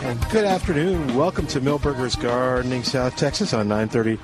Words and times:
And 0.00 0.30
good 0.30 0.44
afternoon. 0.44 1.16
Welcome 1.16 1.48
to 1.48 1.60
Milberger's 1.60 2.14
Gardening, 2.14 2.84
South 2.84 3.16
Texas 3.16 3.52
on 3.52 3.68
9:30 3.68 4.18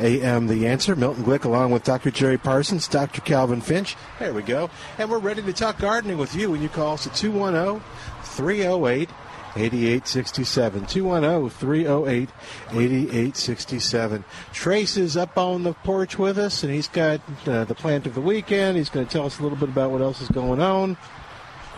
a.m. 0.00 0.48
The 0.48 0.66
Answer. 0.66 0.96
Milton 0.96 1.24
Glick, 1.24 1.44
along 1.44 1.70
with 1.70 1.84
Dr. 1.84 2.10
Jerry 2.10 2.36
Parsons, 2.36 2.88
Dr. 2.88 3.20
Calvin 3.20 3.60
Finch. 3.60 3.96
There 4.18 4.34
we 4.34 4.42
go. 4.42 4.70
And 4.98 5.08
we're 5.08 5.20
ready 5.20 5.40
to 5.40 5.52
talk 5.52 5.78
gardening 5.78 6.18
with 6.18 6.34
you 6.34 6.50
when 6.50 6.60
you 6.60 6.68
call 6.68 6.94
us 6.94 7.06
at 7.06 7.14
210 7.14 7.80
308 8.24 9.08
8867. 9.54 10.86
210 10.86 11.50
308 11.50 12.28
8867. 12.72 14.24
Trace 14.52 14.96
is 14.96 15.16
up 15.16 15.38
on 15.38 15.62
the 15.62 15.74
porch 15.74 16.18
with 16.18 16.38
us, 16.38 16.64
and 16.64 16.72
he's 16.72 16.88
got 16.88 17.20
uh, 17.46 17.64
the 17.64 17.74
plant 17.76 18.04
of 18.06 18.14
the 18.14 18.20
weekend. 18.20 18.76
He's 18.76 18.90
going 18.90 19.06
to 19.06 19.12
tell 19.12 19.26
us 19.26 19.38
a 19.38 19.42
little 19.44 19.58
bit 19.58 19.68
about 19.68 19.92
what 19.92 20.00
else 20.00 20.20
is 20.20 20.28
going 20.28 20.60
on. 20.60 20.96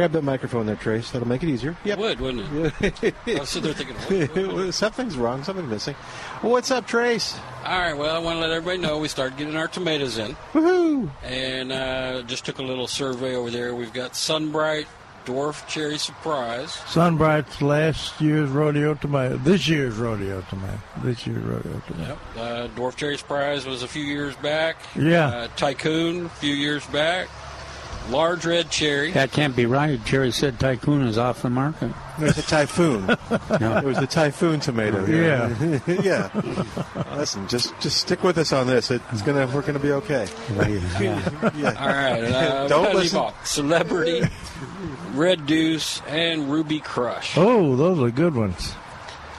Grab 0.02 0.10
that 0.10 0.22
microphone 0.22 0.66
there, 0.66 0.74
Trace. 0.74 1.12
That'll 1.12 1.28
make 1.28 1.44
it 1.44 1.48
easier. 1.48 1.76
Yep. 1.84 1.96
It 1.96 2.00
would, 2.00 2.20
wouldn't 2.20 2.74
it? 2.82 3.14
I 3.36 3.38
was 3.38 3.50
sitting 3.50 3.72
there 3.72 3.72
thinking, 3.72 3.94
what, 3.94 4.36
what, 4.36 4.54
what? 4.64 4.74
something's 4.74 5.16
wrong, 5.16 5.44
something's 5.44 5.70
missing. 5.70 5.94
Well, 6.42 6.50
what's 6.50 6.72
up, 6.72 6.88
Trace? 6.88 7.38
All 7.64 7.78
right, 7.78 7.96
well, 7.96 8.12
I 8.12 8.18
want 8.18 8.38
to 8.38 8.40
let 8.40 8.50
everybody 8.50 8.78
know 8.78 8.98
we 8.98 9.06
started 9.06 9.38
getting 9.38 9.54
our 9.54 9.68
tomatoes 9.68 10.18
in. 10.18 10.34
Woohoo! 10.54 11.08
And 11.22 11.70
uh, 11.70 12.22
just 12.22 12.44
took 12.44 12.58
a 12.58 12.64
little 12.64 12.88
survey 12.88 13.36
over 13.36 13.48
there. 13.48 13.76
We've 13.76 13.92
got 13.92 14.16
Sunbright 14.16 14.88
Dwarf 15.24 15.68
Cherry 15.68 15.98
Surprise. 15.98 16.72
Sunbright's 16.88 17.62
last 17.62 18.20
year's 18.20 18.50
rodeo 18.50 18.94
tomato. 18.94 19.36
This 19.36 19.68
year's 19.68 19.94
rodeo 19.94 20.40
tomato. 20.50 20.80
This 21.04 21.24
year's 21.28 21.44
rodeo 21.44 21.80
tomato. 21.86 22.18
Yep. 22.34 22.36
Uh, 22.36 22.68
Dwarf 22.74 22.96
Cherry 22.96 23.16
Surprise 23.16 23.66
was 23.66 23.84
a 23.84 23.88
few 23.88 24.02
years 24.02 24.34
back. 24.36 24.78
Yeah. 24.96 25.28
Uh, 25.28 25.48
Tycoon, 25.54 26.26
a 26.26 26.28
few 26.28 26.54
years 26.54 26.84
back. 26.86 27.28
Large 28.10 28.46
red 28.46 28.70
cherry. 28.70 29.12
That 29.12 29.32
can't 29.32 29.54
be 29.54 29.66
right. 29.66 30.02
Jerry 30.04 30.32
said 30.32 30.58
Tycoon 30.58 31.02
is 31.02 31.18
off 31.18 31.42
the 31.42 31.50
market. 31.50 31.92
It's 32.18 32.38
a 32.38 32.42
typhoon. 32.42 33.16
No. 33.60 33.76
It 33.78 33.84
was 33.84 33.98
the 33.98 34.06
typhoon 34.06 34.60
tomato. 34.60 35.04
Yeah. 35.06 35.80
yeah. 36.02 36.30
Listen, 37.16 37.46
just 37.48 37.78
just 37.80 37.98
stick 37.98 38.22
with 38.22 38.38
us 38.38 38.52
on 38.52 38.66
this. 38.66 38.90
It's 38.90 39.22
gonna 39.22 39.46
we're 39.46 39.62
gonna 39.62 39.78
be 39.78 39.92
okay. 39.92 40.26
yeah. 41.00 41.76
All 41.78 41.88
right. 41.88 42.22
Uh, 42.22 42.68
Don't 42.68 42.82
what 42.82 42.90
do 42.92 42.96
you 42.96 43.02
listen- 43.04 43.18
got? 43.18 43.46
Celebrity, 43.46 44.22
Red 45.12 45.46
Deuce, 45.46 46.00
and 46.08 46.50
Ruby 46.50 46.80
Crush. 46.80 47.36
Oh, 47.36 47.76
those 47.76 48.00
are 48.00 48.10
good 48.10 48.34
ones. 48.34 48.74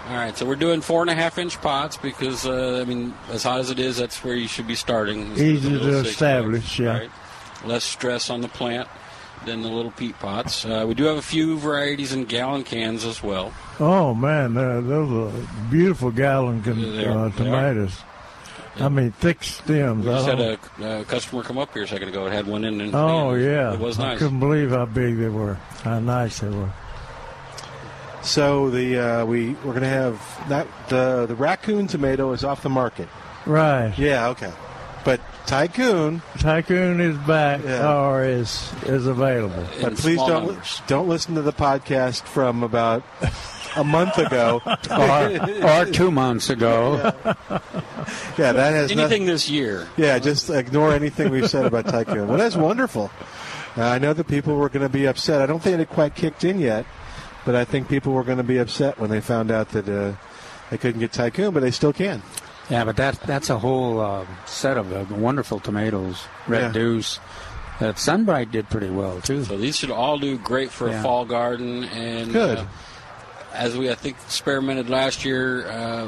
All 0.09 0.15
right, 0.15 0.37
so 0.37 0.45
we're 0.45 0.57
doing 0.57 0.81
four 0.81 1.01
and 1.01 1.09
a 1.09 1.15
half 1.15 1.37
inch 1.37 1.61
pots 1.61 1.95
because 1.95 2.45
uh, 2.45 2.79
I 2.81 2.85
mean, 2.85 3.13
as 3.29 3.43
hot 3.43 3.61
as 3.61 3.69
it 3.69 3.79
is, 3.79 3.97
that's 3.97 4.21
where 4.21 4.35
you 4.35 4.49
should 4.49 4.67
be 4.67 4.75
starting. 4.75 5.31
Easy 5.37 5.79
to 5.79 5.99
establish, 5.99 6.77
yeah. 6.77 6.99
right? 6.99 7.11
Less 7.63 7.83
stress 7.83 8.29
on 8.29 8.41
the 8.41 8.47
plant 8.49 8.87
than 9.45 9.61
the 9.61 9.67
little 9.69 9.91
peat 9.91 10.17
pots. 10.19 10.65
Uh, 10.65 10.85
we 10.87 10.93
do 10.93 11.03
have 11.05 11.17
a 11.17 11.21
few 11.21 11.57
varieties 11.57 12.13
in 12.13 12.25
gallon 12.25 12.63
cans 12.63 13.03
as 13.05 13.21
well. 13.23 13.53
Oh 13.79 14.13
man, 14.13 14.55
uh, 14.57 14.81
those 14.81 15.33
are 15.33 15.47
beautiful 15.69 16.11
gallon 16.11 16.61
con- 16.63 16.79
Yeah, 16.79 16.91
they 16.91 17.05
are. 17.05 17.11
uh, 17.25 17.29
They 17.29 17.43
are. 17.43 17.45
tomatoes. 17.45 17.97
I 18.79 18.89
mean, 18.89 19.11
thick 19.11 19.43
stems. 19.43 20.03
We 20.05 20.11
just 20.11 20.27
I 20.27 20.35
had 20.35 20.59
a, 20.81 21.01
a 21.01 21.05
customer 21.05 21.43
come 21.43 21.57
up 21.59 21.73
here 21.73 21.83
a 21.83 21.87
second 21.87 22.09
ago 22.09 22.25
and 22.25 22.33
had 22.33 22.47
one 22.47 22.63
in. 22.63 22.81
And 22.81 22.95
oh 22.95 23.31
and 23.31 23.43
yeah, 23.43 23.73
it 23.73 23.79
was 23.79 23.99
nice. 23.99 24.15
I 24.15 24.19
couldn't 24.19 24.39
believe 24.39 24.71
how 24.71 24.85
big 24.85 25.17
they 25.17 25.29
were, 25.29 25.55
how 25.83 25.99
nice 25.99 26.39
they 26.39 26.49
were. 26.49 26.71
So 28.23 28.69
the 28.69 28.97
uh, 28.99 29.25
we 29.25 29.51
we're 29.65 29.73
gonna 29.73 29.87
have 29.89 30.17
that 30.49 30.67
the 30.89 31.25
the 31.27 31.35
raccoon 31.35 31.87
tomato 31.87 32.31
is 32.31 32.43
off 32.43 32.63
the 32.63 32.69
market. 32.69 33.09
Right. 33.45 33.93
Yeah. 33.97 34.29
Okay. 34.29 34.51
But 35.05 35.19
tycoon. 35.45 36.21
Tycoon 36.39 37.01
is 37.01 37.17
back 37.27 37.61
Yeah. 37.65 37.93
or 37.93 38.23
is 38.23 38.71
is 38.85 39.05
available. 39.05 39.65
But 39.81 39.95
please 39.97 40.17
don't 40.17 40.47
numbers. 40.47 40.81
don't 40.87 41.09
listen 41.09 41.35
to 41.35 41.41
the 41.41 41.51
podcast 41.53 42.23
from 42.23 42.63
about 42.63 43.03
a 43.75 43.83
month 43.83 44.17
ago. 44.17 44.61
or, 44.89 45.67
or 45.69 45.85
two 45.85 46.11
months 46.11 46.49
ago. 46.49 47.13
Yeah, 48.37 48.51
that 48.51 48.73
has 48.73 48.89
nothing. 48.89 48.99
Anything 48.99 49.25
this 49.27 49.49
year. 49.49 49.87
Yeah, 49.95 50.19
just 50.19 50.49
ignore 50.49 50.91
anything 50.93 51.29
we've 51.31 51.49
said 51.49 51.65
about 51.65 51.85
Tycoon. 51.85 52.27
Well, 52.27 52.37
that's 52.37 52.55
wonderful. 52.57 53.09
Uh, 53.77 53.83
I 53.83 53.97
know 53.99 54.11
that 54.11 54.27
people 54.27 54.55
were 54.55 54.67
going 54.69 54.83
to 54.85 54.89
be 54.91 55.05
upset. 55.05 55.41
I 55.41 55.45
don't 55.45 55.61
think 55.61 55.79
it 55.79 55.87
quite 55.89 56.13
kicked 56.15 56.43
in 56.43 56.59
yet, 56.59 56.85
but 57.45 57.55
I 57.55 57.63
think 57.63 57.87
people 57.87 58.11
were 58.11 58.23
going 58.23 58.39
to 58.39 58.43
be 58.43 58.57
upset 58.57 58.99
when 58.99 59.09
they 59.09 59.21
found 59.21 59.51
out 59.51 59.69
that 59.69 59.87
uh, 59.87 60.13
they 60.69 60.77
couldn't 60.77 60.99
get 60.99 61.13
Tycoon, 61.13 61.53
but 61.53 61.61
they 61.61 61.71
still 61.71 61.93
can. 61.93 62.21
Yeah, 62.69 62.85
but 62.85 62.95
that 62.97 63.19
that's 63.21 63.49
a 63.49 63.59
whole 63.59 63.99
uh, 63.99 64.25
set 64.45 64.77
of 64.77 64.91
uh, 64.93 65.05
wonderful 65.15 65.59
tomatoes. 65.59 66.23
Red 66.47 66.61
Yeah. 66.61 66.71
Deuce. 66.71 67.19
That 67.79 67.97
Sunbright 67.99 68.51
did 68.51 68.69
pretty 68.69 68.89
well 68.89 69.19
too. 69.19 69.43
So 69.43 69.57
these 69.57 69.75
should 69.77 69.91
all 69.91 70.17
do 70.19 70.37
great 70.37 70.69
for 70.71 70.87
Yeah. 70.89 70.99
a 70.99 71.03
fall 71.03 71.25
garden. 71.25 71.83
And 71.85 72.31
Good. 72.31 72.59
uh, 72.59 72.65
as 73.53 73.75
we 73.75 73.89
I 73.91 73.95
think 73.95 74.15
experimented 74.25 74.89
last 74.89 75.25
year, 75.25 75.67
uh, 75.67 76.07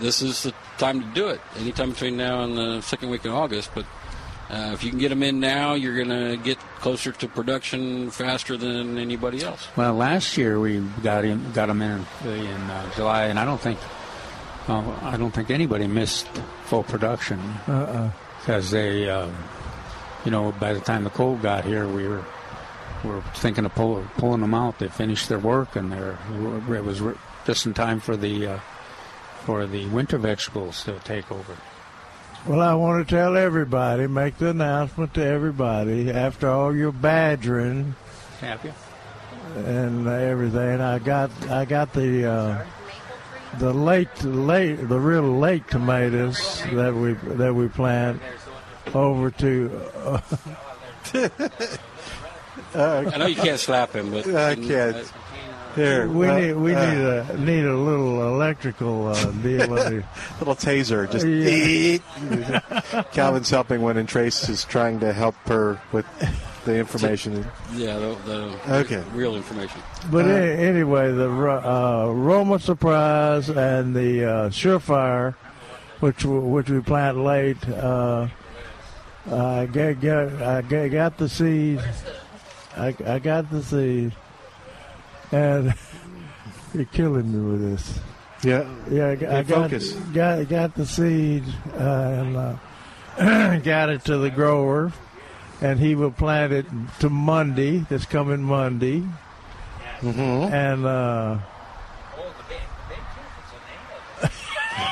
this 0.00 0.22
is 0.22 0.42
the 0.42 0.52
time 0.78 1.00
to 1.02 1.06
do 1.14 1.28
it. 1.28 1.40
Anytime 1.58 1.90
between 1.90 2.16
now 2.16 2.42
and 2.42 2.56
the 2.56 2.80
second 2.80 3.10
week 3.10 3.24
in 3.24 3.30
August. 3.30 3.70
But 3.74 3.84
uh, 4.50 4.70
if 4.72 4.82
you 4.82 4.90
can 4.90 4.98
get 4.98 5.10
them 5.10 5.22
in 5.22 5.38
now, 5.38 5.74
you're 5.74 5.96
going 5.96 6.08
to 6.08 6.36
get 6.42 6.58
closer 6.80 7.12
to 7.12 7.28
production 7.28 8.10
faster 8.10 8.56
than 8.56 8.98
anybody 8.98 9.42
else. 9.44 9.68
Well, 9.76 9.94
last 9.94 10.36
year 10.36 10.58
we 10.58 10.78
got 11.02 11.24
him 11.24 11.52
got 11.54 11.68
him 11.70 11.80
in 11.82 12.04
in 12.24 12.60
uh, 12.70 12.90
July, 12.96 13.24
and 13.26 13.38
I 13.38 13.44
don't 13.44 13.60
think 13.60 13.78
uh, 14.68 14.98
I 15.02 15.16
don't 15.16 15.30
think 15.32 15.50
anybody 15.50 15.86
missed 15.86 16.26
full 16.64 16.82
production 16.84 17.38
Uh-uh. 17.68 18.10
because 18.40 18.70
they, 18.70 19.08
uh, 19.08 19.28
you 20.24 20.30
know, 20.30 20.52
by 20.52 20.72
the 20.72 20.80
time 20.80 21.04
the 21.04 21.10
cold 21.10 21.42
got 21.42 21.64
here, 21.64 21.86
we 21.88 22.06
were 22.06 22.24
we 23.04 23.10
were 23.10 23.22
thinking 23.34 23.64
of 23.64 23.74
pull, 23.74 24.04
pulling 24.16 24.40
them 24.40 24.54
out. 24.54 24.78
They 24.78 24.88
finished 24.88 25.28
their 25.28 25.38
work, 25.40 25.74
and 25.74 25.90
they're, 25.90 26.16
it 26.70 26.84
was 26.84 27.02
just 27.44 27.66
in 27.66 27.74
time 27.74 27.98
for 27.98 28.16
the 28.16 28.46
uh, 28.46 28.58
for 29.44 29.66
the 29.66 29.86
winter 29.88 30.18
vegetables 30.18 30.84
to 30.84 30.98
take 31.00 31.30
over. 31.32 31.56
Well, 32.46 32.60
I 32.60 32.74
want 32.74 33.06
to 33.08 33.14
tell 33.14 33.36
everybody, 33.36 34.06
make 34.06 34.38
the 34.38 34.50
announcement 34.50 35.14
to 35.14 35.24
everybody. 35.24 36.10
After 36.10 36.48
all 36.48 36.74
your 36.74 36.90
badgering 36.92 37.94
Happy? 38.40 38.72
and 39.56 40.06
everything, 40.06 40.80
I 40.80 40.98
got 41.00 41.30
I 41.48 41.64
got 41.64 41.92
the 41.92 42.26
uh, 42.30 42.64
the 43.58 43.72
late 43.72 44.24
late 44.24 44.76
the 44.76 44.98
real 44.98 45.22
late 45.22 45.68
tomatoes 45.68 46.62
that 46.72 46.94
we 46.94 47.12
that 47.36 47.54
we 47.54 47.68
plant 47.68 48.20
over 48.94 49.30
to. 49.30 49.90
Uh, 49.96 50.20
I 52.74 53.16
know 53.16 53.26
you 53.26 53.36
can't 53.36 53.60
slap 53.60 53.92
him, 53.92 54.10
but 54.10 54.26
I 54.34 54.54
can't. 54.56 55.12
Here, 55.74 56.06
we 56.06 56.28
uh, 56.28 56.38
need 56.38 56.52
we 56.54 56.74
uh, 56.74 56.90
need 56.90 57.00
a 57.00 57.38
need 57.38 57.64
a 57.64 57.76
little 57.76 58.26
electrical 58.28 59.08
uh, 59.08 59.30
deal. 59.42 59.70
with 59.70 60.04
little 60.38 60.56
taser. 60.56 61.10
Just 61.10 61.26
Yeah. 61.26 63.02
Calvin's 63.12 63.48
helping 63.48 63.80
when 63.80 63.96
and 63.96 64.08
Trace 64.08 64.48
is 64.50 64.64
trying 64.64 65.00
to 65.00 65.12
help 65.14 65.34
her 65.46 65.80
with 65.90 66.04
the 66.64 66.76
information. 66.76 67.44
yeah, 67.74 67.98
the, 67.98 68.16
the 68.24 68.74
Okay. 68.80 69.02
real 69.14 69.34
information. 69.36 69.80
But 70.10 70.26
a- 70.26 70.56
anyway, 70.58 71.12
the 71.12 71.28
uh, 71.30 72.10
Roma 72.12 72.58
Surprise 72.58 73.48
and 73.48 73.94
the 73.96 74.24
uh, 74.24 74.48
Surefire, 74.50 75.34
which 76.00 76.24
which 76.24 76.70
we 76.70 76.80
plant 76.80 77.18
late, 77.18 77.68
uh, 77.68 78.28
I 79.30 79.66
got, 79.66 80.00
got 80.00 80.42
I 80.42 80.62
got, 80.62 80.90
got 80.90 81.18
the 81.18 81.28
seed. 81.28 81.80
I, 82.76 82.94
I 83.06 83.18
got 83.18 83.50
the 83.50 83.62
seed, 83.62 84.12
and 85.30 85.74
you're 86.74 86.84
killing 86.86 87.30
me 87.32 87.50
with 87.52 87.70
this. 87.70 88.00
Yeah. 88.44 88.68
Yeah, 88.90 89.04
I, 89.06 89.10
I 89.12 89.14
Hey, 89.16 89.42
got, 89.44 89.46
focus. 89.70 89.92
got 89.92 90.48
got 90.48 90.74
the 90.74 90.86
seed 90.86 91.44
uh, 91.78 91.78
and 91.78 92.36
uh, 92.36 93.58
got 93.58 93.90
it 93.90 94.04
to 94.06 94.16
the 94.18 94.30
grower, 94.30 94.92
and 95.62 95.78
he 95.80 95.94
will 95.94 96.10
plant 96.10 96.52
it 96.52 96.66
to 97.00 97.08
Monday. 97.08 97.78
This 97.88 98.04
coming 98.04 98.42
Monday, 98.42 99.02
Mm-hmm. 100.02 100.52
and 100.52 100.84
uh, 100.84 101.38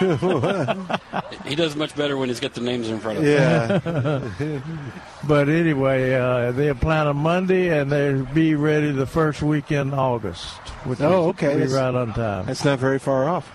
He 1.46 1.54
does 1.56 1.76
much 1.76 1.94
better 1.96 2.16
when 2.16 2.28
he's 2.28 2.40
got 2.40 2.54
the 2.54 2.60
names 2.60 2.88
in 2.88 3.00
front 3.00 3.18
of 3.18 3.24
him. 3.24 3.32
Yeah. 3.32 4.60
but 5.28 5.48
anyway, 5.48 6.14
uh, 6.14 6.52
they'll 6.52 6.74
plant 6.74 7.08
on 7.08 7.16
Monday, 7.18 7.76
and 7.78 7.90
they'll 7.90 8.24
be 8.26 8.54
ready 8.54 8.92
the 8.92 9.06
first 9.06 9.42
week 9.42 9.70
in 9.72 9.92
August. 9.92 10.46
Which 10.86 11.00
Oh, 11.00 11.28
okay. 11.30 11.54
Be 11.54 11.60
That's- 11.66 11.72
right 11.72 11.94
on 11.94 12.12
time. 12.14 12.46
That's 12.46 12.64
not 12.64 12.78
very 12.78 12.98
far 12.98 13.28
off. 13.28 13.50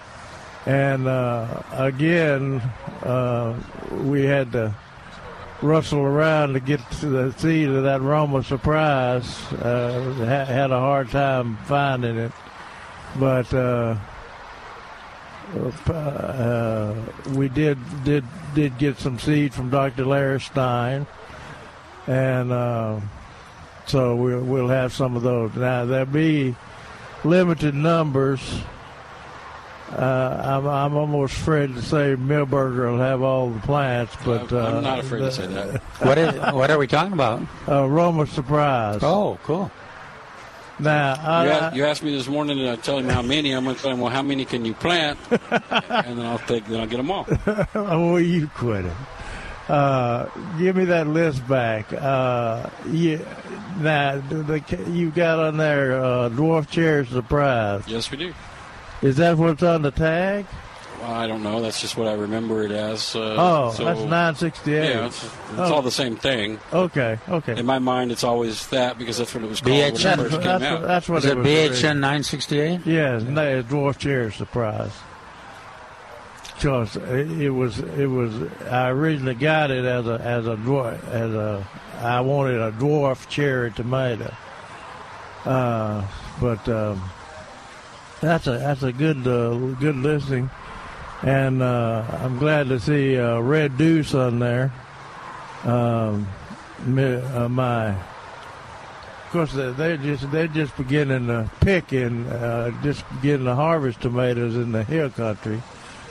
And 0.67 1.07
uh, 1.07 1.62
again, 1.71 2.59
uh, 3.03 3.56
we 4.03 4.25
had 4.25 4.51
to 4.53 4.73
rustle 5.61 6.01
around 6.01 6.53
to 6.53 6.59
get 6.59 6.79
to 6.99 7.07
the 7.07 7.31
seed 7.33 7.69
of 7.69 7.83
that 7.83 8.01
Roma 8.01 8.43
surprise. 8.43 9.25
Uh, 9.53 10.13
ha- 10.19 10.51
had 10.51 10.71
a 10.71 10.79
hard 10.79 11.09
time 11.09 11.57
finding 11.65 12.17
it, 12.17 12.31
but 13.17 13.53
uh, 13.53 13.95
uh, 15.87 16.95
we 17.33 17.49
did 17.49 17.77
did 18.03 18.25
did 18.53 18.77
get 18.77 18.97
some 18.97 19.19
seed 19.19 19.53
from 19.53 19.69
Dr. 19.69 20.05
Larry 20.05 20.41
Stein, 20.41 21.07
and 22.07 22.51
uh, 22.51 22.99
so 23.85 24.15
we'll 24.15 24.43
we'll 24.43 24.67
have 24.67 24.93
some 24.93 25.15
of 25.15 25.23
those. 25.23 25.53
Now 25.55 25.85
there'll 25.85 26.05
be 26.05 26.55
limited 27.23 27.75
numbers. 27.75 28.41
Uh, 29.95 30.42
I'm, 30.59 30.68
I'm 30.68 30.95
almost 30.97 31.33
afraid 31.38 31.74
to 31.75 31.81
say 31.81 32.15
Milberger 32.18 32.92
will 32.92 32.97
have 33.00 33.21
all 33.21 33.50
the 33.50 33.59
plants, 33.62 34.13
but 34.25 34.51
uh, 34.51 34.59
I'm 34.77 34.83
not 34.83 35.00
afraid 35.00 35.19
to 35.19 35.31
say 35.31 35.47
that. 35.47 35.81
What 36.01 36.18
is? 36.18 36.33
What 36.53 36.69
are 36.69 36.77
we 36.77 36.88
talking 36.88 37.13
about? 37.13 37.42
Uh, 37.68 37.88
Roma 37.88 38.27
surprise. 38.27 39.00
Oh, 39.03 39.39
cool. 39.44 39.71
Now, 40.77 41.13
You, 41.44 41.50
I, 41.51 41.69
a- 41.69 41.75
you 41.75 41.86
asked 41.86 42.03
me 42.03 42.12
this 42.12 42.27
morning 42.27 42.57
to 42.57 42.75
tell 42.77 42.97
him 42.97 43.07
how 43.07 43.21
many. 43.21 43.53
I'm 43.53 43.63
going 43.63 43.77
to 43.77 43.81
tell 43.81 43.92
him, 43.92 44.01
well, 44.01 44.12
how 44.12 44.21
many 44.21 44.44
can 44.44 44.65
you 44.65 44.74
plant? 44.74 45.18
and 45.31 46.19
then 46.19 46.25
I'll 46.25 46.39
take, 46.39 46.65
then 46.65 46.81
I'll 46.81 46.88
get 46.88 46.98
them 46.98 47.09
all. 47.12 47.25
oh, 47.75 48.18
you 48.18 48.48
quit 48.48 48.83
it. 48.86 48.94
Uh, 49.69 50.25
give 50.59 50.75
me 50.75 50.83
that 50.86 51.07
list 51.07 51.48
back. 51.48 51.91
Uh, 51.94 52.69
yeah, 52.91 53.18
now 53.80 54.19
the, 54.30 54.36
the, 54.44 54.91
you 54.91 55.09
got 55.12 55.39
on 55.39 55.56
there 55.57 55.98
uh, 56.03 56.30
dwarf 56.30 56.69
cherry 56.69 57.06
surprise. 57.07 57.83
Yes, 57.88 58.12
we 58.12 58.18
do. 58.18 58.33
Is 59.01 59.18
that 59.18 59.38
what's 59.38 59.62
on 59.63 59.81
the 59.81 59.92
tag? 59.92 60.45
Well, 61.01 61.12
I 61.12 61.27
don't 61.27 61.44
know. 61.44 61.62
That's 61.62 61.81
just 61.81 61.97
what 61.97 62.07
I 62.07 62.13
remember 62.13 62.63
it 62.63 62.71
as. 62.71 63.15
Uh, 63.15 63.36
oh, 63.38 63.74
so, 63.74 63.83
that's 63.83 64.00
nine 64.01 64.33
sixty 64.36 64.74
eight. 64.75 64.89
Yeah, 64.92 65.06
it's, 65.07 65.24
it's 65.24 65.33
Oh. 65.57 65.74
all 65.75 65.81
the 65.81 65.92
same 65.92 66.15
thing. 66.15 66.57
Okay, 66.74 67.19
okay. 67.27 67.59
In 67.59 67.65
my 67.65 67.80
mind, 67.80 68.12
it's 68.12 68.24
always 68.24 68.65
that 68.68 68.97
because 68.97 69.18
that's 69.18 69.33
what 69.36 69.44
it 69.44 69.47
was 69.50 69.59
called 69.59 69.71
when 69.77 69.83
it 69.88 69.94
BHN. 69.95 70.15
first 70.18 70.31
came 70.31 70.42
That's, 70.42 70.63
out. 70.63 70.80
what- 70.81 70.88
that's 70.88 71.09
what 71.09 71.18
Is 71.19 71.25
it 71.25 71.38
it 71.38 71.44
BHN 71.44 71.69
originally. 71.71 72.00
968? 72.01 72.80
yeah. 72.86 73.18
no, 73.19 73.63
dwarf 73.63 73.97
chair 73.97 74.31
surprise. 74.31 74.92
Because 76.56 76.95
it, 76.95 77.30
it 77.41 77.50
was, 77.50 77.80
it 77.80 78.07
was. 78.09 78.33
I 78.71 78.88
originally 78.89 79.36
got 79.36 79.71
it 79.71 79.83
as 79.83 80.07
a 80.07 80.13
as 80.24 80.48
a 80.48 80.56
dwarf 80.56 81.03
as 81.09 81.33
a. 81.33 81.68
I 82.00 82.21
wanted 82.21 82.62
a 82.62 82.71
dwarf 82.71 83.27
cherry 83.27 83.71
tomato. 83.71 84.33
Uh, 85.44 86.07
but 86.39 86.68
um, 86.69 87.03
that's 88.25 88.48
a 88.48 88.51
that's 88.57 88.83
a 88.83 88.92
good 88.92 89.25
uh, 89.27 89.56
good 89.80 89.95
listing, 89.95 90.50
and 91.24 91.62
uh, 91.62 92.04
I'm 92.22 92.38
glad 92.38 92.68
to 92.69 92.80
see 92.80 93.18
uh, 93.19 93.39
Red 93.39 93.77
Deuce 93.77 94.13
on 94.13 94.39
there. 94.39 94.72
Um, 95.63 96.27
uh, 96.88 97.48
my 97.50 97.88
of 97.89 99.31
course, 99.31 99.54
they- 99.54 99.72
they're 99.72 99.98
just 99.98 100.31
they're 100.31 100.48
just 100.48 100.75
beginning 100.77 101.27
to 101.27 101.50
pick 101.62 101.92
and 101.92 102.27
uh, 102.31 102.72
just 102.83 103.04
getting 103.22 103.45
to 103.45 103.56
harvest 103.56 104.01
tomatoes 104.01 104.56
in 104.56 104.72
the 104.72 104.83
hill 104.83 105.10
country, 105.10 105.62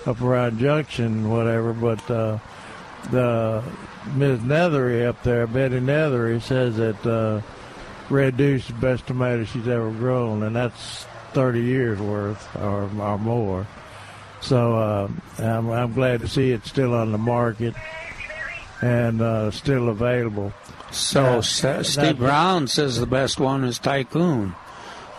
up 0.07 0.21
around 0.21 0.59
Junction, 0.59 1.31
whatever. 1.31 1.73
But 1.73 2.11
uh, 2.11 2.39
the 3.11 3.63
Ms. 4.17 4.41
Nethery 4.41 5.07
up 5.07 5.23
there, 5.23 5.47
Betty 5.47 5.81
Nethery, 5.81 6.41
says 6.43 6.77
that 6.77 7.43
Red 8.11 8.37
Deuce 8.37 8.63
is 8.63 8.69
the 8.69 8.75
best 8.75 9.07
tomato 9.07 9.45
she's 9.45 9.69
ever 9.69 9.91
grown, 9.91 10.43
and 10.43 10.55
that's 10.55 11.07
30 11.35 11.61
years 11.61 11.99
worth 12.01 12.57
or, 12.57 12.85
or 13.01 13.19
more. 13.19 13.67
So 14.41 14.75
uh, 14.79 15.09
I'm, 15.39 15.71
I'm 15.71 15.93
glad 15.93 16.21
to 16.21 16.29
see 16.29 16.53
it's 16.53 16.69
still 16.69 16.95
on 16.95 17.13
the 17.13 17.19
market 17.19 17.75
and 18.83 19.21
uh, 19.21 19.51
still 19.51 19.89
available. 19.89 20.53
So 20.91 21.23
Yeah, 21.23 21.41
Sa- 21.41 21.73
that- 21.73 21.87
Steve 21.87 22.19
Brown 22.19 22.69
says 22.69 22.99
the 23.01 23.07
best 23.07 23.41
one 23.41 23.65
is 23.65 23.79
Tycoon. 23.79 24.55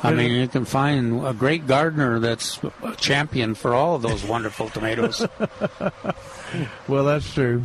I 0.03 0.13
mean, 0.13 0.31
you 0.39 0.47
can 0.47 0.65
find 0.65 1.25
a 1.25 1.33
great 1.33 1.65
gardener 1.65 2.19
that's 2.19 2.59
a 2.83 2.93
champion 2.95 3.55
for 3.55 3.73
all 3.73 3.95
of 3.95 4.03
those 4.03 4.23
wonderful 4.23 4.69
tomatoes. 4.69 5.25
Well, 6.87 7.03
that's 7.05 7.33
true. 7.33 7.63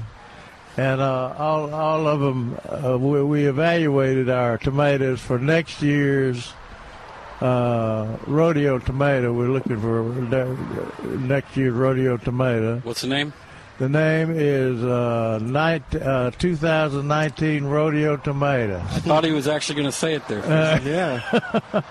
And 0.76 1.00
uh, 1.00 1.34
all 1.38 1.72
all 1.72 2.08
of 2.08 2.18
them, 2.20 2.58
uh, 2.68 2.96
we, 2.98 3.22
we 3.22 3.46
evaluated 3.46 4.28
our 4.30 4.56
tomatoes 4.58 5.20
for 5.20 5.38
next 5.38 5.80
year's 5.82 6.52
uh, 7.40 8.16
rodeo 8.26 8.78
tomato. 8.78 9.32
We're 9.32 9.48
looking 9.48 9.80
for 9.80 10.02
next 11.18 11.56
year's 11.56 11.72
rodeo 11.74 12.16
tomato. 12.16 12.80
What's 12.80 13.00
the 13.02 13.08
name? 13.08 13.32
The 13.78 13.88
name 13.88 14.30
is 14.36 14.84
uh, 14.84 15.38
night, 15.40 15.82
uh, 15.94 16.32
2019 16.32 17.64
rodeo 17.64 18.18
tomato. 18.18 18.76
I 18.76 18.98
thought 19.00 19.24
he 19.24 19.32
was 19.32 19.48
actually 19.48 19.76
going 19.76 19.86
to 19.88 19.92
say 19.92 20.14
it 20.16 20.28
there. 20.28 20.42
Uh, 20.44 20.78
Yeah. 20.84 21.82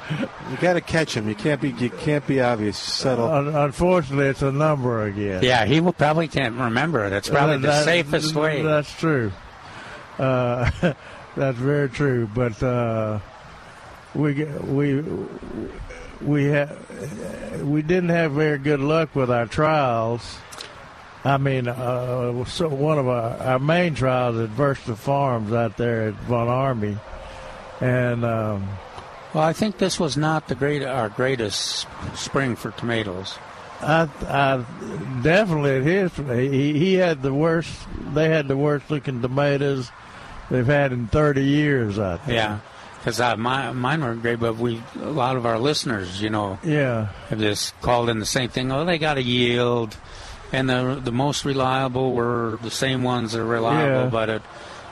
you 0.52 0.58
got 0.58 0.74
to 0.74 0.82
catch 0.82 1.16
him. 1.18 1.28
You 1.28 1.34
can't 1.34 1.60
be. 1.60 1.72
You 1.72 1.90
can't 1.90 2.26
be 2.28 2.42
obvious. 2.42 2.78
Subtle. 2.78 3.26
Un- 3.32 3.48
unfortunately, 3.56 4.28
it's 4.28 4.44
a 4.44 4.52
number 4.52 5.02
again. 5.06 5.42
yeah, 5.42 5.66
he 5.66 5.80
will 5.80 5.94
probably 5.94 6.28
can't 6.28 6.56
remember 6.60 7.06
it. 7.06 7.14
It's 7.14 7.28
probably 7.30 7.58
the 7.58 7.70
That- 7.70 7.86
safest 7.86 8.36
way. 8.36 8.62
That's 8.62 8.94
true. 9.00 9.32
Uh, 10.20 10.70
that's 11.36 11.58
very 11.58 11.90
true. 11.90 12.30
But 12.32 12.62
uh, 12.62 13.18
we 14.16 14.44
we 14.44 15.04
we 16.22 16.52
ha- 16.52 16.76
we 17.64 17.82
didn't 17.82 18.10
have 18.10 18.34
very 18.34 18.58
good 18.58 18.80
luck 18.80 19.16
with 19.16 19.30
our 19.32 19.46
trials. 19.46 20.38
I 21.24 21.38
mean, 21.38 21.68
uh, 21.68 22.46
so 22.46 22.70
one 22.70 22.98
of 22.98 23.08
our, 23.08 23.38
our 23.38 23.60
main 23.60 23.94
trials 23.94 24.38
at 24.38 24.50
Verstuyft 24.56 24.98
Farms 24.98 25.52
out 25.52 25.76
there 25.76 26.08
at 26.08 26.14
Von 26.14 26.48
Ormy, 26.48 26.98
and 27.82 28.24
um, 28.24 28.68
Well, 29.34 29.44
I 29.44 29.54
think 29.54 29.78
this 29.78 30.00
was 30.00 30.16
not 30.18 30.48
the 30.48 30.56
great 30.56 30.82
our 30.84 31.10
greatest 31.10 31.88
spring 32.16 32.56
for 32.56 32.72
tomatoes. 32.72 33.38
I, 33.82 34.10
I 34.28 34.66
definitely 35.22 35.84
his 35.84 36.12
he, 36.16 36.80
he 36.80 36.94
had 36.96 37.22
the 37.22 37.34
worst. 37.34 37.72
They 38.14 38.30
had 38.30 38.48
the 38.48 38.58
worst 38.58 38.90
looking 38.90 39.22
tomatoes 39.22 39.92
they've 40.50 40.66
had 40.66 40.92
in 40.92 41.08
thirty 41.08 41.44
years. 41.44 42.00
I 42.00 42.18
think. 42.18 42.36
Yeah, 42.36 42.60
because 43.00 43.20
uh, 43.20 43.36
my, 43.38 43.72
mine 43.72 44.02
weren't 44.02 44.22
great, 44.22 44.40
but 44.40 44.58
we 44.58 44.82
a 45.02 45.10
lot 45.10 45.36
of 45.38 45.46
our 45.46 45.58
listeners, 45.58 46.22
you 46.22 46.30
know, 46.30 46.60
Yeah. 46.64 47.08
have 47.30 47.40
just 47.40 47.80
called 47.82 48.10
in 48.10 48.20
the 48.20 48.26
same 48.26 48.50
thing. 48.50 48.72
Oh, 48.72 48.86
they 48.86 48.98
got 48.98 49.18
a 49.18 49.24
yield, 49.24 49.96
and 50.52 50.70
the 50.70 51.00
the 51.04 51.12
most 51.12 51.46
reliable 51.46 52.14
were 52.14 52.60
the 52.62 52.72
same 52.72 53.04
ones 53.04 53.32
that 53.34 53.42
are 53.42 53.46
reliable, 53.46 54.04
Yeah. 54.06 54.10
but 54.10 54.30
it 54.30 54.42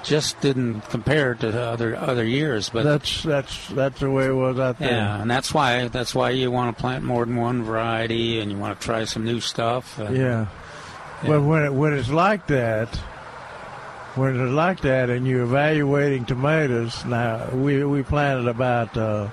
just 0.04 0.40
didn't 0.40 0.82
compare 0.90 1.36
to 1.36 1.52
the 1.52 1.62
other 1.62 1.96
other 1.98 2.24
years. 2.24 2.70
But 2.70 2.84
That's 2.86 3.24
that's 3.24 3.68
that's 3.70 4.00
the 4.00 4.10
way 4.10 4.28
it 4.28 4.32
was 4.34 4.58
out 4.58 4.80
there. 4.80 4.92
yeah, 4.92 5.22
and 5.22 5.30
that's 5.30 5.54
why 5.54 5.88
that's 5.90 6.16
why 6.16 6.30
you 6.30 6.50
want 6.50 6.76
to 6.78 6.82
plant 6.82 7.04
more 7.04 7.26
than 7.26 7.36
one 7.36 7.64
variety, 7.64 8.40
and 8.40 8.50
you 8.52 8.58
want 8.58 8.80
to 8.80 8.86
try 8.86 9.04
some 9.04 9.26
new 9.26 9.42
stuff. 9.42 10.00
and- 10.00 10.16
Yeah. 10.16 10.46
But 11.26 11.42
when 11.42 11.64
it, 11.64 11.74
when 11.74 11.94
it's 11.94 12.10
like 12.10 12.46
that, 12.48 12.88
when 14.17 14.39
it's 14.39 14.51
like 14.51 14.81
that, 14.81 15.09
and 15.09 15.27
you're 15.27 15.43
evaluating 15.43 16.25
tomatoes, 16.25 17.05
now 17.05 17.50
we 17.51 17.83
we 17.83 18.03
planted 18.03 18.47
about 18.47 18.97
uh, 18.97 19.29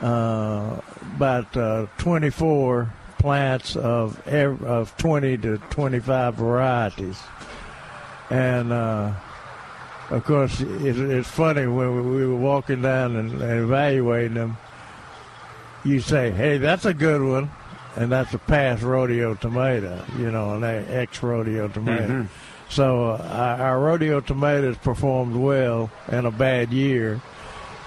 uh, 0.00 0.80
about 1.16 1.56
uh, 1.56 1.86
24 1.98 2.92
plants 3.18 3.76
of 3.76 4.26
ev- 4.26 4.62
of 4.64 4.96
20 4.96 5.38
to 5.38 5.58
25 5.58 6.34
varieties, 6.34 7.18
and. 8.30 8.72
Uh, 8.72 9.12
of 10.10 10.24
course, 10.24 10.60
it, 10.60 10.98
it's 10.98 11.28
funny 11.30 11.66
when 11.66 11.96
we, 11.96 12.16
we 12.16 12.26
were 12.26 12.36
walking 12.36 12.82
down 12.82 13.16
and, 13.16 13.40
and 13.40 13.60
evaluating 13.64 14.34
them. 14.34 14.58
You 15.84 16.00
say, 16.00 16.30
"Hey, 16.30 16.58
that's 16.58 16.84
a 16.84 16.92
good 16.92 17.22
one," 17.22 17.50
and 17.96 18.12
that's 18.12 18.34
a 18.34 18.38
past 18.38 18.82
rodeo 18.82 19.34
tomato, 19.34 20.04
you 20.18 20.30
know, 20.30 20.54
an 20.54 20.64
ex 20.64 21.22
rodeo 21.22 21.68
tomato. 21.68 22.26
So 22.72 23.10
uh, 23.10 23.56
our, 23.60 23.78
rodeo 23.78 24.20
tomatoes 24.20 24.78
performed 24.78 25.36
well 25.36 25.90
in 26.10 26.24
a 26.24 26.30
bad 26.30 26.72
year, 26.72 27.20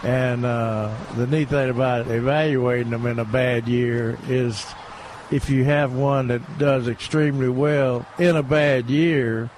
And 0.03 0.45
uh, 0.45 0.95
the 1.15 1.25
neat 1.25 1.49
thing 1.49 1.71
about 1.71 2.05
evaluating 2.07 2.91
them 2.91 3.07
in 3.07 3.17
a 3.17 3.25
bad 3.25 3.67
year 3.67 4.15
is 4.27 4.63
if 5.31 5.49
you 5.49 5.63
have 5.63 5.93
one 5.93 6.27
that 6.27 6.59
does 6.59 6.87
extremely 6.87 7.49
well 7.49 8.05
in 8.19 8.35
a 8.35 8.43
bad 8.43 8.87
year, 8.87 9.49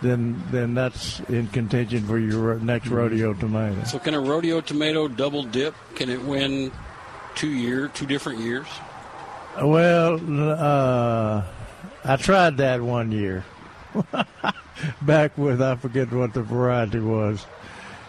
then 0.00 0.42
then 0.50 0.74
that's 0.74 1.20
in 1.28 1.46
contention 1.46 2.04
for 2.04 2.18
your 2.18 2.56
next 2.58 2.88
rodeo 2.88 3.34
tomato. 3.34 3.84
So 3.84 4.00
can 4.00 4.14
a 4.14 4.20
rodeo 4.20 4.60
tomato 4.60 5.06
double 5.06 5.44
dip? 5.44 5.76
Can 5.94 6.10
it 6.10 6.24
win 6.24 6.72
two 7.36 7.50
year, 7.50 7.86
two 7.86 8.06
different 8.06 8.40
years? 8.40 8.66
Well, 9.62 10.18
uh, 10.58 11.44
I 12.04 12.16
tried 12.16 12.56
that 12.56 12.82
one 12.82 13.12
year. 13.12 13.44
Back 15.02 15.36
with 15.38 15.60
I 15.62 15.76
forget 15.76 16.10
what 16.12 16.32
the 16.34 16.42
variety 16.42 17.00
was, 17.00 17.44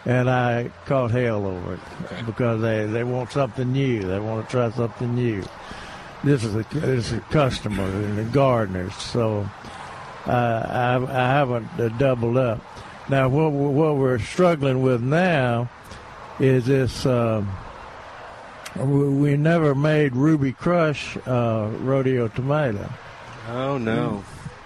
and 0.06 0.30
I 0.30 0.72
caught 0.86 1.12
hell 1.12 1.46
over 1.46 1.74
it 1.75 1.80
Okay. 2.06 2.22
because 2.25 2.62
they 2.62 2.86
they 2.86 3.03
want 3.03 3.32
something 3.32 3.72
new. 3.72 4.01
They 4.03 4.20
want 4.20 4.46
to 4.48 4.51
try 4.51 4.70
something 4.72 5.13
new. 5.15 5.44
This 6.24 6.44
is 6.44 6.56
a 6.56 6.63
this 6.74 7.12
is 7.12 7.13
a 7.13 7.20
customer 7.32 7.84
and 7.84 8.18
the 8.18 8.24
gardeners, 8.24 8.96
so 8.96 9.50
uh, 10.25 10.32
I 10.32 10.96
I 10.96 11.27
haven't 11.27 11.68
uh, 11.80 11.89
doubled 11.98 12.38
up. 12.38 12.62
Now 13.10 13.27
what 13.30 13.51
what 13.51 13.98
we're 13.98 14.20
struggling 14.20 14.82
with 14.82 15.01
now 15.01 15.70
is 16.39 16.65
this. 16.65 17.06
Um, 17.06 17.50
we, 18.75 19.10
we 19.10 19.38
never 19.38 19.75
made 19.75 20.15
Ruby 20.15 20.51
Crush 20.53 21.15
uh, 21.27 21.70
rodeo 21.82 22.27
tomato, 22.30 22.89
Oh 23.50 23.77
no. 23.77 24.24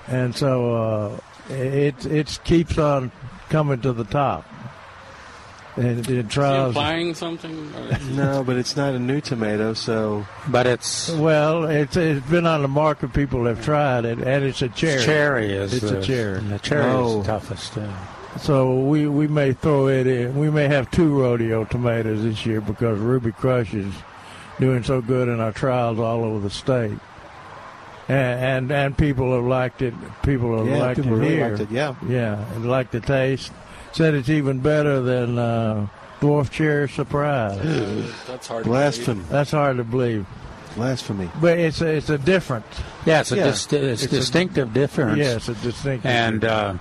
and 0.08 0.34
so 0.34 0.76
uh, 0.76 1.20
it 1.50 2.06
it 2.06 2.40
keeps 2.44 2.78
on 2.78 3.12
coming 3.50 3.80
to 3.82 3.94
the 3.94 4.04
top. 4.06 4.46
And 5.76 6.00
it 6.00 6.10
Is 6.10 6.24
he 6.24 6.24
tries. 6.24 6.72
applying 6.72 7.14
something? 7.14 7.72
No, 8.16 8.44
but 8.44 8.56
it's 8.56 8.76
not 8.76 8.96
a 8.96 9.00
new 9.00 9.22
tomato, 9.22 9.74
so 9.76 10.26
But 10.48 10.66
it's 10.66 11.10
Well, 11.12 11.66
it's 11.66 11.96
it's 11.96 12.26
been 12.30 12.48
on 12.48 12.64
the 12.64 12.68
market. 12.68 13.14
People 13.14 13.46
have 13.46 13.64
tried 13.64 14.06
it, 14.06 14.18
and 14.18 14.44
it's 14.44 14.62
a 14.64 14.70
cherry. 14.70 15.04
cherry 15.04 15.54
is 15.54 15.76
It's 15.76 15.92
a 15.92 16.02
cherry. 16.02 16.40
The 16.40 16.58
cherry 16.60 16.84
Oh. 16.84 17.20
is 17.20 17.26
the 17.28 17.32
toughest. 17.32 17.74
Yeah. 17.78 18.38
So 18.38 18.74
we 18.80 19.08
we 19.08 19.28
may 19.28 19.54
throw 19.54 19.88
it 19.88 20.08
in. 20.08 20.36
We 20.36 20.50
may 20.50 20.68
have 20.68 20.90
two 20.90 21.10
rodeo 21.20 21.64
tomatoes 21.66 22.24
this 22.24 22.44
year 22.44 22.60
because 22.60 22.98
Ruby 22.98 23.32
Crush 23.32 23.74
is 23.76 23.94
doing 24.60 24.82
so 24.84 25.00
good 25.02 25.28
in 25.28 25.40
our 25.40 25.52
trials 25.52 26.00
all 26.00 26.24
over 26.24 26.40
the 26.40 26.50
state. 26.50 26.98
And 28.10 28.70
and, 28.70 28.72
and 28.72 28.98
people 28.98 29.34
have 29.36 29.44
liked 29.46 29.82
it. 29.82 29.94
People 30.24 30.58
have 30.60 30.68
yeah, 30.68 30.78
liked 30.78 31.02
people 31.02 31.18
it 31.18 31.20
really 31.20 31.36
here. 31.36 31.50
liked 31.50 31.62
it. 31.62 31.72
Yeah. 31.72 31.96
Yeah, 32.08 32.54
and 32.54 32.70
like 32.70 32.92
the 32.92 33.00
taste. 33.02 33.52
Said 33.94 34.14
it's 34.14 34.30
even 34.30 34.60
better 34.60 35.02
than 35.02 35.38
uh, 35.38 35.88
dwarf 36.22 36.52
cherry 36.52 36.88
surprise. 36.90 37.58
That's 38.28 38.48
hard. 38.48 38.64
to 38.64 38.70
Blasphemy. 38.70 39.24
That's 39.30 39.52
hard 39.52 39.78
to 39.78 39.84
believe, 39.84 40.26
Blasphemy. 40.76 41.30
but 41.42 41.58
it's 41.58 41.82
a, 41.82 41.88
it's 41.96 42.10
a 42.10 42.18
different. 42.18 42.66
Yeah, 43.06 43.22
it's 43.22 43.32
a 43.32 43.38
Yeah. 43.38 43.44
dis- 43.46 43.74
it's, 43.74 44.04
It's 44.04 44.14
a- 44.14 44.16
distinctive 44.18 44.74
difference. 44.74 45.18
Yeah, 45.18 45.36
it's 45.38 45.48
a 45.50 45.56
distinct. 45.56 46.06
and 46.06 46.44
uh, 46.46 46.76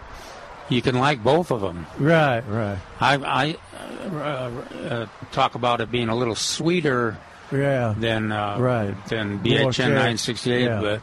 you 0.69 0.83
can 0.83 0.97
like 0.97 1.23
both 1.25 1.51
of 1.51 1.61
them. 1.63 1.87
right, 1.99 2.41
right. 2.49 2.79
I, 3.01 3.15
I 3.17 3.57
uh, 4.05 4.51
uh, 4.89 5.07
talk 5.33 5.55
about 5.55 5.81
it 5.81 5.91
being 5.91 6.09
a 6.09 6.15
little 6.15 6.35
sweeter 6.35 7.17
Yeah, 7.53 7.95
than 7.99 8.33
uh, 8.33 8.59
Right. 8.59 8.95
than 9.09 9.39
BHN 9.41 9.73
cherry. 9.73 9.91
968, 9.95 10.65
Yeah. 10.65 10.81
but 10.81 11.03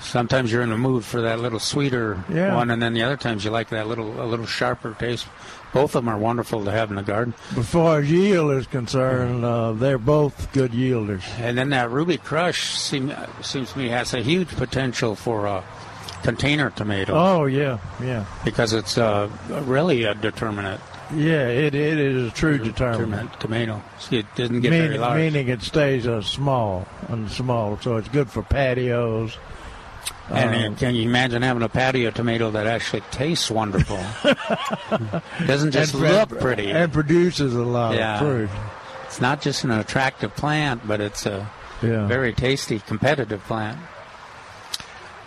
sometimes 0.00 0.52
you're 0.52 0.62
in 0.62 0.70
the 0.70 0.76
mood 0.76 1.04
for 1.04 1.22
that 1.22 1.40
little 1.40 1.58
sweeter 1.60 2.18
Yeah. 2.28 2.54
one, 2.54 2.70
and 2.70 2.82
then 2.82 2.92
the 2.94 3.02
other 3.02 3.16
times 3.16 3.44
you 3.44 3.50
like 3.50 3.68
that 3.70 3.86
little 3.86 4.20
a 4.20 4.26
little 4.26 4.46
sharper 4.46 4.94
taste. 4.98 5.26
Both 5.72 5.94
of 5.94 6.04
them 6.04 6.08
are 6.08 6.16
wonderful 6.18 6.64
to 6.64 6.70
have 6.70 6.90
in 6.90 6.96
the 6.96 7.02
garden. 7.02 7.34
As 7.56 7.68
far 7.68 7.98
as 7.98 8.10
yield 8.10 8.52
is 8.52 8.66
concerned, 8.66 9.44
uh, 9.44 9.72
they're 9.72 9.98
both 9.98 10.50
good 10.52 10.72
yielders. 10.72 11.22
And 11.38 11.58
then 11.58 11.70
that 11.70 11.90
Ruby 11.90 12.16
Crush 12.16 12.74
seem, 12.78 13.12
seems 13.42 13.72
to 13.72 13.78
me 13.78 13.88
has 13.88 14.14
a 14.14 14.20
huge 14.20 14.48
potential 14.56 15.14
for 15.16 15.44
a 15.46 15.62
container 16.22 16.70
tomato 16.70 17.12
Oh 17.14 17.44
yeah, 17.44 17.78
yeah, 18.02 18.24
because 18.44 18.72
it's 18.72 18.96
uh, 18.96 19.28
really 19.64 20.04
a 20.04 20.14
determinate, 20.14 20.80
yeah. 21.14 21.46
It 21.48 21.74
it 21.74 21.98
is 21.98 22.28
a 22.28 22.34
true 22.34 22.58
determinant. 22.58 23.38
tomato. 23.40 23.82
See, 23.98 24.18
it 24.18 24.26
doesn't 24.34 24.60
get 24.60 24.70
Mean- 24.70 24.82
very 24.86 24.98
large. 24.98 25.16
meaning 25.18 25.48
it 25.48 25.62
stays 25.62 26.06
uh, 26.06 26.22
small 26.22 26.86
and 27.08 27.30
small, 27.30 27.78
so 27.80 27.96
it's 27.96 28.08
good 28.08 28.30
for 28.30 28.42
patios. 28.42 29.36
And 30.28 30.66
Um, 30.66 30.76
can 30.76 30.94
you 30.96 31.02
imagine 31.08 31.42
having 31.42 31.62
a 31.62 31.68
patio 31.68 32.10
tomato 32.10 32.50
that 32.50 32.66
actually 32.66 33.02
tastes 33.12 33.48
wonderful? 33.50 33.98
Doesn't 35.46 35.70
just 35.70 35.94
and, 35.94 36.02
look 36.02 36.40
pretty. 36.40 36.70
and 36.70 36.92
produces 36.92 37.54
a 37.54 37.62
lot 37.62 37.94
Yeah. 37.94 38.14
of 38.14 38.20
fruit. 38.20 38.50
It's 39.04 39.20
not 39.20 39.40
just 39.40 39.62
an 39.64 39.70
attractive 39.70 40.34
plant, 40.34 40.86
but 40.86 41.00
it's 41.00 41.26
a 41.26 41.48
Yeah, 41.82 42.06
very 42.06 42.32
tasty, 42.32 42.80
competitive 42.80 43.42
plant. 43.44 43.78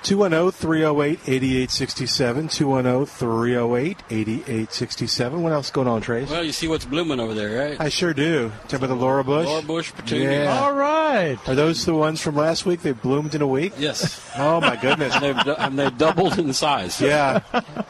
210 0.04 0.52
308 0.52 1.20
8867. 1.28 2.48
210 2.48 3.06
308 3.06 3.98
8867. 4.10 5.44
What 5.44 5.52
else 5.54 5.70
going 5.72 5.88
on, 5.88 6.02
Trace? 6.02 6.30
Well, 6.30 6.44
you 6.44 6.52
see 6.52 6.68
what's 6.68 6.86
blooming 6.86 7.20
over 7.20 7.34
there, 7.34 7.70
right? 7.70 7.80
I 7.80 7.90
sure 7.90 8.14
do. 8.14 8.52
Talk 8.68 8.74
about 8.80 8.88
the 8.88 8.96
Laura 8.96 9.24
Bush. 9.24 9.46
Laura 9.46 9.62
Bush 9.62 9.92
petunia. 9.94 10.44
Yeah. 10.46 10.60
All 10.62 10.74
right. 10.74 11.38
Are 11.48 11.56
those 11.56 11.86
the 11.86 11.94
ones 11.94 12.22
from 12.22 12.36
last 12.36 12.66
week? 12.66 12.82
They 12.82 12.92
bloomed 12.94 13.36
in 13.36 13.42
a 13.42 13.48
week? 13.48 13.74
Yes. 13.78 14.22
Oh, 14.38 14.62
my 14.62 14.76
goodness. 14.76 15.14
and, 15.16 15.24
they've, 15.24 15.56
and 15.58 15.78
they've 15.80 15.98
doubled 15.98 16.40
in 16.40 16.54
size. 16.54 17.00
yeah. 17.02 17.40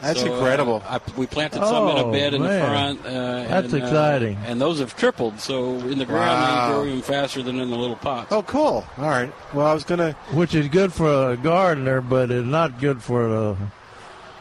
That's 0.02 0.20
So, 0.20 0.32
uh, 0.32 0.36
incredible. 0.36 0.82
I, 0.86 1.00
we 1.16 1.26
planted 1.26 1.60
some 1.64 1.88
in 1.90 1.96
a 1.96 2.04
Oh, 2.06 2.12
bed 2.12 2.34
in 2.34 2.42
man. 2.42 2.60
the 2.60 2.66
front. 2.66 3.00
Uh, 3.06 3.10
That's 3.48 3.72
and, 3.72 3.82
uh, 3.82 3.86
exciting. 3.86 4.38
and 4.46 4.60
those 4.60 4.78
have 4.80 4.96
tripled. 4.96 5.38
So 5.40 5.74
in 5.76 5.98
the 5.98 6.06
ground, 6.06 6.28
Wow. 6.30 6.66
they 6.68 6.74
grow 6.74 6.84
even 6.86 7.02
faster 7.02 7.42
than 7.42 7.60
in 7.60 7.70
the 7.70 7.76
little 7.76 7.96
pots. 7.96 8.32
oh, 8.32 8.42
cool. 8.42 8.84
All 8.98 9.08
right. 9.08 9.32
Well, 9.54 9.66
I 9.66 9.74
was 9.74 9.84
going 9.84 9.98
to. 10.00 10.16
Which 10.32 10.54
is 10.54 10.68
good 10.68 10.92
for 10.92 11.32
a 11.32 11.36
gardener, 11.36 11.99
but 12.00 12.30
it's 12.30 12.46
not 12.46 12.80
good 12.80 13.02
for 13.02 13.28
the 13.28 13.56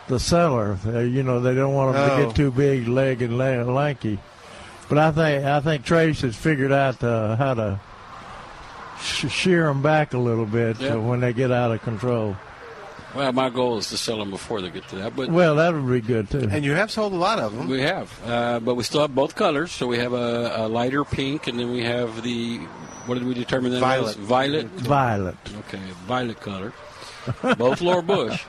the 0.08 0.20
seller. 0.20 0.78
Uh, 0.86 1.00
you 1.00 1.22
know, 1.22 1.40
they 1.40 1.54
don't 1.54 1.74
want 1.74 1.94
them 1.96 2.08
to 2.10 2.14
Oh. 2.16 2.26
get 2.28 2.36
too 2.36 2.50
big, 2.52 2.88
leg 2.88 3.22
and 3.22 3.38
lanky. 3.38 4.18
But 4.88 4.98
I 4.98 5.12
think 5.12 5.46
I 5.46 5.60
think 5.62 5.86
Trace 5.86 6.22
has 6.22 6.36
figured 6.36 6.72
out 6.72 7.04
uh, 7.04 7.36
how 7.36 7.54
to 7.54 7.80
sh- 9.02 9.30
shear 9.30 9.66
them 9.68 9.82
back 9.82 10.14
a 10.14 10.18
little 10.18 10.46
bit 10.48 10.80
Yeah. 10.80 10.94
uh, 10.96 11.00
when 11.00 11.20
they 11.20 11.34
get 11.34 11.52
out 11.52 11.72
of 11.72 11.82
control. 11.84 12.36
Well, 13.16 13.32
my 13.34 13.50
goal 13.50 13.78
is 13.80 13.90
to 13.90 13.98
sell 13.98 14.18
them 14.20 14.30
before 14.30 14.62
they 14.62 14.70
get 14.70 14.88
to 14.90 14.96
that. 14.98 15.16
But 15.16 15.30
Well, 15.30 15.56
that 15.56 15.74
would 15.74 15.88
be 15.92 16.00
good 16.02 16.30
too. 16.30 16.48
And 16.52 16.64
you 16.64 16.74
have 16.74 16.92
sold 16.92 17.12
a 17.14 17.16
lot 17.16 17.40
of 17.40 17.56
them. 17.56 17.68
we 17.68 17.82
have, 17.82 18.08
uh, 18.28 18.60
but 18.60 18.76
we 18.76 18.84
still 18.84 19.02
have 19.02 19.16
both 19.16 19.36
colors. 19.36 19.72
So 19.72 19.88
we 19.88 19.98
have 19.98 20.14
a, 20.14 20.54
a 20.58 20.68
lighter 20.68 21.04
pink, 21.04 21.48
and 21.48 21.60
then 21.60 21.72
we 21.72 21.84
have 21.84 22.22
the 22.24 22.58
what 23.08 23.16
did 23.16 23.26
we 23.26 23.34
determine 23.34 23.72
that 23.72 23.80
Violet. 23.80 24.18
was? 24.18 24.28
Violet. 24.28 24.68
Violet. 24.68 25.38
Okay, 25.68 25.80
violet 26.08 26.40
color. 26.40 26.72
Both 27.58 27.82
Laura 27.82 28.02
Bush, 28.02 28.44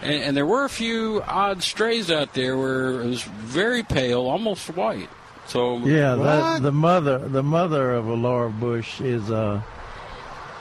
and, 0.00 0.22
and 0.22 0.36
there 0.36 0.46
were 0.46 0.64
a 0.64 0.68
few 0.68 1.22
odd 1.26 1.62
strays 1.62 2.10
out 2.10 2.34
there 2.34 2.56
where 2.56 3.00
it 3.02 3.06
was 3.06 3.22
very 3.22 3.82
pale, 3.82 4.22
almost 4.22 4.68
white. 4.76 5.08
So 5.46 5.78
Yeah, 5.78 6.14
What? 6.14 6.24
that, 6.24 6.62
the 6.62 6.72
mother 6.72 7.18
the 7.18 7.42
mother 7.42 7.92
of 7.92 8.06
a 8.06 8.14
Laura 8.14 8.50
Bush 8.50 9.00
is 9.00 9.28
a 9.30 9.64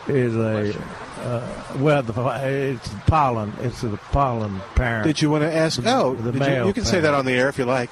is 0.08 0.36
a 0.36 0.74
uh, 1.22 1.78
well 1.78 2.02
the 2.02 2.14
it's 2.48 2.90
pollen 3.08 3.54
it's 3.62 3.82
the 3.82 3.98
pollen 4.12 4.60
parent. 4.76 5.06
Did 5.06 5.22
you 5.22 5.30
want 5.30 5.44
to 5.44 5.54
ask? 5.54 5.80
Oh, 5.86 6.16
the 6.16 6.32
did 6.32 6.42
you, 6.42 6.48
male 6.48 6.68
you 6.68 6.74
can 6.74 6.86
say 6.86 7.00
that 7.00 7.14
on 7.14 7.26
the 7.26 7.34
air 7.34 7.48
if 7.50 7.58
you 7.58 7.66
like. 7.66 7.90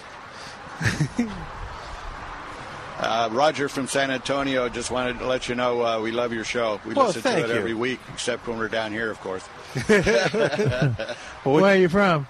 Uh, 3.00 3.30
Roger 3.32 3.70
from 3.70 3.88
San 3.88 4.12
Antonio 4.12 4.68
just 4.68 4.92
wanted 4.92 5.20
to 5.20 5.26
let 5.26 5.48
you 5.48 5.56
know 5.56 5.86
uh, 5.86 6.02
we 6.02 6.12
love 6.12 6.34
your 6.34 6.44
show. 6.44 6.82
We 6.86 6.94
Well, 6.94 7.08
listen 7.08 7.22
to 7.22 7.30
thank 7.30 7.46
it 7.46 7.50
you. 7.50 7.56
every 7.56 7.74
week, 7.74 8.00
except 8.14 8.46
when 8.48 8.58
we're 8.58 8.68
down 8.68 8.92
here, 8.92 9.10
of 9.10 9.20
course. 9.22 9.44
Where 11.44 11.66
are 11.66 11.76
you 11.76 11.90
from? 11.90 12.28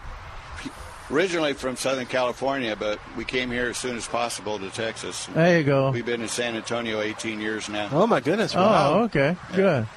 Originally 1.12 1.54
from 1.54 1.76
Southern 1.76 2.06
California, 2.06 2.76
but 2.76 3.00
we 3.18 3.26
came 3.26 3.50
here 3.50 3.70
as 3.70 3.78
soon 3.78 3.98
as 3.98 4.08
possible 4.08 4.60
to 4.60 4.70
Texas. 4.70 5.26
There 5.34 5.58
you 5.58 5.64
go. 5.64 5.90
We've 5.90 6.06
been 6.06 6.22
in 6.22 6.28
San 6.28 6.56
Antonio 6.56 7.02
18 7.02 7.42
years 7.42 7.68
now. 7.68 7.90
Oh 7.92 8.06
my 8.06 8.20
goodness! 8.20 8.54
Oh, 8.56 8.62
Wow. 8.62 9.00
okay, 9.06 9.36
good. 9.56 9.88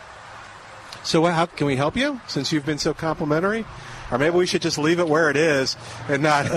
So, 1.05 1.23
how 1.26 1.45
can 1.45 1.67
we 1.67 1.76
help 1.76 1.99
you 1.99 2.19
since 2.29 2.50
you've 2.50 2.64
been 2.64 2.79
so 2.79 2.95
complimentary? 2.95 3.67
Or 4.11 4.17
maybe 4.17 4.37
we 4.37 4.47
should 4.47 4.62
just 4.62 4.79
leave 4.79 5.00
it 5.00 5.09
where 5.09 5.29
it 5.29 5.37
is 5.37 5.76
and 6.09 6.23
not. 6.23 6.47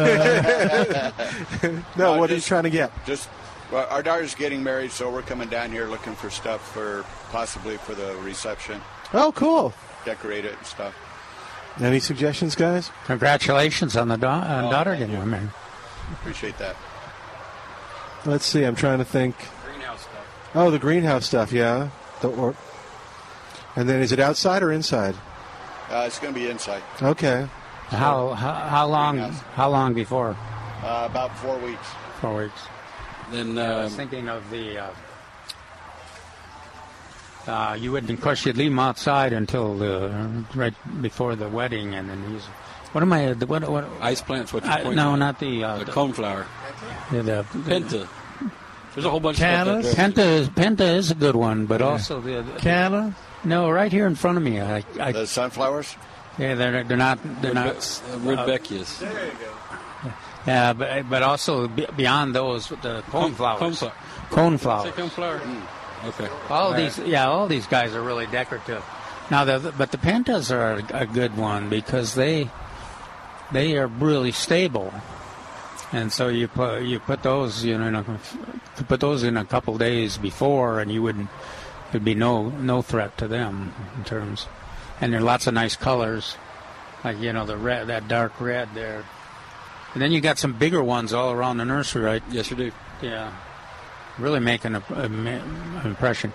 no, 1.98 2.13
Uh, 2.13 2.17
what 2.17 2.31
are 2.31 2.36
you 2.36 2.41
trying 2.41 2.63
to 2.63 2.69
get? 2.69 2.91
Just 3.05 3.27
well, 3.72 3.88
our 3.89 4.03
daughter's 4.03 4.36
getting 4.36 4.63
married, 4.63 4.91
so 4.91 5.12
we're 5.12 5.22
coming 5.22 5.50
down 5.50 5.72
here 5.72 5.88
looking 5.88 6.13
for 6.15 6.29
stuff 6.29 6.72
for 6.74 7.03
possibly 7.31 7.77
for 7.77 7.93
the 7.95 8.15
reception, 8.17 8.79
Oh, 9.13 9.31
cool. 9.34 9.74
decorate 10.05 10.45
it 10.45 10.55
and 10.57 10.65
stuff. 10.65 10.93
Any 11.79 12.00
suggestions, 12.00 12.55
guys? 12.55 12.89
Congratulations 13.05 13.98
on 13.98 14.07
the 14.07 14.17
da- 14.17 14.39
uh, 14.41 14.62
Oh, 14.67 14.72
daughter 14.72 14.95
getting 14.95 15.17
you. 15.19 15.25
married. 15.25 15.50
Appreciate 16.13 16.57
that. 16.60 16.75
Let's 18.25 18.45
see. 18.45 18.63
I'm 18.63 18.75
trying 18.75 19.00
to 19.00 19.05
think. 19.05 19.36
greenhouse 19.65 20.01
stuff. 20.01 20.51
Oh, 20.55 20.72
the 20.72 20.79
greenhouse 20.79 21.25
stuff. 21.25 21.51
Yeah. 21.51 21.89
The, 22.22 22.29
or, 22.29 22.55
and 23.75 23.89
then 23.89 24.01
is 24.01 24.12
it 24.13 24.19
outside 24.19 24.63
or 24.63 24.72
inside? 24.72 25.15
Uh, 25.89 26.05
it's 26.07 26.17
going 26.19 26.34
to 26.34 26.39
be 26.39 26.50
inside. 26.50 26.81
Okay. 27.01 27.48
How, 27.89 28.29
how 28.34 28.53
how 28.53 28.88
long 28.88 29.17
Greenhouse. 29.17 29.41
how 29.53 29.69
long 29.69 29.93
before? 29.93 30.36
Uh, 30.81 31.07
about 31.12 31.38
four 31.38 31.57
weeks. 31.60 31.86
Four 32.22 32.38
weeks. 32.43 32.60
Then 33.32 33.58
I 33.58 33.79
uh, 33.79 33.84
was 33.84 33.96
thinking 33.96 34.29
of 34.29 34.50
the. 34.50 34.77
Uh, 34.79 34.89
uh, 37.48 37.74
you 37.79 37.91
would, 37.91 38.10
of 38.10 38.22
course, 38.22 38.46
you'd 38.46 38.58
leave 38.58 38.72
him 38.72 38.79
outside 38.79 39.32
until 39.32 39.75
the, 39.77 40.44
right 40.55 40.74
before 41.01 41.36
the 41.36 41.48
wedding, 41.48 41.94
and 41.94 42.10
then 42.10 42.24
he's. 42.32 42.44
What 42.91 43.01
am 43.03 43.13
I? 43.13 43.34
the- 43.34 43.46
What? 43.46 43.70
what 43.70 43.86
ice 44.01 44.22
plants. 44.22 44.51
What 44.53 44.63
you 44.65 44.72
I, 44.72 44.82
point 44.82 44.96
no, 44.96 45.12
out. 45.12 45.15
not 45.20 45.39
the. 45.39 45.63
Uh, 45.63 45.77
the 45.79 45.86
coneflower. 45.86 46.46
the, 47.12 47.22
the 47.22 47.46
Penta. 47.53 48.08
There's 48.94 49.05
a 49.05 49.10
whole 49.10 49.20
bunch 49.20 49.41
of 49.41 49.84
stuff. 49.84 49.96
Penta 49.96 50.20
is 50.25 50.50
Penta 50.50 50.96
is 50.96 51.12
a 51.12 51.15
good 51.15 51.36
one, 51.36 51.65
but 51.65 51.82
also 51.82 52.22
the, 52.22 52.41
the 52.41 52.60
Canna? 52.60 53.13
no 53.44 53.70
right 53.70 53.91
here 53.91 54.08
in 54.08 54.15
front 54.15 54.38
of 54.38 54.44
me. 54.44 54.62
I, 54.62 54.84
I 55.00 55.12
The 55.12 55.27
sunflowers? 55.27 55.96
yeah, 56.39 56.55
they're 56.55 56.84
they're 56.86 56.96
not 56.98 57.20
they're 57.41 57.53
not. 57.53 57.75
Rudbeckius. 57.75 59.01
Yeah, 60.46 60.74
but 60.74 61.10
but 61.10 61.24
also 61.24 61.68
beyond 61.68 62.36
those 62.36 62.70
the 62.70 63.04
coneflowers. 63.10 63.58
Coneflower. 63.58 63.94
Coneflowers. 64.30 64.84
Say 64.84 64.92
coneflower. 64.92 65.40
Mm. 65.40 65.62
Okay. 66.06 66.30
All 66.50 66.74
these, 66.74 67.00
yeah, 67.00 67.28
all 67.28 67.48
these 67.48 67.66
guys 67.66 67.96
are 67.96 68.02
really 68.02 68.28
decorative. 68.28 68.84
Now, 69.32 69.44
the, 69.44 69.74
but 69.75 69.92
the 69.92 69.98
pentas 69.98 70.52
are 70.52 70.74
a, 70.94 71.02
a 71.02 71.06
good 71.08 71.36
one 71.36 71.68
because 71.70 72.14
they 72.14 72.50
they 73.52 73.75
are 73.78 73.88
really 73.88 74.32
stable, 74.32 74.94
and 75.92 76.14
so 76.14 76.28
you 76.28 76.48
put 76.48 76.84
you 76.84 77.00
put 77.00 77.24
those 77.24 77.64
you 77.64 77.78
know 77.78 77.88
in 77.88 77.96
a, 77.96 78.20
you 78.78 78.84
put 78.84 79.00
those 79.00 79.24
in 79.24 79.36
a 79.36 79.46
couple 79.46 79.78
days 79.80 80.18
before, 80.20 80.80
and 80.80 80.92
you 80.92 81.02
wouldn't 81.02 81.30
there'd 81.92 82.06
be 82.06 82.14
no 82.14 82.50
no 82.50 82.84
threat 82.84 83.18
to 83.18 83.28
them 83.28 83.74
in 83.98 84.04
terms. 84.04 84.48
And 85.02 85.12
there 85.12 85.22
are 85.22 85.24
lots 85.24 85.48
of 85.48 85.56
nice 85.56 85.75
colors, 85.75 86.38
like 87.04 87.20
you 87.20 87.34
know 87.34 87.48
the 87.48 87.58
red 87.58 87.88
that 87.88 88.08
dark 88.08 88.40
red 88.40 88.70
there. 88.75 89.06
And 89.96 90.02
then 90.02 90.12
you 90.12 90.20
got 90.20 90.38
some 90.38 90.54
bigger 90.54 90.84
ones 90.84 91.14
all 91.14 91.32
around 91.32 91.58
the 91.58 91.66
nursery, 91.66 92.04
right? 92.04 92.22
Yes, 92.30 92.52
you 92.52 92.58
do. 92.58 92.72
Yeah, 93.02 93.34
really 94.20 94.42
making 94.42 94.75
an, 94.75 94.84
a 94.94 95.86
impression. 95.88 96.34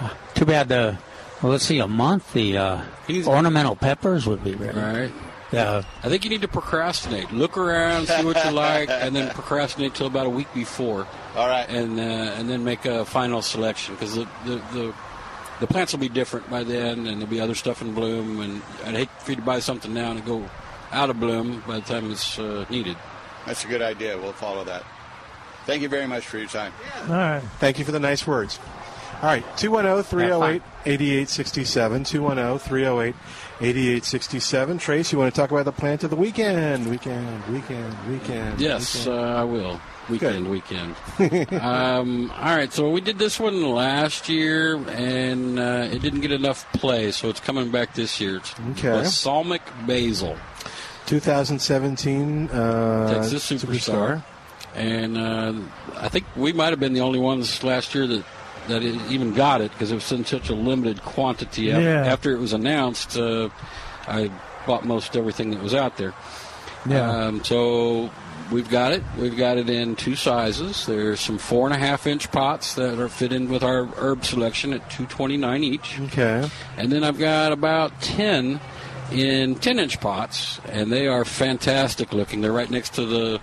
Uh, 0.00 0.10
too 0.34 0.44
bad 0.44 0.68
the 0.68 0.96
well, 1.42 1.50
let's 1.50 1.64
see, 1.64 1.80
a 1.80 1.88
month 1.88 2.32
the 2.32 2.56
uh, 2.56 2.82
ornamental 3.26 3.74
peppers 3.74 4.26
would 4.26 4.44
be 4.44 4.54
ready. 4.54 4.78
Right. 4.78 5.12
Yeah, 5.50 5.82
I 6.02 6.08
think 6.08 6.24
you 6.24 6.30
need 6.30 6.42
to 6.42 6.48
procrastinate. 6.48 7.32
Look 7.32 7.58
around, 7.58 8.06
see 8.06 8.24
what 8.24 8.42
you 8.44 8.50
like, 8.52 8.88
and 8.88 9.14
then 9.14 9.30
procrastinate 9.34 9.94
till 9.94 10.06
about 10.06 10.26
a 10.26 10.30
week 10.30 10.46
before, 10.54 11.06
All 11.36 11.48
right. 11.48 11.68
and 11.68 11.98
uh, 11.98 12.02
and 12.02 12.48
then 12.48 12.62
make 12.62 12.84
a 12.86 13.04
final 13.04 13.42
selection 13.42 13.94
because 13.94 14.14
the, 14.14 14.28
the 14.44 14.62
the 14.72 14.94
the 15.60 15.66
plants 15.66 15.92
will 15.92 16.00
be 16.00 16.08
different 16.08 16.48
by 16.48 16.62
then, 16.62 17.00
and 17.00 17.06
there'll 17.06 17.26
be 17.26 17.40
other 17.40 17.56
stuff 17.56 17.82
in 17.82 17.92
bloom. 17.92 18.40
And 18.40 18.62
I'd 18.86 18.94
hate 18.94 19.10
for 19.18 19.32
you 19.32 19.36
to 19.36 19.42
buy 19.42 19.58
something 19.58 19.92
now 19.92 20.12
and 20.12 20.24
go 20.24 20.48
out 20.92 21.10
of 21.10 21.18
bloom 21.20 21.62
by 21.66 21.76
the 21.80 21.82
time 21.86 22.10
it's 22.10 22.38
uh, 22.38 22.64
needed. 22.70 22.96
That's 23.46 23.64
a 23.64 23.68
good 23.68 23.82
idea. 23.82 24.18
We'll 24.18 24.32
follow 24.32 24.64
that. 24.64 24.84
Thank 25.66 25.82
you 25.82 25.88
very 25.88 26.06
much 26.06 26.26
for 26.26 26.38
your 26.38 26.48
time. 26.48 26.72
All 27.08 27.14
right. 27.14 27.42
Thank 27.58 27.78
you 27.78 27.84
for 27.84 27.92
the 27.92 28.00
nice 28.00 28.26
words. 28.26 28.58
All 29.22 29.28
right, 29.28 29.44
210 29.56 30.02
308 30.02 30.62
8867. 30.84 32.04
210 32.04 32.58
308 32.58 33.14
8867. 33.60 34.78
Trace, 34.78 35.12
you 35.12 35.18
want 35.18 35.32
to 35.32 35.40
talk 35.40 35.52
about 35.52 35.64
the 35.64 35.70
plant 35.70 36.02
of 36.02 36.10
the 36.10 36.16
weekend? 36.16 36.88
Weekend, 36.90 37.44
weekend, 37.46 37.94
weekend. 38.08 38.60
Yes, 38.60 39.06
uh. 39.06 39.12
I 39.12 39.44
will. 39.44 39.80
Weekend, 40.10 40.50
weekend. 40.50 40.96
um, 41.60 42.32
all 42.32 42.56
right, 42.56 42.72
so 42.72 42.90
we 42.90 43.00
did 43.00 43.20
this 43.20 43.38
one 43.38 43.62
last 43.62 44.28
year, 44.28 44.74
and 44.88 45.56
uh, 45.60 45.88
it 45.92 46.02
didn't 46.02 46.22
get 46.22 46.32
enough 46.32 46.70
play, 46.72 47.12
so 47.12 47.28
it's 47.28 47.38
coming 47.38 47.70
back 47.70 47.94
this 47.94 48.20
year. 48.20 48.38
It's 48.38 48.52
Okay. 48.72 48.88
balsamic 48.90 49.62
basil, 49.86 50.36
2017 51.12 52.48
uh, 52.48 53.12
Texas 53.12 53.50
Superstar, 53.50 54.22
and 54.74 55.18
uh, 55.18 55.52
I 55.96 56.08
think 56.08 56.24
we 56.36 56.52
might 56.54 56.70
have 56.70 56.80
been 56.80 56.94
the 56.94 57.02
only 57.02 57.18
ones 57.18 57.62
last 57.62 57.94
year 57.94 58.06
that 58.06 58.24
that 58.68 58.82
it 58.82 58.94
even 59.10 59.34
got 59.34 59.60
it 59.60 59.70
because 59.72 59.90
it 59.90 59.96
was 59.96 60.10
in 60.12 60.24
such 60.24 60.48
a 60.48 60.54
limited 60.54 61.02
quantity. 61.02 61.62
Yeah. 61.64 62.06
After 62.06 62.32
it 62.32 62.38
was 62.38 62.52
announced, 62.52 63.18
uh, 63.18 63.48
I 64.06 64.30
bought 64.66 64.86
most 64.86 65.16
everything 65.16 65.50
that 65.50 65.60
was 65.62 65.74
out 65.74 65.96
there. 65.98 66.14
Yeah. 66.88 67.10
Um, 67.26 67.44
so 67.44 68.08
we've 68.50 68.70
got 68.70 68.92
it. 68.92 69.02
We've 69.18 69.36
got 69.36 69.58
it 69.58 69.68
in 69.68 69.96
two 69.96 70.14
sizes. 70.16 70.86
There's 70.86 71.20
some 71.20 71.38
four 71.38 71.66
and 71.66 71.74
a 71.74 71.78
half 71.78 72.06
inch 72.06 72.30
pots 72.32 72.74
that 72.76 72.98
are 73.00 73.08
fit 73.08 73.32
in 73.32 73.48
with 73.50 73.62
our 73.64 73.86
herb 73.96 74.24
selection 74.24 74.72
at 74.72 74.88
229 74.90 75.64
each, 75.64 76.00
Okay. 76.04 76.48
and 76.78 76.90
then 76.90 77.02
I've 77.04 77.18
got 77.18 77.52
about 77.52 78.00
10 78.00 78.60
in 79.12 79.54
10 79.56 79.78
inch 79.78 80.00
pots, 80.00 80.60
and 80.68 80.90
they 80.92 81.06
are 81.06 81.24
fantastic 81.24 82.12
looking. 82.12 82.40
They're 82.40 82.52
right 82.52 82.70
next 82.70 82.94
to 82.94 83.04
the 83.06 83.40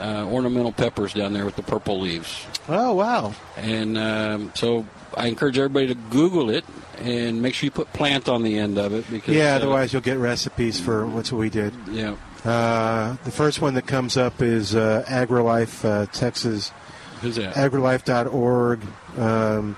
uh, 0.00 0.24
ornamental 0.26 0.72
peppers 0.72 1.12
down 1.12 1.32
there 1.32 1.44
with 1.44 1.56
the 1.56 1.62
purple 1.62 2.00
leaves. 2.00 2.46
Oh, 2.68 2.94
wow. 2.94 3.34
And 3.56 3.98
um, 3.98 4.52
so 4.54 4.86
I 5.16 5.26
encourage 5.26 5.58
everybody 5.58 5.88
to 5.88 5.94
Google 5.94 6.50
it 6.50 6.64
and 6.98 7.40
make 7.42 7.54
sure 7.54 7.66
you 7.66 7.70
put 7.70 7.92
plant 7.92 8.28
on 8.28 8.42
the 8.42 8.58
end 8.58 8.78
of 8.78 8.92
it 8.94 9.10
because 9.10 9.34
Yeah, 9.34 9.52
uh, 9.52 9.56
otherwise 9.56 9.92
you'll 9.92 10.02
get 10.02 10.18
recipes 10.18 10.80
for 10.80 11.06
what's 11.06 11.30
what 11.32 11.38
we 11.38 11.50
did. 11.50 11.74
yeah. 11.90 12.16
Uh, 12.44 13.16
the 13.24 13.30
first 13.30 13.60
one 13.60 13.74
that 13.74 13.86
comes 13.86 14.16
up 14.16 14.40
is 14.40 14.74
uh, 14.74 15.04
AgriLife 15.06 15.84
uh, 15.84 16.06
Texas, 16.06 16.72
Who's 17.20 17.36
that? 17.36 17.54
agrilife.org. 17.54 18.80
Um, 19.18 19.76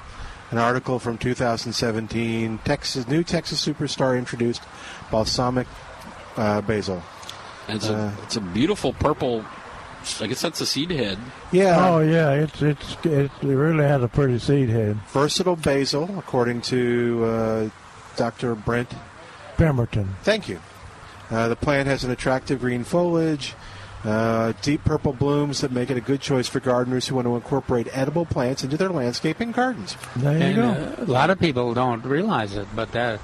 an 0.53 0.59
article 0.59 0.99
from 1.01 1.19
2017. 1.19 2.59
Texas 2.65 3.09
new 3.09 3.25
Texas 3.25 3.67
superstar 3.67 4.17
introduced 4.17 4.63
balsamic 5.13 5.69
uh, 6.37 6.61
basil. 6.63 7.01
It's, 7.69 7.89
a, 7.89 7.95
Uh, 7.95 8.13
it's 8.25 8.35
a 8.37 8.41
beautiful 8.41 8.93
purple. 8.95 9.45
I 10.21 10.27
guess 10.27 10.43
that's 10.43 10.61
a 10.61 10.67
seed 10.67 10.91
head. 10.91 11.17
Yeah, 11.53 11.79
Oh 11.79 12.01
yeah, 12.01 12.33
it's 12.33 12.61
it's 12.61 12.97
it 13.05 13.31
really 13.41 13.85
has 13.85 14.03
a 14.03 14.09
pretty 14.09 14.41
seed 14.41 14.69
head. 14.69 14.97
versatile 15.13 15.55
basil, 15.55 16.11
according 16.19 16.63
to 16.75 17.23
uh, 17.25 17.69
Dr. 18.17 18.57
Brent 18.57 18.91
Pemberton. 19.57 20.17
Thank 20.25 20.49
you. 20.49 20.59
Uh, 21.31 21.47
the 21.49 21.55
plant 21.57 21.87
has 21.87 22.03
an 22.03 22.11
attractive 22.11 22.59
green 22.61 22.83
foliage, 22.83 23.55
uh, 24.05 24.53
deep 24.61 24.83
purple 24.85 25.13
blooms 25.13 25.61
that 25.61 25.71
make 25.71 25.89
it 25.89 25.97
a 25.97 26.01
good 26.01 26.21
choice 26.21 26.49
for 26.49 26.59
gardeners 26.59 27.07
who 27.07 27.15
want 27.15 27.27
to 27.29 27.37
incorporate 27.37 27.87
edible 27.93 28.27
plants 28.27 28.65
into 28.65 28.77
their 28.77 28.91
landscaping 28.91 29.53
gardens. 29.53 29.97
There 30.17 30.37
you 30.37 30.43
and 30.43 30.57
go. 30.57 30.69
uh, 30.69 31.05
a 31.07 31.09
lot 31.09 31.31
of 31.31 31.39
people 31.39 31.73
don't 31.75 32.05
realize 32.05 32.57
it, 32.57 32.67
but 32.75 32.91
that 32.93 33.21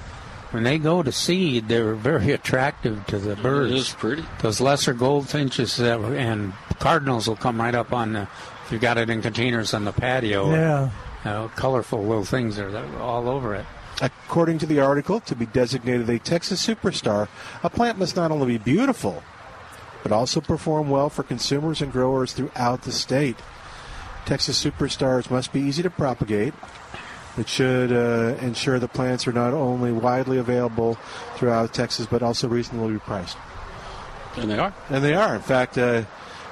when 0.51 0.63
they 0.63 0.77
go 0.77 1.03
to 1.03 1.11
seed, 1.11 1.67
they're 1.67 1.93
very 1.93 2.31
attractive 2.31 3.05
to 3.07 3.19
the 3.19 3.35
birds. 3.35 3.71
It 3.71 3.77
is 3.77 3.89
pretty. 3.93 4.25
Those 4.41 4.59
lesser 4.59 4.93
goldfinches 4.93 5.77
that, 5.77 5.99
and 5.99 6.53
cardinals 6.79 7.27
will 7.27 7.35
come 7.35 7.59
right 7.59 7.75
up 7.75 7.93
on 7.93 8.13
the. 8.13 8.21
If 8.65 8.73
you've 8.73 8.81
got 8.81 8.97
it 8.97 9.09
in 9.09 9.21
containers 9.21 9.73
on 9.73 9.85
the 9.85 9.91
patio, 9.91 10.51
yeah. 10.51 10.91
you 11.25 11.31
know, 11.31 11.51
colorful 11.55 12.01
little 12.03 12.23
things 12.23 12.55
they're 12.55 12.75
all 12.99 13.27
over 13.27 13.55
it. 13.55 13.65
According 14.01 14.59
to 14.59 14.65
the 14.65 14.79
article, 14.79 15.19
to 15.21 15.35
be 15.35 15.45
designated 15.47 16.09
a 16.09 16.19
Texas 16.19 16.65
superstar, 16.65 17.27
a 17.63 17.69
plant 17.69 17.97
must 17.97 18.15
not 18.15 18.31
only 18.31 18.57
be 18.57 18.57
beautiful, 18.57 19.23
but 20.03 20.11
also 20.11 20.39
perform 20.39 20.89
well 20.89 21.09
for 21.09 21.23
consumers 21.23 21.81
and 21.81 21.91
growers 21.91 22.33
throughout 22.33 22.83
the 22.83 22.91
state. 22.91 23.37
Texas 24.25 24.63
superstars 24.63 25.29
must 25.29 25.51
be 25.51 25.59
easy 25.59 25.83
to 25.83 25.89
propagate. 25.89 26.53
It 27.37 27.47
should 27.47 27.91
uh, 27.91 28.35
ensure 28.41 28.79
the 28.79 28.87
plants 28.87 29.27
are 29.27 29.31
not 29.31 29.53
only 29.53 29.91
widely 29.91 30.37
available 30.37 30.97
throughout 31.35 31.73
Texas, 31.73 32.05
but 32.05 32.21
also 32.21 32.47
reasonably 32.47 32.97
priced. 32.99 33.37
And 34.35 34.49
they 34.49 34.59
are. 34.59 34.73
And 34.89 35.03
they 35.03 35.13
are. 35.13 35.35
In 35.35 35.41
fact, 35.41 35.77
uh, 35.77 36.03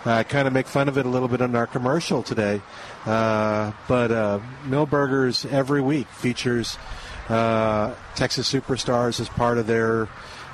I 0.05 0.23
kind 0.23 0.47
of 0.47 0.53
make 0.53 0.67
fun 0.67 0.87
of 0.87 0.97
it 0.97 1.05
a 1.05 1.09
little 1.09 1.27
bit 1.27 1.41
in 1.41 1.55
our 1.55 1.67
commercial 1.67 2.23
today. 2.23 2.61
Uh, 3.05 3.71
but 3.87 4.11
uh, 4.11 4.39
Milberger's 4.65 5.45
every 5.45 5.81
week 5.81 6.07
features 6.07 6.77
uh, 7.29 7.93
Texas 8.15 8.51
Superstars 8.51 9.19
as 9.19 9.29
part 9.29 9.57
of 9.57 9.67
their 9.67 10.07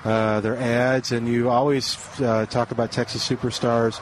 uh, 0.04 0.42
their 0.42 0.58
ads, 0.58 1.14
and 1.14 1.28
you 1.30 1.50
always 1.50 1.98
uh, 2.20 2.46
talk 2.48 2.72
about 2.72 2.92
Texas 2.92 3.28
Superstars 3.28 4.02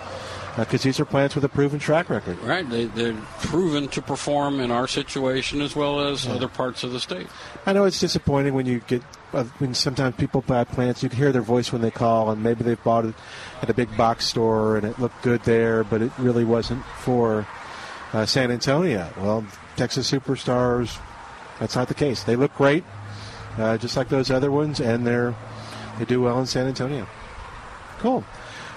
because 0.57 0.83
these 0.83 0.99
are 0.99 1.05
plants 1.05 1.35
with 1.35 1.43
a 1.43 1.49
proven 1.49 1.79
track 1.79 2.09
record. 2.09 2.37
Right. 2.39 2.69
They, 2.69 2.85
they're 2.85 3.15
proven 3.39 3.87
to 3.89 4.01
perform 4.01 4.59
in 4.59 4.71
our 4.71 4.87
situation 4.87 5.61
as 5.61 5.75
well 5.75 5.99
as 6.01 6.27
other 6.27 6.47
parts 6.47 6.83
of 6.83 6.91
the 6.91 6.99
state. 6.99 7.27
I 7.65 7.73
know 7.73 7.85
it's 7.85 7.99
disappointing 7.99 8.53
when 8.53 8.65
you 8.65 8.79
get 8.87 9.01
uh, 9.33 9.45
when 9.59 9.73
sometimes 9.73 10.15
people 10.17 10.41
buy 10.41 10.63
plants. 10.65 11.03
You 11.03 11.09
can 11.09 11.17
hear 11.17 11.31
their 11.31 11.41
voice 11.41 11.71
when 11.71 11.81
they 11.81 11.91
call, 11.91 12.31
and 12.31 12.43
maybe 12.43 12.63
they've 12.63 12.83
bought 12.83 13.05
it 13.05 13.15
at 13.61 13.69
a 13.69 13.73
big 13.73 13.95
box 13.95 14.25
store 14.25 14.77
and 14.77 14.85
it 14.85 14.99
looked 14.99 15.21
good 15.21 15.41
there, 15.43 15.83
but 15.83 16.01
it 16.01 16.11
really 16.17 16.43
wasn't 16.43 16.83
for 16.99 17.47
uh, 18.13 18.25
San 18.25 18.51
Antonio. 18.51 19.09
Well, 19.17 19.45
Texas 19.77 20.11
Superstars, 20.11 20.99
that's 21.59 21.75
not 21.75 21.87
the 21.87 21.93
case. 21.93 22.23
They 22.23 22.35
look 22.35 22.53
great, 22.55 22.83
uh, 23.57 23.77
just 23.77 23.95
like 23.95 24.09
those 24.09 24.31
other 24.31 24.51
ones, 24.51 24.81
and 24.81 25.07
they're 25.07 25.33
they 25.97 26.05
do 26.05 26.21
well 26.21 26.39
in 26.39 26.45
San 26.45 26.67
Antonio. 26.67 27.07
Cool, 27.99 28.25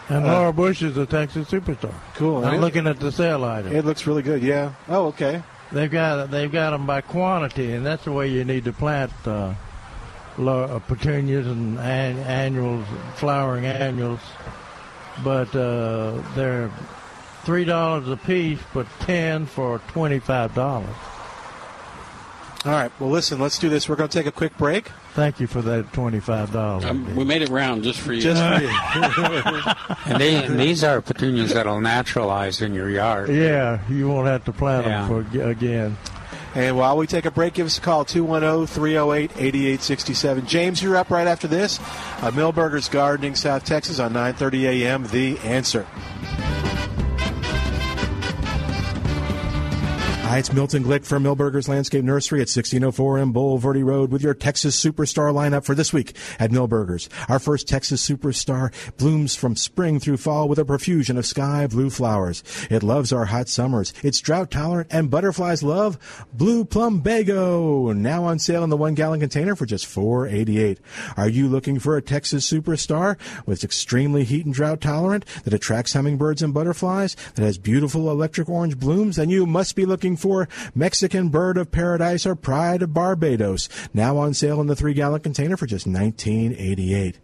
And 0.08 0.24
Uh, 0.26 0.32
Laura 0.32 0.52
Bush 0.52 0.82
is 0.82 0.96
a 0.98 1.06
Texas 1.06 1.48
superstar. 1.50 1.94
cool. 2.14 2.44
I'm 2.44 2.60
looking 2.60 2.86
at 2.86 3.00
the 3.00 3.10
sale 3.10 3.44
item. 3.44 3.74
It, 3.74 3.84
looks 3.84 4.06
really 4.06 4.22
good. 4.22 4.42
Yeah. 4.42 4.72
Oh, 4.88 5.06
okay. 5.06 5.42
They've 5.72 5.90
got 5.90 6.30
they've 6.30 6.52
got 6.52 6.70
them 6.70 6.86
by 6.86 7.00
quantity, 7.00 7.72
and 7.72 7.84
that's 7.86 8.04
the 8.04 8.12
way 8.12 8.28
you 8.28 8.44
need 8.44 8.64
to 8.64 8.72
plant 8.72 9.10
uh, 9.26 9.54
uh, 10.38 10.78
petunias 10.80 11.46
and 11.46 11.78
an- 11.78 12.18
annuals, 12.18 12.84
flowering 13.16 13.64
annuals. 13.64 14.20
But 15.24 15.54
uh, 15.56 16.20
they're 16.34 16.70
three 17.44 17.64
dollars 17.64 18.06
a 18.08 18.16
piece, 18.16 18.60
but 18.74 18.86
ten 19.00 19.46
for 19.46 19.78
twenty-five 19.88 20.54
dollars. 20.54 20.94
All 22.66 22.72
right. 22.72 22.92
Well, 23.00 23.10
listen. 23.10 23.40
Let's 23.40 23.58
do 23.58 23.68
this. 23.68 23.88
We're 23.88 23.96
going 23.96 24.10
to 24.10 24.18
take 24.18 24.26
a 24.26 24.32
quick 24.32 24.56
break. 24.58 24.90
Thank 25.14 25.38
you 25.40 25.46
for 25.46 25.62
that 25.62 25.92
twenty-five 25.92 26.52
dollars. 26.52 26.84
Um, 26.84 27.14
we 27.14 27.24
made 27.24 27.42
it 27.42 27.48
round 27.48 27.84
just 27.84 28.00
for 28.00 28.12
you. 28.12 28.20
Just 28.20 28.42
for 28.42 28.62
you. 28.62 29.74
And, 30.06 30.20
they, 30.20 30.44
and 30.44 30.60
these 30.60 30.84
are 30.84 31.00
petunias 31.00 31.54
that'll 31.54 31.80
naturalize 31.80 32.60
in 32.60 32.74
your 32.74 32.90
yard. 32.90 33.30
yeah, 33.30 33.80
you 33.88 34.08
won't 34.08 34.26
have 34.26 34.44
to 34.44 34.52
plant 34.52 34.86
Yeah. 34.86 35.06
them 35.08 35.24
for 35.30 35.48
again. 35.48 35.96
And 36.54 36.76
while 36.76 36.96
we 36.96 37.06
take 37.06 37.24
a 37.24 37.30
break, 37.32 37.54
give 37.54 37.66
us 37.66 37.78
a 37.78 37.80
call 37.80 38.00
oh, 38.00 38.04
210 38.04 38.66
308 38.66 39.30
8867. 39.36 40.46
James, 40.46 40.82
you're 40.82 40.96
up 40.96 41.10
right 41.10 41.26
after 41.26 41.48
this. 41.48 41.80
Uh, 41.80 42.30
Milberger's 42.32 42.88
Gardening, 42.88 43.34
South 43.34 43.64
Texas 43.64 43.98
on 43.98 44.12
9:30 44.12 44.62
a.m. 44.82 45.06
The 45.06 45.38
answer. 45.38 45.86
Hi, 50.34 50.38
it's 50.38 50.52
Milton 50.52 50.82
Glick 50.82 51.04
from 51.04 51.22
Milberger's 51.22 51.68
Landscape 51.68 52.02
Nursery 52.02 52.40
at 52.40 52.50
1604 52.50 53.18
M 53.20 53.32
Bulverde 53.32 53.84
Road 53.84 54.10
with 54.10 54.20
your 54.20 54.34
Texas 54.34 54.76
Superstar 54.84 55.32
lineup 55.32 55.64
for 55.64 55.76
this 55.76 55.92
week 55.92 56.16
at 56.40 56.50
Milberger's. 56.50 57.08
Our 57.28 57.38
first 57.38 57.68
Texas 57.68 58.04
Superstar 58.04 58.72
blooms 58.96 59.36
from 59.36 59.54
spring 59.54 60.00
through 60.00 60.16
fall 60.16 60.48
with 60.48 60.58
a 60.58 60.64
profusion 60.64 61.16
of 61.18 61.24
sky 61.24 61.68
blue 61.68 61.88
flowers. 61.88 62.42
It 62.68 62.82
loves 62.82 63.12
our 63.12 63.26
hot 63.26 63.48
summers. 63.48 63.94
It's 64.02 64.18
drought 64.18 64.50
tolerant 64.50 64.88
and 64.90 65.08
butterflies 65.08 65.62
love 65.62 66.26
Blue 66.32 66.64
Plumbago. 66.64 67.94
Now 67.96 68.24
on 68.24 68.40
sale 68.40 68.64
in 68.64 68.70
the 68.70 68.76
one 68.76 68.94
gallon 68.94 69.20
container 69.20 69.54
for 69.54 69.66
just 69.66 69.86
$4.88. 69.86 70.78
Are 71.16 71.28
you 71.28 71.46
looking 71.46 71.78
for 71.78 71.96
a 71.96 72.02
Texas 72.02 72.50
Superstar 72.50 73.18
with 73.46 73.62
extremely 73.62 74.24
heat 74.24 74.46
and 74.46 74.52
drought 74.52 74.80
tolerant 74.80 75.26
that 75.44 75.54
attracts 75.54 75.92
hummingbirds 75.92 76.42
and 76.42 76.52
butterflies 76.52 77.14
that 77.36 77.44
has 77.44 77.56
beautiful 77.56 78.10
electric 78.10 78.48
orange 78.48 78.80
blooms? 78.80 79.14
Then 79.14 79.30
you 79.30 79.46
must 79.46 79.76
be 79.76 79.86
looking 79.86 80.16
for 80.24 80.48
Mexican 80.74 81.28
Bird 81.28 81.58
of 81.58 81.70
Paradise 81.70 82.24
or 82.24 82.34
Pride 82.34 82.80
of 82.80 82.94
Barbados. 82.94 83.68
Now 83.92 84.16
on 84.16 84.32
sale 84.32 84.58
in 84.58 84.68
the 84.68 84.74
three 84.74 84.94
gallon 84.94 85.20
container 85.20 85.54
for 85.54 85.66
just 85.66 85.86
$19.88. 85.86 87.16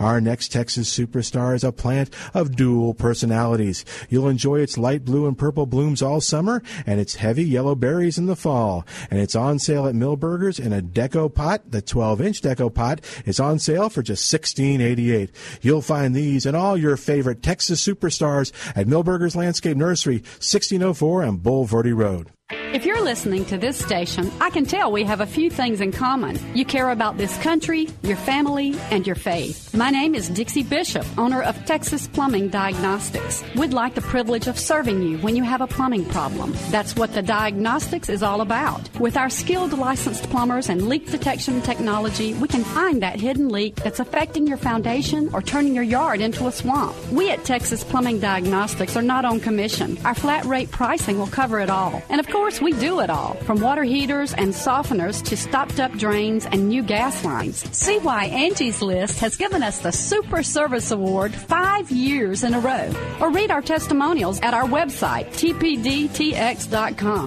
Our 0.00 0.20
next 0.20 0.50
Texas 0.50 0.92
Superstar 0.92 1.54
is 1.54 1.62
a 1.62 1.70
plant 1.70 2.10
of 2.34 2.56
dual 2.56 2.94
personalities. 2.94 3.84
You'll 4.08 4.28
enjoy 4.28 4.58
its 4.58 4.76
light 4.76 5.04
blue 5.04 5.28
and 5.28 5.38
purple 5.38 5.66
blooms 5.66 6.02
all 6.02 6.20
summer 6.20 6.60
and 6.84 6.98
its 6.98 7.14
heavy 7.14 7.44
yellow 7.44 7.76
berries 7.76 8.18
in 8.18 8.26
the 8.26 8.34
fall. 8.34 8.84
And 9.08 9.20
it's 9.20 9.36
on 9.36 9.60
sale 9.60 9.86
at 9.86 9.94
Milberger's 9.94 10.58
in 10.58 10.72
a 10.72 10.82
deco 10.82 11.32
pot. 11.32 11.70
The 11.70 11.80
12 11.80 12.20
inch 12.20 12.42
deco 12.42 12.74
pot 12.74 13.02
is 13.24 13.38
on 13.38 13.60
sale 13.60 13.88
for 13.88 14.02
just 14.02 14.32
$16.88. 14.34 15.30
You'll 15.62 15.80
find 15.80 16.12
these 16.12 16.44
and 16.44 16.56
all 16.56 16.76
your 16.76 16.96
favorite 16.96 17.40
Texas 17.40 17.86
Superstars 17.86 18.50
at 18.76 18.88
Milberger's 18.88 19.36
Landscape 19.36 19.76
Nursery, 19.76 20.16
1604 20.16 21.22
on 21.22 21.38
Bulverde 21.38 21.96
Road. 21.96 22.32
If 22.50 22.86
you're 22.86 23.02
listening 23.02 23.44
to 23.46 23.58
this 23.58 23.78
station, 23.78 24.32
I 24.40 24.48
can 24.48 24.64
tell 24.64 24.90
we 24.90 25.04
have 25.04 25.20
a 25.20 25.26
few 25.26 25.50
things 25.50 25.82
in 25.82 25.92
common. 25.92 26.38
You 26.56 26.64
care 26.64 26.88
about 26.88 27.18
this 27.18 27.36
country, 27.42 27.88
your 28.02 28.16
family, 28.16 28.74
and 28.90 29.06
your 29.06 29.16
faith. 29.16 29.74
My 29.74 29.90
name 29.90 30.14
is 30.14 30.30
Dixie 30.30 30.62
Bishop, 30.62 31.04
owner 31.18 31.42
of 31.42 31.62
Texas 31.66 32.08
Plumbing 32.08 32.48
Diagnostics. 32.48 33.44
We'd 33.54 33.74
like 33.74 33.94
the 33.94 34.00
privilege 34.00 34.46
of 34.46 34.58
serving 34.58 35.02
you 35.02 35.18
when 35.18 35.36
you 35.36 35.42
have 35.42 35.60
a 35.60 35.66
plumbing 35.66 36.06
problem. 36.06 36.54
That's 36.70 36.96
what 36.96 37.12
the 37.12 37.20
diagnostics 37.20 38.08
is 38.08 38.22
all 38.22 38.40
about. 38.40 38.88
With 38.98 39.18
our 39.18 39.28
skilled 39.28 39.76
licensed 39.76 40.30
plumbers 40.30 40.70
and 40.70 40.88
leak 40.88 41.10
detection 41.10 41.60
technology, 41.60 42.32
we 42.32 42.48
can 42.48 42.64
find 42.64 43.02
that 43.02 43.20
hidden 43.20 43.50
leak 43.50 43.74
that's 43.74 44.00
affecting 44.00 44.46
your 44.46 44.56
foundation 44.56 45.28
or 45.34 45.42
turning 45.42 45.74
your 45.74 45.84
yard 45.84 46.22
into 46.22 46.46
a 46.46 46.52
swamp. 46.52 46.96
We 47.12 47.30
at 47.30 47.44
Texas 47.44 47.84
Plumbing 47.84 48.20
Diagnostics 48.20 48.96
are 48.96 49.02
not 49.02 49.26
on 49.26 49.38
commission. 49.38 49.98
Our 50.06 50.14
flat 50.14 50.46
rate 50.46 50.70
pricing 50.70 51.18
will 51.18 51.26
cover 51.26 51.60
it 51.60 51.68
all. 51.68 52.02
And 52.08 52.20
of 52.20 52.26
course, 52.26 52.37
we 52.60 52.72
do 52.72 53.00
it 53.00 53.10
all, 53.10 53.34
from 53.44 53.60
water 53.60 53.84
heaters 53.84 54.32
and 54.32 54.52
softeners 54.52 55.22
to 55.24 55.36
stopped 55.36 55.78
up 55.80 55.92
drains 55.92 56.46
and 56.46 56.68
new 56.68 56.82
gas 56.82 57.24
lines. 57.24 57.64
See 57.76 57.98
why 57.98 58.24
Angie's 58.24 58.80
List 58.80 59.20
has 59.20 59.36
given 59.36 59.62
us 59.62 59.78
the 59.78 59.92
Super 59.92 60.42
Service 60.42 60.90
Award 60.90 61.34
five 61.34 61.90
years 61.90 62.44
in 62.44 62.54
a 62.54 62.60
row. 62.60 62.90
Or 63.20 63.30
read 63.30 63.50
our 63.50 63.60
testimonials 63.62 64.40
at 64.40 64.54
our 64.54 64.64
website, 64.64 65.26
tpdtx.com. 65.28 66.56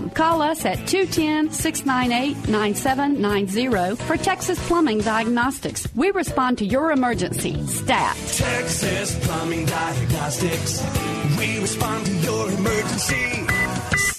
Call 0.10 0.42
us 0.42 0.66
at 0.66 0.88
210 0.88 1.52
698 1.52 2.48
9790 2.50 4.04
for 4.04 4.18
Texas 4.18 4.68
Plumbing 4.68 5.00
Diagnostics. 5.00 5.88
We 5.96 6.12
respond 6.12 6.58
to 6.60 6.66
your 6.66 6.92
emergency. 6.92 7.66
STAT. 7.68 8.16
Texas 8.16 9.18
Plumbing 9.26 9.66
Diagnostics. 9.66 10.82
We 11.38 11.60
respond 11.60 12.06
to 12.08 12.14
your 12.14 12.50
emergency. 12.52 13.51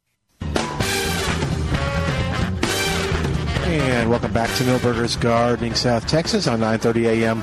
And 3.71 4.09
welcome 4.09 4.33
back 4.33 4.53
to 4.57 4.65
Milberger's 4.65 5.15
Gardening, 5.15 5.75
South 5.75 6.05
Texas 6.05 6.45
on 6.45 6.59
9:30 6.59 7.05
a.m. 7.05 7.41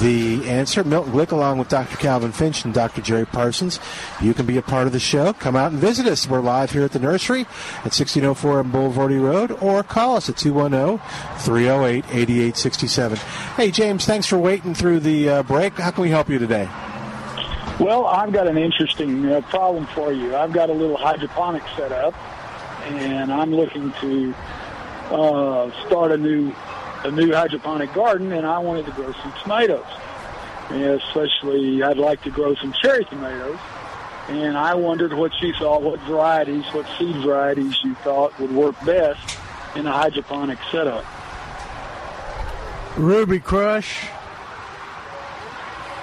The 0.00 0.50
answer, 0.50 0.82
Milton 0.82 1.12
Glick, 1.12 1.30
along 1.30 1.58
with 1.58 1.68
Dr. 1.68 1.96
Calvin 1.96 2.32
Finch 2.32 2.64
and 2.64 2.74
Dr. 2.74 3.00
Jerry 3.00 3.24
Parsons. 3.24 3.78
You 4.20 4.34
can 4.34 4.46
be 4.46 4.56
a 4.56 4.62
part 4.62 4.88
of 4.88 4.92
the 4.92 4.98
show. 4.98 5.32
Come 5.32 5.54
out 5.54 5.70
and 5.70 5.80
visit 5.80 6.08
us. 6.08 6.26
We're 6.26 6.40
live 6.40 6.72
here 6.72 6.82
at 6.82 6.90
the 6.90 6.98
nursery 6.98 7.42
at 7.84 7.94
1604 7.94 8.58
on 8.58 8.72
Bulverde 8.72 9.22
Road, 9.22 9.52
or 9.62 9.84
call 9.84 10.16
us 10.16 10.28
at 10.28 10.34
210-308-8867. 10.34 13.18
Hey, 13.54 13.70
James, 13.70 14.04
thanks 14.04 14.26
for 14.26 14.38
waiting 14.38 14.74
through 14.74 14.98
the 14.98 15.28
uh, 15.28 15.44
break. 15.44 15.74
How 15.74 15.92
can 15.92 16.02
we 16.02 16.10
help 16.10 16.28
you 16.28 16.40
today? 16.40 16.68
Well, 17.78 18.06
I've 18.06 18.32
got 18.32 18.48
an 18.48 18.58
interesting 18.58 19.24
uh, 19.24 19.40
problem 19.42 19.86
for 19.94 20.12
you. 20.12 20.34
I've 20.34 20.52
got 20.52 20.68
a 20.68 20.74
little 20.74 20.96
hydroponic 20.96 21.62
set 21.76 21.92
up, 21.92 22.16
and 22.86 23.32
I'm 23.32 23.54
looking 23.54 23.92
to 24.00 24.34
uh, 25.10 25.70
start 25.86 26.12
a 26.12 26.16
new 26.16 26.52
a 27.02 27.10
new 27.10 27.32
hydroponic 27.32 27.92
garden, 27.94 28.32
and 28.32 28.46
I 28.46 28.58
wanted 28.58 28.86
to 28.86 28.92
grow 28.92 29.12
some 29.12 29.32
tomatoes. 29.42 29.86
And 30.68 31.00
especially, 31.00 31.82
I'd 31.82 31.96
like 31.96 32.22
to 32.22 32.30
grow 32.30 32.54
some 32.54 32.72
cherry 32.72 33.04
tomatoes. 33.06 33.58
And 34.28 34.56
I 34.56 34.74
wondered 34.74 35.12
what 35.12 35.32
you 35.40 35.52
thought, 35.54 35.82
what 35.82 35.98
varieties, 36.00 36.64
what 36.72 36.86
seed 36.98 37.16
varieties 37.16 37.76
you 37.82 37.94
thought 37.96 38.38
would 38.38 38.52
work 38.52 38.76
best 38.84 39.38
in 39.74 39.86
a 39.86 39.92
hydroponic 39.92 40.58
setup. 40.70 41.04
Ruby 42.96 43.40
Crush. 43.40 44.06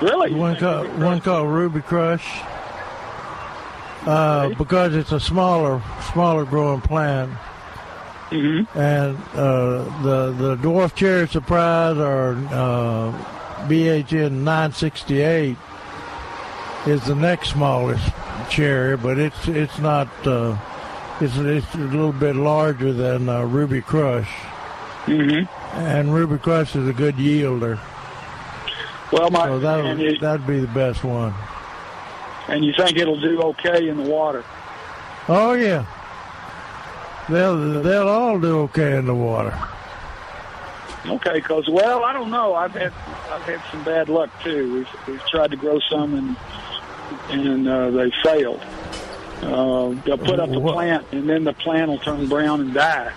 Really? 0.02 0.34
One 0.34 0.58
called 0.58 1.00
one 1.00 1.22
called 1.22 1.50
Ruby 1.50 1.82
Crush. 1.82 2.42
Uh, 4.06 4.50
because 4.50 4.96
it's 4.96 5.12
a 5.12 5.20
smaller 5.20 5.82
smaller 6.12 6.46
growing 6.46 6.82
plant. 6.82 7.32
Mm-hmm. 8.30 8.78
And 8.78 9.18
uh, 9.34 10.02
the 10.04 10.32
the 10.34 10.56
dwarf 10.58 10.94
cherry 10.96 11.28
surprise 11.28 11.98
or 11.98 12.34
uh, 12.52 13.12
BHN 13.68 14.32
968 14.44 15.58
is 16.88 17.06
the 17.06 17.16
next 17.16 17.52
smallest 17.52 18.04
cherry, 18.50 18.98
but 18.98 19.18
it's 19.18 19.48
it's 19.48 19.78
not 19.80 20.08
uh, 20.28 20.58
it's 21.22 21.38
it's 21.38 21.74
a 21.76 21.78
little 21.78 22.12
bit 22.12 22.36
larger 22.36 22.92
than 22.92 23.30
uh, 23.30 23.44
Ruby 23.44 23.82
Crush. 23.82 24.30
Mm-hmm. 25.06 25.80
And 25.80 26.14
Ruby 26.14 26.38
Crush 26.38 26.76
is 26.76 26.88
a 26.88 26.94
good 26.94 27.16
yielder. 27.16 27.80
Well, 29.12 29.30
my 29.30 29.48
so 29.48 29.60
that 29.60 30.18
that'd 30.20 30.46
be 30.46 30.60
the 30.60 30.68
best 30.68 31.04
one. 31.06 31.34
and 32.50 32.66
you 32.66 32.74
think 32.74 32.98
it'll 32.98 33.20
do 33.20 33.42
okay 33.42 33.88
in 33.88 34.04
the 34.04 34.10
water. 34.10 34.44
Oh 35.30 35.54
yeah. 35.54 35.86
They'll 37.30 37.82
they'll 37.82 38.08
all 38.08 38.40
do 38.40 38.60
okay 38.62 38.98
in 38.98 39.06
the 39.06 39.16
water. 39.16 39.58
Okay, 41.06 41.36
because 41.36 41.68
well, 41.70 42.04
I 42.04 42.14
don't 42.14 42.32
know. 42.32 42.54
I've 42.54 42.72
had 42.72 42.94
I've 43.30 43.42
had 43.44 43.62
some 43.72 43.84
bad 43.84 44.10
luck 44.10 44.30
too. 44.44 44.74
We've 44.74 45.08
we've 45.08 45.26
tried 45.28 45.52
to 45.52 45.58
grow 45.58 45.80
some 45.90 46.14
and 46.16 46.36
and 47.30 47.68
uh, 47.68 47.92
they 47.92 48.12
failed. 48.24 48.62
Uh, 49.42 49.90
they'll 50.06 50.18
put 50.18 50.40
up 50.40 50.50
the 50.50 50.60
plant 50.60 51.06
and 51.12 51.30
then 51.30 51.44
the 51.44 51.54
plant 51.54 51.90
will 51.90 52.00
turn 52.00 52.28
brown 52.28 52.62
and 52.62 52.74
die. 52.74 53.12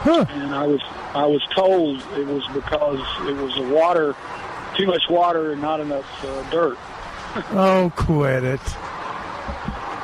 Huh. 0.00 0.24
And 0.28 0.54
I 0.54 0.66
was 0.66 0.80
I 1.14 1.26
was 1.26 1.42
told 1.54 2.00
it 2.16 2.26
was 2.26 2.46
because 2.54 3.00
it 3.28 3.36
was 3.36 3.54
the 3.56 3.74
water, 3.74 4.14
too 4.76 4.86
much 4.86 5.02
water 5.08 5.52
and 5.52 5.60
not 5.60 5.80
enough 5.80 6.06
uh, 6.24 6.50
dirt. 6.50 6.78
Oh, 7.50 7.92
quit 7.96 8.44
it! 8.44 8.60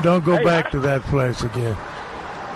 Don't 0.05 0.25
go 0.25 0.37
Hey, 0.37 0.45
back 0.45 0.67
I- 0.67 0.71
to 0.71 0.81
that 0.81 1.03
place 1.05 1.43
again. 1.43 1.77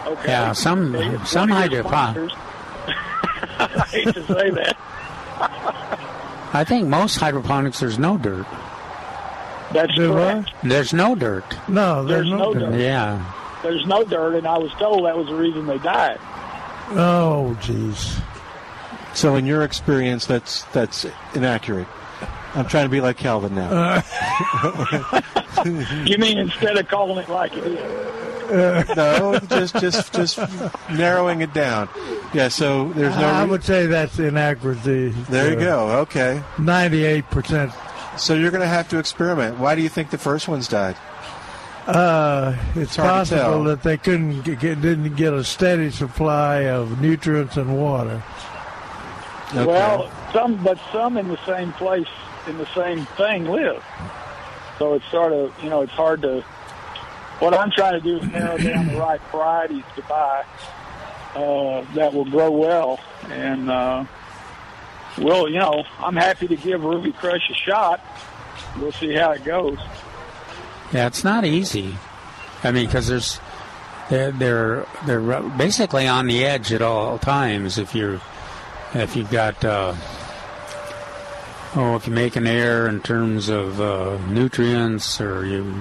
Okay. 0.06 0.28
Yeah, 0.28 0.52
some 0.52 0.92
Hey, 0.94 1.18
some 1.24 1.50
one 1.50 1.70
your 1.70 1.82
hydroponics. 1.82 2.34
I 3.58 3.66
hate 3.90 4.14
to 4.14 4.22
say 4.26 4.50
that. 4.50 4.76
I 6.52 6.64
think 6.64 6.88
most 6.88 7.16
hydroponics 7.16 7.80
there's 7.80 7.98
no 7.98 8.16
dirt. 8.16 8.46
That's 9.72 9.94
Do 9.94 10.12
correct. 10.12 10.50
There's 10.62 10.92
no 10.94 11.14
dirt. 11.14 11.44
No, 11.68 12.04
There's 12.04 12.28
no 12.30 12.54
dirt. 12.54 12.74
Yeah. 12.74 13.22
There's 13.62 13.84
no 13.86 14.04
dirt, 14.04 14.36
and 14.36 14.46
I 14.46 14.56
was 14.56 14.70
told 14.78 15.04
that 15.04 15.16
was 15.16 15.26
the 15.26 15.34
reason 15.34 15.66
they 15.66 15.78
died. 15.78 16.18
Oh, 16.92 17.56
jeez. 17.60 18.22
So, 19.14 19.34
in 19.34 19.44
your 19.46 19.62
experience, 19.62 20.26
that's 20.26 20.62
that's 20.72 21.04
inaccurate. 21.34 21.88
I'm 22.54 22.66
trying 22.66 22.84
to 22.84 22.88
be 22.90 23.00
like 23.00 23.16
Calvin 23.18 23.54
now. 23.54 24.02
You 25.64 26.18
mean 26.18 26.38
instead 26.38 26.76
of 26.78 26.88
calling 26.88 27.18
it 27.18 27.28
like 27.28 27.52
it 27.56 27.64
is? 27.64 28.08
no, 28.96 29.38
just 29.50 29.78
just 29.78 30.14
just 30.14 30.38
narrowing 30.90 31.42
it 31.42 31.52
down. 31.52 31.88
Yeah. 32.32 32.48
So 32.48 32.88
there's 32.94 33.14
no. 33.16 33.26
I 33.26 33.44
re- 33.44 33.50
would 33.50 33.62
say 33.64 33.86
that's 33.86 34.18
inaccuracy. 34.18 35.10
there 35.28 35.50
you 35.52 35.56
go. 35.60 35.88
Okay. 36.00 36.42
Ninety-eight 36.58 37.28
percent. 37.30 37.72
So 38.16 38.34
you're 38.34 38.50
going 38.50 38.62
to 38.62 38.66
have 38.66 38.88
to 38.88 38.98
experiment. 38.98 39.58
Why 39.58 39.74
do 39.74 39.82
you 39.82 39.88
think 39.88 40.10
the 40.10 40.18
first 40.18 40.48
ones 40.48 40.66
died? 40.66 40.96
Uh, 41.86 42.54
it's 42.74 42.96
hard 42.96 43.08
possible 43.08 43.64
that 43.64 43.82
they 43.82 43.96
couldn't 43.96 44.42
get, 44.42 44.60
get- 44.60 44.80
didn't 44.80 45.14
get 45.14 45.32
a 45.32 45.44
steady 45.44 45.90
supply 45.90 46.66
of 46.66 47.00
nutrients 47.00 47.56
and 47.56 47.78
water. 47.80 48.22
Well, 49.54 50.10
some, 50.32 50.62
but 50.62 50.78
some 50.92 51.16
in 51.16 51.28
the 51.28 51.38
same 51.46 51.72
place, 51.72 52.06
in 52.46 52.58
the 52.58 52.66
same 52.74 53.06
thing, 53.16 53.46
live. 53.46 53.82
So 54.78 54.94
it's 54.94 55.10
sort 55.10 55.32
of, 55.32 55.52
you 55.62 55.70
know, 55.70 55.82
it's 55.82 55.92
hard 55.92 56.22
to. 56.22 56.42
What 57.40 57.54
I'm 57.54 57.70
trying 57.70 57.92
to 57.92 58.00
do 58.00 58.18
is 58.18 58.32
narrow 58.32 58.58
down 58.58 58.88
the 58.88 58.96
right 58.96 59.20
varieties 59.30 59.84
to 59.94 60.02
buy 60.02 60.44
uh, 61.34 61.84
that 61.94 62.12
will 62.12 62.24
grow 62.24 62.50
well, 62.50 62.98
and 63.28 63.70
uh, 63.70 64.04
well, 65.18 65.48
you 65.48 65.58
know, 65.58 65.84
I'm 65.98 66.16
happy 66.16 66.48
to 66.48 66.56
give 66.56 66.82
Ruby 66.82 67.12
Crush 67.12 67.48
a 67.50 67.54
shot. 67.54 68.00
We'll 68.78 68.92
see 68.92 69.14
how 69.14 69.32
it 69.32 69.44
goes. 69.44 69.78
Yeah, 70.92 71.06
it's 71.06 71.22
not 71.22 71.44
easy. 71.44 71.96
I 72.64 72.72
mean, 72.72 72.86
because 72.86 73.06
there's 73.06 73.40
they're 74.10 74.32
they're 74.32 74.86
they're 75.06 75.42
basically 75.42 76.08
on 76.08 76.26
the 76.26 76.44
edge 76.44 76.72
at 76.72 76.82
all 76.82 77.18
times. 77.18 77.78
If 77.78 77.94
you're 77.94 78.20
if 78.94 79.14
you've 79.14 79.30
got 79.30 79.64
uh, 79.64 79.94
oh, 81.76 81.96
if 81.96 82.06
you 82.06 82.12
make 82.12 82.36
an 82.36 82.46
error 82.46 82.88
in 82.88 83.00
terms 83.00 83.48
of 83.48 83.80
uh, 83.80 84.18
nutrients, 84.28 85.20
or 85.20 85.46
you 85.46 85.74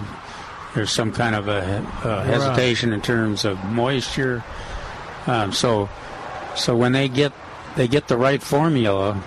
there's 0.73 0.91
some 0.91 1.12
kind 1.12 1.36
of 1.36 1.47
a, 1.47 1.60
a 2.04 2.23
hesitation 2.23 2.93
in 2.93 3.02
terms 3.02 3.45
of 3.45 3.63
moisture. 3.65 4.43
Um, 5.26 5.52
so 5.52 5.89
so 6.56 6.76
when 6.76 6.91
they 6.91 7.10
get 7.10 7.34
they 7.76 7.88
get 7.88 8.08
the 8.08 8.17
right 8.17 8.41
formula, 8.41 9.21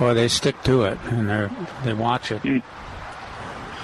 or 0.00 0.14
they 0.14 0.28
stick 0.28 0.62
to 0.64 0.84
it 0.84 0.98
and 1.04 1.28
they 1.28 1.48
they 1.84 1.92
watch 1.94 2.32
it. 2.32 2.44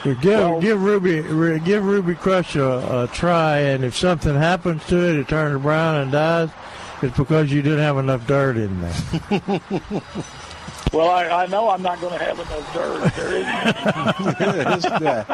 You 0.05 0.15
give 0.15 0.61
give 0.61 0.83
Ruby 0.83 1.23
give 1.61 1.85
Ruby 1.85 2.15
Crush 2.15 2.57
a, 2.57 3.05
a 3.05 3.09
try, 3.13 3.59
and 3.59 3.85
if 3.85 3.97
something 3.97 4.35
happens 4.35 4.87
to 4.87 4.97
it, 4.97 5.17
it 5.17 5.29
turns 5.29 5.61
brown 5.61 5.97
and 5.97 6.13
dies. 6.13 6.51
It's 7.03 7.17
because 7.17 7.53
you 7.53 7.63
didn't 7.63 7.79
have 7.81 7.99
enough 7.99 8.27
dirt 8.27 8.57
in 8.57 8.81
there. 8.81 9.61
Well, 10.93 11.09
I, 11.11 11.25
I 11.43 11.47
know 11.47 11.69
I'm 11.71 11.83
not 11.83 12.01
going 12.01 12.17
to 12.19 12.25
have 12.25 12.39
enough 12.39 12.75
dirt. 12.75 13.13
There 13.15 13.37
isn't 14.77 15.03
any. 15.03 15.25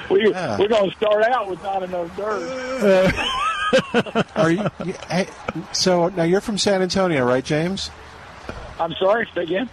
we, 0.10 0.30
Yeah. 0.30 0.58
We're 0.58 0.68
going 0.68 0.90
to 0.90 0.96
start 0.96 1.22
out 1.24 1.48
with 1.48 1.62
not 1.62 1.82
enough 1.82 2.14
dirt. 2.16 3.14
Are 4.36 4.50
you? 4.50 4.64
you- 4.84 4.94
Hey, 5.08 5.28
so 5.72 6.08
now 6.10 6.24
you're 6.24 6.40
from 6.42 6.58
San 6.58 6.82
Antonio, 6.82 7.24
right, 7.24 7.44
James? 7.44 7.90
I'm 8.78 8.92
sorry, 8.94 9.26
say 9.34 9.42
again. 9.44 9.68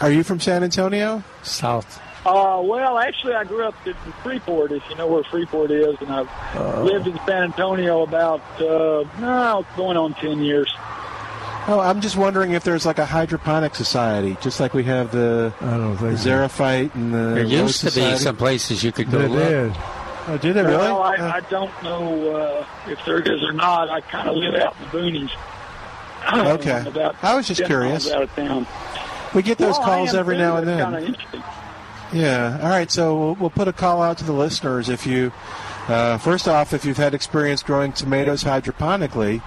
Are 0.00 0.10
you 0.10 0.22
from 0.24 0.40
San 0.40 0.62
Antonio? 0.62 1.22
South. 1.42 2.00
Uh, 2.26 2.60
well, 2.62 2.98
actually, 2.98 3.32
I 3.34 3.44
grew 3.44 3.64
up 3.64 3.74
in 3.86 3.94
Freeport, 4.22 4.72
if 4.72 4.82
you 4.90 4.96
know 4.96 5.06
where 5.06 5.22
Freeport 5.24 5.70
is, 5.70 5.96
and 6.00 6.10
I've 6.10 6.28
Oh. 6.56 6.82
lived 6.84 7.06
in 7.06 7.18
San 7.26 7.44
Antonio 7.44 8.02
about, 8.02 8.40
uh, 8.60 9.04
no, 9.20 9.64
going 9.76 9.96
on 9.96 10.12
10 10.14 10.42
years. 10.42 10.70
Oh, 11.70 11.80
I'm 11.80 12.00
just 12.00 12.16
wondering 12.16 12.52
if 12.52 12.64
there's 12.64 12.86
like 12.86 12.98
a 12.98 13.04
hydroponic 13.04 13.74
society, 13.74 14.38
just 14.40 14.58
like 14.58 14.72
we 14.72 14.84
have 14.84 15.12
the, 15.12 15.52
I 15.60 15.70
don't 15.76 15.92
the 15.96 16.16
think. 16.16 16.18
Xerophyte 16.20 16.94
and 16.94 17.12
the. 17.12 17.18
There 17.18 17.44
Rose 17.44 17.52
used 17.52 17.80
to 17.80 18.00
be 18.00 18.16
some 18.16 18.36
places 18.36 18.82
you 18.82 18.90
could 18.90 19.10
go 19.10 19.18
They 19.18 19.28
look. 19.28 19.48
did. 19.74 19.82
Oh, 20.28 20.38
did 20.40 20.54
they 20.54 20.62
really? 20.62 20.76
Well, 20.78 21.02
I, 21.02 21.16
Uh, 21.16 21.32
I 21.34 21.40
don't 21.50 21.82
know 21.82 22.36
uh, 22.36 22.66
if 22.86 22.98
there 23.04 23.20
is 23.20 23.42
or 23.42 23.52
not. 23.52 23.90
I 23.90 24.00
kind 24.00 24.28
of 24.28 24.36
live 24.36 24.54
out 24.54 24.74
in 24.80 24.84
the 24.84 24.98
boonies. 25.20 25.30
Okay. 26.30 26.84
About 26.86 27.16
I 27.22 27.34
was 27.36 27.46
just 27.48 27.64
curious. 27.64 28.10
Out 28.10 28.22
of 28.22 28.34
town. 28.34 28.66
we 29.34 29.40
get 29.42 29.56
those 29.56 29.78
Well, 29.78 29.84
calls 29.86 30.14
every 30.14 30.34
too. 30.34 30.40
now 30.42 30.56
and 30.56 30.66
then. 30.68 31.16
Yeah. 32.12 32.58
All 32.62 32.68
right. 32.68 32.90
So 32.90 33.16
we'll, 33.18 33.34
we'll 33.36 33.50
put 33.50 33.68
a 33.68 33.72
call 33.72 34.02
out 34.02 34.18
to 34.18 34.24
the 34.24 34.32
listeners. 34.32 34.88
If 34.90 35.06
you, 35.06 35.32
uh, 35.86 36.18
first 36.18 36.46
off, 36.48 36.74
if 36.74 36.84
you've 36.84 36.96
had 36.98 37.14
experience 37.14 37.62
growing 37.62 37.92
tomatoes 37.92 38.44
hydroponically, 38.44 39.40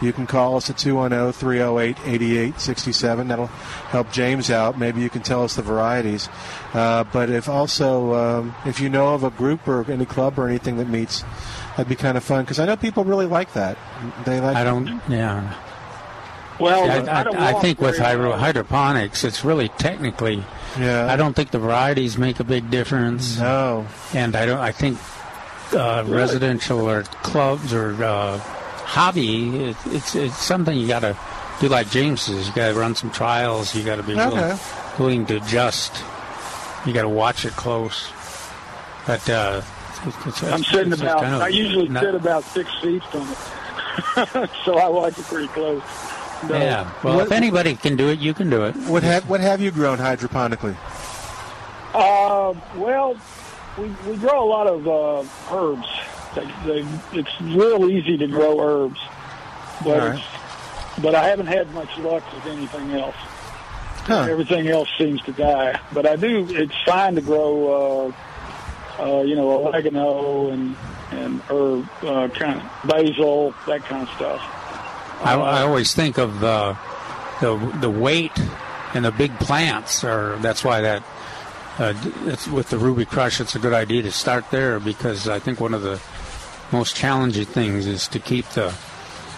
you 0.00 0.12
can 0.12 0.26
call 0.26 0.56
us 0.56 0.70
at 0.70 0.76
210-308-8867. 0.76 3.28
That'll 3.28 3.46
help 3.46 4.10
James 4.12 4.50
out. 4.50 4.78
Maybe 4.78 5.00
you 5.00 5.10
can 5.10 5.22
tell 5.22 5.42
us 5.44 5.56
the 5.56 5.62
varieties. 5.62 6.28
Uh, 6.72 7.04
but 7.04 7.30
if 7.30 7.48
also, 7.48 8.14
um, 8.14 8.54
if 8.64 8.80
you 8.80 8.88
know 8.88 9.14
of 9.14 9.24
a 9.24 9.30
group 9.30 9.66
or 9.66 9.90
any 9.90 10.06
club 10.06 10.38
or 10.38 10.48
anything 10.48 10.76
that 10.78 10.88
meets, 10.88 11.24
that'd 11.76 11.88
be 11.88 11.96
kind 11.96 12.16
of 12.16 12.24
fun 12.24 12.44
because 12.44 12.58
I 12.58 12.66
know 12.66 12.76
people 12.76 13.04
really 13.04 13.26
like 13.26 13.52
that. 13.54 13.76
They 14.24 14.40
like. 14.40 14.56
I 14.56 14.64
don't. 14.64 15.00
Yeah. 15.08 15.54
Well, 16.60 16.86
Yeah, 16.86 17.04
I, 17.04 17.22
I, 17.22 17.50
I 17.50 17.52
think 17.60 17.80
with 17.80 17.98
hydro, 17.98 18.32
hydroponics, 18.32 19.22
it's 19.22 19.44
really 19.44 19.68
technically. 19.68 20.42
Yeah. 20.78 21.06
I 21.10 21.16
don't 21.16 21.34
think 21.34 21.52
the 21.52 21.60
varieties 21.60 22.18
make 22.18 22.40
a 22.40 22.44
big 22.44 22.68
difference. 22.70 23.38
No. 23.38 23.86
And 24.12 24.34
I 24.34 24.46
don't. 24.46 24.58
I 24.58 24.72
think 24.72 24.98
uh, 25.72 26.02
residential 26.06 26.88
or 26.88 27.04
clubs 27.04 27.72
or 27.72 27.92
uh, 28.02 28.40
hobby, 28.88 29.68
it, 29.70 29.76
it's 29.86 30.14
it's 30.14 30.36
something 30.36 30.76
you 30.76 30.88
got 30.88 31.00
to 31.00 31.16
do 31.60 31.68
like 31.68 31.90
James 31.90 32.22
says. 32.22 32.48
You 32.48 32.54
got 32.54 32.72
to 32.72 32.78
run 32.78 32.94
some 32.94 33.10
trials. 33.10 33.74
You 33.74 33.84
got 33.84 33.96
to 33.96 34.02
be 34.02 34.14
willing, 34.14 34.38
Okay. 34.38 34.58
willing 34.98 35.26
to 35.26 35.36
adjust. 35.36 35.92
You 36.86 36.92
got 36.92 37.02
to 37.02 37.08
watch 37.08 37.44
it 37.44 37.52
close. 37.52 38.10
But 39.06 39.28
uh, 39.28 39.62
it's, 40.04 40.26
it's, 40.26 40.42
I'm 40.44 40.62
sitting 40.64 40.92
it's 40.92 41.02
about. 41.02 41.20
kind 41.22 41.34
of 41.34 41.42
I 41.42 41.48
usually 41.48 41.88
not- 41.88 42.02
sit 42.02 42.14
about 42.14 42.44
six 42.44 42.70
feet 42.80 43.02
from 43.04 43.28
it, 43.30 44.50
so 44.64 44.78
I 44.78 44.88
watch 44.88 45.18
it 45.18 45.24
pretty 45.26 45.48
close. 45.48 45.82
No. 46.48 46.56
Yeah. 46.56 46.90
Well, 47.02 47.20
if 47.20 47.32
anybody 47.32 47.74
can 47.74 47.96
do 47.96 48.08
it, 48.10 48.20
you 48.20 48.32
can 48.32 48.48
do 48.48 48.64
it. 48.64 48.76
What 48.86 49.02
have 49.02 49.28
What 49.28 49.40
have 49.40 49.60
you 49.60 49.70
grown 49.72 49.98
hydroponically? 49.98 50.76
Uh, 51.94 52.54
well, 52.76 53.16
we, 53.76 53.88
we 54.06 54.16
grow 54.18 54.44
a 54.44 54.48
lot 54.48 54.66
of 54.66 54.86
uh, 54.86 55.24
herbs. 55.52 55.88
They, 56.34 56.44
they, 56.66 56.86
it's 57.12 57.40
real 57.40 57.88
easy 57.90 58.16
to 58.18 58.26
grow 58.26 58.60
herbs, 58.60 59.00
but 59.84 59.98
right. 59.98 60.24
but 61.02 61.14
I 61.14 61.24
haven't 61.28 61.46
had 61.46 61.72
much 61.74 61.96
luck 61.98 62.22
with 62.34 62.46
anything 62.46 62.92
else. 62.92 63.16
Huh. 63.16 64.26
Everything 64.30 64.68
else 64.68 64.88
seems 64.96 65.20
to 65.22 65.32
die. 65.32 65.78
But 65.92 66.06
I 66.06 66.16
do. 66.16 66.46
It's 66.48 66.74
fine 66.86 67.14
to 67.16 67.20
grow. 67.20 68.08
Uh, 68.08 68.12
uh, 68.98 69.22
you 69.22 69.36
know, 69.36 69.66
oregano 69.68 70.48
and 70.50 70.76
and 71.10 71.40
herb, 71.48 71.88
uh, 72.02 72.28
kind 72.28 72.60
of 72.60 72.88
basil, 72.88 73.54
that 73.66 73.82
kind 73.82 74.06
of 74.06 74.14
stuff. 74.14 74.40
I, 75.24 75.34
I 75.34 75.62
always 75.62 75.94
think 75.94 76.18
of 76.18 76.44
uh, 76.44 76.74
the 77.40 77.56
the 77.80 77.90
weight 77.90 78.38
and 78.94 79.04
the 79.04 79.12
big 79.12 79.38
plants, 79.38 80.04
or 80.04 80.36
that's 80.38 80.64
why 80.64 80.80
that 80.82 81.02
uh, 81.78 81.94
it's 82.26 82.46
with 82.46 82.70
the 82.70 82.78
Ruby 82.78 83.04
Crush. 83.04 83.40
It's 83.40 83.54
a 83.54 83.58
good 83.58 83.72
idea 83.72 84.02
to 84.02 84.12
start 84.12 84.50
there 84.50 84.80
because 84.80 85.28
I 85.28 85.38
think 85.38 85.60
one 85.60 85.74
of 85.74 85.82
the 85.82 86.00
most 86.72 86.94
challenging 86.96 87.46
things 87.46 87.86
is 87.86 88.08
to 88.08 88.18
keep 88.18 88.46
the 88.50 88.74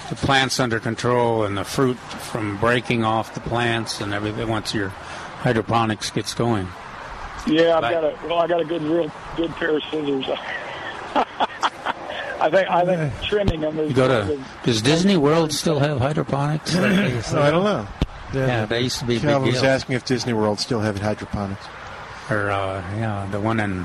the 0.09 0.17
plants 0.17 0.59
under 0.59 0.81
control 0.81 1.45
and 1.45 1.57
the 1.57 1.65
fruit 1.65 1.97
from 1.97 2.57
breaking 2.59 3.05
off 3.05 3.33
the 3.35 3.41
plants 3.41 4.01
and 4.01 4.13
everything 4.13 4.49
once 4.49 4.75
your 4.75 4.89
hydroponics 4.89 6.11
gets 6.11 6.35
going. 6.35 6.67
Yeah, 7.47 7.77
I've 7.77 7.83
Like- 7.85 7.93
got 7.95 8.05
a 8.05 8.15
well, 8.27 8.39
I 8.41 8.47
got 8.49 8.61
a 8.61 8.65
good, 8.65 8.83
real 8.83 9.11
good 9.37 9.55
pair 9.57 9.77
of 9.77 9.83
scissors. 9.85 10.27
I 11.15 12.49
think 12.51 12.69
I 12.71 12.85
think 12.85 13.23
trimming 13.23 13.61
them 13.61 13.79
is. 13.79 13.91
You 13.91 13.95
go 13.95 14.09
to 14.09 14.45
does 14.65 14.83
Disney 14.83 15.17
World 15.17 15.53
still 15.53 15.79
have 15.79 15.99
hydroponics? 16.01 16.75
like 16.75 16.97
they 16.97 17.13
used 17.15 17.29
to? 17.29 17.35
No, 17.37 17.43
I 17.43 17.51
don't 17.51 17.65
know. 17.65 17.87
Yeah, 18.33 18.65
they 18.67 18.81
used 18.83 18.99
to 19.01 19.05
be 19.05 19.17
a 19.17 19.21
big 19.21 19.29
Calvin 19.29 19.49
was 19.53 19.61
deal. 19.61 19.71
asking 19.71 19.97
if 19.97 20.05
Disney 20.05 20.33
World 20.33 20.59
still 20.61 20.81
have 20.81 20.99
hydroponics. 21.01 21.65
Or 22.31 22.51
uh, 22.51 22.83
yeah, 22.97 23.27
the 23.31 23.41
one 23.41 23.61
in 23.61 23.85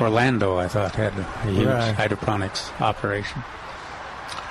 Orlando, 0.00 0.58
I 0.58 0.68
thought 0.68 0.94
had 0.94 1.12
a 1.18 1.24
huge 1.50 1.66
Right. 1.66 1.94
hydroponics 1.94 2.70
operation. 2.80 3.42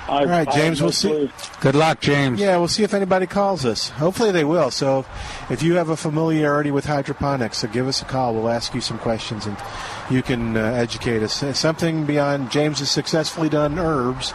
All 0.08 0.26
right, 0.26 0.50
James, 0.52 0.82
we'll 0.82 0.90
see. 0.90 1.30
Good 1.60 1.76
luck, 1.76 2.00
James. 2.00 2.40
Yeah, 2.40 2.56
we'll 2.56 2.66
see 2.66 2.82
if 2.82 2.92
anybody 2.92 3.26
calls 3.26 3.64
us. 3.64 3.90
Hopefully 3.90 4.32
they 4.32 4.42
will. 4.44 4.72
So 4.72 5.04
if 5.48 5.62
you 5.62 5.74
have 5.74 5.90
a 5.90 5.96
familiarity 5.96 6.72
with 6.72 6.86
hydroponics, 6.86 7.58
so 7.58 7.68
give 7.68 7.86
us 7.86 8.02
a 8.02 8.04
call. 8.04 8.34
We'll 8.34 8.48
ask 8.48 8.74
you 8.74 8.80
some 8.80 8.98
questions 8.98 9.46
and 9.46 9.56
you 10.10 10.20
can 10.22 10.56
uh, 10.56 10.60
educate 10.60 11.22
us. 11.22 11.40
Uh, 11.42 11.52
Something 11.52 12.04
beyond 12.04 12.50
James 12.50 12.80
has 12.80 12.90
successfully 12.90 13.48
done 13.48 13.78
herbs. 13.78 14.34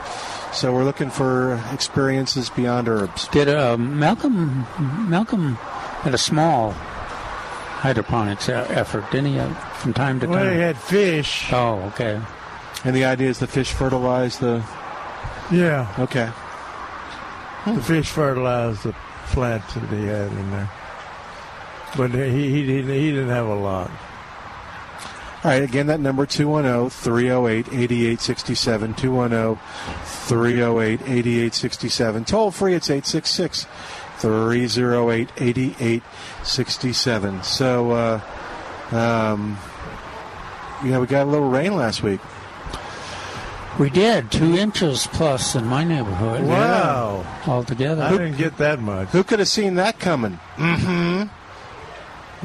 So 0.54 0.74
we're 0.74 0.86
looking 0.86 1.10
for 1.10 1.62
experiences 1.74 2.50
beyond 2.50 2.88
herbs. 2.88 3.28
Did 3.28 3.50
uh, 3.50 3.76
Malcolm 3.78 4.66
Malcolm 5.10 5.56
had 6.04 6.14
a 6.14 6.18
small 6.18 6.74
hydroponics 7.78 8.50
effort, 8.50 9.10
didn't 9.12 9.28
he? 9.34 9.40
uh, 9.40 9.54
From 9.76 9.94
time 9.94 10.20
to 10.20 10.28
Well, 10.28 10.44
time. 10.44 10.54
he 10.54 10.60
had 10.60 10.78
fish. 10.78 11.52
Oh, 11.54 11.82
okay. 11.94 12.20
And 12.84 12.96
the 12.96 13.06
idea 13.06 13.30
is 13.30 13.40
the 13.40 13.48
fish 13.48 13.72
fertilize 13.72 14.40
the. 14.40 14.64
Yeah. 15.52 15.94
Okay. 16.00 16.30
The 17.74 17.82
fish 17.82 18.10
fertilize 18.10 18.82
the 18.84 18.94
plants 19.28 19.74
that 19.74 19.90
he 19.90 20.06
had 20.06 20.32
in 20.32 20.52
there. 20.52 20.70
But 21.96 22.12
he, 22.12 22.50
he, 22.50 22.66
didn't, 22.66 22.94
he 22.94 23.12
didn't 23.12 23.30
have 23.30 23.48
a 23.48 23.56
lot. 23.56 23.90
All 25.44 25.52
right, 25.52 25.62
again, 25.64 25.88
that 25.88 26.00
number 26.00 26.26
210 26.26 26.90
308 26.90 27.68
8867. 27.68 28.94
210 28.96 29.60
308 30.06 31.02
8867. 31.02 32.26
Toll 32.26 32.52
free, 32.52 32.74
it's 32.74 32.90
866 32.90 33.68
308 34.18 35.30
8867. 35.38 36.02
So, 36.48 37.92
uh, 37.92 38.22
um, 38.92 39.58
yeah, 40.84 41.00
we 41.00 41.08
got 41.08 41.28
a 41.28 41.30
little 41.30 41.50
rain 41.50 41.76
last 41.76 42.04
week. 42.04 42.20
We 43.80 43.90
did 43.92 44.32
two 44.32 44.58
inches 44.58 45.08
plus 45.08 45.54
in 45.54 45.66
my 45.66 45.84
neighborhood. 45.84 46.46
Wow. 46.46 47.26
Altogether. 47.46 48.02
I 48.02 48.12
didn't 48.12 48.38
get 48.38 48.58
that 48.58 48.80
much. 48.80 49.10
Who 49.10 49.24
could 49.24 49.40
have 49.40 49.48
seen 49.48 49.76
that 49.76 50.00
coming? 50.00 50.40
Mm-hmm. 50.56 51.30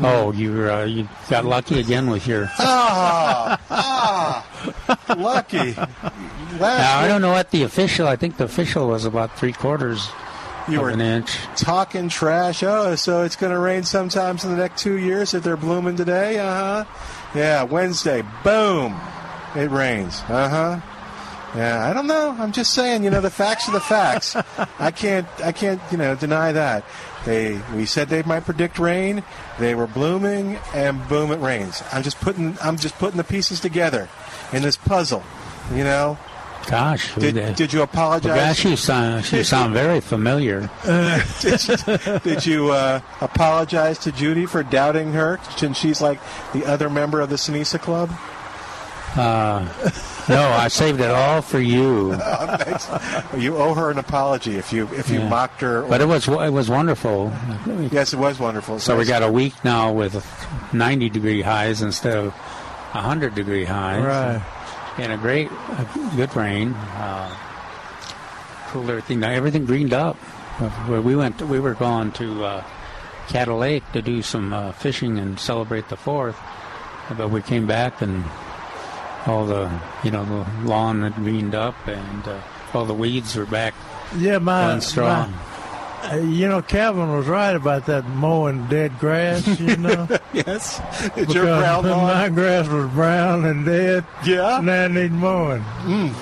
Oh, 0.04 0.32
you 0.32 0.70
uh, 0.70 0.84
you 0.84 1.08
got 1.28 1.44
lucky 1.44 1.78
again 1.80 2.08
with 2.10 2.26
your. 2.26 2.50
Ah, 2.58 3.60
ah, 3.70 5.16
lucky. 5.16 5.74
Last 5.74 6.60
Now, 6.60 6.98
I 7.00 7.08
don't 7.08 7.20
know 7.20 7.32
what 7.32 7.50
the 7.50 7.62
official. 7.62 8.06
I 8.06 8.16
think 8.16 8.36
the 8.36 8.44
official 8.44 8.88
was 8.88 9.04
about 9.04 9.36
three 9.38 9.52
quarters 9.52 10.08
You 10.68 10.80
were 10.80 10.90
an 10.90 11.00
inch. 11.00 11.36
talking 11.56 12.08
trash. 12.08 12.62
Oh, 12.62 12.94
so 12.94 13.22
it's 13.22 13.36
going 13.36 13.52
to 13.52 13.58
rain 13.58 13.82
sometimes 13.82 14.44
in 14.44 14.50
the 14.50 14.56
next 14.56 14.82
two 14.82 14.96
years 14.96 15.34
if 15.34 15.42
they're 15.42 15.56
blooming 15.56 15.96
today? 15.96 16.38
Uh 16.38 16.84
huh. 16.84 16.84
Yeah, 17.34 17.64
Wednesday, 17.64 18.22
boom, 18.44 18.98
it 19.56 19.70
rains. 19.70 20.20
Uh 20.28 20.48
huh. 20.48 20.80
Yeah, 21.56 21.86
I 21.86 21.92
don't 21.92 22.06
know. 22.06 22.34
I'm 22.38 22.52
just 22.52 22.72
saying. 22.72 23.04
You 23.04 23.10
know, 23.10 23.20
the 23.20 23.30
facts 23.30 23.68
are 23.68 23.72
the 23.72 23.80
facts. 23.80 24.36
I 24.78 24.90
can't. 24.90 25.26
I 25.42 25.52
can't. 25.52 25.80
You 25.90 25.98
know, 25.98 26.14
deny 26.14 26.52
that. 26.52 26.84
They. 27.24 27.60
We 27.74 27.84
said 27.84 28.08
they 28.08 28.22
might 28.22 28.44
predict 28.44 28.78
rain. 28.78 29.22
They 29.58 29.74
were 29.74 29.86
blooming, 29.86 30.58
and 30.74 31.06
boom, 31.08 31.30
it 31.30 31.40
rains. 31.40 31.82
I'm 31.92 32.02
just 32.02 32.20
putting. 32.20 32.56
I'm 32.62 32.78
just 32.78 32.96
putting 32.98 33.18
the 33.18 33.24
pieces 33.24 33.60
together 33.60 34.08
in 34.52 34.62
this 34.62 34.76
puzzle. 34.76 35.22
You 35.74 35.84
know. 35.84 36.18
Gosh, 36.68 37.14
Did, 37.16 37.34
did- 37.34 37.56
did 37.56 37.72
you 37.72 37.82
apologize? 37.82 38.26
Well, 38.30 38.36
gosh, 38.48 38.64
you 38.64 38.76
sound 38.76 39.30
you 39.32 39.44
sound 39.44 39.74
very 39.74 40.00
familiar. 40.00 40.70
did 41.40 41.68
you, 41.68 41.76
did 42.22 42.46
you 42.46 42.70
uh, 42.70 43.00
apologize 43.20 43.98
to 44.00 44.12
Judy 44.12 44.46
for 44.46 44.62
doubting 44.62 45.12
her 45.12 45.40
since 45.56 45.76
she's 45.76 46.00
like 46.00 46.20
the 46.52 46.64
other 46.64 46.88
member 46.88 47.20
of 47.20 47.30
the 47.30 47.36
Cenizo 47.36 47.80
Club? 47.80 48.10
Uh, 49.14 49.68
no, 50.28 50.40
I 50.42 50.68
saved 50.68 51.00
it 51.00 51.10
all 51.10 51.42
for 51.42 51.58
you. 51.60 52.12
you 53.36 53.56
owe 53.58 53.74
her 53.74 53.90
an 53.90 53.98
apology 53.98 54.56
if 54.56 54.72
you 54.72 54.88
if 54.94 55.10
you 55.10 55.18
Yeah. 55.18 55.28
mocked 55.28 55.60
her. 55.60 55.82
or- 55.82 55.88
But 55.88 56.00
it 56.00 56.06
was 56.06 56.26
it 56.28 56.52
was 56.52 56.70
wonderful. 56.70 57.30
yes, 57.90 58.14
it 58.14 58.18
was 58.18 58.38
wonderful. 58.38 58.78
So 58.78 58.96
we 58.96 59.04
got 59.04 59.22
a 59.22 59.30
week 59.30 59.52
now 59.64 59.92
with 59.92 60.14
90 60.72 61.10
degree 61.10 61.42
highs 61.42 61.82
instead 61.82 62.16
of 62.16 62.32
100 62.32 63.34
degree 63.34 63.64
highs. 63.66 64.02
Right. 64.04 64.42
And 64.98 65.12
a 65.12 65.16
great, 65.16 65.50
a 65.50 65.88
good 66.16 66.34
rain. 66.36 66.72
Uh, 66.74 67.34
cooled 68.68 68.90
everything. 68.90 69.20
Now 69.20 69.30
everything 69.30 69.64
greened 69.64 69.92
up. 69.92 70.16
Uh, 70.60 70.68
where 70.86 71.00
We 71.00 71.16
went. 71.16 71.40
We 71.42 71.60
were 71.60 71.74
going 71.74 72.12
to 72.12 72.44
uh, 72.44 72.64
Cattle 73.28 73.58
Lake 73.58 73.84
to 73.92 74.02
do 74.02 74.20
some 74.22 74.52
uh, 74.52 74.72
fishing 74.72 75.18
and 75.18 75.40
celebrate 75.40 75.88
the 75.88 75.96
Fourth, 75.96 76.36
but 77.16 77.30
we 77.30 77.40
came 77.40 77.66
back 77.66 78.02
and 78.02 78.24
all 79.26 79.46
the 79.46 79.70
you 80.04 80.10
know 80.10 80.24
the 80.24 80.66
lawn 80.68 81.02
had 81.02 81.14
greened 81.14 81.54
up 81.54 81.74
and 81.86 82.28
uh, 82.28 82.40
all 82.74 82.84
the 82.84 82.92
weeds 82.94 83.36
were 83.36 83.46
back 83.46 83.72
Yeah, 84.16 84.38
my, 84.38 84.66
my- 84.96 85.02
uh, 85.02 85.28
Uh, 86.02 86.16
you 86.16 86.48
know, 86.48 86.60
Calvin 86.62 87.12
was 87.16 87.26
right 87.28 87.54
about 87.54 87.86
that 87.86 88.06
mowing 88.08 88.66
dead 88.66 88.98
grass. 88.98 89.46
You 89.60 89.76
know, 89.86 90.08
yes, 90.32 90.80
Is 91.16 91.32
your 91.34 91.44
Because 91.44 91.60
brown 91.62 91.84
lawn? 91.86 92.02
my 92.04 92.28
grass 92.28 92.66
was 92.68 92.90
brown 92.90 93.44
and 93.44 93.64
dead. 93.64 94.04
Yeah, 94.24 94.60
now 94.62 94.84
it 94.86 94.90
need 94.90 95.12
mowing. 95.12 95.62
Mm. 95.84 96.12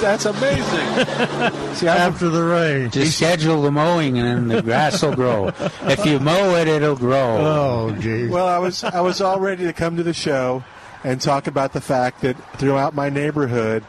That's 0.00 0.24
amazing. 0.24 1.74
See, 1.74 1.86
After 1.86 2.30
the 2.30 2.42
rain, 2.42 2.90
Just 2.90 3.18
schedule 3.18 3.60
the 3.60 3.70
mowing 3.70 4.18
and 4.18 4.26
then 4.26 4.48
the 4.56 4.62
grass 4.62 5.02
will 5.02 5.14
grow. 5.14 5.48
If 5.82 6.06
you 6.06 6.18
mow 6.18 6.54
it, 6.56 6.68
it'll 6.68 6.96
grow. 6.96 7.36
Oh, 7.38 7.96
geez. 8.00 8.30
Well, 8.30 8.46
I 8.48 8.58
was 8.58 8.82
I 8.82 9.02
was 9.02 9.20
all 9.20 9.38
ready 9.40 9.64
to 9.64 9.74
come 9.74 9.98
to 9.98 10.02
the 10.02 10.14
show 10.14 10.64
and 11.04 11.20
talk 11.20 11.46
about 11.46 11.74
the 11.74 11.82
fact 11.82 12.22
that 12.22 12.36
throughout 12.58 12.94
my 12.94 13.10
neighborhood, 13.10 13.84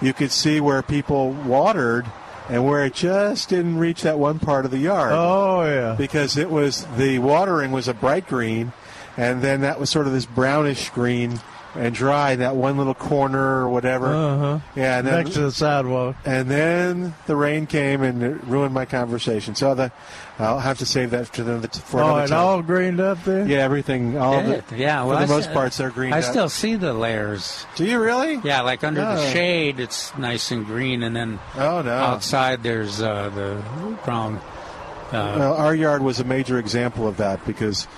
you 0.00 0.14
could 0.14 0.30
see 0.30 0.60
where 0.60 0.80
people 0.82 1.32
watered 1.32 2.06
and 2.48 2.64
where 2.64 2.84
it 2.84 2.94
just 2.94 3.48
didn't 3.48 3.78
reach 3.78 4.02
that 4.02 4.18
one 4.18 4.38
part 4.38 4.64
of 4.64 4.70
the 4.70 4.78
yard. 4.78 5.12
Oh 5.12 5.64
yeah, 5.64 5.94
because 5.96 6.36
it 6.36 6.50
was 6.50 6.86
the 6.96 7.18
watering 7.18 7.72
was 7.72 7.88
a 7.88 7.94
bright 7.94 8.26
green, 8.26 8.72
and 9.16 9.42
then 9.42 9.60
that 9.62 9.78
was 9.78 9.90
sort 9.90 10.06
of 10.06 10.12
this 10.12 10.26
brownish 10.26 10.90
green 10.90 11.40
and 11.76 11.94
dry 11.94 12.34
that 12.34 12.56
one 12.56 12.76
little 12.76 12.94
corner 12.94 13.38
or 13.60 13.68
whatever. 13.68 14.06
Uh-huh. 14.06 14.58
Yeah, 14.74 14.98
and 14.98 15.06
then, 15.06 15.14
next 15.24 15.34
to 15.34 15.42
the 15.42 15.52
sidewalk. 15.52 16.16
and 16.24 16.50
then 16.50 17.14
the 17.26 17.36
rain 17.36 17.66
came 17.66 18.02
and 18.02 18.22
it 18.22 18.42
ruined 18.44 18.74
my 18.74 18.84
conversation. 18.86 19.54
So 19.54 19.74
the 19.76 19.92
I'll 20.40 20.58
have 20.60 20.78
to 20.78 20.86
save 20.86 21.10
that 21.10 21.28
for 21.28 21.42
another 21.42 21.68
for 21.68 22.00
Oh, 22.00 22.06
another 22.06 22.24
it 22.24 22.28
time. 22.28 22.38
all 22.38 22.62
greened 22.62 23.00
up 23.00 23.22
there. 23.24 23.46
Yeah, 23.46 23.58
everything. 23.58 24.16
All 24.18 24.34
Yeah, 24.34 24.60
the, 24.68 24.76
yeah, 24.76 25.04
well, 25.04 25.16
for 25.16 25.22
I 25.22 25.26
the 25.26 25.32
most 25.34 25.48
s- 25.48 25.52
parts, 25.54 25.76
they're 25.78 25.90
green. 25.90 26.12
I 26.12 26.20
still 26.20 26.48
see 26.48 26.76
the 26.76 26.92
layers. 26.94 27.66
Do 27.76 27.84
you 27.84 28.00
really? 28.00 28.40
Yeah, 28.44 28.62
like 28.62 28.82
under 28.84 29.00
the 29.00 29.20
Oh. 29.20 29.30
shade, 29.32 29.78
it's 29.80 30.16
nice 30.16 30.50
and 30.50 30.64
green, 30.66 31.02
and 31.02 31.14
then 31.14 31.38
Oh 31.56 31.82
no. 31.82 31.90
outside 31.92 32.62
there's 32.62 33.00
uh, 33.02 33.30
the 33.34 33.96
brown. 34.04 34.36
Uh, 35.12 35.34
well, 35.38 35.54
our 35.54 35.74
yard 35.74 36.02
was 36.02 36.20
a 36.20 36.24
major 36.24 36.58
example 36.58 37.06
of 37.08 37.16
that 37.16 37.44
because 37.44 37.88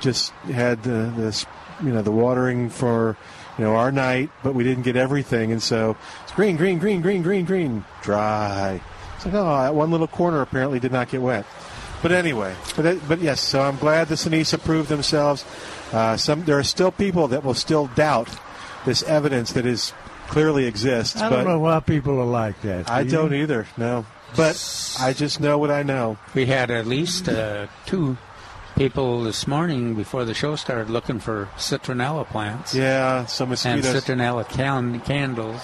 just 0.00 0.30
had 0.50 0.82
the, 0.82 1.12
this, 1.16 1.44
you 1.84 1.92
know, 1.92 2.00
the 2.02 2.10
watering 2.10 2.70
for, 2.70 3.16
you 3.58 3.64
know, 3.64 3.76
our 3.76 3.92
night, 3.92 4.30
but 4.42 4.54
we 4.54 4.64
didn't 4.64 4.82
get 4.82 4.96
everything, 4.96 5.52
and 5.52 5.62
so 5.62 5.96
it's 6.24 6.32
green, 6.32 6.56
green, 6.56 6.78
green, 6.78 7.02
green, 7.02 7.22
green, 7.22 7.44
green, 7.44 7.84
dry. 8.00 8.80
It's 9.16 9.26
like, 9.26 9.34
oh, 9.34 9.44
that 9.62 9.74
one 9.74 9.90
little 9.90 10.08
corner 10.08 10.40
apparently 10.40 10.80
did 10.80 10.90
not 10.92 11.08
get 11.10 11.20
wet. 11.20 11.44
But 12.02 12.12
anyway, 12.12 12.54
but 12.76 12.84
it, 12.86 13.08
but 13.08 13.20
yes, 13.20 13.40
so 13.40 13.62
I'm 13.62 13.76
glad 13.76 14.08
the 14.08 14.16
Cenizo 14.16 14.62
proved 14.62 14.88
themselves. 14.88 15.44
Uh, 15.92 16.16
some 16.16 16.44
there 16.44 16.58
are 16.58 16.64
still 16.64 16.90
people 16.90 17.28
that 17.28 17.44
will 17.44 17.54
still 17.54 17.86
doubt 17.94 18.28
this 18.84 19.02
evidence 19.04 19.52
that 19.52 19.66
is 19.66 19.92
clearly 20.28 20.66
exists. 20.66 21.20
I 21.20 21.28
but 21.30 21.36
don't 21.36 21.44
know 21.46 21.58
why 21.60 21.78
people 21.80 22.18
are 22.20 22.24
like 22.26 22.60
that. 22.62 22.90
I 22.90 23.04
do 23.04 23.10
don't 23.10 23.34
either. 23.34 23.66
No, 23.76 24.04
but 24.36 24.56
I 24.98 25.12
just 25.12 25.40
know 25.40 25.58
what 25.58 25.70
I 25.70 25.82
know. 25.84 26.18
we 26.34 26.46
had 26.46 26.70
at 26.72 26.86
least 26.86 27.28
uh, 27.28 27.68
two 27.86 28.16
people 28.74 29.22
this 29.22 29.46
morning 29.46 29.94
before 29.94 30.24
the 30.24 30.32
show 30.34 30.56
started 30.56 30.88
looking 30.90 31.20
for 31.20 31.46
citronella 31.58 32.26
plants 32.26 32.74
Yeah, 32.74 33.26
some 33.26 33.50
mosquitoes 33.50 33.84
and 33.84 33.94
mosquitoes. 33.94 34.18
citronella 34.18 34.48
can- 34.48 35.00
candles. 35.00 35.60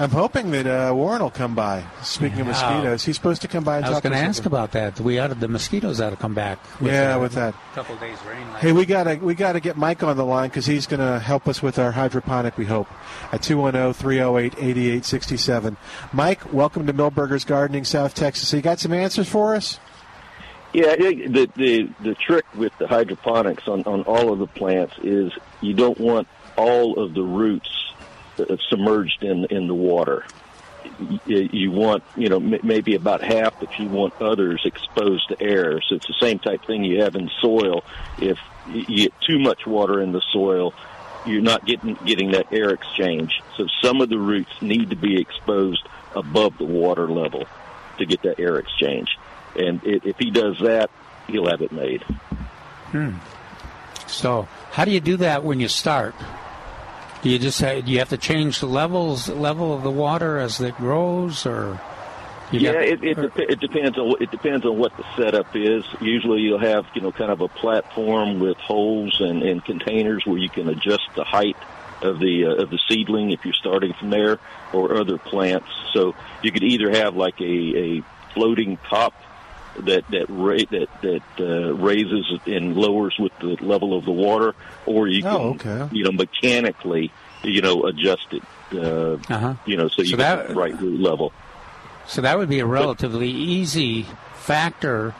I'm 0.00 0.10
hoping 0.10 0.50
that 0.52 0.66
uh, 0.66 0.94
Warren 0.94 1.20
will 1.22 1.30
come 1.30 1.54
by. 1.54 1.84
Speaking 2.02 2.40
of 2.40 2.46
mosquitoes, 2.46 3.04
he's 3.04 3.16
supposed 3.16 3.42
to 3.42 3.48
come 3.48 3.64
by 3.64 3.76
and 3.76 3.84
talk 3.84 3.92
to 3.92 3.96
us. 3.96 3.96
I 3.96 3.98
was 3.98 4.02
talk 4.02 4.04
to 4.04 4.08
going 4.08 4.22
to 4.22 4.28
ask 4.28 4.46
about- 4.46 4.70
about 4.70 4.94
that. 4.96 5.00
We 5.04 5.18
ought 5.18 5.26
to, 5.26 5.34
the 5.34 5.46
mosquitoes 5.48 6.00
ought 6.00 6.08
to 6.10 6.16
come 6.16 6.32
back. 6.32 6.58
Yeah, 6.80 7.16
uh, 7.16 7.20
with 7.20 7.32
that. 7.34 7.54
couple 7.74 7.96
days 7.96 8.16
rain. 8.26 8.48
like- 8.50 8.62
Hey, 8.62 8.72
we 8.72 8.86
gotta 8.86 9.16
we 9.16 9.34
gotta 9.34 9.60
get 9.60 9.76
Mike 9.76 10.02
on 10.02 10.16
the 10.16 10.24
line 10.24 10.48
because 10.48 10.64
he's 10.64 10.86
gonna 10.86 11.18
help 11.18 11.46
us 11.46 11.62
with 11.62 11.78
our 11.78 11.92
hydroponic. 11.92 12.56
We 12.56 12.64
hope 12.64 12.88
at 13.30 13.42
210-308-8867. 13.42 15.76
Mike, 16.14 16.50
welcome 16.50 16.86
to 16.86 16.94
Milberger's 16.94 17.44
Gardening, 17.44 17.84
South 17.84 18.14
Texas. 18.14 18.48
So 18.48 18.56
you 18.56 18.62
got 18.62 18.80
some 18.80 18.94
answers 18.94 19.28
for 19.28 19.54
us? 19.54 19.78
Yeah, 20.72 20.94
it, 20.96 21.30
the 21.32 21.50
the 21.56 21.90
the 22.02 22.14
trick 22.14 22.46
with 22.54 22.72
the 22.78 22.86
hydroponics 22.88 23.68
on 23.68 23.82
on 23.84 24.00
all 24.04 24.32
of 24.32 24.38
the 24.38 24.46
plants 24.46 24.94
is 25.02 25.30
you 25.60 25.74
don't 25.74 26.00
want 26.00 26.26
all 26.56 26.98
of 26.98 27.12
the 27.12 27.22
roots 27.22 27.68
submerged 28.68 29.22
in 29.22 29.46
in 29.46 29.66
the 29.66 29.74
water. 29.74 30.24
You, 31.26 31.70
want 31.70 32.02
you 32.16 32.28
know 32.28 32.40
maybe 32.40 32.94
about 32.94 33.22
half, 33.22 33.58
but 33.60 33.78
you 33.78 33.88
want 33.88 34.14
others 34.20 34.62
exposed 34.64 35.28
to 35.28 35.40
air. 35.40 35.80
So 35.82 35.96
it's 35.96 36.06
the 36.06 36.16
same 36.20 36.38
type 36.38 36.64
thing 36.66 36.84
you 36.84 37.02
have 37.02 37.16
in 37.16 37.30
soil. 37.40 37.84
If 38.18 38.38
you 38.68 38.96
get 38.96 39.12
too 39.26 39.38
much 39.38 39.66
water 39.66 40.00
in 40.00 40.12
the 40.12 40.22
soil, 40.32 40.74
you're 41.26 41.42
not 41.42 41.66
getting 41.66 41.98
getting 42.04 42.32
that 42.32 42.52
air 42.52 42.70
exchange. 42.70 43.42
So 43.56 43.66
some 43.82 44.00
of 44.00 44.08
the 44.08 44.18
roots 44.18 44.50
need 44.60 44.90
to 44.90 44.96
be 44.96 45.20
exposed 45.20 45.86
above 46.14 46.58
the 46.58 46.64
water 46.64 47.08
level 47.08 47.46
to 47.98 48.06
get 48.06 48.22
that 48.22 48.40
air 48.40 48.56
exchange. 48.56 49.18
And 49.56 49.80
i 49.84 50.00
if 50.04 50.16
he 50.18 50.30
does 50.30 50.58
that, 50.60 50.90
he'll 51.26 51.48
have 51.48 51.62
it 51.62 51.72
made. 51.72 52.02
Hmm. 52.92 53.16
So, 54.06 54.48
how 54.72 54.84
do 54.84 54.90
you 54.90 55.00
do 55.00 55.18
that 55.18 55.44
when 55.44 55.60
you 55.60 55.68
start? 55.68 56.14
Do 57.22 57.28
you 57.28 57.38
just 57.38 57.60
have, 57.60 57.84
do 57.84 57.92
you 57.92 57.98
have 57.98 58.08
to 58.10 58.16
change 58.18 58.60
the 58.60 58.66
levels 58.66 59.28
level 59.28 59.74
of 59.74 59.82
the 59.82 59.90
water 59.90 60.38
as 60.38 60.60
it 60.60 60.76
grows, 60.76 61.44
or 61.44 61.78
yeah, 62.50 62.72
got- 62.72 62.82
it, 62.82 63.04
it, 63.04 63.14
dep- 63.14 63.38
it 63.38 63.60
depends 63.60 63.98
on 63.98 64.14
it 64.20 64.30
depends 64.30 64.64
on 64.64 64.78
what 64.78 64.96
the 64.96 65.04
setup 65.16 65.54
is. 65.54 65.84
Usually, 66.00 66.40
you'll 66.40 66.58
have 66.58 66.86
you 66.94 67.02
know 67.02 67.12
kind 67.12 67.30
of 67.30 67.40
a 67.42 67.48
platform 67.48 68.40
with 68.40 68.56
holes 68.56 69.20
and, 69.20 69.42
and 69.42 69.64
containers 69.64 70.24
where 70.24 70.38
you 70.38 70.48
can 70.48 70.68
adjust 70.68 71.08
the 71.14 71.24
height 71.24 71.56
of 72.02 72.18
the 72.18 72.46
uh, 72.46 72.62
of 72.62 72.70
the 72.70 72.78
seedling 72.88 73.30
if 73.32 73.44
you're 73.44 73.52
starting 73.54 73.92
from 73.98 74.10
there, 74.10 74.38
or 74.72 74.96
other 74.96 75.18
plants. 75.18 75.68
So 75.92 76.14
you 76.42 76.50
could 76.52 76.62
either 76.64 76.90
have 76.90 77.14
like 77.16 77.38
a, 77.40 77.44
a 77.44 78.02
floating 78.32 78.78
top 78.88 79.12
that 79.82 80.04
that 80.10 80.26
ra- 80.28 80.58
that 80.70 80.88
that 81.02 81.22
uh, 81.38 81.74
raises 81.74 82.26
and 82.46 82.76
lowers 82.76 83.16
with 83.18 83.32
the 83.40 83.56
level 83.64 83.96
of 83.96 84.04
the 84.04 84.12
water, 84.12 84.54
or 84.86 85.08
you 85.08 85.22
can 85.22 85.30
Oh, 85.32 85.50
okay. 85.54 85.88
you 85.92 86.04
know 86.04 86.12
mechanically 86.12 87.12
you 87.42 87.60
know 87.62 87.84
adjust 87.84 88.26
it. 88.32 88.42
Uh, 88.72 89.16
Uh-huh. 89.28 89.54
You 89.66 89.76
know, 89.76 89.88
so 89.88 90.02
you 90.02 90.10
So 90.10 90.16
get 90.16 90.18
that- 90.18 90.48
the 90.48 90.54
right 90.54 90.80
root 90.80 91.00
level. 91.00 91.32
So 92.06 92.22
that 92.22 92.38
would 92.38 92.48
be 92.48 92.58
a 92.60 92.66
relatively 92.66 93.30
easy 93.30 94.06
factor 94.34 95.14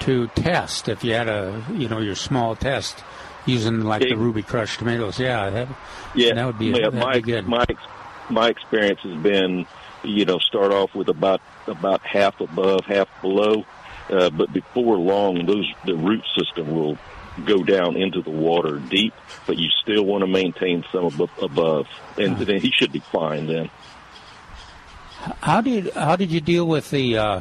to 0.00 0.26
test 0.34 0.88
if 0.88 1.02
you 1.04 1.12
had 1.14 1.28
a 1.28 1.62
you 1.74 1.88
know 1.88 1.98
your 2.00 2.14
small 2.14 2.54
test 2.56 3.02
using 3.46 3.80
like 3.82 4.02
the 4.02 4.16
Ruby 4.16 4.42
Crush 4.42 4.76
tomatoes. 4.76 5.18
Yeah, 5.18 5.50
that, 5.50 5.68
Yeah, 6.14 6.34
that 6.34 6.46
would 6.46 6.58
be 6.58 6.66
yeah, 6.66 6.90
that'd 6.90 6.94
my 6.94 7.14
be 7.14 7.20
good. 7.22 7.46
my 7.48 7.64
my 8.28 8.48
experience 8.48 9.00
has 9.02 9.14
been, 9.22 9.66
you 10.02 10.24
know, 10.24 10.38
start 10.38 10.72
off 10.72 10.94
with 10.94 11.08
about 11.08 11.40
about 11.66 12.02
half 12.02 12.40
above, 12.40 12.80
half 12.86 13.08
below, 13.22 13.64
uh, 14.10 14.30
but 14.30 14.52
before 14.52 14.96
long, 14.96 15.46
those 15.46 15.70
the 15.84 15.96
root 15.96 16.22
system 16.38 16.74
will 16.74 16.98
go 17.44 17.62
down 17.62 17.96
into 17.96 18.22
the 18.22 18.30
water 18.30 18.78
deep, 18.78 19.12
but 19.46 19.58
you 19.58 19.68
still 19.82 20.04
want 20.04 20.22
to 20.22 20.26
maintain 20.26 20.84
some 20.90 21.04
above, 21.04 21.30
above 21.42 21.86
and 22.16 22.38
then 22.38 22.60
he 22.60 22.70
should 22.70 22.92
be 22.92 23.00
fine 23.00 23.46
then. 23.46 23.70
How 25.42 25.60
did 25.60 25.92
how 25.92 26.16
did 26.16 26.30
you 26.30 26.40
deal 26.40 26.66
with 26.66 26.90
the 26.90 27.18
uh, 27.18 27.40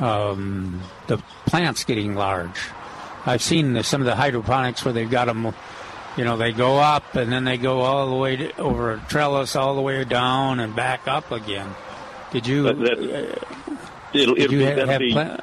um, 0.00 0.82
the 1.06 1.18
plants 1.46 1.84
getting 1.84 2.14
large? 2.14 2.58
I've 3.26 3.42
seen 3.42 3.72
the, 3.72 3.82
some 3.82 4.00
of 4.00 4.06
the 4.06 4.14
hydroponics 4.14 4.84
where 4.84 4.94
they've 4.94 5.10
got 5.10 5.26
them, 5.26 5.54
you 6.16 6.24
know, 6.24 6.36
they 6.36 6.52
go 6.52 6.78
up 6.78 7.14
and 7.14 7.32
then 7.32 7.44
they 7.44 7.58
go 7.58 7.80
all 7.80 8.08
the 8.08 8.16
way 8.16 8.36
to, 8.36 8.56
over 8.58 8.92
a 8.92 8.98
trellis 9.08 9.56
all 9.56 9.74
the 9.74 9.82
way 9.82 10.02
down 10.04 10.60
and 10.60 10.74
back 10.74 11.08
up 11.08 11.30
again. 11.32 11.74
Did 12.32 12.46
you? 12.46 12.62
That- 12.64 12.78
that- 12.78 13.57
It'll, 14.14 14.36
it'll 14.38 14.52
you 14.52 14.58
be, 14.58 14.64
ha- 14.64 14.74
that'll 14.74 14.90
have 14.90 15.00
be 15.00 15.12
pla- 15.12 15.36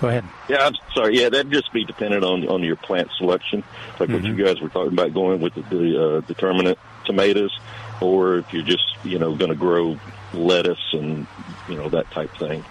Go 0.00 0.08
ahead. 0.08 0.24
Yeah, 0.48 0.66
I'm 0.66 0.74
sorry. 0.94 1.16
Yeah, 1.20 1.28
that'd 1.28 1.52
just 1.52 1.72
be 1.72 1.84
dependent 1.84 2.24
on 2.24 2.48
on 2.48 2.62
your 2.64 2.74
plant 2.74 3.08
selection, 3.18 3.62
like 4.00 4.08
what 4.08 4.24
you 4.24 4.34
guys 4.34 4.60
were 4.60 4.68
talking 4.68 4.92
about, 4.92 5.14
going 5.14 5.40
with 5.40 5.54
the, 5.54 5.62
the 5.62 6.04
uh, 6.04 6.20
determinate 6.22 6.76
tomatoes, 7.04 7.56
or 8.00 8.38
if 8.38 8.52
you're 8.52 8.64
just 8.64 8.82
you 9.04 9.20
know 9.20 9.36
going 9.36 9.50
to 9.50 9.56
grow 9.56 9.96
lettuce 10.34 10.92
and 10.92 11.26
you 11.68 11.76
know 11.76 11.88
that 11.90 12.10
type 12.10 12.36
thing. 12.36 12.64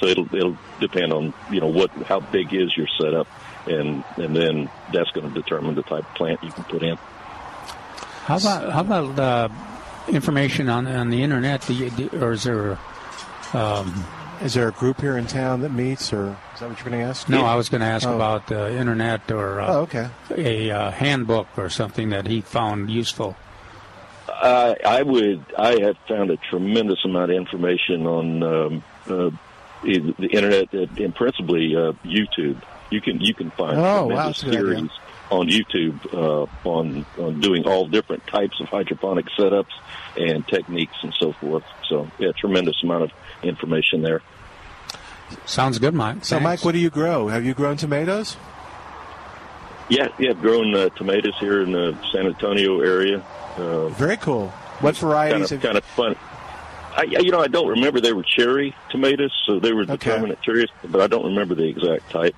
So 0.00 0.06
it'll 0.06 0.34
it'll 0.34 0.58
depend 0.78 1.14
on 1.14 1.32
you 1.50 1.60
know 1.60 1.68
what 1.68 1.90
how 2.06 2.20
big 2.20 2.52
is 2.52 2.76
your 2.76 2.88
setup, 3.00 3.26
and 3.66 4.04
and 4.18 4.36
then 4.36 4.70
that's 4.92 5.10
going 5.12 5.32
to 5.32 5.34
determine 5.34 5.76
the 5.76 5.82
type 5.82 6.04
of 6.06 6.14
plant 6.14 6.44
you 6.44 6.52
can 6.52 6.64
put 6.64 6.82
in. 6.82 6.96
How 8.26 8.36
about 8.36 8.70
how 8.70 8.80
about 8.82 9.18
uh, 9.18 9.48
information 10.08 10.68
on 10.68 10.86
on 10.86 11.08
the 11.08 11.22
internet? 11.22 11.62
Do 11.62 11.72
you, 11.72 11.88
do, 11.88 12.10
or 12.20 12.32
is 12.32 12.42
there? 12.44 12.78
Um, 13.54 14.04
Is 14.42 14.54
there 14.54 14.68
a 14.68 14.72
group 14.72 15.00
here 15.00 15.16
in 15.16 15.26
town 15.26 15.60
that 15.62 15.72
meets, 15.72 16.12
or 16.12 16.36
is 16.54 16.60
that 16.60 16.68
what 16.68 16.78
you're 16.80 16.90
going 16.90 17.00
to 17.02 17.06
ask? 17.08 17.28
no, 17.28 17.44
I 17.44 17.54
was 17.56 17.68
going 17.68 17.80
to 17.80 17.86
ask 17.86 18.06
Oh. 18.06 18.14
about 18.14 18.50
uh, 18.52 18.68
internet 18.68 19.30
or 19.30 19.60
uh, 19.60 19.66
Oh, 19.74 19.80
okay. 19.82 20.08
a 20.36 20.70
uh, 20.70 20.90
handbook 20.90 21.48
or 21.56 21.68
something 21.70 22.10
that 22.10 22.26
he 22.26 22.40
found 22.42 22.90
useful. 22.90 23.36
I 24.28 24.76
I 24.84 25.02
would 25.02 25.44
I 25.58 25.80
have 25.80 25.96
found 26.08 26.30
a 26.30 26.36
tremendous 26.36 27.04
amount 27.04 27.30
of 27.30 27.36
information 27.36 28.06
on 28.06 28.42
um, 28.42 28.84
uh, 29.08 29.30
the 29.82 30.14
the 30.18 30.26
internet 30.28 30.72
and 30.72 30.98
and 30.98 31.14
principally 31.14 31.74
uh, 31.74 31.92
YouTube. 32.04 32.60
You 32.90 33.00
can 33.00 33.20
you 33.20 33.34
can 33.34 33.50
find 33.52 33.76
Oh, 33.78 33.82
wow, 33.82 34.06
tremendous 34.06 34.40
that's 34.40 34.42
a 34.42 34.46
good 34.46 34.54
idea. 34.54 34.76
series 34.76 34.90
on 35.30 35.48
YouTube 35.48 36.14
uh, 36.14 36.68
on 36.68 37.06
on 37.18 37.40
doing 37.40 37.66
all 37.66 37.86
different 37.88 38.26
types 38.26 38.60
of 38.60 38.68
hydroponic 38.68 39.26
setups 39.38 39.72
and 40.16 40.46
techniques 40.46 40.96
and 41.02 41.14
so 41.18 41.32
forth. 41.32 41.64
So 41.88 42.10
yeah, 42.18 42.32
tremendous 42.32 42.82
amount 42.82 43.04
of 43.04 43.10
information 43.42 44.02
there. 44.02 44.22
Sounds 45.44 45.78
good, 45.78 45.94
Mike. 45.94 46.24
So, 46.24 46.38
Mike, 46.38 46.64
what 46.64 46.72
do 46.72 46.78
you 46.78 46.90
grow? 46.90 47.28
Have 47.28 47.44
you 47.44 47.52
grown 47.52 47.76
tomatoes? 47.76 48.36
Yeah, 49.88 50.08
yeah, 50.18 50.30
I've 50.30 50.40
grown 50.40 50.74
uh, 50.74 50.88
tomatoes 50.90 51.34
here 51.40 51.62
in 51.62 51.72
the 51.72 51.98
San 52.12 52.26
Antonio 52.26 52.80
area. 52.80 53.24
Uh, 53.56 53.88
Very 53.88 54.16
cool. 54.16 54.48
What 54.80 54.96
varieties? 54.96 55.48
kind 55.48 55.48
varieties? 55.48 55.52
of 55.52 55.62
kind 55.62 55.78
of 55.78 55.84
fun. 55.84 56.16
I, 56.96 57.02
you 57.02 57.30
know, 57.30 57.40
I 57.40 57.48
don't 57.48 57.68
remember 57.68 58.00
they 58.00 58.12
were 58.12 58.22
cherry 58.22 58.74
tomatoes, 58.90 59.32
so 59.46 59.60
they 59.60 59.72
were 59.72 59.84
the 59.84 59.96
determinate 59.96 60.40
cherries, 60.42 60.70
but 60.82 61.00
I 61.00 61.06
don't 61.06 61.26
remember 61.26 61.54
the 61.54 61.68
exact 61.68 62.10
type. 62.10 62.34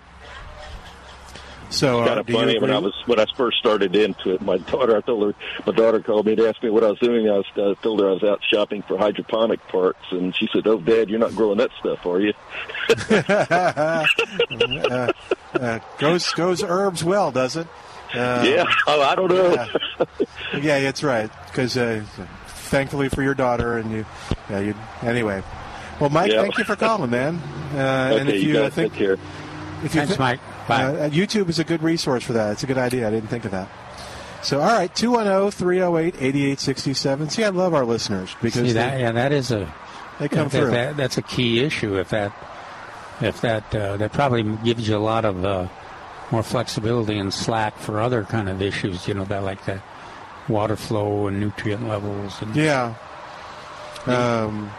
So, 1.70 2.00
It's 2.00 2.06
uh, 2.10 2.14
kind 2.14 2.20
of 2.20 2.26
funny 2.28 2.58
when 2.58 2.70
I 2.70 2.78
was 2.78 2.94
when 3.06 3.20
I 3.20 3.26
first 3.36 3.58
started 3.58 3.94
into 3.94 4.32
it. 4.34 4.40
My 4.40 4.56
daughter, 4.72 4.96
I 4.96 5.00
told 5.02 5.34
her, 5.34 5.40
my 5.66 5.72
daughter 5.74 6.00
called 6.00 6.26
me 6.26 6.34
to 6.36 6.48
ask 6.48 6.62
me 6.62 6.70
what 6.70 6.82
I 6.82 6.88
was 6.90 6.98
doing. 6.98 7.28
I 7.28 7.36
was 7.38 7.46
I 7.56 7.74
told 7.82 8.00
her 8.00 8.08
I 8.08 8.12
was 8.12 8.24
out 8.24 8.40
shopping 8.50 8.82
for 8.82 8.96
hydroponic 8.96 9.60
parts, 9.68 10.00
and 10.10 10.34
she 10.34 10.48
said, 10.52 10.66
"Oh, 10.66 10.78
Dad, 10.78 11.10
you're 11.10 11.18
not 11.18 11.34
growing 11.36 11.58
that 11.58 11.70
stuff, 11.78 12.04
are 12.06 12.20
you?" 12.20 12.32
uh, 13.10 14.06
uh, 15.54 15.78
goes 15.98 16.32
goes 16.32 16.62
herbs 16.62 17.04
well, 17.04 17.30
does 17.30 17.56
it? 17.56 17.66
Uh, 18.14 18.42
Yeah. 18.46 18.64
Oh, 18.86 19.02
I 19.02 19.14
don't 19.14 19.28
know. 19.28 19.66
Yeah, 20.54 20.58
yeah 20.60 20.80
that's 20.80 21.02
right. 21.02 21.30
Because 21.46 21.76
uh, 21.76 22.02
thankfully 22.46 23.08
for 23.10 23.22
your 23.22 23.34
daughter, 23.34 23.76
and 23.76 23.90
you, 23.92 24.06
yeah, 24.48 24.60
you. 24.60 24.74
Anyway, 25.02 25.42
well, 26.00 26.08
Mike, 26.10 26.32
Yeah. 26.32 26.42
thank 26.42 26.56
you 26.58 26.64
for 26.64 26.76
calling, 26.76 27.10
man. 27.10 27.36
Uh, 27.74 28.16
and 28.18 28.28
Okay, 28.28 28.38
if 28.38 28.44
you 28.44 28.52
you, 28.54 28.58
uh, 28.58 28.62
guys 28.64 28.74
think, 28.74 28.92
take 28.94 28.98
care. 28.98 29.12
If 29.84 29.94
you 29.94 30.00
Thanks, 30.00 30.14
thi- 30.14 30.18
Mike. 30.18 30.40
Uh, 30.68 31.08
YouTube 31.10 31.48
is 31.48 31.58
a 31.58 31.64
good 31.64 31.82
resource 31.82 32.22
for 32.24 32.34
that. 32.34 32.52
It's 32.52 32.62
a 32.62 32.66
good 32.66 32.78
idea. 32.78 33.06
I 33.08 33.10
didn't 33.10 33.28
think 33.28 33.44
of 33.44 33.50
that. 33.52 33.68
So, 34.42 34.60
all 34.60 34.68
right, 34.68 34.94
210 34.94 35.50
308 35.50 36.14
8867. 36.20 37.30
See, 37.30 37.44
I 37.44 37.48
love 37.48 37.74
our 37.74 37.84
listeners 37.84 38.34
because 38.42 38.68
See, 38.68 38.72
they- 38.72 39.00
yeah, 39.00 39.12
that 39.12 39.32
is 39.32 39.50
a 39.50 39.72
They 40.20 40.28
come 40.28 40.48
that- 40.48 40.50
through. 40.50 40.70
that- 40.70 40.96
that's 40.96 41.18
a 41.18 41.22
key 41.22 41.60
issue. 41.64 41.96
If 41.98 42.10
that 42.10 42.32
if 43.20 43.40
that 43.40 43.74
uh, 43.74 43.96
that 43.96 44.12
probably 44.12 44.44
gives 44.62 44.88
you 44.88 44.96
a 44.96 44.98
lot 44.98 45.24
of 45.24 45.44
uh, 45.44 45.66
more 46.30 46.42
flexibility 46.44 47.18
and 47.18 47.34
slack 47.34 47.76
for 47.78 48.00
other 48.00 48.22
kind 48.24 48.48
of 48.48 48.62
issues. 48.62 49.08
You 49.08 49.14
know, 49.14 49.24
that 49.24 49.42
like 49.42 49.64
the 49.64 49.80
water 50.48 50.76
flow 50.76 51.26
and 51.26 51.40
nutrient 51.40 51.88
levels. 51.88 52.40
And, 52.40 52.54
Yeah. 52.54 52.94
Um, 54.06 54.70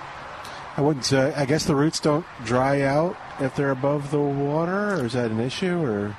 I 0.77 0.81
wouldn't. 0.81 1.11
Uh, 1.11 1.31
I 1.35 1.45
guess 1.45 1.65
the 1.65 1.75
roots 1.75 1.99
don't 1.99 2.25
dry 2.45 2.81
out 2.81 3.17
if 3.39 3.55
they're 3.55 3.71
above 3.71 4.11
the 4.11 4.19
water, 4.19 4.95
or 4.95 5.05
is 5.05 5.13
that 5.13 5.31
an 5.31 5.39
issue? 5.39 5.81
Or 5.83 6.15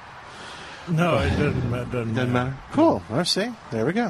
No, 0.88 1.18
it 1.18 1.30
doesn't, 1.30 1.74
it 1.74 1.92
doesn't, 1.92 2.14
doesn't 2.14 2.32
matter. 2.32 2.56
Cool. 2.72 3.02
Let's 3.10 3.30
see. 3.30 3.50
There 3.70 3.86
we 3.86 3.92
go. 3.92 4.08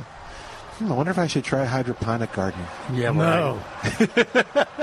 Hmm, 0.79 0.93
I 0.93 0.95
wonder 0.95 1.11
if 1.11 1.19
I 1.19 1.27
should 1.27 1.45
try 1.45 1.65
hydroponic 1.65 2.33
gardening. 2.33 2.67
Yeah. 2.95 3.11
No. 3.13 3.61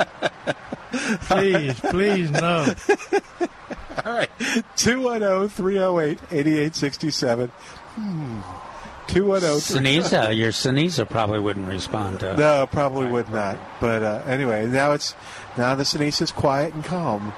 please, 1.22 1.80
please, 1.80 2.32
no. 2.32 2.74
All 4.06 4.14
right. 4.14 4.30
210 4.76 5.50
308 5.50 6.20
8867. 6.32 7.48
Hmm. 7.96 8.42
210 9.08 9.84
Cenizo, 9.84 10.36
your 10.36 10.52
Cenizo 10.52 11.10
probably 11.10 11.40
wouldn't 11.40 11.68
respond 11.68 12.20
to. 12.20 12.36
No, 12.36 12.68
probably 12.68 13.08
would 13.08 13.30
not. 13.30 13.58
But 13.80 14.04
uh, 14.04 14.22
anyway, 14.26 14.68
now 14.68 14.92
it's 14.92 15.16
now 15.58 15.76
the 15.76 15.84
Cenizo 15.84 16.24
is 16.24 16.32
quiet 16.32 16.74
and 16.74 16.84
calm, 16.84 17.34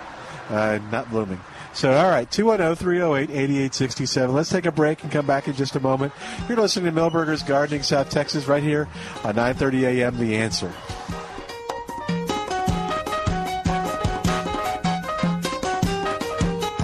uh, 0.50 0.80
not 0.92 1.10
blooming. 1.10 1.40
So, 1.74 1.94
all 1.94 2.10
right, 2.10 2.30
210 2.30 2.76
308 2.76 3.30
8867. 3.30 4.36
Let's 4.36 4.50
take 4.50 4.66
a 4.66 4.72
break 4.72 5.04
and 5.04 5.12
come 5.12 5.26
back 5.26 5.48
in 5.48 5.54
just 5.54 5.76
a 5.76 5.80
moment. 5.80 6.14
You're 6.48 6.58
listening 6.58 6.94
to 6.94 7.00
Milberger's 7.00 7.44
Gardening, 7.44 7.84
South 7.84 8.10
Texas, 8.10 8.48
right 8.48 8.64
here 8.64 8.88
on 9.24 9.36
9:30 9.36 9.84
a.m. 9.84 10.18
The 10.18 10.36
Answer. 10.36 10.74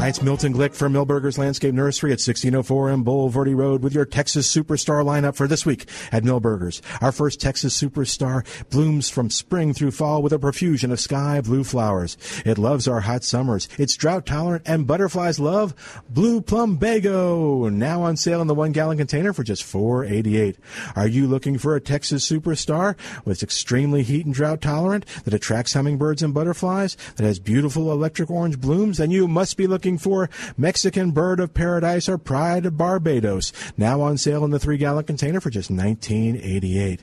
Hi, 0.05 0.09
it's 0.09 0.21
Milton 0.21 0.53
Glick 0.53 0.75
from 0.75 0.93
Milberger's 0.93 1.39
Landscape 1.39 1.73
Nursery 1.73 2.11
at 2.11 2.21
1604 2.21 2.91
M 2.91 3.03
Bulverde 3.03 3.55
Road 3.55 3.81
with 3.81 3.95
your 3.95 4.05
Texas 4.05 4.47
Superstar 4.53 5.03
lineup 5.03 5.35
for 5.35 5.47
this 5.47 5.65
week 5.65 5.89
at 6.11 6.21
Milberger's. 6.21 6.79
Our 7.01 7.11
first 7.11 7.41
Texas 7.41 7.75
Superstar 7.75 8.45
blooms 8.69 9.09
from 9.09 9.31
spring 9.31 9.73
through 9.73 9.89
fall 9.89 10.21
with 10.21 10.31
a 10.31 10.37
profusion 10.37 10.91
of 10.91 10.99
sky 10.99 11.41
blue 11.41 11.63
flowers. 11.63 12.17
It 12.45 12.59
loves 12.59 12.87
our 12.87 12.99
hot 12.99 13.23
summers. 13.23 13.67
It's 13.79 13.95
drought 13.95 14.27
tolerant 14.27 14.61
and 14.67 14.85
butterflies 14.85 15.39
love 15.39 15.73
Blue 16.07 16.39
Plumbago. 16.39 17.71
Now 17.73 18.03
on 18.03 18.15
sale 18.15 18.41
in 18.41 18.47
the 18.47 18.53
one 18.53 18.73
gallon 18.73 18.99
container 18.99 19.33
for 19.33 19.43
just 19.43 19.63
$4.88. 19.63 20.57
Are 20.95 21.07
you 21.07 21.25
looking 21.25 21.57
for 21.57 21.75
a 21.75 21.81
Texas 21.81 22.29
Superstar 22.29 22.95
with 23.25 23.41
extremely 23.41 24.03
heat 24.03 24.27
and 24.27 24.35
drought 24.35 24.61
tolerant 24.61 25.07
that 25.23 25.33
attracts 25.33 25.73
hummingbirds 25.73 26.21
and 26.21 26.31
butterflies 26.31 26.95
that 27.15 27.25
has 27.25 27.39
beautiful 27.39 27.91
electric 27.91 28.29
orange 28.29 28.61
blooms? 28.61 28.99
Then 28.99 29.09
you 29.09 29.27
must 29.27 29.57
be 29.57 29.65
looking 29.65 29.94
for 29.97 30.29
Mexican 30.57 31.11
Bird 31.11 31.39
of 31.39 31.53
Paradise 31.53 32.07
or 32.09 32.17
Pride 32.17 32.65
of 32.65 32.77
Barbados. 32.77 33.51
Now 33.77 34.01
on 34.01 34.17
sale 34.17 34.43
in 34.45 34.51
the 34.51 34.59
three 34.59 34.77
gallon 34.77 35.05
container 35.05 35.39
for 35.39 35.49
just 35.49 35.71
$19.88. 35.71 36.99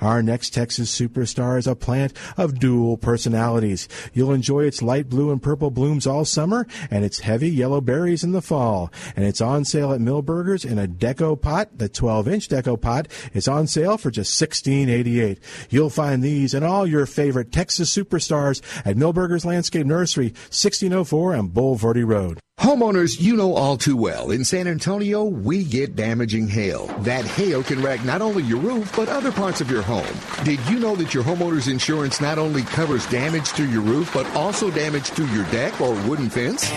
Our 0.00 0.22
next 0.22 0.50
Texas 0.50 0.96
Superstar 0.96 1.58
is 1.58 1.66
a 1.66 1.74
plant 1.74 2.12
of 2.36 2.58
dual 2.58 2.96
personalities. 2.96 3.88
You'll 4.12 4.32
enjoy 4.32 4.64
its 4.64 4.82
light 4.82 5.08
blue 5.08 5.30
and 5.30 5.42
purple 5.42 5.70
blooms 5.70 6.06
all 6.06 6.24
summer 6.24 6.66
and 6.90 7.04
its 7.04 7.20
heavy 7.20 7.50
yellow 7.50 7.80
berries 7.80 8.24
in 8.24 8.32
the 8.32 8.42
fall. 8.42 8.92
And 9.14 9.24
it's 9.24 9.40
on 9.40 9.64
sale 9.64 9.92
at 9.92 10.00
Milberger's 10.00 10.64
in 10.64 10.78
a 10.78 10.86
deco 10.86 11.40
pot. 11.40 11.78
The 11.78 11.88
12 11.88 12.28
inch 12.28 12.48
deco 12.48 12.80
pot 12.80 13.08
is 13.32 13.48
on 13.48 13.66
sale 13.66 13.98
for 13.98 14.10
just 14.10 14.40
$16.88. 14.40 15.38
You'll 15.70 15.90
find 15.90 16.22
these 16.22 16.54
and 16.54 16.64
all 16.64 16.86
your 16.86 17.06
favorite 17.06 17.52
Texas 17.52 17.94
Superstars 17.94 18.62
at 18.86 18.96
Milberger's 18.96 19.44
Landscape 19.44 19.86
Nursery, 19.86 20.28
1604 20.50 21.36
on 21.36 21.48
Bulverde 21.50 22.06
Road 22.06 22.35
road. 22.36 22.45
Homeowners, 22.60 23.20
you 23.20 23.36
know 23.36 23.54
all 23.54 23.76
too 23.76 23.98
well, 23.98 24.30
in 24.30 24.42
San 24.42 24.66
Antonio, 24.66 25.24
we 25.24 25.62
get 25.62 25.94
damaging 25.94 26.48
hail. 26.48 26.86
That 27.00 27.26
hail 27.26 27.62
can 27.62 27.82
wreck 27.82 28.02
not 28.02 28.22
only 28.22 28.42
your 28.44 28.58
roof, 28.58 28.90
but 28.96 29.10
other 29.10 29.30
parts 29.30 29.60
of 29.60 29.70
your 29.70 29.82
home. 29.82 30.06
Did 30.42 30.58
you 30.66 30.78
know 30.78 30.96
that 30.96 31.12
your 31.12 31.22
homeowner's 31.22 31.68
insurance 31.68 32.18
not 32.18 32.38
only 32.38 32.62
covers 32.62 33.06
damage 33.06 33.52
to 33.52 33.68
your 33.68 33.82
roof, 33.82 34.10
but 34.14 34.26
also 34.34 34.70
damage 34.70 35.10
to 35.10 35.26
your 35.34 35.44
deck 35.50 35.78
or 35.82 35.92
wooden 36.08 36.30
fence? 36.30 36.70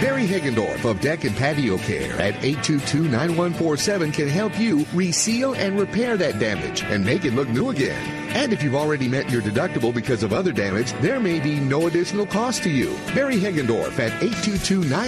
Barry 0.00 0.26
Higgendorf 0.26 0.86
of 0.86 0.98
Deck 1.02 1.24
and 1.24 1.36
Patio 1.36 1.76
Care 1.76 2.18
at 2.18 2.32
822-9147 2.36 4.14
can 4.14 4.28
help 4.28 4.58
you 4.58 4.86
reseal 4.94 5.52
and 5.52 5.78
repair 5.78 6.16
that 6.16 6.38
damage 6.38 6.82
and 6.84 7.04
make 7.04 7.26
it 7.26 7.34
look 7.34 7.50
new 7.50 7.68
again. 7.68 8.16
And 8.34 8.52
if 8.52 8.62
you've 8.62 8.76
already 8.76 9.08
met 9.08 9.28
your 9.28 9.42
deductible 9.42 9.92
because 9.92 10.22
of 10.22 10.32
other 10.32 10.52
damage, 10.52 10.92
there 11.02 11.20
may 11.20 11.38
be 11.40 11.60
no 11.60 11.86
additional 11.88 12.24
cost 12.24 12.62
to 12.62 12.70
you. 12.70 12.96
Barry 13.14 13.36
Higgendorf 13.36 13.98
at 13.98 14.22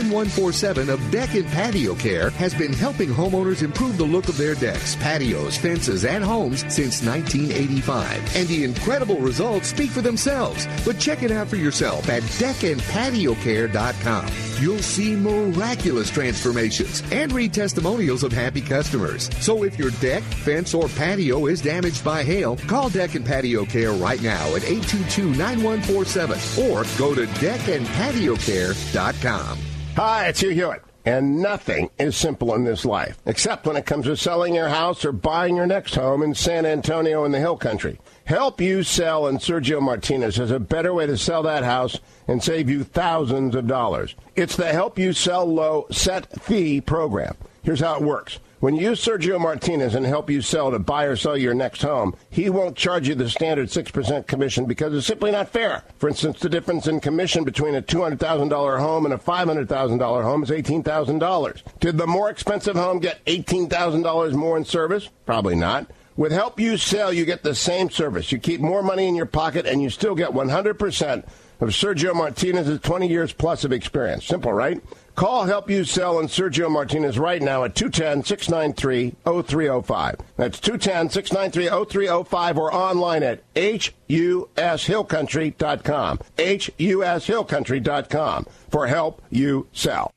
822-9147 0.03 0.88
of 0.88 1.11
Deck 1.11 1.34
and 1.34 1.46
Patio 1.46 1.94
Care 1.94 2.30
has 2.30 2.55
been 2.55 2.72
helping 2.72 3.09
homeowners 3.09 3.62
improve 3.62 3.98
the 3.98 4.05
look 4.05 4.28
of 4.28 4.36
their 4.36 4.55
decks, 4.55 4.96
patios, 4.96 5.57
fences, 5.57 6.05
and 6.05 6.24
homes 6.24 6.61
since 6.72 7.03
1985. 7.03 8.36
And 8.36 8.46
the 8.48 8.64
incredible 8.64 9.18
results 9.18 9.68
speak 9.68 9.90
for 9.90 10.00
themselves. 10.00 10.66
But 10.84 10.98
check 10.98 11.22
it 11.22 11.30
out 11.30 11.46
for 11.48 11.57
yourself 11.57 12.09
at 12.09 12.22
deckandpatiocare.com. 12.22 14.26
You'll 14.61 14.78
see 14.78 15.14
miraculous 15.16 16.11
transformations 16.11 17.03
and 17.11 17.32
read 17.32 17.55
testimonials 17.55 18.24
of 18.24 18.32
happy 18.32 18.61
customers. 18.61 19.30
So 19.40 19.64
if 19.64 19.78
your 19.78 19.90
deck, 19.92 20.22
fence, 20.22 20.74
or 20.74 20.88
patio 20.88 21.46
is 21.46 21.62
damaged 21.62 22.05
by 22.05 22.24
hail, 22.24 22.57
call 22.57 22.88
Deck 22.88 23.14
and 23.14 23.24
Patio 23.24 23.64
Care 23.64 23.92
right 23.92 24.20
now 24.22 24.55
at 24.55 24.62
822-9147 24.62 26.70
or 26.70 26.84
go 26.98 27.14
to 27.14 27.26
deckandpatiocare.com. 27.26 29.71
Hi, 29.97 30.28
it's 30.28 30.40
Hugh 30.40 30.51
Hewitt. 30.51 30.82
And 31.05 31.43
nothing 31.43 31.90
is 31.99 32.16
simple 32.16 32.55
in 32.55 32.64
this 32.64 32.86
life, 32.86 33.18
except 33.26 33.66
when 33.66 33.76
it 33.76 33.84
comes 33.84 34.07
to 34.07 34.16
selling 34.16 34.55
your 34.55 34.70
house 34.70 35.05
or 35.05 35.12
buying 35.12 35.57
your 35.57 35.66
next 35.66 35.95
home 35.95 36.22
in 36.22 36.34
San 36.34 36.64
Antonio 36.64 37.24
in 37.24 37.32
the 37.32 37.38
Hill 37.38 37.59
Country. 37.59 38.01
Help 38.24 38.59
You 38.59 38.84
Sell 38.84 39.26
and 39.26 39.38
Sergio 39.38 39.82
Martinez 39.82 40.36
has 40.36 40.51
a 40.51 40.59
better 40.59 40.95
way 40.95 41.07
to 41.07 41.18
sell 41.18 41.43
that 41.43 41.64
house 41.64 41.99
and 42.26 42.43
save 42.43 42.70
you 42.70 42.84
thousands 42.84 43.55
of 43.55 43.66
dollars. 43.66 44.14
It's 44.34 44.57
the 44.57 44.72
Help 44.72 44.99
You 44.99 45.12
Sell 45.12 45.45
Low 45.45 45.86
Set 45.90 46.40
Fee 46.40 46.80
program. 46.80 47.36
Here's 47.62 47.80
how 47.80 47.97
it 47.97 48.03
works. 48.03 48.38
When 48.62 48.76
you 48.76 48.90
use 48.90 49.04
Sergio 49.04 49.40
Martinez 49.40 49.96
and 49.96 50.06
help 50.06 50.30
you 50.30 50.40
sell 50.40 50.70
to 50.70 50.78
buy 50.78 51.06
or 51.06 51.16
sell 51.16 51.36
your 51.36 51.52
next 51.52 51.82
home, 51.82 52.14
he 52.30 52.48
won't 52.48 52.76
charge 52.76 53.08
you 53.08 53.16
the 53.16 53.28
standard 53.28 53.70
6% 53.70 54.28
commission 54.28 54.66
because 54.66 54.94
it's 54.94 55.04
simply 55.04 55.32
not 55.32 55.48
fair. 55.48 55.82
For 55.98 56.08
instance, 56.08 56.38
the 56.38 56.48
difference 56.48 56.86
in 56.86 57.00
commission 57.00 57.42
between 57.42 57.74
a 57.74 57.82
$200,000 57.82 58.78
home 58.78 59.04
and 59.04 59.14
a 59.14 59.18
$500,000 59.18 60.22
home 60.22 60.44
is 60.44 60.50
$18,000. 60.50 61.62
Did 61.80 61.98
the 61.98 62.06
more 62.06 62.30
expensive 62.30 62.76
home 62.76 63.00
get 63.00 63.24
$18,000 63.24 64.32
more 64.34 64.56
in 64.56 64.64
service? 64.64 65.10
Probably 65.26 65.56
not. 65.56 65.90
With 66.16 66.30
Help 66.30 66.60
You 66.60 66.76
Sell, 66.76 67.12
you 67.12 67.24
get 67.24 67.42
the 67.42 67.56
same 67.56 67.90
service. 67.90 68.30
You 68.30 68.38
keep 68.38 68.60
more 68.60 68.84
money 68.84 69.08
in 69.08 69.16
your 69.16 69.26
pocket 69.26 69.66
and 69.66 69.82
you 69.82 69.90
still 69.90 70.14
get 70.14 70.30
100% 70.30 71.24
of 71.60 71.68
Sergio 71.70 72.14
Martinez's 72.14 72.78
20 72.80 73.08
years 73.08 73.32
plus 73.32 73.64
of 73.64 73.72
experience. 73.72 74.24
Simple, 74.24 74.52
right? 74.52 74.80
Call 75.14 75.44
Help 75.44 75.68
You 75.68 75.84
Sell 75.84 76.18
and 76.18 76.28
Sergio 76.28 76.70
Martinez 76.70 77.18
right 77.18 77.42
now 77.42 77.64
at 77.64 77.74
210 77.74 78.24
693 78.24 79.14
0305. 79.24 80.16
That's 80.36 80.58
210 80.58 81.10
693 81.10 81.84
0305 81.86 82.58
or 82.58 82.74
online 82.74 83.22
at 83.22 83.42
hushillcountry.com. 83.54 86.18
hushillcountry.com 86.36 88.46
for 88.70 88.86
Help 88.86 89.22
You 89.30 89.68
Sell. 89.72 90.10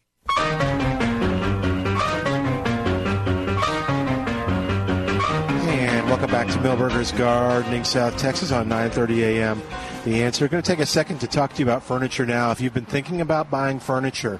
And 5.68 6.08
welcome 6.08 6.32
back 6.32 6.48
to 6.48 6.58
Milberger's 6.60 7.12
Gardening, 7.12 7.84
South 7.84 8.18
Texas 8.18 8.52
on 8.52 8.70
9:30 8.70 9.18
a.m. 9.20 9.62
The 10.06 10.24
answer. 10.24 10.48
Going 10.48 10.62
to 10.62 10.72
take 10.72 10.80
a 10.80 10.86
second 10.86 11.20
to 11.20 11.28
talk 11.28 11.54
to 11.54 11.60
you 11.60 11.66
about 11.66 11.84
furniture 11.84 12.26
now. 12.26 12.52
If 12.52 12.62
you've 12.62 12.74
been 12.74 12.86
thinking 12.86 13.22
about 13.22 13.50
buying 13.50 13.80
furniture, 13.80 14.40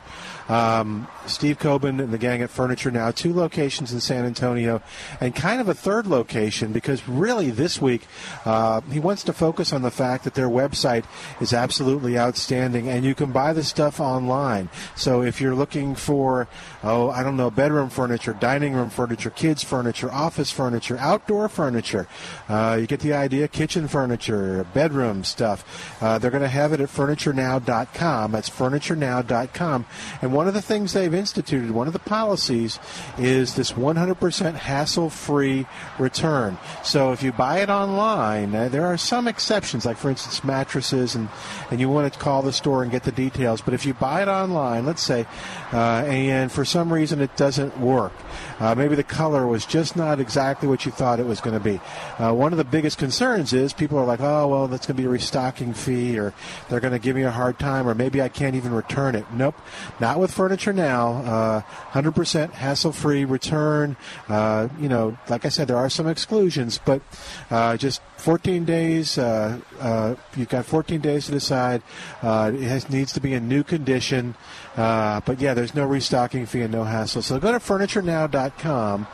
um, 0.50 1.08
Steve 1.28 1.58
Coben 1.58 2.02
and 2.02 2.14
the 2.14 2.18
gang 2.18 2.42
at 2.42 2.50
Furniture 2.50 2.92
Now, 2.92 3.12
two 3.12 3.34
locations 3.34 3.92
in 3.92 4.00
San 4.00 4.26
Antonio, 4.26 4.82
and 5.20 5.36
kind 5.36 5.60
of 5.60 5.68
a 5.68 5.74
third 5.74 6.08
location 6.08 6.72
because 6.72 7.08
really 7.08 7.50
this 7.50 7.82
week 7.82 8.06
uh, 8.46 8.82
he 8.92 9.00
wants 9.00 9.24
to 9.24 9.34
focus 9.34 9.74
on 9.74 9.82
the 9.82 9.92
fact 9.92 10.24
that 10.24 10.36
their 10.36 10.50
website 10.50 11.06
is 11.42 11.54
absolutely 11.54 12.18
outstanding, 12.18 12.88
and 12.90 13.04
you 13.04 13.16
can 13.16 13.32
buy 13.32 13.54
the 13.54 13.64
stuff 13.64 14.00
online. 14.00 14.70
So 14.96 15.22
if 15.22 15.42
you're 15.42 15.56
looking 15.56 15.96
for, 15.96 16.48
oh, 16.84 17.10
I 17.10 17.24
don't 17.24 17.38
know, 17.38 17.50
bedroom 17.50 17.90
furniture, 17.90 18.34
dining 18.34 18.74
room 18.74 18.90
furniture, 18.90 19.30
kids 19.30 19.64
furniture, 19.64 20.12
office 20.12 20.52
furniture, 20.52 20.98
outdoor 21.00 21.50
furniture, 21.50 22.08
uh, 22.50 22.78
you 22.80 22.88
get 22.88 23.00
the 23.00 23.14
idea, 23.14 23.48
kitchen 23.48 23.88
furniture, 23.88 24.66
bedroom 24.74 25.24
stuff, 25.24 26.02
uh, 26.02 26.20
they're 26.20 26.32
going 26.32 26.44
to 26.44 26.48
have 26.48 26.74
it 26.74 26.82
at 26.82 26.90
FurnitureNow.com. 26.90 28.32
That's 28.32 28.50
FurnitureNow.com, 28.50 29.86
and 30.22 30.34
one 30.34 30.48
of 30.48 30.54
the 30.54 30.62
things 30.62 30.94
they've 30.94 31.15
instituted, 31.16 31.72
one 31.72 31.88
of 31.88 31.94
the 31.94 32.00
policies, 32.00 32.80
is 33.18 33.56
this 33.56 33.72
100% 33.72 34.56
hassle-free 34.56 35.66
return. 35.98 36.58
So 36.84 37.12
if 37.12 37.24
you 37.24 37.32
buy 37.32 37.60
it 37.60 37.70
online, 37.70 38.54
uh, 38.54 38.70
there 38.70 38.86
are 38.86 38.98
some 38.98 39.28
exceptions, 39.28 39.86
like 39.86 39.98
for 39.98 40.10
instance 40.10 40.44
mattresses, 40.44 41.16
and 41.16 41.30
and 41.72 41.80
you 41.80 41.90
want 41.90 42.12
to 42.12 42.20
call 42.20 42.42
the 42.42 42.54
store 42.54 42.84
and 42.84 42.92
get 42.92 43.04
the 43.04 43.12
details. 43.12 43.62
But 43.62 43.74
if 43.74 43.86
you 43.86 43.94
buy 43.94 44.22
it 44.22 44.28
online, 44.28 44.86
let's 44.86 45.04
say, 45.04 45.26
uh, 45.74 46.04
and 46.08 46.52
for 46.52 46.66
some 46.66 46.92
reason 46.92 47.22
it 47.22 47.36
doesn't 47.36 47.80
work, 47.80 48.14
uh, 48.60 48.76
maybe 48.76 48.96
the 48.96 49.04
color 49.04 49.48
was 49.48 49.66
just 49.66 49.96
not 49.96 50.20
exactly 50.20 50.68
what 50.68 50.86
you 50.86 50.92
thought 50.92 51.20
it 51.20 51.26
was 51.26 51.42
going 51.42 51.58
to 51.58 51.64
be. 51.64 51.80
Uh, 52.20 52.34
one 52.34 52.54
of 52.54 52.58
the 52.58 52.64
biggest 52.64 52.98
concerns 52.98 53.54
is 53.54 53.74
people 53.74 53.98
are 53.98 54.06
like, 54.06 54.22
oh 54.22 54.48
well, 54.48 54.68
that's 54.68 54.86
going 54.86 54.96
to 54.96 55.02
be 55.02 55.08
a 55.08 55.10
restocking 55.10 55.74
fee, 55.74 56.18
or 56.18 56.34
they're 56.70 56.80
going 56.80 56.94
to 56.94 57.00
give 57.00 57.16
me 57.16 57.24
a 57.24 57.32
hard 57.32 57.60
time, 57.60 57.88
or 57.88 57.96
maybe 57.96 58.22
I 58.22 58.30
can't 58.30 58.56
even 58.56 58.74
return 58.74 59.16
it. 59.16 59.26
Nope, 59.34 59.56
not 60.00 60.20
with 60.20 60.32
furniture 60.34 60.74
now. 60.74 61.05
Uh, 61.14 61.62
100% 61.92 62.52
hassle-free 62.52 63.26
return. 63.26 63.96
Uh, 64.28 64.68
you 64.80 64.90
know, 64.90 65.18
like 65.30 65.46
I 65.46 65.50
said, 65.50 65.68
there 65.68 65.78
are 65.78 65.90
some 65.90 66.08
exclusions, 66.08 66.80
but 66.84 67.02
uh, 67.50 67.78
just 67.78 68.02
14 68.18 68.66
days. 68.66 69.18
Uh, 69.18 69.60
uh, 69.80 70.16
you've 70.36 70.50
got 70.50 70.66
14 70.66 71.02
days 71.02 71.26
to 71.28 71.32
decide. 71.32 71.82
Uh, 72.22 72.52
it 72.54 72.62
has, 72.62 72.90
needs 72.90 73.14
to 73.14 73.20
be 73.20 73.34
in 73.34 73.48
new 73.48 73.64
condition. 73.64 74.36
but 74.76 75.40
yeah, 75.40 75.54
there's 75.54 75.76
no 75.76 75.86
restocking 75.86 76.46
fee 76.46 76.62
and 76.62 76.74
no 76.74 76.84
hassle. 76.84 77.22
So 77.22 77.40
go 77.40 77.52
to 77.52 77.60
FurnitureNow.com. 77.60 79.08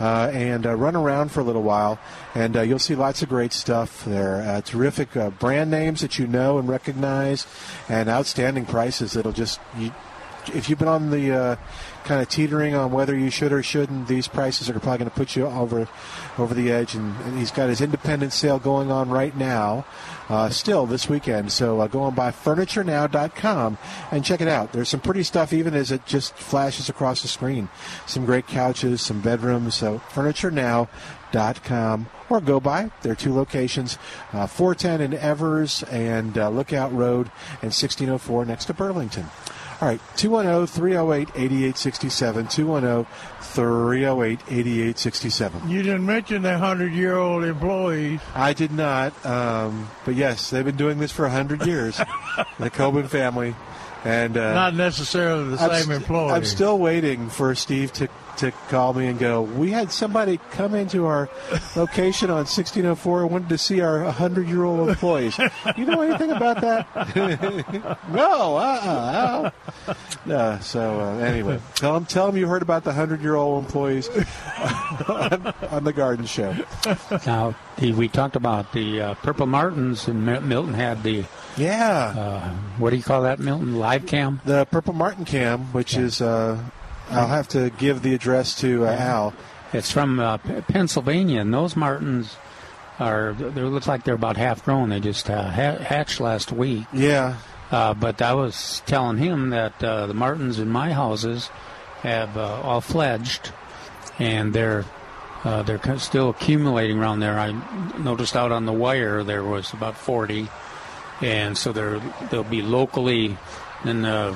Uh, 0.00 0.28
and 0.34 0.66
uh, 0.66 0.74
run 0.74 0.96
around 0.96 1.30
for 1.30 1.38
a 1.38 1.44
little 1.44 1.62
while, 1.62 2.00
and 2.34 2.56
uh, 2.56 2.62
you'll 2.62 2.80
see 2.80 2.96
lots 2.96 3.22
of 3.22 3.28
great 3.28 3.52
stuff 3.52 4.04
there. 4.04 4.60
terrific 4.62 5.10
brand 5.38 5.70
names 5.70 6.00
that 6.00 6.18
you 6.18 6.26
know 6.26 6.58
and 6.58 6.68
recognize, 6.68 7.46
and 7.88 8.08
outstanding 8.08 8.66
prices 8.66 9.12
that'll 9.12 9.30
just 9.30 9.60
you, 9.78 9.92
if 10.50 10.68
you've 10.68 10.78
been 10.78 10.88
on 10.88 11.10
the 11.10 11.32
uh, 11.32 11.56
kind 12.04 12.20
of 12.20 12.28
teetering 12.28 12.74
on 12.74 12.92
whether 12.92 13.16
you 13.16 13.30
should 13.30 13.52
or 13.52 13.62
shouldn't, 13.62 14.08
these 14.08 14.28
prices 14.28 14.68
are 14.68 14.74
probably 14.74 14.98
going 14.98 15.10
to 15.10 15.16
put 15.16 15.36
you 15.36 15.46
over 15.46 15.88
over 16.38 16.54
the 16.54 16.70
edge. 16.70 16.94
And, 16.94 17.16
and 17.22 17.38
he's 17.38 17.50
got 17.50 17.68
his 17.68 17.80
independent 17.80 18.32
sale 18.32 18.58
going 18.58 18.90
on 18.90 19.08
right 19.10 19.36
now, 19.36 19.84
uh, 20.28 20.48
still 20.50 20.86
this 20.86 21.08
weekend. 21.08 21.52
So 21.52 21.80
uh, 21.80 21.86
go 21.86 22.02
on 22.02 22.14
by 22.14 22.30
FurnitureNow.com 22.30 23.78
and 24.10 24.24
check 24.24 24.40
it 24.40 24.48
out. 24.48 24.72
There's 24.72 24.88
some 24.88 25.00
pretty 25.00 25.22
stuff, 25.22 25.52
even 25.52 25.74
as 25.74 25.90
it 25.90 26.06
just 26.06 26.34
flashes 26.34 26.88
across 26.88 27.22
the 27.22 27.28
screen. 27.28 27.68
Some 28.06 28.24
great 28.24 28.46
couches, 28.46 29.00
some 29.02 29.20
bedrooms. 29.20 29.74
So 29.74 30.00
FurnitureNow.com 30.12 32.06
or 32.30 32.40
go 32.40 32.60
by. 32.60 32.90
There 33.02 33.12
are 33.12 33.16
two 33.16 33.34
locations, 33.34 33.98
uh, 34.32 34.46
410 34.46 35.00
in 35.00 35.14
Evers 35.18 35.82
and 35.84 36.36
uh, 36.38 36.48
Lookout 36.48 36.92
Road 36.92 37.30
and 37.62 37.72
1604 37.72 38.44
next 38.44 38.66
to 38.66 38.74
Burlington. 38.74 39.26
All 39.84 39.90
right, 39.90 40.00
210 40.16 40.66
308 40.66 41.28
8867. 41.34 42.48
210 42.48 43.04
308 43.42 44.40
8867. 44.48 45.68
You 45.68 45.82
didn't 45.82 46.06
mention 46.06 46.40
the 46.40 46.56
hundred-year-old 46.56 47.44
employees. 47.44 48.20
I 48.34 48.54
did 48.54 48.72
not, 48.72 49.12
um, 49.26 49.90
but 50.06 50.14
yes, 50.14 50.48
they've 50.48 50.64
been 50.64 50.78
doing 50.78 51.00
this 51.00 51.12
for 51.12 51.24
100 51.26 51.66
years. 51.66 51.98
the 52.58 52.70
Coben 52.70 53.08
family. 53.08 53.54
And 54.04 54.38
uh, 54.38 54.54
Not 54.54 54.74
necessarily 54.74 55.50
the 55.54 55.62
I'm 55.62 55.70
same 55.70 55.82
st- 55.82 55.96
employee. 56.00 56.32
I'm 56.32 56.46
still 56.46 56.78
waiting 56.78 57.28
for 57.28 57.54
Steve 57.54 57.92
to, 57.94 58.08
to 58.38 58.50
call 58.68 58.94
me 58.94 59.06
and 59.06 59.18
go, 59.18 59.42
We 59.42 59.70
had 59.70 59.92
somebody 59.92 60.38
come 60.50 60.74
into 60.74 61.06
our 61.06 61.28
location 61.76 62.30
on 62.30 62.38
1604 62.38 63.22
and 63.22 63.30
wanted 63.30 63.48
to 63.50 63.58
see 63.58 63.80
our 63.80 64.04
100 64.04 64.48
year 64.48 64.64
old 64.64 64.88
employees. 64.88 65.38
You 65.76 65.86
know 65.86 66.02
anything 66.02 66.30
about 66.30 66.60
that? 66.60 67.16
no, 68.12 68.56
uh 68.56 69.50
uh 69.86 69.94
No, 70.26 70.58
so 70.60 71.00
uh, 71.00 71.18
anyway, 71.18 71.60
tell 71.74 71.94
them, 71.94 72.04
tell 72.04 72.26
them 72.26 72.36
you 72.36 72.46
heard 72.46 72.62
about 72.62 72.84
the 72.84 72.90
100 72.90 73.22
year 73.22 73.34
old 73.34 73.64
employees 73.64 74.08
on, 75.08 75.54
on 75.70 75.84
the 75.84 75.92
garden 75.92 76.26
show. 76.26 76.54
Now, 77.26 77.54
the, 77.76 77.92
we 77.92 78.08
talked 78.08 78.36
about 78.36 78.72
the 78.72 79.00
uh, 79.00 79.14
Purple 79.14 79.46
Martins, 79.46 80.08
and 80.08 80.24
Milton 80.24 80.74
had 80.74 81.02
the 81.02 81.24
yeah. 81.56 82.14
Uh, 82.16 82.50
what 82.78 82.90
do 82.90 82.96
you 82.96 83.02
call 83.02 83.22
that, 83.22 83.38
Milton? 83.38 83.78
Live 83.78 84.06
cam. 84.06 84.40
The 84.44 84.64
Purple 84.66 84.94
Martin 84.94 85.24
cam, 85.24 85.72
which 85.72 85.96
is, 85.96 86.20
uh, 86.20 86.58
I'll 87.14 87.28
have 87.28 87.48
to 87.48 87.70
give 87.70 88.02
the 88.02 88.14
address 88.14 88.54
to 88.60 88.86
uh, 88.86 88.96
Al. 88.96 89.34
It's 89.72 89.90
from 89.90 90.20
uh, 90.20 90.38
Pennsylvania, 90.38 91.40
and 91.40 91.52
those 91.52 91.74
martins 91.74 92.36
are 92.98 93.32
they 93.32 93.62
look 93.62 93.86
like 93.86 94.04
they're 94.04 94.14
about 94.14 94.36
half 94.36 94.64
grown. 94.64 94.90
They 94.90 95.00
just 95.00 95.28
uh, 95.28 95.50
ha- 95.50 95.78
hatched 95.78 96.20
last 96.20 96.52
week. 96.52 96.86
Yeah. 96.92 97.36
Uh, 97.70 97.94
but 97.94 98.22
I 98.22 98.34
was 98.34 98.82
telling 98.86 99.18
him 99.18 99.50
that 99.50 99.82
uh, 99.82 100.06
the 100.06 100.14
martins 100.14 100.58
in 100.58 100.68
my 100.68 100.92
houses 100.92 101.48
have 102.02 102.36
uh, 102.36 102.60
all 102.62 102.80
fledged, 102.80 103.50
and 104.18 104.52
they're 104.52 104.84
uh, 105.42 105.62
they're 105.62 105.98
still 105.98 106.30
accumulating 106.30 106.98
around 106.98 107.20
there. 107.20 107.38
I 107.38 107.52
noticed 107.98 108.36
out 108.36 108.52
on 108.52 108.64
the 108.64 108.72
wire 108.72 109.22
there 109.24 109.44
was 109.44 109.72
about 109.72 109.96
40, 109.96 110.48
and 111.20 111.58
so 111.58 111.72
they're 111.72 112.00
they'll 112.30 112.44
be 112.44 112.62
locally. 112.62 113.36
And 113.82 114.06
uh, 114.06 114.34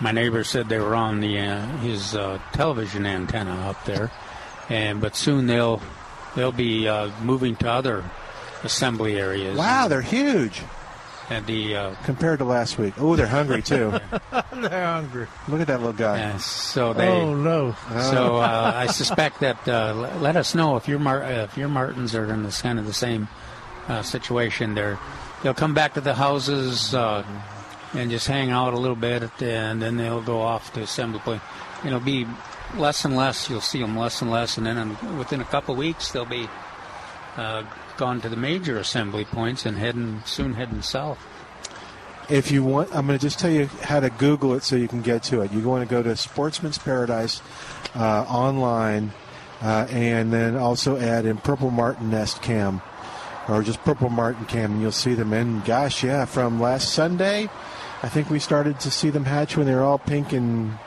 my 0.00 0.12
neighbor 0.12 0.44
said 0.44 0.68
they 0.68 0.78
were 0.78 0.94
on 0.94 1.20
the 1.20 1.38
uh, 1.38 1.66
his 1.78 2.14
uh, 2.14 2.38
television 2.52 3.06
antenna 3.06 3.68
up 3.68 3.84
there, 3.84 4.10
and 4.68 5.00
but 5.00 5.16
soon 5.16 5.46
they'll 5.46 5.80
they'll 6.34 6.52
be 6.52 6.88
uh, 6.88 7.10
moving 7.22 7.56
to 7.56 7.70
other 7.70 8.04
assembly 8.62 9.18
areas. 9.18 9.56
Wow, 9.56 9.88
they're 9.88 10.02
huge. 10.02 10.62
And 11.28 11.44
the 11.46 11.76
uh, 11.76 11.94
compared 12.04 12.38
to 12.38 12.44
last 12.44 12.78
week. 12.78 12.94
Oh, 12.98 13.16
they're 13.16 13.26
hungry 13.26 13.60
too. 13.60 13.98
They're 14.52 14.86
hungry. 14.86 15.26
Look 15.48 15.60
at 15.60 15.66
that 15.66 15.80
little 15.80 15.92
guy. 15.92 16.18
Yeah, 16.18 16.36
so 16.38 16.92
they. 16.92 17.08
Oh, 17.08 17.34
no. 17.34 17.74
So 17.90 18.36
uh, 18.36 18.72
I 18.74 18.86
suspect 18.86 19.40
that. 19.40 19.68
Uh, 19.68 20.18
let 20.20 20.36
us 20.36 20.54
know 20.54 20.76
if 20.76 20.88
your 20.88 20.98
Mar- 20.98 21.24
uh, 21.24 21.44
if 21.44 21.58
your 21.58 21.68
Martins 21.68 22.14
are 22.14 22.32
in 22.32 22.42
this 22.42 22.62
kind 22.62 22.78
of 22.78 22.86
the 22.86 22.92
same 22.92 23.28
uh, 23.88 24.02
situation. 24.02 24.74
They're 24.74 24.98
they'll 25.42 25.54
come 25.54 25.74
back 25.74 25.94
to 25.94 26.00
the 26.00 26.14
houses 26.14 26.94
uh, 26.94 27.24
and 27.96 28.10
just 28.10 28.26
hang 28.26 28.50
out 28.50 28.74
a 28.74 28.78
little 28.78 28.96
bit, 28.96 29.22
and 29.40 29.80
then 29.80 29.96
they'll 29.96 30.22
go 30.22 30.40
off 30.42 30.72
to 30.74 30.82
assembly 30.82 31.20
point. 31.20 31.42
It'll 31.84 32.00
be 32.00 32.26
less 32.76 33.04
and 33.04 33.16
less. 33.16 33.48
You'll 33.48 33.60
see 33.60 33.80
them 33.80 33.96
less 33.96 34.20
and 34.22 34.30
less, 34.30 34.58
and 34.58 34.66
then 34.66 34.76
in, 34.76 35.18
within 35.18 35.40
a 35.40 35.44
couple 35.44 35.72
of 35.74 35.78
weeks 35.78 36.10
they'll 36.12 36.24
be 36.24 36.48
uh, 37.36 37.64
gone 37.96 38.20
to 38.20 38.28
the 38.28 38.36
major 38.36 38.78
assembly 38.78 39.24
points 39.24 39.66
and 39.66 39.76
heading 39.76 40.22
soon 40.26 40.54
heading 40.54 40.82
south. 40.82 41.18
If 42.28 42.50
you 42.50 42.64
want, 42.64 42.94
I'm 42.94 43.06
going 43.06 43.18
to 43.18 43.24
just 43.24 43.38
tell 43.38 43.50
you 43.50 43.66
how 43.82 44.00
to 44.00 44.10
Google 44.10 44.54
it 44.54 44.64
so 44.64 44.74
you 44.74 44.88
can 44.88 45.00
get 45.00 45.22
to 45.24 45.42
it. 45.42 45.52
You 45.52 45.60
want 45.60 45.88
to 45.88 45.90
go 45.90 46.02
to 46.02 46.16
Sportsman's 46.16 46.76
Paradise 46.76 47.40
uh, 47.94 48.22
online, 48.22 49.12
uh, 49.62 49.86
and 49.90 50.32
then 50.32 50.56
also 50.56 50.98
add 50.98 51.24
in 51.24 51.38
Purple 51.38 51.70
Martin 51.70 52.10
Nest 52.10 52.42
Cam, 52.42 52.82
or 53.48 53.62
just 53.62 53.80
Purple 53.84 54.10
Martin 54.10 54.44
Cam, 54.46 54.72
and 54.72 54.82
you'll 54.82 54.90
see 54.90 55.14
them. 55.14 55.32
And 55.32 55.64
gosh, 55.64 56.02
yeah, 56.02 56.24
from 56.24 56.60
last 56.60 56.92
Sunday, 56.92 57.48
I 58.02 58.08
think 58.08 58.30
we 58.30 58.38
started 58.38 58.78
to 58.80 58.90
see 58.90 59.10
them 59.10 59.24
hatch 59.24 59.56
when 59.56 59.66
they 59.66 59.74
were 59.74 59.82
all 59.82 59.98
pink 59.98 60.32
and 60.32 60.78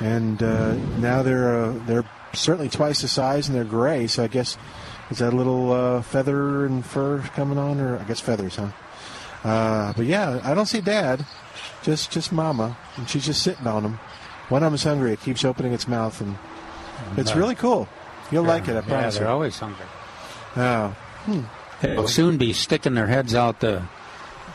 and 0.00 0.42
uh, 0.42 0.74
now 0.98 1.22
they're 1.22 1.64
uh, 1.64 1.72
they're 1.86 2.04
certainly 2.32 2.68
twice 2.68 3.02
the 3.02 3.08
size 3.08 3.48
and 3.48 3.56
they're 3.56 3.64
gray. 3.64 4.06
So 4.06 4.22
I 4.24 4.28
guess 4.28 4.56
is 5.10 5.18
that 5.18 5.32
a 5.32 5.36
little 5.36 5.72
uh, 5.72 6.02
feather 6.02 6.64
and 6.66 6.84
fur 6.84 7.20
coming 7.34 7.58
on, 7.58 7.80
or 7.80 7.98
I 7.98 8.04
guess 8.04 8.20
feathers, 8.20 8.56
huh? 8.56 8.68
Uh, 9.44 9.92
but 9.94 10.06
yeah, 10.06 10.40
I 10.44 10.54
don't 10.54 10.66
see 10.66 10.80
Dad, 10.80 11.24
just 11.82 12.10
just 12.10 12.32
Mama, 12.32 12.76
and 12.96 13.08
she's 13.08 13.26
just 13.26 13.42
sitting 13.42 13.66
on 13.66 13.84
him. 13.84 13.98
One 14.48 14.62
of 14.62 14.70
them's 14.70 14.84
hungry; 14.84 15.12
it 15.12 15.20
keeps 15.20 15.44
opening 15.44 15.72
its 15.72 15.88
mouth, 15.88 16.20
and 16.20 16.36
it's 17.16 17.34
really 17.34 17.54
cool. 17.54 17.88
You'll 18.30 18.44
like 18.44 18.68
it, 18.68 18.72
I 18.72 18.74
Yeah, 18.74 18.80
promise. 18.82 19.14
they're 19.16 19.26
you. 19.26 19.32
always 19.32 19.58
hungry. 19.58 19.86
Oh, 20.56 20.88
hmm. 21.24 21.40
They'll 21.80 22.08
soon 22.08 22.36
be 22.36 22.52
sticking 22.52 22.94
their 22.94 23.06
heads 23.06 23.34
out 23.34 23.60
the 23.60 23.82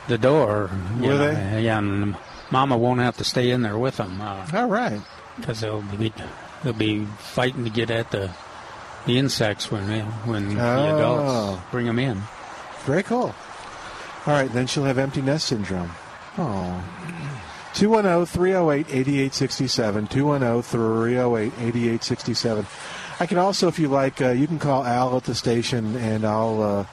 the 0.08 0.18
door. 0.18 0.70
Will 1.00 1.10
know, 1.10 1.18
they? 1.18 1.64
Yeah, 1.64 1.80
and 1.80 2.16
Mama 2.52 2.78
won't 2.78 3.00
have 3.00 3.18
to 3.18 3.24
stay 3.24 3.52
in 3.52 3.62
there 3.62 3.78
with 3.78 3.98
them. 3.98 4.22
Uh, 4.22 4.46
All 4.54 4.68
right. 4.68 5.02
Because 5.38 5.62
they'll 5.62 5.82
be 5.82 6.14
they'll 6.64 6.74
be 6.74 7.06
fighting 7.18 7.64
to 7.64 7.70
get 7.70 7.90
at 7.90 8.12
the 8.12 8.32
the 9.06 9.18
insects 9.18 9.70
when 9.72 9.88
they, 9.88 10.02
when 10.02 10.56
the 10.56 10.62
Oh. 10.64 10.96
adults 10.96 11.62
bring 11.72 11.86
them 11.88 12.00
in. 12.00 12.22
Very 12.86 13.04
cool. 13.04 13.36
All 14.26 14.34
right, 14.34 14.52
then 14.54 14.68
she'll 14.68 14.86
have 14.86 14.98
empty 14.98 15.22
nest 15.22 15.48
syndrome. 15.48 15.92
Oh. 16.38 16.82
210 17.74 18.26
308 18.28 18.88
8867. 18.90 20.08
210 20.08 20.62
308 20.62 21.54
8867. 21.60 22.66
I 23.20 23.26
can 23.26 23.38
also, 23.38 23.68
if 23.68 23.80
you 23.80 23.88
like, 23.90 24.22
uh, 24.22 24.30
you 24.30 24.48
can 24.48 24.60
call 24.60 24.86
Al 24.86 25.18
at 25.18 25.24
the 25.24 25.36
station 25.36 25.96
and 25.98 26.26
I'll 26.26 26.62
uh, 26.62 26.86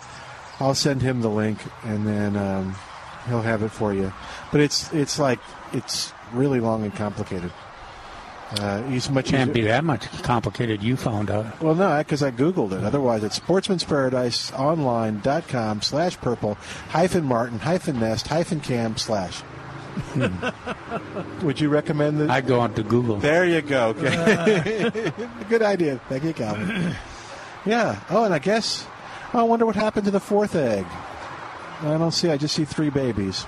I'll 0.58 0.74
send 0.74 1.02
him 1.02 1.20
the 1.20 1.28
link 1.30 1.58
and 1.84 2.06
then 2.06 2.36
um, 2.36 2.74
he'll 3.28 3.42
have 3.42 3.62
it 3.62 3.70
for 3.70 3.92
you. 3.94 4.12
But 4.52 4.60
it's 4.60 4.92
it's 4.92 5.18
like 5.18 5.38
it's 5.72 6.12
really 6.32 6.60
long 6.60 6.82
and 6.84 6.94
complicated. 6.94 7.50
Uh, 8.58 8.82
he's 8.88 9.08
much 9.08 9.26
Can't 9.26 9.50
easier- 9.50 9.62
be 9.64 9.68
that 9.68 9.84
much 9.84 10.10
complicated. 10.24 10.82
You 10.82 10.96
found 10.96 11.30
out. 11.30 11.60
well, 11.62 11.76
no, 11.76 11.96
because 11.98 12.20
I 12.22 12.32
Googled 12.32 12.72
it. 12.72 12.82
Otherwise, 12.82 13.22
it's 13.22 13.38
sportsmansparadiseonline.com 13.38 15.82
slash 15.82 16.20
purple 16.20 16.54
hyphen 16.88 17.22
martin 17.24 17.60
hyphen 17.60 18.00
nest 18.00 18.26
hyphen 18.26 18.58
cam 18.60 18.96
slash. 18.96 19.42
Would 21.42 21.60
you 21.60 21.68
recommend 21.68 22.20
that? 22.20 22.30
I 22.30 22.40
go 22.40 22.58
on 22.60 22.74
to 22.74 22.82
Google. 22.82 23.16
There 23.18 23.44
you 23.44 23.60
go. 23.60 23.88
Okay. 23.90 25.12
Good 25.48 25.62
idea. 25.62 26.00
Thank 26.08 26.24
you, 26.24 26.32
Calvin. 26.32 26.94
Yeah. 27.66 28.00
Oh, 28.08 28.24
and 28.24 28.32
I 28.32 28.38
guess, 28.38 28.86
I 29.34 29.42
wonder 29.42 29.66
what 29.66 29.76
happened 29.76 30.06
to 30.06 30.10
the 30.10 30.18
fourth 30.18 30.54
egg. 30.56 30.86
I 31.82 31.98
don't 31.98 32.12
see. 32.12 32.30
I 32.30 32.36
just 32.36 32.54
see 32.54 32.64
three 32.64 32.90
babies. 32.90 33.46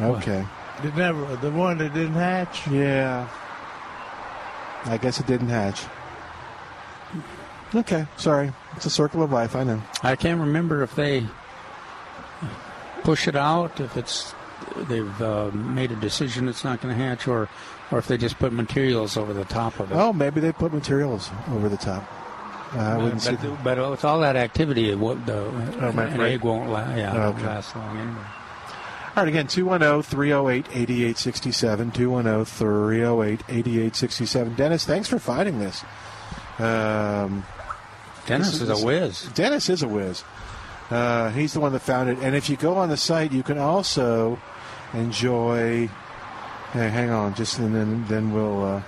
Okay. 0.00 0.46
Did 0.82 0.96
never 0.96 1.36
the 1.36 1.50
one 1.50 1.78
that 1.78 1.94
didn't 1.94 2.14
hatch. 2.14 2.68
Yeah. 2.68 3.28
I 4.84 4.98
guess 4.98 5.18
it 5.18 5.26
didn't 5.26 5.48
hatch. 5.48 5.82
Okay. 7.74 8.06
Sorry. 8.16 8.52
It's 8.76 8.86
a 8.86 8.90
circle 8.90 9.22
of 9.22 9.32
life. 9.32 9.56
I 9.56 9.64
know. 9.64 9.82
I 10.02 10.16
can't 10.16 10.40
remember 10.40 10.82
if 10.82 10.94
they 10.94 11.26
push 13.02 13.26
it 13.26 13.36
out, 13.36 13.80
if 13.80 13.96
it's 13.96 14.34
they've 14.88 15.22
uh, 15.22 15.50
made 15.52 15.92
a 15.92 15.96
decision 15.96 16.48
it's 16.48 16.64
not 16.64 16.80
going 16.80 16.96
to 16.96 17.02
hatch, 17.02 17.26
or 17.26 17.48
or 17.90 17.98
if 17.98 18.08
they 18.08 18.18
just 18.18 18.38
put 18.38 18.52
materials 18.52 19.16
over 19.16 19.32
the 19.32 19.44
top 19.44 19.78
of 19.80 19.90
it. 19.90 19.94
Oh, 19.94 20.12
maybe 20.12 20.40
they 20.40 20.52
put 20.52 20.72
materials 20.72 21.30
over 21.50 21.68
the 21.68 21.76
top. 21.76 22.04
Uh, 22.74 22.78
I 22.78 22.96
wouldn't 22.96 23.22
see. 23.22 23.36
but, 23.36 23.62
but 23.78 23.90
with 23.90 24.04
all 24.04 24.20
that 24.20 24.34
activity, 24.36 24.90
it 24.90 24.98
won't, 24.98 25.24
the, 25.26 25.34
Oh, 25.80 25.92
my- 25.92 26.04
an 26.06 26.18
right. 26.18 26.32
egg 26.32 26.42
won't 26.42 26.68
la- 26.70 26.94
yeah, 26.94 27.12
Oh, 27.14 27.28
okay. 27.28 27.46
last 27.46 27.74
long 27.76 27.96
anyway. 27.96 28.16
All 29.16 29.22
right, 29.22 29.28
again, 29.28 29.46
210 29.46 30.02
308 30.02 30.66
8867. 30.74 31.90
210 31.92 32.44
308 32.44 33.40
8867. 33.48 34.54
Dennis, 34.56 34.84
thanks 34.84 35.08
for 35.08 35.18
finding 35.18 35.58
this. 35.58 35.84
Um, 36.58 37.44
Dennis 38.26 38.52
this 38.58 38.62
is 38.62 38.82
a 38.82 38.84
whiz. 38.84 39.22
Dennis 39.34 39.68
is 39.70 39.82
a 39.82 39.88
whiz. 39.88 40.24
Uh, 40.90 41.30
he's 41.30 41.52
the 41.54 41.60
one 41.60 41.72
that 41.72 41.80
found 41.80 42.10
it. 42.10 42.18
And 42.20 42.34
if 42.34 42.50
you 42.50 42.56
go 42.56 42.76
on 42.76 42.88
the 42.88 42.96
site, 42.96 43.32
you 43.32 43.42
can 43.42 43.58
also 43.58 44.38
enjoy 44.92 45.88
Hey, 46.72 46.90
hang 46.90 47.10
on, 47.10 47.32
just 47.34 47.58
and 47.58 47.74
then 47.74 48.04
then 48.08 48.32
we'll 48.34 48.62
uh, 48.64 48.82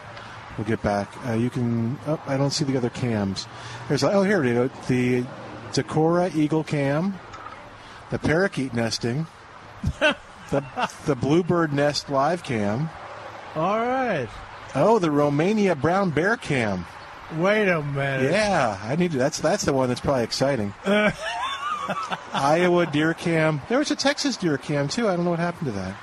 we'll 0.58 0.66
get 0.66 0.82
back. 0.82 1.08
Uh, 1.26 1.32
you 1.32 1.48
can. 1.48 1.98
Oh, 2.06 2.20
I 2.26 2.36
don't 2.36 2.50
see 2.50 2.64
the 2.64 2.76
other 2.76 2.90
cams. 2.90 3.46
There's 3.88 4.04
oh 4.04 4.22
here 4.22 4.42
we 4.42 4.52
go. 4.52 4.68
The 4.88 5.24
Decorah 5.72 6.34
Eagle 6.34 6.64
cam, 6.64 7.18
the 8.10 8.18
parakeet 8.18 8.74
nesting, 8.74 9.26
the 10.00 10.64
the 11.06 11.14
Bluebird 11.14 11.72
Nest 11.72 12.10
live 12.10 12.42
cam. 12.42 12.90
All 13.54 13.78
right. 13.78 14.28
Oh, 14.74 14.98
the 14.98 15.10
Romania 15.10 15.74
brown 15.74 16.10
bear 16.10 16.36
cam. 16.36 16.84
Wait 17.36 17.68
a 17.68 17.82
minute. 17.82 18.32
Yeah, 18.32 18.78
I 18.82 18.96
need 18.96 19.12
to. 19.12 19.18
That's 19.18 19.38
that's 19.38 19.64
the 19.64 19.72
one 19.72 19.88
that's 19.88 20.00
probably 20.00 20.24
exciting. 20.24 20.74
Iowa 22.32 22.86
deer 22.86 23.14
cam. 23.14 23.62
There 23.68 23.78
was 23.78 23.90
a 23.90 23.96
Texas 23.96 24.36
deer 24.36 24.58
cam 24.58 24.88
too. 24.88 25.08
I 25.08 25.16
don't 25.16 25.24
know 25.24 25.30
what 25.30 25.38
happened 25.38 25.72
to 25.72 25.78
that. 25.78 25.96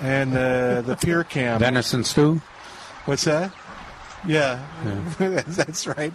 And 0.00 0.36
uh, 0.36 0.82
the 0.82 0.96
pier 0.96 1.22
cam. 1.22 1.60
Venison 1.60 2.02
stew. 2.04 2.40
What's 3.04 3.24
that? 3.24 3.52
Yeah, 4.26 4.64
that's 5.18 5.86
right. 5.86 6.12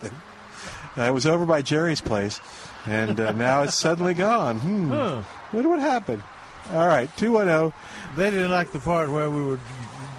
Uh, 0.98 1.02
it 1.02 1.14
was 1.14 1.26
over 1.26 1.46
by 1.46 1.62
Jerry's 1.62 2.02
place, 2.02 2.40
and 2.86 3.20
uh, 3.20 3.32
now 3.34 3.64
it's 3.64 3.76
suddenly 3.76 4.14
gone. 4.14 4.60
Hmm. 4.60 4.90
Huh. 4.90 5.22
Wonder 5.52 5.70
what 5.70 5.80
happened. 5.80 6.24
All 6.72 6.88
right, 6.88 7.10
two 7.18 7.34
one 7.34 7.50
oh. 7.50 7.74
They 8.16 8.32
didn't 8.32 8.52
like 8.52 8.72
the 8.72 8.80
part 8.80 9.10
where 9.10 9.30
we 9.30 9.44
were 9.44 9.60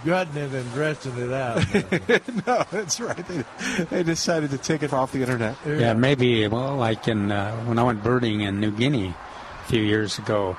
gutting 0.05 0.37
it 0.37 0.53
and 0.53 0.73
dressing 0.73 1.17
it 1.19 1.33
out. 1.33 1.57
no, 2.47 2.65
that's 2.71 3.01
right. 3.01 3.27
They, 3.27 3.45
they 3.85 4.03
decided 4.03 4.51
to 4.51 4.59
take 4.59 4.83
it 4.83 4.93
off 4.93 5.13
the 5.13 5.21
internet. 5.21 5.57
Yeah, 5.67 5.95
maybe. 5.95 6.47
Well, 6.49 6.77
like 6.77 7.09
in 7.09 7.33
uh, 7.33 7.57
when 7.65 7.79
I 7.79 7.83
went 7.83 8.03
birding 8.03 8.43
in 8.43 8.61
New 8.61 8.71
Guinea 8.71 9.09
a 9.09 9.69
few 9.69 9.83
years 9.83 10.19
ago, 10.19 10.57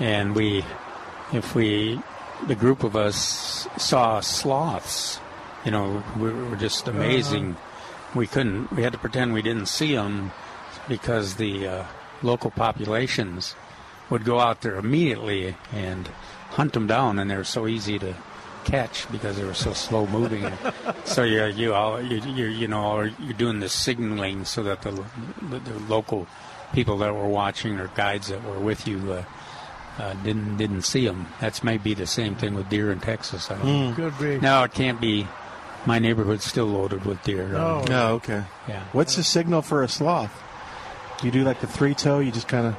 and 0.00 0.34
we, 0.34 0.64
if 1.32 1.54
we, 1.54 2.00
the 2.46 2.54
group 2.54 2.84
of 2.84 2.96
us 2.96 3.66
saw 3.76 4.20
sloths, 4.20 5.20
you 5.68 5.72
know, 5.72 6.02
we 6.18 6.32
were 6.32 6.56
just 6.56 6.88
amazing. 6.88 7.54
We 8.14 8.26
couldn't. 8.26 8.72
We 8.72 8.84
had 8.84 8.94
to 8.94 8.98
pretend 8.98 9.34
we 9.34 9.42
didn't 9.42 9.66
see 9.66 9.94
them 9.94 10.32
because 10.88 11.34
the 11.34 11.68
uh, 11.68 11.84
local 12.22 12.50
populations 12.50 13.54
would 14.08 14.24
go 14.24 14.40
out 14.40 14.62
there 14.62 14.76
immediately 14.76 15.54
and 15.74 16.08
hunt 16.52 16.72
them 16.72 16.86
down, 16.86 17.18
and 17.18 17.30
they're 17.30 17.44
so 17.44 17.66
easy 17.66 17.98
to 17.98 18.14
catch 18.64 19.12
because 19.12 19.36
they 19.36 19.44
were 19.44 19.52
so 19.52 19.74
slow 19.74 20.06
moving. 20.06 20.50
so 21.04 21.22
you 21.22 21.44
you 21.44 21.74
all 21.74 22.00
you, 22.00 22.16
you 22.22 22.46
you 22.46 22.66
know 22.66 23.02
you're 23.02 23.34
doing 23.34 23.60
the 23.60 23.68
signaling 23.68 24.46
so 24.46 24.62
that 24.62 24.80
the, 24.80 24.92
the, 25.50 25.58
the 25.58 25.78
local 25.80 26.26
people 26.72 26.96
that 26.96 27.14
were 27.14 27.28
watching 27.28 27.78
or 27.78 27.88
guides 27.88 28.28
that 28.28 28.42
were 28.42 28.58
with 28.58 28.88
you 28.88 29.12
uh, 29.12 29.22
uh, 29.98 30.14
didn't 30.24 30.56
didn't 30.56 30.82
see 30.82 31.06
them. 31.06 31.26
That's 31.42 31.62
maybe 31.62 31.92
the 31.92 32.06
same 32.06 32.36
thing 32.36 32.54
with 32.54 32.70
deer 32.70 32.90
in 32.90 33.00
Texas. 33.00 33.50
I 33.50 33.58
don't 33.58 33.66
know. 33.66 33.94
Could 33.94 34.18
be. 34.18 34.38
No, 34.40 34.62
it 34.64 34.72
can't 34.72 34.98
be. 34.98 35.28
My 35.86 35.98
neighborhood's 35.98 36.44
still 36.44 36.66
loaded 36.66 37.04
with 37.04 37.22
deer. 37.22 37.54
Oh. 37.56 37.84
Oh, 37.88 38.14
okay. 38.14 38.44
Yeah. 38.68 38.82
What's 38.92 39.16
the 39.16 39.22
signal 39.22 39.62
for 39.62 39.82
a 39.82 39.88
sloth? 39.88 40.32
You 41.22 41.30
do 41.30 41.44
like 41.44 41.60
the 41.60 41.66
three 41.66 41.94
toe. 41.94 42.18
You 42.20 42.30
just 42.30 42.48
kind 42.48 42.66
of. 42.68 42.76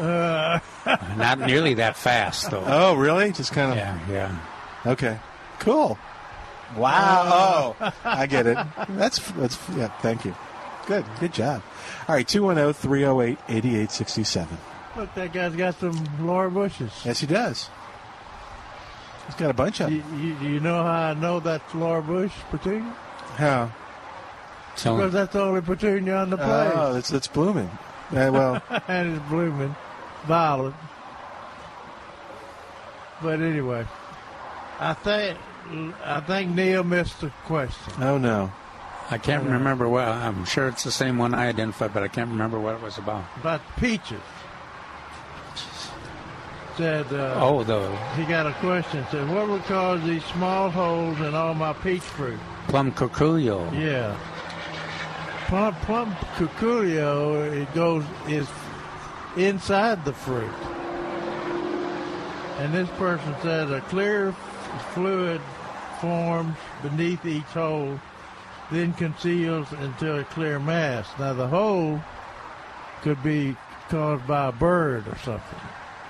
Uh, 0.00 0.58
Not 1.16 1.38
nearly 1.38 1.74
that 1.74 1.96
fast 1.96 2.50
though. 2.50 2.64
Oh, 2.66 2.94
really? 2.94 3.32
Just 3.32 3.52
kind 3.52 3.70
of. 3.72 3.76
Yeah, 3.76 3.98
yeah. 4.10 4.38
Okay. 4.92 5.18
Cool. 5.60 5.98
Wow. 6.76 7.76
Oh, 7.80 7.92
I 8.04 8.26
get 8.26 8.46
it. 8.46 8.58
That's 8.90 9.18
that's 9.32 9.58
yeah. 9.76 9.88
Thank 10.00 10.24
you. 10.24 10.34
Good. 10.86 11.04
Good 11.20 11.32
job. 11.32 11.62
All 12.08 12.14
right. 12.14 12.26
210-308-8867. 12.26 14.48
look, 14.96 15.14
that 15.14 15.32
guy's 15.32 15.54
got 15.54 15.78
some 15.78 16.04
Laura 16.20 16.50
bushes. 16.50 16.90
Yes, 17.04 17.20
he 17.20 17.26
does. 17.26 17.68
He's 19.26 19.34
got 19.36 19.50
a 19.50 19.54
bunch 19.54 19.80
of 19.80 19.90
You, 19.90 20.02
them. 20.02 20.38
you, 20.42 20.48
you 20.50 20.60
know 20.60 20.82
how 20.82 20.90
I 21.10 21.14
know 21.14 21.40
that's 21.40 21.74
Laura 21.74 22.02
Bush 22.02 22.32
petunia? 22.50 22.94
How? 23.36 23.70
So 24.76 24.96
Because 24.96 25.12
that's 25.12 25.32
the 25.32 25.40
only 25.40 25.60
petunia 25.62 26.16
on 26.16 26.30
the 26.30 26.36
place. 26.36 26.72
Oh, 26.74 26.96
it's 26.96 27.12
it's 27.12 27.28
blooming. 27.28 27.70
Uh, 28.10 28.30
well, 28.32 28.62
and 28.88 29.16
it's 29.16 29.28
blooming, 29.28 29.74
violet. 30.26 30.74
But 33.22 33.40
anyway, 33.40 33.86
I 34.80 34.92
think 34.94 35.38
I 36.04 36.20
think 36.20 36.54
Neil 36.54 36.84
missed 36.84 37.20
the 37.20 37.30
question. 37.46 37.94
oh 38.02 38.18
no. 38.18 38.52
I 39.10 39.18
can't 39.18 39.44
remember 39.44 39.86
what. 39.88 40.08
I'm 40.08 40.46
sure 40.46 40.66
it's 40.68 40.82
the 40.82 40.90
same 40.90 41.18
one 41.18 41.34
I 41.34 41.48
identified, 41.48 41.92
but 41.92 42.02
I 42.02 42.08
can't 42.08 42.30
remember 42.30 42.58
what 42.58 42.74
it 42.74 42.80
was 42.80 42.96
about. 42.96 43.24
About 43.38 43.60
peaches. 43.76 44.20
Said 46.76 47.06
uh, 47.12 47.34
Oh, 47.38 47.62
the 47.62 47.96
he 48.16 48.24
got 48.24 48.46
a 48.46 48.52
question. 48.54 49.04
Said 49.10 49.28
what 49.30 49.48
would 49.48 49.62
cause 49.64 50.02
these 50.04 50.24
small 50.24 50.70
holes 50.70 51.18
in 51.20 51.34
all 51.34 51.54
my 51.54 51.72
peach 51.72 52.02
fruit? 52.02 52.38
plum 52.68 52.90
curculio. 52.92 53.70
Yeah. 53.78 54.16
Plum 55.46 55.74
plum 55.82 56.12
curculio 56.36 57.52
it 57.52 57.72
goes 57.74 58.04
is 58.26 58.48
inside 59.36 60.04
the 60.04 60.12
fruit. 60.12 60.50
And 62.58 62.72
this 62.72 62.88
person 62.90 63.34
says 63.42 63.70
a 63.70 63.80
clear 63.82 64.28
f- 64.30 64.90
fluid 64.94 65.40
forms 66.00 66.56
beneath 66.82 67.24
each 67.26 67.42
hole, 67.44 68.00
then 68.70 68.92
conceals 68.94 69.72
into 69.74 70.18
a 70.18 70.24
clear 70.24 70.58
mass. 70.58 71.06
Now 71.18 71.32
the 71.34 71.46
hole 71.48 72.00
could 73.02 73.22
be 73.22 73.56
caused 73.88 74.26
by 74.26 74.48
a 74.48 74.52
bird 74.52 75.06
or 75.08 75.18
something. 75.18 75.58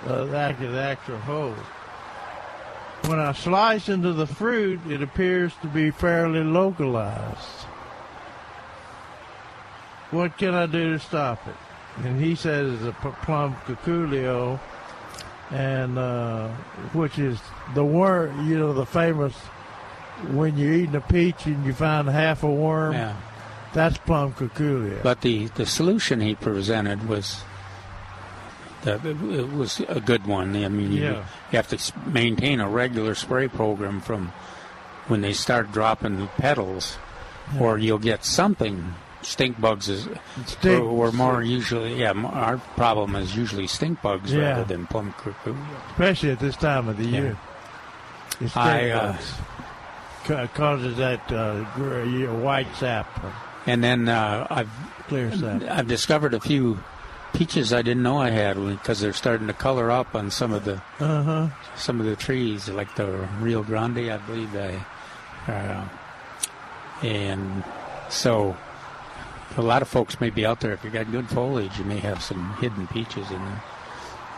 Uh, 0.07 0.25
that 0.27 0.61
the 0.61 0.81
actual 0.81 1.19
hole. 1.19 1.55
When 3.07 3.19
I 3.19 3.33
slice 3.33 3.89
into 3.89 4.13
the 4.13 4.27
fruit, 4.27 4.81
it 4.89 5.03
appears 5.03 5.53
to 5.63 5.67
be 5.69 5.91
fairly 5.91 6.45
localized. 6.45 7.65
What 10.11 10.37
can 10.37 10.55
I 10.55 10.67
do 10.67 10.93
to 10.93 10.99
stop 10.99 11.47
it? 11.49 11.55
And 12.05 12.21
he 12.21 12.35
says 12.35 12.83
it's 12.83 12.85
a 12.85 13.11
plum 13.23 13.57
curculio, 13.67 14.59
and 15.51 15.99
uh, 15.99 16.49
which 16.93 17.19
is 17.19 17.41
the 17.75 17.85
worm, 17.85 18.49
you 18.49 18.59
know, 18.59 18.73
the 18.73 18.87
famous 18.87 19.35
when 20.33 20.57
you're 20.57 20.73
eating 20.73 20.95
a 20.95 21.01
peach 21.01 21.47
and 21.47 21.65
you 21.65 21.73
find 21.73 22.09
half 22.09 22.43
a 22.43 22.51
worm. 22.51 22.93
Yeah. 22.93 23.17
That's 23.73 23.99
plum 23.99 24.33
curculio. 24.35 25.03
But 25.03 25.23
the, 25.23 25.47
the 25.49 25.67
solution 25.67 26.21
he 26.21 26.35
presented 26.35 27.09
was 27.09 27.43
that 28.85 29.05
it 29.05 29.16
it 29.22 29.53
was 29.53 29.80
a 29.89 30.01
good 30.01 30.26
one. 30.26 30.55
I 30.57 30.68
mean, 30.68 30.93
you, 30.93 31.03
Yeah. 31.05 31.24
you 31.51 31.57
have 31.57 31.68
to 31.68 31.93
maintain 32.09 32.61
a 32.61 32.68
regular 32.68 33.14
spray 33.14 33.49
program 33.49 34.01
from 34.01 34.32
when 35.09 35.20
they 35.20 35.32
start 35.32 35.72
dropping 35.72 36.18
the 36.18 36.26
petals, 36.39 36.97
or 37.61 37.76
you'll 37.78 37.99
get 37.99 38.24
something. 38.24 38.95
Stink 39.22 39.59
bugs 39.59 39.89
is 39.89 40.07
Stink- 40.47 40.82
or, 40.82 41.09
or 41.09 41.12
more 41.12 41.43
usually. 41.43 41.99
Yeah, 42.01 42.12
our 42.12 42.59
problem 42.76 43.16
is 43.16 43.35
usually 43.35 43.66
stink 43.66 44.03
bugs 44.03 44.32
Yeah. 44.32 44.51
rather 44.51 44.64
than 44.64 44.87
plum 44.87 45.14
cuckoo. 45.18 45.55
especially 45.93 46.30
at 46.32 46.39
this 46.41 46.57
time 46.57 46.89
of 46.89 46.99
the 46.99 47.05
Yeah. 47.07 47.20
year. 47.20 47.37
It's 48.41 48.55
I, 48.57 48.91
uh, 48.91 49.16
ca- 50.24 50.47
causes 50.49 50.97
that 50.99 51.20
uh, 51.32 51.64
gr- 51.74 52.03
you 52.03 52.26
know, 52.26 52.35
white 52.35 52.66
sap, 52.76 53.07
And 53.66 53.82
then 53.82 54.09
uh, 54.09 54.47
I've. 54.51 54.70
I've 55.11 55.87
discovered 55.87 56.35
a 56.35 56.41
few 56.41 56.78
peaches 57.35 57.72
I 57.72 57.82
didn't 57.82 58.03
know 58.03 58.18
I 58.18 58.30
had 58.30 58.57
because 58.57 59.01
they're 59.01 59.12
starting 59.12 59.47
to 59.49 59.53
color 59.53 59.91
up 59.91 60.14
on 60.14 60.30
some 60.30 60.53
of 60.53 60.64
the 60.64 60.80
Uh 61.01 61.22
huh. 61.22 61.49
some 61.76 62.01
of 62.01 62.07
the 62.07 62.16
trees, 62.16 62.68
like 62.68 62.95
the 62.97 63.28
Rio 63.41 63.62
Grande, 63.62 64.11
I 64.11 64.16
believe 64.18 64.51
they. 64.53 64.80
Uh, 65.47 65.85
and 67.03 67.62
so, 68.09 68.57
a 69.57 69.62
lot 69.62 69.82
of 69.82 69.89
folks 69.89 70.20
may 70.20 70.30
be 70.30 70.47
out 70.47 70.61
there. 70.61 70.72
If 70.72 70.85
you 70.85 70.91
got 70.91 71.11
good 71.12 71.28
foliage, 71.28 71.78
you 71.78 71.85
may 71.85 71.99
have 71.99 72.22
some 72.22 72.55
hidden 72.61 72.87
peaches 72.87 73.30
in 73.30 73.39
there. 73.45 73.62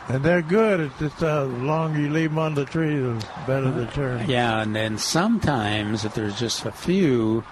And 0.09 0.25
they're 0.25 0.43
good. 0.43 0.81
It's 0.81 0.99
just 0.99 1.23
uh, 1.23 1.45
the 1.47 1.51
longer 1.51 2.01
you 2.01 2.11
leave 2.11 2.31
them 2.31 2.39
on 2.39 2.55
the 2.55 2.65
tree, 2.65 2.97
the 2.97 3.25
better 3.47 3.71
the 3.71 3.87
turn. 3.87 4.29
Yeah, 4.31 4.61
and 4.63 4.75
then 4.75 4.99
sometimes 4.99 6.05
if 6.05 6.15
there's 6.15 6.39
just 6.39 6.65
a 6.65 6.73
few, 6.73 7.45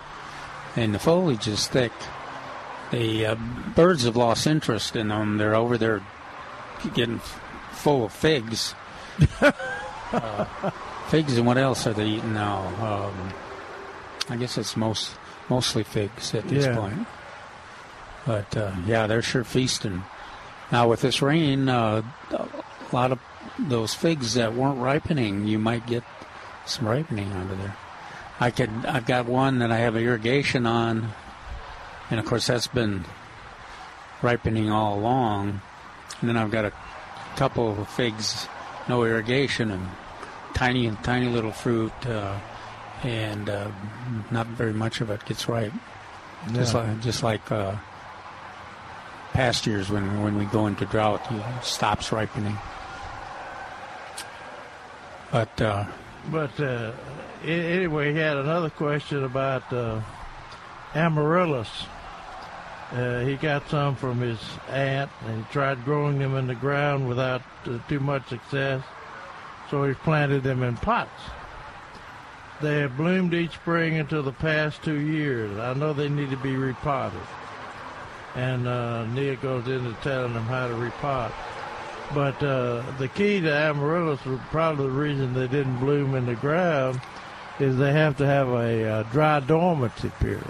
and 0.76 0.94
the 0.94 0.98
foliage 0.98 1.48
is 1.48 1.66
thick, 1.68 1.92
the 2.94 3.26
uh, 3.26 3.34
birds 3.74 4.04
have 4.04 4.16
lost 4.16 4.46
interest 4.46 4.94
in 4.96 5.08
them. 5.08 5.36
They're 5.38 5.54
over 5.54 5.76
there 5.76 6.02
getting 6.94 7.18
full 7.72 8.04
of 8.04 8.12
figs. 8.12 8.74
uh, 9.40 10.70
figs 11.08 11.36
and 11.36 11.46
what 11.46 11.58
else 11.58 11.86
are 11.86 11.92
they 11.92 12.06
eating 12.06 12.34
now? 12.34 12.66
Um, 12.80 13.32
I 14.30 14.36
guess 14.36 14.56
it's 14.58 14.76
most 14.76 15.10
mostly 15.48 15.82
figs 15.82 16.34
at 16.34 16.48
this 16.48 16.64
Yeah. 16.66 16.76
point. 16.76 17.06
But 18.26 18.56
uh, 18.56 18.72
yeah, 18.86 19.06
they're 19.06 19.22
sure 19.22 19.44
feasting. 19.44 20.04
Now 20.72 20.88
with 20.88 21.02
this 21.02 21.20
rain, 21.20 21.68
uh, 21.68 22.02
a 22.30 22.48
lot 22.92 23.12
of 23.12 23.18
those 23.58 23.92
figs 23.92 24.34
that 24.34 24.54
weren't 24.54 24.78
ripening, 24.78 25.46
you 25.46 25.58
might 25.58 25.86
get 25.86 26.02
some 26.64 26.86
ripening 26.88 27.30
out 27.32 27.50
of 27.50 27.58
there. 27.58 27.76
I 28.40 28.50
could, 28.50 28.70
I've 28.86 29.06
got 29.06 29.26
one 29.26 29.58
that 29.58 29.70
I 29.70 29.78
have 29.78 29.96
irrigation 29.96 30.66
on, 30.66 31.12
and 32.10 32.20
of 32.20 32.26
course 32.26 32.46
that's 32.46 32.66
been 32.66 33.04
ripening 34.22 34.70
all 34.70 34.98
along. 34.98 35.60
And 36.20 36.28
then 36.28 36.36
I've 36.36 36.50
got 36.50 36.64
a 36.64 36.72
couple 37.36 37.80
of 37.80 37.88
figs, 37.88 38.48
no 38.88 39.04
irrigation, 39.04 39.70
and 39.70 39.88
tiny 40.54 40.86
and 40.86 41.02
tiny 41.02 41.26
little 41.28 41.52
fruit, 41.52 41.92
uh, 42.06 42.38
and 43.02 43.48
uh, 43.50 43.70
not 44.30 44.46
very 44.46 44.72
much 44.72 45.00
of 45.00 45.10
it 45.10 45.24
gets 45.24 45.48
ripe. 45.48 45.72
Just 46.52 46.74
like 46.74 47.00
just 47.00 47.22
like 47.22 47.50
uh, 47.50 47.74
past 49.32 49.66
years 49.66 49.90
when 49.90 50.22
when 50.22 50.36
we 50.36 50.44
go 50.46 50.66
into 50.66 50.84
drought, 50.86 51.20
it 51.30 51.64
stops 51.64 52.12
ripening. 52.12 52.56
But 55.32 55.60
uh, 55.60 55.84
But 56.30 56.58
uh, 56.60 56.92
anyway, 57.44 58.12
he 58.12 58.18
had 58.18 58.36
another 58.36 58.70
question 58.70 59.24
about 59.24 59.70
uh, 59.72 60.00
amaryllis. 60.94 61.86
Uh, 62.92 63.20
he 63.20 63.34
got 63.36 63.68
some 63.68 63.96
from 63.96 64.20
his 64.20 64.38
aunt, 64.70 65.10
and 65.26 65.48
tried 65.50 65.84
growing 65.84 66.18
them 66.18 66.36
in 66.36 66.46
the 66.46 66.54
ground 66.54 67.08
without 67.08 67.42
uh, 67.66 67.78
too 67.88 67.98
much 67.98 68.28
success. 68.28 68.82
So 69.70 69.84
he 69.84 69.94
planted 69.94 70.42
them 70.42 70.62
in 70.62 70.76
pots. 70.76 71.10
They 72.60 72.78
have 72.80 72.96
bloomed 72.96 73.34
each 73.34 73.52
spring 73.52 73.98
until 73.98 74.22
the 74.22 74.32
past 74.32 74.82
two 74.84 75.00
years. 75.00 75.58
I 75.58 75.74
know 75.74 75.92
they 75.92 76.08
need 76.08 76.30
to 76.30 76.36
be 76.36 76.54
repotted. 76.56 77.20
And 78.36 78.68
uh, 78.68 79.06
Neil 79.06 79.36
goes 79.36 79.66
into 79.66 79.92
telling 80.02 80.34
them 80.34 80.44
how 80.44 80.68
to 80.68 80.74
repot. 80.74 81.32
But 82.14 82.40
uh, 82.42 82.82
the 82.98 83.08
key 83.08 83.40
to 83.40 83.52
amaryllis, 83.52 84.20
probably 84.50 84.86
the 84.86 84.92
reason 84.92 85.34
they 85.34 85.48
didn't 85.48 85.78
bloom 85.78 86.14
in 86.14 86.26
the 86.26 86.34
ground, 86.34 87.00
is 87.58 87.76
they 87.76 87.92
have 87.92 88.16
to 88.18 88.26
have 88.26 88.48
a 88.48 88.88
uh, 88.88 89.02
dry 89.04 89.40
dormancy 89.40 90.10
period. 90.20 90.44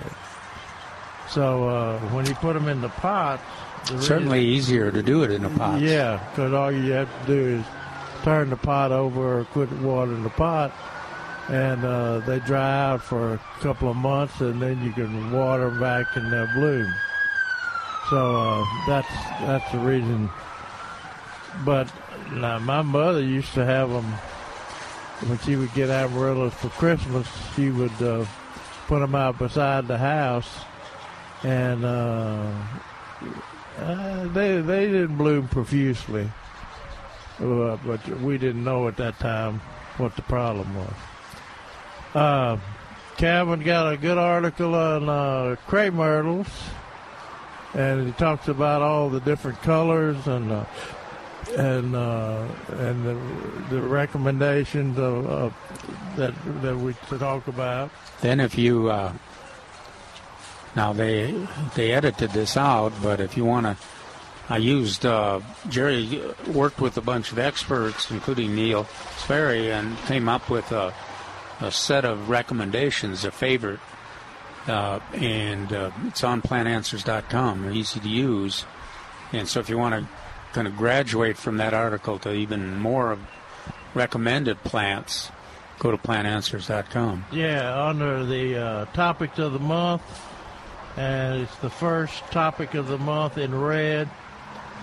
So 1.28 1.68
uh, 1.68 1.98
when 2.10 2.26
you 2.26 2.34
put 2.34 2.52
them 2.54 2.68
in 2.68 2.80
the 2.80 2.88
pots, 2.90 3.42
the 3.90 4.00
certainly 4.00 4.38
reason- 4.40 4.54
easier 4.54 4.90
to 4.92 5.02
do 5.02 5.22
it 5.24 5.30
in 5.30 5.44
a 5.44 5.50
pot. 5.50 5.80
yeah, 5.80 6.22
because 6.30 6.52
all 6.52 6.70
you 6.70 6.92
have 6.92 7.08
to 7.22 7.26
do 7.26 7.40
is 7.58 7.64
turn 8.22 8.50
the 8.50 8.56
pot 8.56 8.92
over 8.92 9.40
or 9.40 9.44
put 9.44 9.70
water 9.80 10.12
in 10.12 10.22
the 10.22 10.30
pot, 10.30 10.72
and 11.48 11.84
uh, 11.84 12.20
they 12.20 12.38
dry 12.40 12.90
out 12.90 13.02
for 13.02 13.34
a 13.34 13.38
couple 13.60 13.90
of 13.90 13.96
months, 13.96 14.40
and 14.40 14.60
then 14.62 14.82
you 14.82 14.92
can 14.92 15.30
water 15.32 15.68
them 15.70 15.80
back 15.80 16.06
and 16.16 16.32
they'll 16.32 16.52
bloom. 16.54 16.92
So 18.10 18.36
uh, 18.36 18.64
that's 18.86 19.12
that's 19.40 19.72
the 19.72 19.78
reason. 19.78 20.30
But 21.64 21.90
now 22.32 22.58
my 22.58 22.82
mother 22.82 23.20
used 23.22 23.52
to 23.54 23.64
have 23.64 23.88
them 23.90 24.04
when 25.28 25.38
she 25.38 25.56
would 25.56 25.72
get 25.74 25.88
amaryllis 25.90 26.54
for 26.54 26.68
Christmas. 26.70 27.26
She 27.54 27.70
would 27.70 28.02
uh, 28.02 28.24
put 28.88 29.00
them 29.00 29.14
out 29.14 29.38
beside 29.38 29.86
the 29.88 29.96
house, 29.98 30.48
and 31.44 31.84
uh, 31.84 32.50
uh, 33.78 34.24
they 34.28 34.60
they 34.60 34.86
didn't 34.86 35.16
bloom 35.16 35.46
profusely, 35.48 36.28
uh, 37.40 37.76
but 37.84 38.06
we 38.20 38.38
didn't 38.38 38.64
know 38.64 38.88
at 38.88 38.96
that 38.96 39.18
time 39.18 39.60
what 39.98 40.16
the 40.16 40.22
problem 40.22 40.74
was. 40.74 40.94
Uh, 42.14 42.56
Calvin 43.16 43.60
got 43.60 43.92
a 43.92 43.96
good 43.96 44.18
article 44.18 44.74
on 44.74 45.08
uh, 45.08 45.56
crepe 45.66 45.94
myrtles, 45.94 46.48
and 47.74 48.06
he 48.06 48.12
talks 48.12 48.48
about 48.48 48.82
all 48.82 49.10
the 49.10 49.20
different 49.20 49.60
colors 49.62 50.26
and 50.26 50.50
uh, 50.50 50.64
and 51.56 51.94
uh, 51.94 52.46
and 52.70 53.04
the, 53.04 53.74
the 53.74 53.82
recommendations 53.82 54.98
of, 54.98 55.26
of 55.26 55.54
that 56.16 56.34
that 56.62 56.76
we 56.76 56.94
talk 57.18 57.46
about. 57.48 57.90
Then 58.20 58.40
if 58.40 58.56
you 58.56 58.90
uh, 58.90 59.12
now 60.76 60.92
they 60.92 61.34
they 61.74 61.92
edited 61.92 62.30
this 62.30 62.56
out, 62.56 62.92
but 63.02 63.20
if 63.20 63.36
you 63.36 63.44
want 63.44 63.66
to, 63.66 63.76
I 64.48 64.58
used 64.58 65.06
uh, 65.06 65.40
Jerry 65.68 66.22
worked 66.48 66.80
with 66.80 66.96
a 66.96 67.00
bunch 67.00 67.32
of 67.32 67.38
experts, 67.38 68.10
including 68.10 68.54
Neil 68.54 68.86
Sperry, 69.16 69.70
and 69.70 69.96
came 70.06 70.28
up 70.28 70.50
with 70.50 70.70
a, 70.72 70.92
a 71.60 71.70
set 71.70 72.04
of 72.04 72.28
recommendations, 72.28 73.24
a 73.24 73.30
favorite, 73.30 73.80
uh, 74.66 75.00
and 75.14 75.72
uh, 75.72 75.90
it's 76.06 76.24
on 76.24 76.42
plantanswers.com. 76.42 77.72
Easy 77.72 78.00
to 78.00 78.08
use, 78.08 78.64
and 79.32 79.48
so 79.48 79.60
if 79.60 79.68
you 79.68 79.78
want 79.78 79.94
to 79.94 80.08
kind 80.52 80.66
of 80.68 80.76
graduate 80.76 81.36
from 81.36 81.56
that 81.58 81.74
article 81.74 82.18
to 82.20 82.32
even 82.32 82.78
more 82.78 83.18
recommended 83.94 84.62
plants, 84.64 85.30
go 85.78 85.90
to 85.90 85.98
plantanswers.com. 85.98 87.26
Yeah, 87.32 87.86
under 87.86 88.24
the 88.24 88.56
uh, 88.56 88.84
topics 88.86 89.38
of 89.38 89.52
the 89.52 89.58
month, 89.58 90.02
and 90.96 91.42
it's 91.42 91.56
the 91.56 91.70
first 91.70 92.24
topic 92.30 92.74
of 92.74 92.88
the 92.88 92.98
month 92.98 93.38
in 93.38 93.54
red 93.54 94.08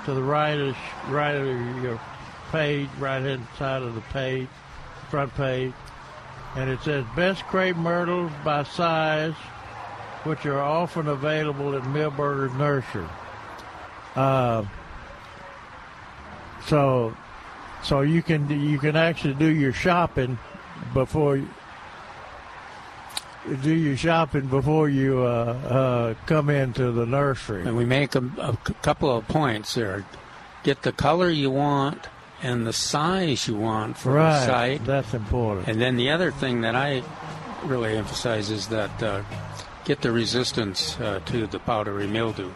to 0.06 0.14
the 0.14 0.22
right 0.22 0.60
of 0.60 0.76
right 1.10 1.36
of 1.36 1.84
your 1.84 2.00
page, 2.52 2.90
right 3.00 3.22
hand 3.22 3.46
side 3.58 3.82
of 3.82 3.96
the 3.96 4.02
page, 4.02 4.48
front 5.10 5.34
page, 5.36 5.74
and 6.56 6.70
it 6.70 6.82
says 6.82 7.06
best 7.16 7.44
crepe 7.44 7.78
myrtles 7.78 8.32
by 8.44 8.64
size, 8.64 9.34
which 10.24 10.46
are 10.46 10.60
often 10.60 11.08
available 11.08 11.76
at 11.76 11.84
Milberger's 11.84 12.54
Nursery. 12.56 13.08
Uh, 14.16 14.66
so, 16.66 17.16
so 17.84 18.02
you 18.02 18.22
can 18.22 18.50
you 18.50 18.78
can 18.80 18.96
actually 18.96 19.34
do 19.36 19.48
your 19.48 19.74
shopping 19.74 20.38
before 20.94 21.42
do 23.62 23.74
your 23.74 23.98
shopping 23.98 24.48
before 24.48 24.90
you 24.90 25.22
uh, 25.22 25.26
uh, 25.26 26.14
come 26.26 26.50
into 26.50 26.92
the 26.92 27.06
nursery. 27.06 27.64
And 27.64 27.76
we 27.76 27.86
make 27.86 28.16
a 28.16 28.58
couple 28.82 29.16
of 29.16 29.28
points 29.28 29.76
there. 29.76 30.06
Get 30.64 30.84
the 30.84 30.92
color 30.92 31.30
you 31.30 31.50
want 31.50 32.08
and 32.44 32.66
the 32.66 32.74
size 32.74 33.48
you 33.48 33.56
want 33.56 33.98
for 33.98 34.14
right, 34.14 34.40
the 34.40 34.46
site. 34.46 34.86
that's 34.86 35.14
important. 35.14 35.68
And 35.68 35.82
then 35.82 35.98
the 35.98 36.10
other 36.12 36.32
thing 36.32 36.62
that 36.62 36.76
I 36.76 37.04
really 37.64 37.98
emphasize 37.98 38.50
is 38.50 38.68
that 38.70 39.04
uh, 39.04 39.24
get 39.86 40.02
the 40.02 40.12
resistance 40.12 41.00
uh, 41.00 41.20
to 41.26 41.48
the 41.48 41.60
powdery 41.60 42.08
mildew 42.08 42.52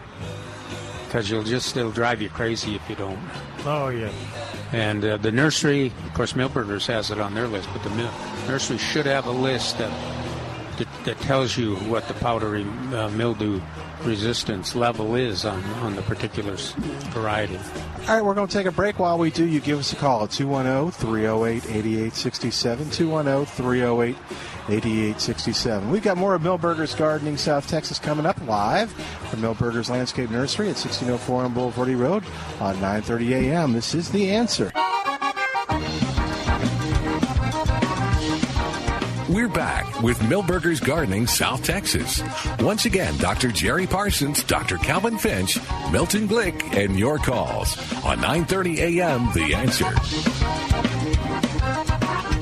because 1.06 1.30
you'll 1.30 1.44
just 1.44 1.78
it'll 1.78 1.92
drive 1.92 2.22
you 2.22 2.30
crazy 2.30 2.76
if 2.76 2.90
you 2.90 2.96
don't. 2.96 3.20
Oh 3.66 3.90
yeah. 3.90 4.12
And 4.74 5.06
uh, 5.06 5.18
the 5.18 5.32
nursery, 5.32 5.94
of 6.06 6.14
course, 6.14 6.34
Milberger's 6.34 6.88
has 6.88 7.12
it 7.12 7.20
on 7.20 7.34
their 7.34 7.48
list, 7.48 7.70
but 7.72 7.84
the 7.84 7.90
mil- 7.92 8.12
nursery 8.48 8.78
should 8.78 9.06
have 9.06 9.26
a 9.26 9.32
list 9.32 9.78
that 9.78 9.92
that, 10.78 10.88
that 11.06 11.20
tells 11.22 11.58
you 11.58 11.76
what 11.76 12.08
the 12.08 12.14
powdery 12.16 12.64
uh, 12.64 13.10
mildew 13.10 13.62
resistance 14.04 14.76
level 14.76 15.16
is 15.16 15.46
on, 15.46 15.64
on 15.82 15.96
the 15.96 16.02
particular 16.04 16.56
variety. 17.12 17.58
All 18.08 18.16
right, 18.16 18.24
we're 18.24 18.34
going 18.34 18.48
to 18.48 18.54
take 18.54 18.68
a 18.68 18.72
break. 18.72 19.00
While 19.00 19.18
we 19.18 19.32
do, 19.32 19.46
you 19.46 19.60
give 19.60 19.80
us 19.80 19.94
a 19.94 19.96
call 19.96 20.24
at 20.24 20.32
210 20.32 20.92
308 20.92 21.66
8867. 21.66 22.90
210 22.92 23.46
308 23.46 24.16
8867. 24.70 25.90
We've 25.90 26.04
got 26.04 26.18
more 26.18 26.36
of 26.36 26.42
Milberger's 26.42 26.96
Gardening 26.96 27.38
South 27.38 27.68
Texas 27.68 28.00
coming 28.00 28.26
up 28.26 28.40
live 28.48 28.92
from 28.92 29.42
Milberger's 29.42 29.90
Landscape 29.90 30.30
Nursery 30.30 30.68
at 30.68 30.78
1604 30.78 31.44
on 31.44 31.54
Bulverde 31.54 31.98
Road 31.98 32.24
on 32.60 32.76
9:30 32.78 33.32
a.m. 33.32 33.74
This 33.74 33.94
is 33.94 34.12
the 34.12 34.32
answer. 34.32 34.72
We're 39.28 39.48
back 39.48 40.04
with 40.04 40.20
Milberger's 40.20 40.80
Gardening 40.80 41.26
South 41.26 41.64
Texas. 41.64 42.22
Once 42.60 42.86
again, 42.86 43.18
Dr. 43.18 43.52
Jerry 43.52 43.88
Parsons, 43.88 44.44
Dr. 44.44 44.78
Calvin 44.78 45.18
Finch, 45.18 45.58
Milton 45.92 46.28
Glick, 46.28 46.76
and 46.78 47.00
your 47.00 47.18
calls 47.18 47.76
on 48.04 48.20
9:30 48.20 49.00
a.m. 49.00 49.32
The 49.34 49.56
Answer. 49.56 50.35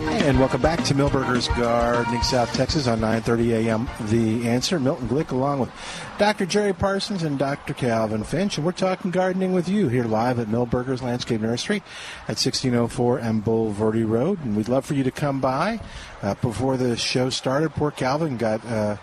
And 0.06 0.40
welcome 0.40 0.62
back 0.62 0.84
to 0.86 0.94
Milberger's 0.94 1.48
Gardening 1.50 2.22
South 2.24 2.54
Texas 2.54 2.88
on 2.88 3.00
9:30 3.00 3.66
a.m. 3.68 3.90
The 4.10 4.48
Answer. 4.50 4.80
Milton 4.80 5.08
Glick 5.08 5.32
along 5.32 5.60
with 5.60 5.70
Dr. 6.18 6.46
Jerry 6.46 6.74
Parsons 6.74 7.24
and 7.24 7.38
Dr. 7.40 7.74
Calvin 7.74 8.24
Finch, 8.24 8.58
and 8.58 8.66
we're 8.66 8.72
talking 8.74 9.12
gardening 9.12 9.54
with 9.54 9.68
you 9.70 9.88
here 9.88 10.04
live 10.04 10.40
at 10.40 10.48
Milberger's 10.48 11.02
Landscape 11.02 11.40
Nursery 11.42 11.78
at 12.24 12.38
1604 12.38 13.20
M 13.20 13.42
Bulverde 13.42 14.08
Road. 14.08 14.44
And 14.44 14.56
we'd 14.58 14.68
love 14.70 14.86
for 14.86 14.94
you 14.94 15.04
to 15.04 15.12
come 15.12 15.40
by. 15.40 15.80
Uh, 16.22 16.34
before 16.36 16.76
the 16.78 16.96
show 16.98 17.30
started, 17.30 17.74
poor 17.74 17.92
Calvin 17.92 18.38
got 18.38 18.66
uh, 18.66 18.98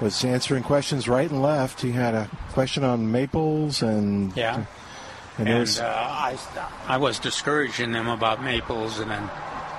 was 0.00 0.24
answering 0.24 0.62
questions 0.62 1.06
right 1.08 1.30
and 1.30 1.42
left. 1.42 1.80
He 1.82 1.92
had 1.92 2.14
a 2.14 2.30
question 2.52 2.82
on 2.82 3.10
maples 3.12 3.82
and 3.82 4.34
Yeah. 4.36 4.64
and, 5.38 5.48
And, 5.48 5.58
was- 5.60 5.80
uh, 5.80 5.84
I, 5.86 6.38
I 6.86 6.96
was 6.96 7.18
discouraging 7.18 7.92
them 7.92 8.08
about 8.08 8.42
maples, 8.42 8.98
and 8.98 9.10
then 9.10 9.28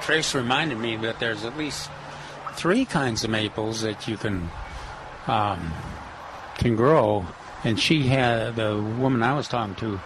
Trace 0.02 0.34
reminded 0.36 0.78
me 0.78 0.95
that 0.98 1.20
there's 1.20 1.43
at 1.43 1.58
least 1.58 1.89
three 2.54 2.86
kinds 2.86 3.24
of 3.24 3.30
maples 3.30 3.82
that 3.82 4.08
you 4.08 4.18
can 4.18 4.50
um, 5.28 5.72
can 6.58 6.76
grow. 6.76 7.26
And 7.64 7.80
she 7.80 8.04
had 8.04 8.56
the 8.56 8.78
woman 8.78 9.24
I 9.24 9.34
was 9.34 9.48
talking 9.48 9.76
to 9.76 9.98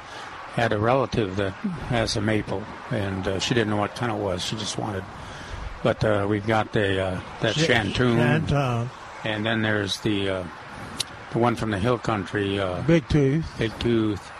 had 0.54 0.74
a 0.74 0.78
relative 0.80 1.36
that 1.38 1.52
has 1.89 2.16
a 2.18 2.22
maple, 2.22 2.64
and 2.89 3.28
uh, 3.28 3.39
she 3.39 3.54
didn't 3.54 3.70
know 3.70 3.78
what 3.78 3.96
kind 3.96 4.12
it 4.12 4.16
was. 4.16 4.44
She 4.44 4.56
just 4.58 4.78
wanted. 4.78 5.04
But 5.84 6.04
uh, 6.04 6.26
we've 6.30 6.46
got 6.46 6.74
the 6.74 7.02
uh, 7.04 7.22
that 7.42 7.56
Sh- 7.56 7.68
shantoon, 7.68 8.18
Shantung. 8.48 8.89
and 9.24 9.46
then 9.46 9.62
there's 9.62 10.00
the 10.02 10.30
uh, 10.30 10.44
the 11.32 11.39
one 11.39 11.56
from 11.56 11.72
the 11.72 11.80
hill 11.80 11.98
country. 11.98 12.60
Uh, 12.60 12.82
Big 12.84 13.08
tooth. 13.10 13.46
Big 13.58 13.78
Tooth, 13.80 14.32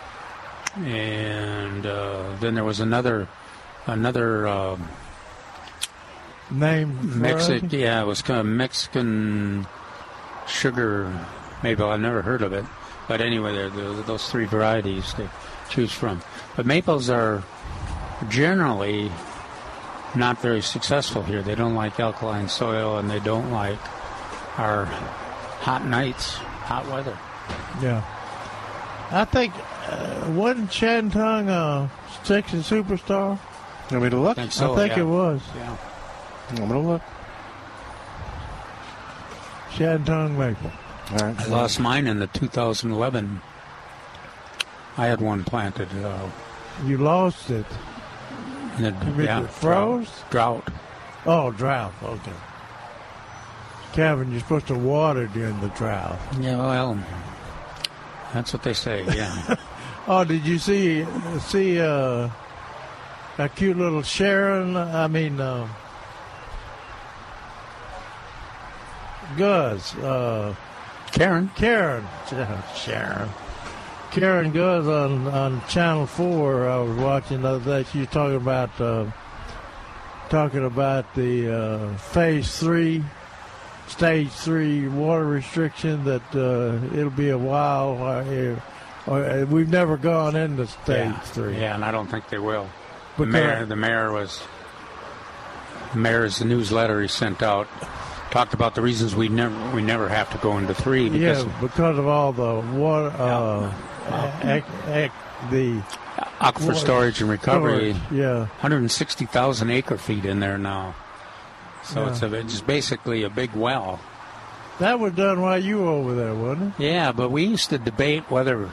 and 0.76 1.86
uh, 1.86 2.36
then 2.40 2.54
there 2.54 2.64
was 2.64 2.80
another 2.80 3.28
another 3.86 4.46
um 4.46 4.88
name? 6.50 7.20
Mexican, 7.20 7.70
yeah, 7.70 8.02
it 8.02 8.06
was 8.06 8.22
kind 8.22 8.40
of 8.40 8.46
Mexican 8.46 9.66
sugar 10.46 11.12
maple. 11.62 11.88
I've 11.88 12.00
never 12.00 12.22
heard 12.22 12.42
of 12.42 12.52
it, 12.52 12.64
but 13.08 13.20
anyway, 13.20 13.54
there 13.54 13.70
there 13.70 13.86
are 13.86 14.02
those 14.02 14.30
three 14.30 14.44
varieties 14.44 15.12
to 15.14 15.30
choose 15.70 15.92
from. 15.92 16.22
But 16.56 16.66
maples 16.66 17.08
are 17.10 17.42
generally 18.28 19.10
not 20.14 20.40
very 20.40 20.60
successful 20.60 21.22
here. 21.22 21.42
They 21.42 21.54
don't 21.54 21.74
like 21.74 21.98
alkaline 21.98 22.48
soil, 22.48 22.98
and 22.98 23.10
they 23.10 23.20
don't 23.20 23.50
like 23.50 23.78
our 24.58 24.84
hot 24.84 25.84
nights, 25.86 26.34
hot 26.34 26.86
weather. 26.88 27.16
Yeah. 27.80 28.04
I 29.10 29.24
think 29.26 29.52
uh, 29.88 30.32
wasn't 30.34 30.70
Shantung 30.70 31.48
a 31.48 31.90
Texas 32.24 32.68
superstar? 32.68 33.38
You 33.90 33.98
want 33.98 34.04
me 34.04 34.10
to 34.10 34.20
look? 34.20 34.36
Think 34.36 34.52
so, 34.52 34.72
I 34.72 34.76
think 34.76 34.96
yeah. 34.96 35.02
it 35.02 35.06
was. 35.06 35.42
Yeah. 35.54 35.76
I'm 36.52 36.68
going 36.68 36.70
to 36.70 36.78
look. 36.78 37.02
Shantung 39.70 40.36
Maple. 40.36 40.70
All 41.12 41.16
right. 41.28 41.40
I 41.40 41.46
lost 41.46 41.80
mine 41.80 42.06
in 42.06 42.18
the 42.18 42.26
2011. 42.28 43.40
I 44.98 45.06
had 45.06 45.20
one 45.20 45.44
planted. 45.44 45.88
Uh, 46.04 46.28
You 46.84 46.98
lost 46.98 47.50
it. 47.50 47.66
in 48.76 48.82
the, 48.84 49.12
You 49.16 49.24
yeah, 49.24 49.42
it 49.44 49.50
froze? 49.50 50.08
Drought. 50.30 50.68
Oh, 51.24 51.50
drought. 51.50 51.94
Okay. 52.02 52.32
Kevin, 53.94 54.30
you're 54.30 54.40
supposed 54.40 54.66
to 54.68 54.74
water 54.74 55.26
during 55.28 55.58
the 55.60 55.68
drought. 55.68 56.18
Yeah, 56.40 56.56
well, 56.58 56.98
that's 58.32 58.52
what 58.52 58.62
they 58.62 58.74
say. 58.74 59.04
Yeah. 59.04 59.56
Oh, 60.08 60.24
did 60.24 60.44
you 60.44 60.58
see 60.58 61.06
see 61.42 61.80
uh, 61.80 62.28
a 63.38 63.48
cute 63.54 63.76
little 63.78 64.02
Sharon? 64.02 64.76
I 64.76 65.06
mean, 65.06 65.40
uh, 65.40 65.68
Guz. 69.36 69.94
Uh, 69.96 70.54
Karen. 71.12 71.50
Karen. 71.56 72.06
Sharon. 72.74 73.28
Karen 74.12 74.52
Guz 74.52 74.86
on, 74.86 75.26
on 75.28 75.66
Channel 75.68 76.06
4. 76.06 76.68
I 76.68 76.76
was 76.78 76.98
watching 76.98 77.42
the 77.42 77.48
other 77.48 77.82
day. 77.82 77.88
She 77.90 78.00
was 78.00 78.08
talking 78.08 78.36
about 78.36 78.80
uh, 78.80 79.06
talking 80.28 80.64
about 80.64 81.14
the 81.14 81.54
uh, 81.54 81.96
Phase 81.96 82.58
3, 82.58 83.02
Stage 83.88 84.30
3 84.30 84.88
water 84.88 85.26
restriction 85.26 86.04
that 86.04 86.22
uh, 86.34 86.94
it'll 86.96 87.10
be 87.10 87.30
a 87.30 87.38
while. 87.38 88.02
Uh, 88.02 88.24
here. 88.24 88.62
Uh, 89.06 89.44
we've 89.48 89.68
never 89.68 89.96
gone 89.96 90.36
into 90.36 90.66
Stage 90.66 91.06
yeah. 91.06 91.18
3. 91.20 91.56
Yeah, 91.56 91.74
and 91.74 91.84
I 91.84 91.90
don't 91.90 92.06
think 92.06 92.28
they 92.28 92.38
will. 92.38 92.64
The 93.16 93.24
But 93.24 93.28
mayor, 93.28 93.66
the 93.66 93.76
mayor 93.76 94.12
was, 94.12 94.42
the 95.92 95.98
mayor's 95.98 96.42
newsletter 96.42 97.02
he 97.02 97.08
sent 97.08 97.42
out 97.42 97.66
talked 98.32 98.54
about 98.54 98.74
the 98.74 98.82
reasons 98.82 99.14
we 99.14 99.28
never 99.28 99.54
we 99.76 99.82
never 99.82 100.08
have 100.08 100.28
to 100.32 100.38
go 100.38 100.58
into 100.58 100.74
three 100.74 101.08
because 101.08 101.44
yeah, 101.44 101.60
because 101.60 101.96
of 101.98 102.06
all 102.08 102.32
the 102.32 102.60
water, 102.76 103.14
uh, 103.18 103.72
ec- 104.42 104.64
ec- 104.88 105.12
the 105.50 105.80
aquifer 106.40 106.66
water 106.68 106.74
storage 106.78 107.20
and 107.20 107.30
recovery. 107.30 107.92
storage, 107.94 108.12
Yeah, 108.12 108.38
160,000 108.60 109.70
acre 109.70 109.98
feet 109.98 110.24
in 110.24 110.40
there 110.40 110.58
now. 110.58 110.94
So 111.84 112.02
Yeah. 112.02 112.10
it's 112.10 112.22
a, 112.22 112.34
it's 112.34 112.60
basically 112.60 113.22
a 113.22 113.30
big 113.30 113.52
well. 113.54 114.00
that 114.80 114.98
was 114.98 115.12
done 115.12 115.40
while 115.42 115.58
you 115.62 115.78
were 115.78 115.88
over 115.88 116.14
there, 116.14 116.34
wasn't 116.34 116.74
it? 116.78 116.82
Yeah, 116.84 117.12
but 117.12 117.30
we 117.30 117.44
used 117.44 117.70
to 117.70 117.78
debate 117.78 118.24
whether 118.30 118.66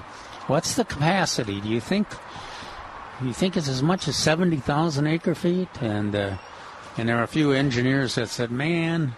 what's 0.48 0.76
the 0.76 0.86
capacity. 0.86 1.60
Do 1.62 1.68
you 1.70 1.82
think 1.82 2.08
you 3.22 3.34
think 3.34 3.58
it's 3.58 3.68
as 3.68 3.84
much 3.84 4.08
as 4.08 4.16
seventy 4.16 4.56
thousand 4.58 5.06
acre 5.08 5.36
feet? 5.36 5.68
And 5.82 6.16
uh, 6.16 6.38
and 6.98 7.10
there 7.10 7.18
are 7.18 7.24
a 7.24 7.28
few 7.28 7.52
engineers 7.52 8.16
that 8.16 8.30
said, 8.30 8.50
"Man, 8.52 9.14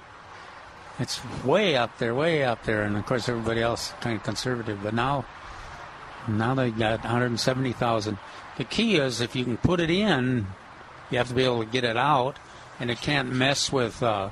it's 1.01 1.19
way 1.43 1.75
up 1.75 1.97
there, 1.97 2.13
way 2.15 2.43
up 2.43 2.63
there." 2.63 2.83
And 2.83 2.95
of 2.95 3.05
course, 3.05 3.27
everybody 3.27 3.61
else 3.61 3.93
kind 4.01 4.15
of 4.15 4.23
conservative. 4.23 4.79
But 4.83 4.93
now, 4.93 5.25
now 6.27 6.53
they 6.55 6.71
got 6.71 7.03
one 7.03 7.11
hundred 7.11 7.39
seventy 7.39 7.73
thousand. 7.73 8.17
The 8.57 8.63
key 8.63 8.97
is 8.97 9.21
if 9.21 9.35
you 9.35 9.43
can 9.43 9.57
put 9.57 9.79
it 9.79 9.89
in, 9.89 10.47
you 11.09 11.17
have 11.17 11.27
to 11.29 11.33
be 11.33 11.43
able 11.43 11.63
to 11.63 11.69
get 11.69 11.83
it 11.83 11.97
out, 11.97 12.37
and 12.79 12.89
it 12.91 13.01
can't 13.01 13.31
mess 13.31 13.71
with. 13.71 14.01
Uh, 14.03 14.29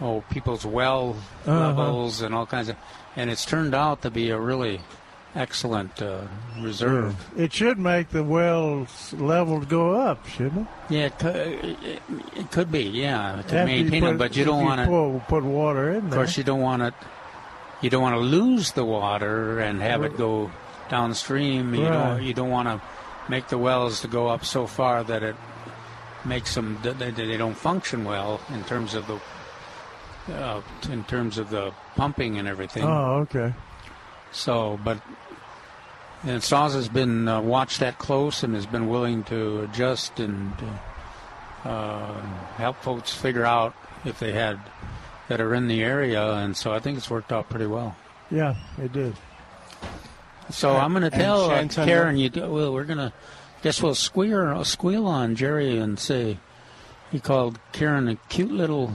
oh, 0.00 0.22
people's 0.30 0.64
well 0.66 1.16
Uh-huh. 1.46 1.68
levels 1.68 2.22
and 2.22 2.34
all 2.34 2.46
kinds 2.46 2.68
of. 2.68 2.76
And 3.14 3.30
it's 3.30 3.44
turned 3.44 3.74
out 3.74 4.02
to 4.02 4.10
be 4.10 4.30
a 4.30 4.38
really 4.38 4.80
excellent 5.34 6.00
uh, 6.02 6.22
reserve. 6.60 7.14
It 7.36 7.52
should 7.52 7.78
make 7.78 8.10
the 8.10 8.22
wells 8.24 9.12
levels 9.14 9.66
go 9.66 9.94
up, 10.00 10.26
shouldn't 10.26 10.68
it? 10.68 10.92
Yeah, 10.94 11.06
it 11.06 11.18
could, 11.18 11.36
it, 11.36 11.78
it 12.36 12.50
could 12.50 12.70
be. 12.70 12.82
Yeah, 12.84 13.42
to 13.48 13.56
After 13.58 13.64
maintain 13.66 14.02
put- 14.02 14.10
it, 14.12 14.18
but 14.18 14.36
you 14.36 14.44
don't 14.44 14.64
want 14.64 14.80
to. 14.80 14.86
Put, 14.86 15.28
put 15.28 15.44
water 15.44 15.90
in 15.92 16.06
Of 16.06 16.12
course, 16.12 16.36
you 16.36 16.44
don't 16.44 16.60
want 16.60 16.82
it. 16.82 16.94
You 17.80 17.90
don't 17.90 18.02
want 18.02 18.14
to 18.14 18.20
lose 18.20 18.72
the 18.72 18.84
water 18.84 19.58
and 19.60 19.80
have 19.80 20.04
it 20.04 20.16
go 20.16 20.52
downstream. 20.88 21.74
You 21.74 21.86
Right. 21.86 21.92
don't. 22.16 22.22
You 22.22 22.34
don't 22.34 22.50
want 22.50 22.68
to 22.68 22.80
make 23.28 23.48
the 23.48 23.58
wells 23.58 24.00
to 24.02 24.08
go 24.08 24.28
up 24.28 24.44
so 24.44 24.66
far 24.66 25.02
that 25.04 25.22
it 25.22 25.36
makes 26.24 26.54
them 26.54 26.78
they, 26.82 27.10
they 27.10 27.36
don't 27.36 27.56
function 27.56 28.04
well 28.04 28.40
in 28.54 28.62
terms 28.64 28.94
of 28.94 29.06
the 29.08 29.18
uh, 30.34 30.60
in 30.90 31.02
terms 31.04 31.38
of 31.38 31.50
the 31.50 31.72
pumping 31.96 32.38
and 32.38 32.46
everything. 32.46 32.84
Oh, 32.84 33.26
okay. 33.28 33.52
So, 34.32 34.78
but 34.82 35.00
and 36.24 36.42
SAWS 36.42 36.74
has 36.74 36.88
been 36.88 37.28
uh, 37.28 37.40
watched 37.40 37.80
that 37.80 37.98
close 37.98 38.42
and 38.42 38.54
has 38.54 38.66
been 38.66 38.88
willing 38.88 39.24
to 39.24 39.62
adjust 39.62 40.20
and 40.20 40.52
uh, 41.64 42.20
help 42.56 42.76
folks 42.82 43.12
figure 43.12 43.44
out 43.44 43.74
if 44.04 44.18
they 44.18 44.32
had 44.32 44.58
that 45.28 45.40
are 45.40 45.54
in 45.54 45.68
the 45.68 45.82
area, 45.82 46.34
and 46.34 46.56
so 46.56 46.72
I 46.72 46.80
think 46.80 46.98
it's 46.98 47.08
worked 47.08 47.32
out 47.32 47.48
pretty 47.48 47.66
well. 47.66 47.96
Yeah, 48.30 48.54
it 48.78 48.92
did. 48.92 49.14
So 50.50 50.76
I'm 50.76 50.92
going 50.92 51.08
to 51.08 51.14
And 51.14 51.22
tell 51.22 51.50
uh, 51.50 51.86
Karen, 51.86 52.16
you 52.16 52.28
do, 52.28 52.50
well, 52.50 52.72
we're 52.72 52.84
going 52.84 52.98
to 52.98 53.12
guess 53.62 53.80
we'll 53.82 53.94
squeal 53.94 54.64
squeal 54.64 55.06
on 55.06 55.36
Jerry 55.36 55.78
and 55.78 55.98
say 55.98 56.38
he 57.10 57.20
called 57.20 57.58
Karen 57.72 58.08
a 58.08 58.16
cute 58.28 58.50
little, 58.50 58.92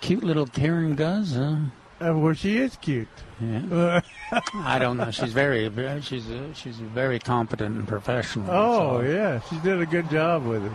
cute 0.00 0.24
little 0.24 0.46
Karen 0.46 0.96
Guz. 0.96 1.34
Huh? 1.34 1.56
Uh, 1.98 2.12
well, 2.14 2.34
she 2.34 2.58
is 2.58 2.76
cute. 2.76 3.08
Yeah. 3.40 4.00
I 4.54 4.78
don't 4.78 4.98
know. 4.98 5.10
She's 5.10 5.32
very, 5.32 5.66
very 5.68 6.02
she's 6.02 6.28
a, 6.28 6.52
she's 6.54 6.76
very 6.76 7.18
competent 7.18 7.76
and 7.76 7.88
professional. 7.88 8.50
Oh, 8.50 9.00
so- 9.00 9.06
yeah. 9.06 9.40
She 9.48 9.58
did 9.58 9.80
a 9.80 9.86
good 9.86 10.10
job 10.10 10.44
with 10.44 10.64
it. 10.64 10.72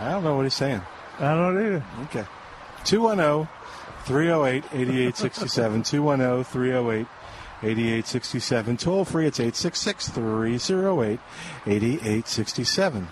I 0.00 0.10
don't 0.12 0.22
know 0.22 0.36
what 0.36 0.44
he's 0.44 0.54
saying. 0.54 0.80
I 1.18 1.34
don't 1.34 1.58
either. 1.60 1.84
Okay. 2.04 2.24
oh, 2.24 2.80
210 2.84 3.48
308 4.04 4.64
8867. 4.72 5.82
210 5.82 6.44
308 6.44 7.06
8867. 7.62 8.76
Toll 8.76 9.04
free, 9.04 9.26
it's 9.26 9.40
866 9.40 10.08
308 10.10 11.18
8867. 11.66 13.08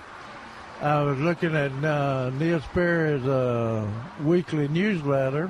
I 0.81 1.03
was 1.03 1.19
looking 1.19 1.55
at 1.57 1.73
uh, 1.85 2.31
Neil 2.31 2.61
Sperry's 2.61 3.25
uh, 3.25 3.89
weekly 4.23 4.69
newsletter, 4.69 5.49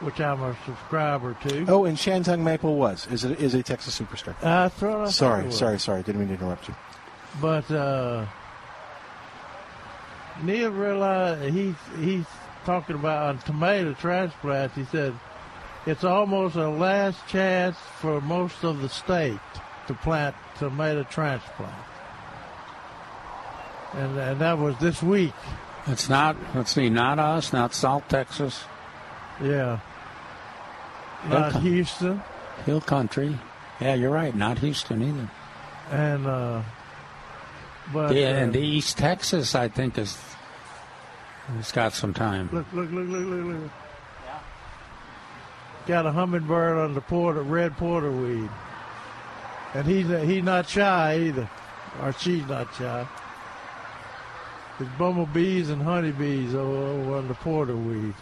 which 0.00 0.20
I'm 0.20 0.42
a 0.42 0.56
subscriber 0.66 1.36
to. 1.48 1.64
Oh, 1.68 1.84
and 1.86 1.96
Shantung 1.96 2.40
Maple 2.40 2.76
was 2.76 3.06
is 3.10 3.24
it 3.24 3.40
is 3.40 3.54
a 3.54 3.62
Texas 3.62 3.98
superstar. 3.98 4.34
I 4.44 4.68
thought 4.68 5.08
it 5.08 5.12
sorry, 5.12 5.46
was. 5.46 5.56
sorry, 5.58 5.78
sorry. 5.78 6.02
Didn't 6.02 6.20
mean 6.20 6.28
to 6.28 6.34
interrupt 6.34 6.68
you. 6.68 6.74
But 7.40 7.70
uh, 7.70 8.26
Neil 10.42 10.70
realized 10.70 11.54
he's 11.54 11.74
he's 12.00 12.26
talking 12.66 12.96
about 12.96 13.44
tomato 13.46 13.94
transplants. 13.94 14.74
He 14.74 14.84
said 14.84 15.14
it's 15.86 16.04
almost 16.04 16.56
a 16.56 16.68
last 16.68 17.26
chance 17.26 17.76
for 18.00 18.20
most 18.20 18.64
of 18.64 18.82
the 18.82 18.88
state 18.88 19.38
to 19.86 19.94
plant 19.94 20.34
tomato 20.58 21.04
transplant, 21.04 21.72
and 23.96 24.18
and 24.18 24.40
that 24.40 24.58
was 24.58 24.76
this 24.78 25.02
week. 25.02 25.32
It's 25.86 26.08
not. 26.08 26.36
Let's 26.54 26.72
see. 26.72 26.88
Not 26.90 27.18
us. 27.18 27.52
Not 27.52 27.74
South 27.74 28.06
Texas. 28.08 28.64
Yeah, 29.40 29.80
Hill 31.22 31.30
not 31.38 31.52
coun- 31.52 31.62
Houston, 31.62 32.22
Hill 32.64 32.80
Country. 32.80 33.38
Yeah, 33.80 33.94
you're 33.94 34.10
right. 34.10 34.34
Not 34.34 34.58
Houston 34.58 35.02
either. 35.02 35.30
and 35.90 36.26
uh, 36.26 36.62
but 37.92 38.14
yeah, 38.14 38.30
uh, 38.30 38.34
and 38.44 38.56
East 38.56 38.98
Texas, 38.98 39.54
I 39.54 39.68
think, 39.68 39.98
is. 39.98 40.16
It's 41.60 41.70
got 41.70 41.92
some 41.92 42.12
time. 42.12 42.48
Look, 42.52 42.66
look, 42.72 42.90
look, 42.90 43.06
look, 43.06 43.24
look, 43.24 43.44
look. 43.44 43.70
Yeah. 44.24 44.38
Got 45.86 46.06
a 46.06 46.10
hummingbird 46.12 46.76
on 46.78 46.94
the 46.94 47.00
porter, 47.00 47.42
red 47.42 47.76
porter 47.76 48.10
weed. 48.10 48.48
And 49.74 49.86
he's 49.86 50.08
he's 50.26 50.42
not 50.42 50.68
shy 50.68 51.18
either. 51.20 51.48
Or 52.02 52.12
she's 52.14 52.44
not 52.48 52.74
shy. 52.74 53.06
There's 54.78 54.90
bumblebees 54.98 55.70
and 55.70 55.80
honeybees 55.82 56.54
over, 56.54 56.76
over 56.76 57.16
on 57.16 57.28
the 57.28 57.34
porter 57.34 57.76
weed. 57.76 58.14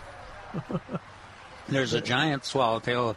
There's 1.69 1.95
a 1.95 2.01
giant 2.01 2.45
swallowtail 2.45 3.17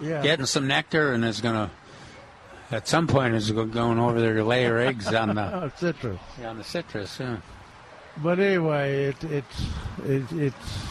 Yeah. 0.00 0.22
getting 0.22 0.46
some 0.46 0.66
nectar 0.66 1.12
and 1.12 1.24
is 1.24 1.40
going 1.40 1.54
to, 1.54 1.70
at 2.70 2.86
some 2.88 3.06
point, 3.06 3.34
is 3.34 3.50
going 3.50 3.98
over 3.98 4.20
there 4.20 4.34
to 4.34 4.44
lay 4.44 4.64
her 4.64 4.78
eggs 4.78 5.12
on 5.14 5.34
the 5.34 5.70
citrus. 5.76 6.18
yeah, 6.40 6.50
on 6.50 6.58
the 6.58 6.64
citrus. 6.64 7.18
Yeah. 7.18 7.38
but 8.18 8.38
anyway, 8.38 9.04
it, 9.06 9.24
it's 9.24 9.62
it, 10.04 10.32
it's 10.32 10.84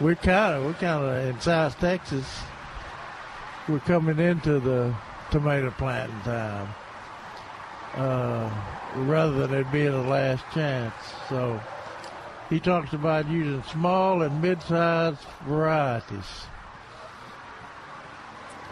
we're 0.00 0.14
kind 0.16 0.56
of 0.56 0.64
we're 0.64 0.72
kind 0.74 1.04
of 1.04 1.26
in 1.34 1.40
South 1.40 1.78
Texas. 1.80 2.26
We're 3.68 3.78
coming 3.80 4.18
into 4.18 4.58
the 4.60 4.94
tomato 5.30 5.70
planting 5.78 6.20
time, 6.22 6.68
uh, 7.94 8.50
rather 8.96 9.46
than 9.46 9.60
it 9.60 9.70
being 9.72 9.88
a 9.88 10.02
last 10.02 10.44
chance. 10.52 10.94
So 11.28 11.60
he 12.48 12.60
talks 12.60 12.92
about 12.92 13.28
using 13.28 13.62
small 13.64 14.22
and 14.22 14.42
mid-sized 14.42 15.20
varieties. 15.46 16.46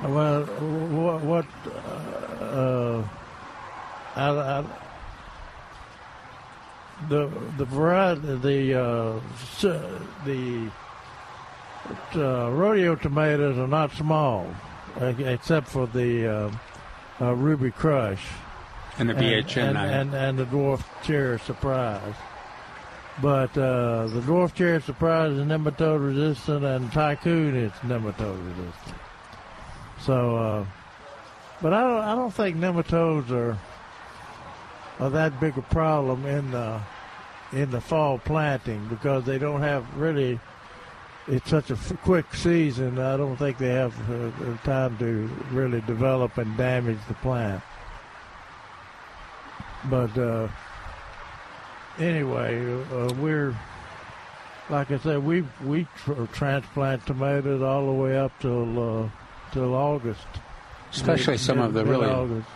Well, 0.02 0.44
what, 0.44 1.22
what 1.22 1.46
uh, 2.40 3.02
I, 4.14 4.30
I, 4.30 4.64
the 7.08 7.28
the 7.56 7.64
variety 7.64 8.36
the 8.36 8.80
uh, 8.80 9.20
the 10.24 10.70
uh, 12.14 12.50
rodeo 12.50 12.94
tomatoes 12.96 13.58
are 13.58 13.68
not 13.68 13.92
small, 13.92 14.46
uh, 15.00 15.14
except 15.18 15.68
for 15.68 15.86
the 15.86 16.26
uh, 16.26 16.50
uh, 17.20 17.34
Ruby 17.34 17.70
Crush 17.70 18.24
And 18.98 19.08
the 19.08 19.14
BHN 19.14 19.68
and, 19.68 19.78
and, 19.78 20.14
and 20.14 20.38
the 20.38 20.44
dwarf 20.44 20.82
chair 21.02 21.38
surprise. 21.38 22.14
But 23.20 23.56
uh, 23.58 24.06
the 24.08 24.20
dwarf 24.20 24.54
chair 24.54 24.80
surprise 24.80 25.32
is 25.32 25.40
nematode 25.40 26.04
resistant, 26.04 26.64
and 26.64 26.92
tycoon 26.92 27.56
is 27.56 27.72
nematode 27.82 28.38
resistant. 28.48 28.96
So, 30.00 30.36
uh, 30.36 30.66
but 31.60 31.72
I 31.72 31.80
don't, 31.80 32.04
I 32.04 32.14
don't 32.14 32.32
think 32.32 32.56
nematodes 32.56 33.30
are 33.30 33.58
are 35.00 35.10
that 35.10 35.38
big 35.40 35.56
a 35.56 35.62
problem 35.62 36.26
in 36.26 36.50
the 36.50 36.80
in 37.52 37.70
the 37.70 37.80
fall 37.80 38.18
planting 38.18 38.86
because 38.88 39.24
they 39.24 39.38
don't 39.38 39.62
have 39.62 39.84
really. 39.96 40.38
It's 41.30 41.50
such 41.50 41.68
a 41.68 41.74
f- 41.74 41.92
quick 42.04 42.34
season. 42.34 42.98
I 42.98 43.18
don't 43.18 43.36
think 43.36 43.58
they 43.58 43.68
have 43.68 43.94
uh, 44.10 44.56
time 44.64 44.96
to 44.96 45.28
really 45.50 45.82
develop 45.82 46.38
and 46.38 46.56
damage 46.56 46.96
the 47.06 47.12
plant. 47.14 47.62
But 49.84 50.16
uh, 50.18 50.48
anyway, 51.98 52.62
uh, 52.92 53.12
we're 53.14 53.54
like 54.70 54.90
I 54.90 54.98
said, 54.98 55.22
we 55.24 55.44
we 55.64 55.86
tr- 56.04 56.24
transplant 56.32 57.06
tomatoes 57.06 57.62
all 57.62 57.86
the 57.86 57.92
way 57.92 58.18
up 58.18 58.32
till 58.40 59.04
uh, 59.04 59.08
till 59.52 59.74
August. 59.74 60.26
Especially 60.92 61.34
Mid- 61.34 61.40
some 61.40 61.58
of 61.58 61.74
the 61.74 61.84
really. 61.84 62.06
mid-August. 62.06 62.48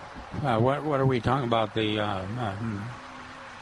Uh, 0.43 0.59
what 0.59 0.83
what 0.85 1.01
are 1.01 1.07
we 1.07 1.21
talking 1.21 1.47
about? 1.47 1.75
The, 1.75 2.01
uh, 2.01 2.19
um, 2.41 2.83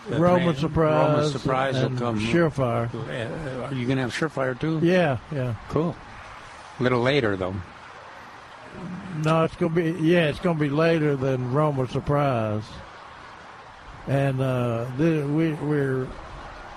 the 0.08 0.18
Roma 0.18 0.40
plant- 0.44 0.58
surprise, 0.58 1.16
Roma 1.18 1.28
surprise 1.28 1.74
will 1.74 1.86
and 1.86 1.98
come. 1.98 2.20
surefire. 2.20 2.88
Uh, 2.94 3.64
are 3.66 3.74
you 3.74 3.86
gonna 3.86 4.00
have 4.02 4.12
surefire 4.14 4.58
too? 4.58 4.80
Yeah, 4.82 5.18
yeah. 5.32 5.54
Cool. 5.68 5.94
A 6.78 6.82
little 6.82 7.00
later 7.02 7.36
though. 7.36 7.54
No, 9.24 9.44
it's 9.44 9.56
gonna 9.56 9.74
be 9.74 9.90
yeah, 10.00 10.28
it's 10.28 10.38
gonna 10.38 10.58
be 10.58 10.70
later 10.70 11.16
than 11.16 11.52
Roma 11.52 11.86
surprise. 11.88 12.62
And 14.06 14.40
uh, 14.40 14.86
we 14.98 15.52
we're 15.52 16.08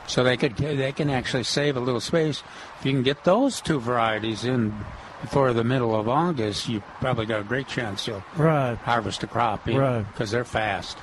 So 0.08 0.24
they 0.24 0.38
could 0.38 0.56
they 0.58 0.92
can 0.92 1.10
actually 1.10 1.44
save 1.44 1.78
a 1.78 1.80
little 1.80 2.02
space. 2.02 2.44
If 2.80 2.86
you 2.86 2.92
can 2.92 3.04
get 3.04 3.24
those 3.24 3.62
two 3.62 3.80
varieties 3.80 4.46
in 4.46 4.76
before 5.22 5.54
the 5.54 5.64
middle 5.64 5.98
of 5.98 6.10
August, 6.10 6.68
you 6.68 6.82
probably 7.00 7.26
got 7.26 7.40
a 7.40 7.46
great 7.46 7.68
chance 7.68 8.08
you'll 8.08 8.24
Right. 8.36 8.76
harvest 8.80 9.24
a 9.24 9.28
crop. 9.28 9.66
Right. 9.66 10.06
Because 10.12 10.32
they're 10.32 10.44
fast. 10.44 10.98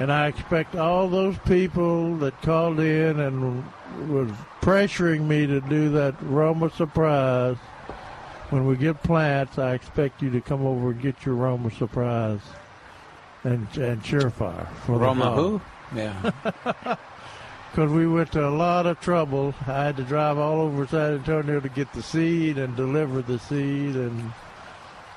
And 0.00 0.10
I 0.10 0.26
expect 0.26 0.74
all 0.74 1.08
those 1.08 1.38
people 1.38 2.16
that 2.16 2.40
called 2.42 2.80
in 2.80 3.20
and 3.20 3.64
was 4.08 4.30
pressuring 4.60 5.28
me 5.28 5.46
to 5.46 5.60
do 5.60 5.90
that 5.90 6.16
Roma 6.22 6.70
surprise. 6.70 7.56
When 8.50 8.66
we 8.66 8.76
get 8.76 9.02
plants, 9.02 9.58
I 9.58 9.74
expect 9.74 10.20
you 10.20 10.30
to 10.30 10.40
come 10.40 10.66
over 10.66 10.90
and 10.90 11.00
get 11.00 11.24
your 11.24 11.36
Roma 11.36 11.70
surprise 11.70 12.40
and 13.44 13.66
and 13.76 14.02
surefire 14.02 14.72
for 14.86 14.98
Roma 14.98 15.24
fall. 15.24 15.36
who? 15.36 15.60
Yeah. 15.96 16.96
Because 17.72 17.90
we 17.90 18.06
went 18.06 18.30
to 18.32 18.46
a 18.46 18.50
lot 18.50 18.84
of 18.84 19.00
trouble. 19.00 19.54
I 19.66 19.84
had 19.84 19.96
to 19.96 20.02
drive 20.02 20.36
all 20.36 20.60
over 20.60 20.86
San 20.86 21.14
Antonio 21.14 21.58
to 21.58 21.70
get 21.70 21.90
the 21.94 22.02
seed 22.02 22.58
and 22.58 22.76
deliver 22.76 23.22
the 23.22 23.38
seed, 23.38 23.96
and 23.96 24.30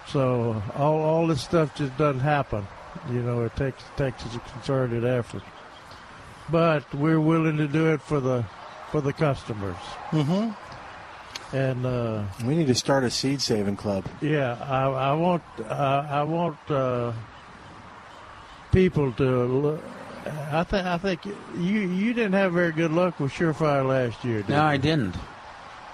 so 0.08 0.64
all 0.74 1.02
all 1.02 1.28
this 1.28 1.42
stuff 1.42 1.76
just 1.76 1.98
doesn't 1.98 2.22
happen. 2.22 2.66
You 3.12 3.22
know, 3.24 3.44
it 3.44 3.54
takes 3.58 3.84
takes 3.98 4.24
a 4.34 4.40
concerted 4.40 5.04
effort. 5.04 5.44
But 6.50 6.94
we're 6.96 7.20
willing 7.20 7.58
to 7.58 7.68
do 7.68 7.92
it 7.92 8.02
for 8.02 8.22
the 8.22 8.46
for 8.90 9.02
the 9.02 9.12
customers. 9.12 9.76
Mm-hmm. 10.12 11.56
And 11.58 11.86
uh, 11.86 12.24
We 12.46 12.56
need 12.56 12.68
to 12.68 12.76
start 12.76 13.04
a 13.04 13.12
seed 13.12 13.42
saving 13.42 13.76
club. 13.76 14.06
yeah, 14.22 14.58
I, 14.62 14.86
I 14.86 15.14
want 15.14 15.44
uh, 15.60 16.08
I 16.10 16.24
want 16.24 16.58
uh, 16.72 17.12
people 18.76 19.12
to. 19.14 19.46
Look, 19.46 19.82
I 20.52 20.64
think 20.64 20.86
I 20.86 20.98
think 20.98 21.26
you 21.26 21.80
you 21.80 22.14
didn't 22.14 22.34
have 22.34 22.52
very 22.54 22.72
good 22.74 22.92
luck 22.92 23.20
with 23.20 23.32
Surefire 23.32 23.88
last 23.88 24.24
year. 24.26 24.40
Did 24.42 24.50
No, 24.50 24.58
you? 24.58 24.62
I 24.62 24.78
didn't. 24.78 25.16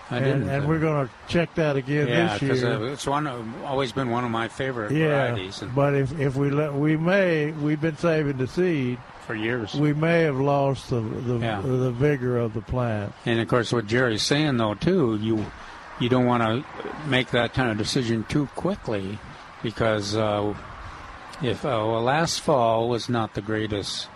I 0.10 0.18
and, 0.18 0.26
didn't. 0.26 0.50
And 0.50 0.68
we're 0.68 0.80
going 0.80 1.08
to 1.08 1.14
check 1.30 1.54
that 1.56 1.78
again 1.78 2.08
yeah, 2.08 2.28
this 2.38 2.40
because 2.42 2.62
year. 2.62 2.88
it's 2.92 3.08
one 3.08 3.28
of, 3.28 3.64
always 3.64 3.92
been 3.94 4.10
one 4.10 4.26
of 4.26 4.32
my 4.32 4.48
favorite 4.50 4.92
yeah, 4.92 5.28
varieties 5.28 5.62
and 5.62 5.74
but 5.74 5.94
if 5.94 6.20
if 6.20 6.36
we 6.36 6.50
let 6.50 6.74
we 6.74 6.98
may 6.98 7.52
we've 7.52 7.80
been 7.80 7.96
saving 7.98 8.38
the 8.38 8.48
seed 8.48 8.98
for 9.26 9.36
years. 9.36 9.74
we 9.76 9.94
may 9.94 10.24
have 10.24 10.38
lost 10.40 10.90
the 10.90 11.00
the, 11.00 11.38
Yeah. 11.38 11.62
the 11.62 11.92
vigor 11.92 12.38
of 12.38 12.54
the 12.54 12.62
plant. 12.62 13.14
And 13.26 13.40
of 13.40 13.48
course, 13.48 13.72
what 13.72 13.88
Jerry's 13.88 14.24
saying 14.24 14.58
though 14.58 14.74
too, 14.74 15.18
you 15.22 15.46
you 16.00 16.10
don't 16.10 16.26
want 16.26 16.44
to 16.44 16.66
make 17.08 17.30
that 17.32 17.54
kind 17.54 17.70
of 17.72 17.78
decision 17.78 18.26
too 18.28 18.48
quickly, 18.56 19.20
because 19.64 20.16
uh, 20.16 20.54
if 21.42 21.66
uh, 21.66 21.70
well, 21.70 22.02
last 22.02 22.42
fall 22.42 22.90
was 22.90 23.10
not 23.10 23.34
the 23.34 23.42
greatest 23.42 24.08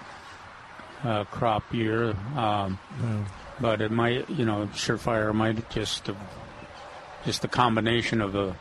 uh, 1.03 1.23
crop 1.26 1.73
year, 1.73 2.15
um, 2.36 2.80
No. 3.01 3.26
but 3.59 3.82
it 3.82 3.91
might 3.91 4.30
you 4.30 4.45
know 4.45 4.67
surefire 4.73 5.34
might 5.34 5.69
just 5.69 6.09
just 7.26 7.41
the 7.41 7.47
combination 7.47 8.21
of 8.21 8.34
the 8.34 8.55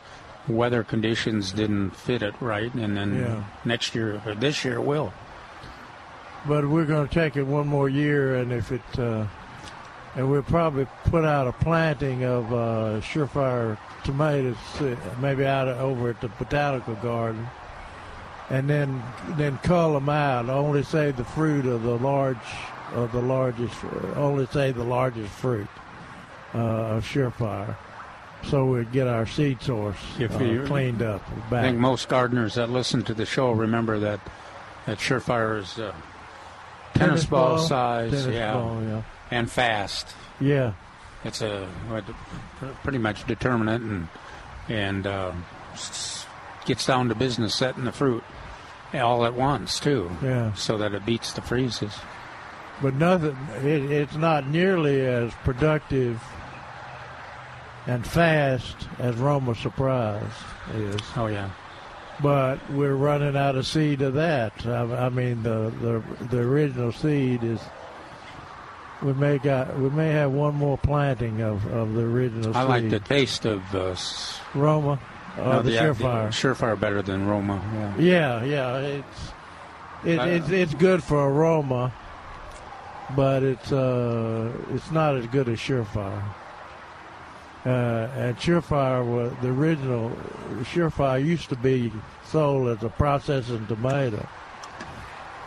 weather 0.47 0.83
conditions 0.83 1.51
didn't 1.51 1.91
fit 1.91 2.21
it 2.21 2.33
right, 2.39 2.73
and 2.73 2.95
then 2.97 3.15
Yeah. 3.19 3.43
next 3.63 3.95
year 3.95 4.21
or 4.25 4.35
this 4.35 4.63
year 4.65 4.75
it 4.75 4.83
will. 4.83 5.11
But 6.47 6.67
we're 6.69 6.85
going 6.85 7.07
to 7.07 7.13
take 7.13 7.35
it 7.37 7.43
one 7.43 7.67
more 7.67 7.89
year, 7.89 8.35
and 8.35 8.51
if 8.51 8.71
it, 8.71 8.99
uh, 8.99 9.25
and 10.15 10.29
we'll 10.29 10.43
probably 10.43 10.85
put 11.05 11.25
out 11.25 11.47
a 11.47 11.51
planting 11.51 12.23
of 12.23 12.53
uh, 12.53 13.01
surefire 13.01 13.77
tomatoes, 14.03 14.55
uh, 14.79 14.95
maybe 15.19 15.43
out 15.43 15.67
over 15.67 16.09
at 16.11 16.21
the 16.21 16.27
botanical 16.27 16.93
garden, 16.95 17.47
and 18.49 18.69
then 18.69 19.01
then 19.37 19.57
cull 19.59 19.93
them 19.93 20.09
out. 20.09 20.49
Only 20.49 20.83
save 20.83 21.17
the 21.17 21.23
fruit 21.23 21.65
of 21.65 21.83
the 21.83 21.97
large, 21.97 22.37
of 22.93 23.11
the 23.11 23.21
largest, 23.21 23.75
only 24.15 24.45
save 24.47 24.75
the 24.75 24.83
largest 24.83 25.31
fruit 25.33 25.67
uh, 26.53 26.57
of 26.97 27.05
surefire, 27.05 27.75
so 28.43 28.65
we'd 28.65 28.91
get 28.91 29.07
our 29.07 29.25
seed 29.25 29.61
source 29.61 29.97
If 30.19 30.39
uh, 30.39 30.43
you- 30.43 30.63
cleaned 30.65 31.01
up 31.01 31.21
I 31.51 31.61
think 31.63 31.77
most 31.79 32.07
gardeners 32.07 32.55
that 32.55 32.69
listen 32.69 33.03
to 33.03 33.13
the 33.13 33.25
show 33.25 33.51
remember 33.51 33.99
that 33.99 34.19
that 34.85 34.99
Surefire 34.99 35.59
is 35.59 35.79
uh, 35.79 35.91
tennis, 36.93 37.23
Tennis 37.23 37.25
ball, 37.25 37.57
size, 37.57 38.11
tennis 38.11 38.27
yeah, 38.27 38.53
ball, 38.53 38.81
yeah. 38.83 39.01
and 39.31 39.49
fast. 39.51 40.13
Yeah. 40.39 40.73
It's 41.23 41.41
a 41.41 41.67
pretty 42.83 42.99
much 42.99 43.25
determinate 43.25 43.81
and 43.81 44.07
and 44.69 45.07
uh, 45.07 45.31
gets 46.65 46.85
down 46.85 47.09
to 47.09 47.15
business 47.15 47.55
setting 47.55 47.85
the 47.85 47.91
fruit 47.91 48.23
all 48.99 49.25
at 49.25 49.33
once 49.33 49.79
too. 49.79 50.09
Yeah. 50.23 50.53
So 50.53 50.77
that 50.77 50.93
it 50.93 51.05
beats 51.05 51.33
the 51.33 51.41
freezes. 51.41 51.93
but 52.81 52.93
nothing. 52.95 53.37
It, 53.63 53.91
it's 53.91 54.15
not 54.15 54.47
nearly 54.47 55.01
as 55.05 55.33
productive 55.43 56.21
and 57.87 58.05
fast 58.05 58.75
as 58.99 59.15
Roma 59.15 59.55
Surprise 59.55 60.23
is. 60.73 61.01
Oh 61.15 61.27
yeah. 61.27 61.49
But 62.21 62.59
we're 62.71 62.95
running 62.95 63.35
out 63.35 63.55
of 63.55 63.67
seed 63.67 64.01
of 64.01 64.13
that. 64.13 64.65
I, 64.65 64.83
I 65.05 65.09
mean, 65.09 65.43
the, 65.43 65.71
the 65.81 66.25
the 66.25 66.39
original 66.39 66.91
seed 66.91 67.43
is. 67.43 67.59
We 69.01 69.11
may 69.13 69.37
got 69.37 69.77
we 69.77 69.89
may 69.89 70.09
have 70.11 70.31
one 70.31 70.55
more 70.55 70.77
planting 70.77 71.41
of, 71.41 71.65
of 71.73 71.93
the 71.93 72.01
original 72.01 72.55
I 72.55 72.61
seed. 72.61 72.69
like 72.69 72.89
the 72.89 73.01
taste 73.01 73.45
of 73.45 73.75
uh, 73.75 73.95
Roma 74.57 74.99
or 75.37 75.43
no, 75.45 75.61
the, 75.61 75.71
Surefire. 75.71 76.27
Surefire 76.29 76.79
better 76.79 77.01
than 77.01 77.27
Roma. 77.27 77.61
Yeah. 77.99 78.41
Yeah, 78.41 78.43
yeah, 78.43 78.77
it's 78.79 79.31
it, 80.05 80.19
I- 80.19 80.27
it's 80.29 80.49
it's 80.49 80.73
good 80.73 81.03
for 81.03 81.29
aroma, 81.29 81.93
but 83.15 83.43
it's 83.43 83.71
uh 83.71 84.51
it's 84.73 84.91
not 84.91 85.15
as 85.15 85.25
good 85.27 85.49
as 85.49 85.57
Surefire. 85.59 86.23
Uh, 87.65 88.07
and 88.15 88.37
Surefire 88.37 89.03
was 89.03 89.33
the 89.41 89.47
original. 89.49 90.11
Surefire 90.65 91.23
used 91.25 91.49
to 91.49 91.55
be 91.55 91.91
sold 92.23 92.67
as 92.67 92.83
a 92.83 92.89
processing 92.89 93.65
tomato, 93.65 94.23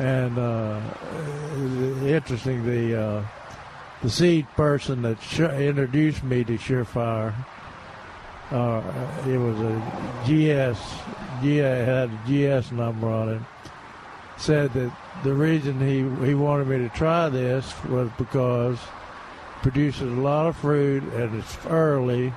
And 0.01 0.36
uh, 0.36 0.81
interesting, 2.05 2.65
the 2.66 3.01
uh, 3.01 3.23
the 4.02 4.10
seed 4.10 4.48
person 4.56 5.02
that 5.02 5.23
sh- 5.23 5.39
introduced 5.40 6.24
me 6.24 6.43
to 6.43 6.59
Surefire, 6.59 7.35
uh, 8.50 8.82
it 9.26 9.36
was 9.36 9.58
a 9.60 9.74
GS, 10.24 10.80
GS 11.42 11.86
had 11.86 12.10
a 12.10 12.60
GS 12.60 12.72
number 12.72 13.08
on 13.08 13.28
it. 13.30 13.42
Said 14.38 14.72
that 14.74 14.92
the 15.24 15.34
reason 15.34 15.80
he 15.80 15.98
he 16.26 16.34
wanted 16.34 16.68
me 16.68 16.78
to 16.78 16.88
try 16.90 17.28
this 17.28 17.72
was 17.84 18.08
because 18.16 18.76
it 18.76 19.62
produces 19.62 20.12
a 20.12 20.20
lot 20.20 20.46
of 20.46 20.56
fruit 20.56 21.02
and 21.02 21.34
it's 21.38 21.58
early. 21.66 22.32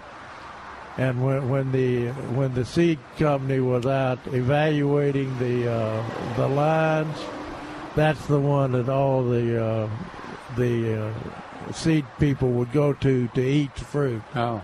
And 0.98 1.24
when, 1.24 1.50
when 1.50 1.72
the 1.72 2.10
when 2.34 2.54
the 2.54 2.66
seed 2.66 3.00
company 3.18 3.60
was 3.60 3.86
out 3.86 4.20
evaluating 4.28 5.38
the 5.40 5.72
uh, 5.72 6.36
the 6.36 6.48
lines, 6.48 7.18
that's 7.96 8.26
the 8.26 8.40
one 8.40 8.74
that 8.74 8.90
all 8.90 9.24
the 9.24 9.64
uh, 9.64 9.90
the 10.58 11.06
uh, 11.06 11.72
seed 11.72 12.06
people 12.20 12.50
would 12.50 12.74
go 12.74 12.94
to 12.94 13.28
to 13.30 13.42
eat 13.42 13.74
the 13.76 13.86
fruit. 13.86 14.22
Oh, 14.36 14.62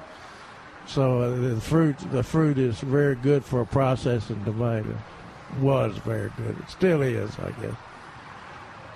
so 0.88 1.22
uh, 1.22 1.35
the 1.35 1.61
fruit 1.61 1.97
the 2.11 2.23
fruit 2.23 2.57
is 2.57 2.80
very 2.80 3.15
good 3.15 3.43
for 3.43 3.65
processing 3.65 4.43
tomato. 4.43 4.97
Was 5.61 5.97
very 5.99 6.31
good. 6.38 6.57
It 6.59 6.69
still 6.69 7.01
is, 7.01 7.31
I 7.39 7.51
guess. 7.61 7.76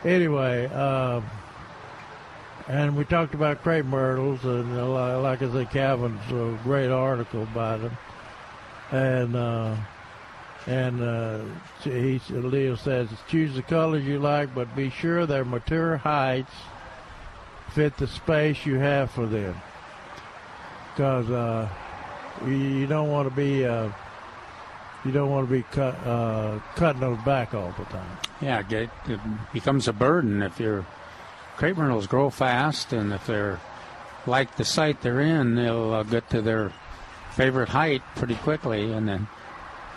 Anyway, 0.04 0.66
um, 0.68 1.24
and 2.68 2.98
we 2.98 3.06
talked 3.06 3.34
about 3.34 3.62
crepe 3.62 3.86
myrtles, 3.86 4.44
and 4.44 4.78
uh, 4.78 5.22
like 5.22 5.42
I 5.42 5.52
said, 5.52 5.72
Calvin's 5.72 6.20
a 6.32 6.58
great 6.64 6.90
article 6.90 7.44
about 7.44 7.82
them. 7.82 7.98
And 8.92 9.36
uh, 9.36 9.76
and 10.68 11.02
uh, 11.02 11.40
he 11.84 12.22
Leo 12.30 12.76
says, 12.76 13.10
choose 13.28 13.56
the 13.56 13.62
colors 13.64 14.04
you 14.04 14.20
like, 14.20 14.54
but 14.54 14.76
be 14.76 14.90
sure 14.90 15.26
their 15.26 15.46
mature 15.46 15.98
heights 15.98 16.54
fit 17.74 17.98
the 17.98 18.08
space 18.08 18.66
you 18.66 18.76
have 18.76 19.10
for 19.12 19.26
them. 19.26 19.56
Because 20.94 21.30
uh, 21.30 21.70
you, 22.46 22.52
you 22.54 22.88
don't 22.88 23.10
want 23.10 23.30
to 23.30 23.36
be 23.36 23.66
uh, 23.66 23.90
you 25.06 25.12
don't 25.12 25.30
want 25.30 25.48
to 25.48 25.54
be 25.54 25.64
cut 25.64 25.96
uh, 26.06 26.60
cutting 26.76 27.02
those 27.02 27.18
back 27.24 27.54
all 27.54 27.74
the 27.78 27.86
time. 27.86 28.18
Yeah, 28.42 28.64
it 28.70 28.90
becomes 29.54 29.88
a 29.88 29.94
burden 29.94 30.42
if 30.42 30.60
your 30.60 30.86
crepe 31.58 31.78
myrtles 31.78 32.08
grow 32.08 32.30
fast, 32.30 32.92
and 32.94 33.14
if 33.14 33.26
they're 33.28 33.60
like 34.28 34.56
the 34.58 34.66
site 34.66 35.02
they're 35.02 35.22
in, 35.22 35.56
they'll 35.56 35.94
uh, 35.94 36.04
get 36.04 36.30
to 36.32 36.42
their 36.42 36.72
favorite 37.32 37.70
height 37.70 38.02
pretty 38.16 38.36
quickly, 38.36 38.92
and 38.92 39.08
then 39.08 39.28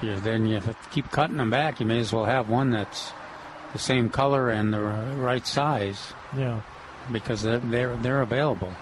you, 0.02 0.18
then 0.20 0.46
you 0.46 0.60
keep 0.92 1.10
cutting 1.10 1.36
them 1.38 1.50
back. 1.50 1.80
You 1.80 1.86
may 1.86 1.98
as 2.00 2.12
well 2.12 2.24
have 2.24 2.48
one 2.48 2.70
that's 2.70 3.12
the 3.72 3.78
same 3.78 4.08
color 4.08 4.50
and 4.50 4.72
the 4.72 4.80
right 4.80 5.46
size 5.46 6.12
Yeah. 6.36 6.60
because 7.10 7.42
they're 7.42 7.58
they're, 7.58 7.96
they're 7.96 8.22
available. 8.22 8.72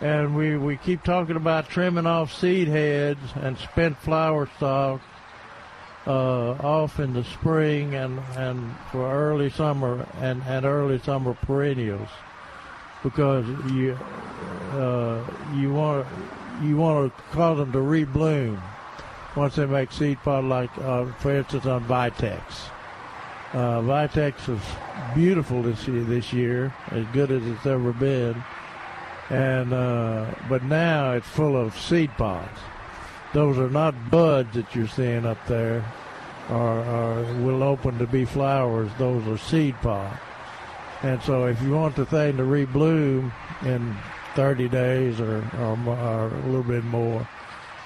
And 0.00 0.36
we, 0.36 0.56
we 0.56 0.76
keep 0.76 1.02
talking 1.02 1.36
about 1.36 1.68
trimming 1.68 2.06
off 2.06 2.32
seed 2.32 2.68
heads 2.68 3.20
and 3.34 3.58
spent 3.58 3.98
flower 3.98 4.48
stalk 4.56 5.00
uh, 6.06 6.52
off 6.52 7.00
in 7.00 7.12
the 7.12 7.24
spring 7.24 7.94
and, 7.94 8.20
and 8.36 8.74
for 8.92 9.10
early 9.12 9.50
summer 9.50 10.06
and, 10.20 10.42
and 10.44 10.64
early 10.64 11.00
summer 11.00 11.34
perennials 11.34 12.08
because 13.02 13.46
you 13.70 13.96
uh, 14.72 15.22
you 15.54 15.72
want 15.72 16.06
you 16.62 16.76
want 16.76 17.14
to 17.14 17.22
cause 17.32 17.58
them 17.58 17.72
to 17.72 17.78
rebloom 17.78 18.60
once 19.36 19.56
they 19.56 19.66
make 19.66 19.92
seed 19.92 20.18
pod 20.22 20.44
like 20.44 20.70
uh, 20.78 21.06
for 21.18 21.36
instance 21.36 21.66
on 21.66 21.84
Vitex. 21.84 22.40
Uh, 23.52 23.80
Vitex 23.80 24.48
is 24.48 24.60
beautiful 25.14 25.62
this 25.62 25.88
year, 25.88 26.04
this 26.04 26.32
year, 26.32 26.74
as 26.90 27.06
good 27.12 27.30
as 27.30 27.44
it's 27.46 27.64
ever 27.64 27.92
been 27.92 28.42
and 29.30 29.72
uh, 29.72 30.26
but 30.48 30.62
now 30.64 31.12
it's 31.12 31.28
full 31.28 31.56
of 31.56 31.78
seed 31.78 32.10
pods. 32.16 32.58
Those 33.34 33.58
are 33.58 33.68
not 33.68 34.10
buds 34.10 34.54
that 34.54 34.74
you're 34.74 34.88
seeing 34.88 35.26
up 35.26 35.38
there, 35.46 35.84
or, 36.48 36.78
or 36.80 37.22
will 37.42 37.62
open 37.62 37.98
to 37.98 38.06
be 38.06 38.24
flowers. 38.24 38.90
Those 38.98 39.26
are 39.26 39.36
seed 39.36 39.74
pods. 39.82 40.18
And 41.02 41.22
so, 41.22 41.46
if 41.46 41.60
you 41.62 41.72
want 41.72 41.94
the 41.94 42.06
thing 42.06 42.38
to 42.38 42.42
rebloom 42.42 43.30
in 43.64 43.96
30 44.34 44.68
days 44.68 45.20
or 45.20 45.44
or, 45.58 45.78
or 45.88 46.28
a 46.28 46.46
little 46.46 46.62
bit 46.62 46.84
more, 46.84 47.28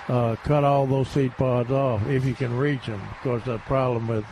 uh, 0.09 0.37
cut 0.45 0.65
all 0.65 0.87
those 0.87 1.09
seed 1.09 1.37
pods 1.37 1.71
off 1.71 2.07
if 2.07 2.25
you 2.25 2.35
can 2.35 2.57
reach 2.57 2.87
them. 2.87 3.01
Of 3.01 3.21
course, 3.23 3.45
the 3.45 3.59
problem 3.59 4.07
with 4.07 4.25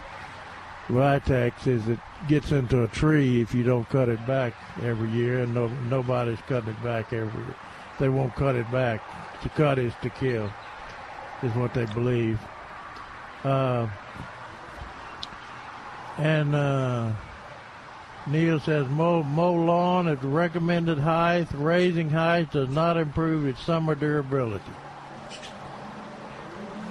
Vitex 0.91 1.67
is 1.67 1.89
it 1.89 2.01
gets 2.29 2.51
into 2.51 2.83
a 2.83 2.89
tree 2.89 3.41
if 3.41 3.55
you 3.55 3.63
don't 3.63 3.89
cut 3.89 4.09
it 4.09 4.25
back 4.27 4.55
every 4.83 5.09
year, 5.11 5.43
and 5.43 5.55
no, 5.55 5.69
nobody's 5.89 6.41
cutting 6.49 6.71
it 6.71 6.83
back 6.83 7.13
every 7.13 7.43
year. 7.43 7.55
They 7.99 8.09
won't 8.09 8.35
cut 8.35 8.57
it 8.57 8.71
back. 8.73 9.03
To 9.43 9.49
cut 9.51 9.79
is 9.79 9.93
to 10.03 10.11
kill, 10.11 10.53
is 11.43 11.55
what 11.55 11.73
they 11.75 11.87
believe. 11.87 12.41
Uh, 13.45 13.89
and 16.19 16.55
uh, 16.55 17.13
Neil 18.27 18.61
says 18.61 18.89
mow, 18.89 19.23
mow 19.23 19.55
lawn 19.55 20.09
at 20.09 20.23
recommended 20.23 20.99
height. 20.99 21.49
Raising 21.55 22.11
height 22.11 22.51
does 22.53 22.69
not 22.69 22.97
improve 22.97 23.47
its 23.47 23.63
summer 23.63 23.95
durability. 23.95 24.65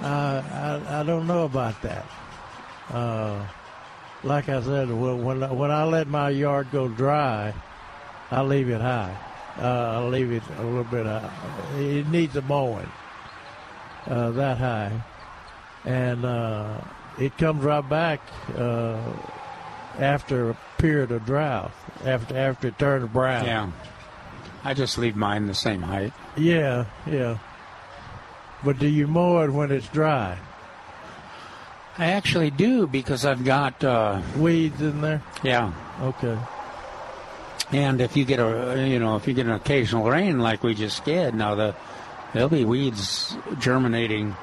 Uh, 0.02 0.80
I, 0.86 1.00
I 1.00 1.02
don't 1.02 1.26
know 1.26 1.44
about 1.44 1.80
that. 1.82 2.06
Uh, 2.88 3.46
like 4.22 4.48
I 4.48 4.60
said, 4.62 4.90
when 4.90 5.24
when 5.24 5.42
I- 5.42 5.52
when 5.52 5.70
I 5.70 5.84
let 5.84 6.06
my 6.08 6.30
yard 6.30 6.68
go 6.72 6.88
dry, 6.88 7.52
I 8.30 8.42
leave 8.42 8.68
it 8.68 8.80
high. 8.80 9.14
Uh, 9.60 10.00
I 10.00 10.04
leave 10.04 10.32
it 10.32 10.42
a 10.58 10.62
little 10.62 10.84
bit 10.84 11.06
high. 11.06 11.30
It 11.76 12.08
needs 12.08 12.36
a 12.36 12.42
mowing 12.42 12.90
uh, 14.08 14.30
that 14.30 14.58
high, 14.58 14.92
and 15.84 16.24
uh, 16.24 16.78
it 17.18 17.36
comes 17.36 17.62
right 17.64 17.86
back 17.86 18.20
uh, 18.56 18.98
after 19.98 20.50
a 20.50 20.56
period 20.78 21.10
of 21.10 21.24
drought. 21.26 21.72
After 22.04 22.36
after 22.36 22.68
it 22.68 22.78
turns 22.78 23.08
brown. 23.10 23.44
Yeah, 23.44 23.70
I 24.64 24.74
just 24.74 24.96
leave 24.98 25.16
mine 25.16 25.46
the 25.46 25.54
same 25.54 25.82
height. 25.82 26.12
Yeah, 26.36 26.86
yeah. 27.06 27.38
But 28.64 28.78
do 28.78 28.86
you 28.86 29.06
mow 29.06 29.42
it 29.42 29.50
when 29.50 29.70
it's 29.72 29.88
dry? 29.88 30.38
I 32.00 32.12
actually 32.12 32.50
do 32.50 32.86
because 32.86 33.26
I've 33.26 33.44
got 33.44 33.84
uh, 33.84 34.22
weeds 34.38 34.80
in 34.80 35.02
there. 35.02 35.22
Yeah. 35.42 35.70
Okay. 36.00 36.38
And 37.72 38.00
if 38.00 38.16
you 38.16 38.24
get 38.24 38.40
a, 38.40 38.88
you 38.88 38.98
know, 38.98 39.16
if 39.16 39.28
you 39.28 39.34
get 39.34 39.44
an 39.44 39.52
occasional 39.52 40.08
rain 40.08 40.38
like 40.38 40.62
we 40.62 40.74
just 40.74 41.04
did, 41.04 41.34
now 41.34 41.54
the 41.56 41.76
there'll 42.32 42.48
be 42.48 42.64
weeds 42.64 43.36
germinating 43.58 44.34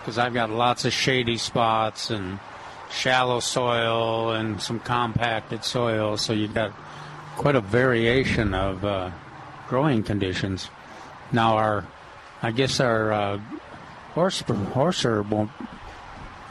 because 0.00 0.16
I've 0.16 0.32
got 0.32 0.48
lots 0.48 0.86
of 0.86 0.94
shady 0.94 1.36
spots 1.36 2.08
and 2.08 2.38
shallow 2.90 3.40
soil 3.40 4.32
and 4.32 4.62
some 4.62 4.80
compacted 4.80 5.62
soil, 5.62 6.16
so 6.16 6.32
you've 6.32 6.54
got 6.54 6.72
quite 7.36 7.54
a 7.54 7.60
variation 7.60 8.54
of 8.54 8.82
uh, 8.82 9.10
growing 9.68 10.04
conditions. 10.04 10.70
Now 11.32 11.58
our, 11.58 11.86
I 12.40 12.50
guess 12.50 12.80
our 12.80 13.12
uh, 13.12 13.40
horse 14.14 14.40
horse 14.40 15.04
herb 15.04 15.30
won't. 15.30 15.50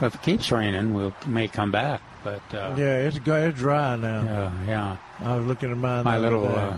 If 0.04 0.14
it 0.16 0.22
keeps 0.22 0.52
raining, 0.52 0.92
we'll 0.92 1.14
may 1.26 1.48
come 1.48 1.70
back, 1.70 2.00
but 2.22 2.42
uh, 2.54 2.74
Yeah, 2.76 2.98
it's 2.98 3.16
it's 3.16 3.58
dry 3.58 3.96
now. 3.96 4.22
yeah, 4.22 4.52
yeah. 4.66 4.96
I 5.20 5.36
was 5.36 5.46
looking 5.46 5.70
at 5.70 5.78
mine. 5.78 6.04
My 6.04 6.18
little, 6.18 6.46
uh, 6.46 6.76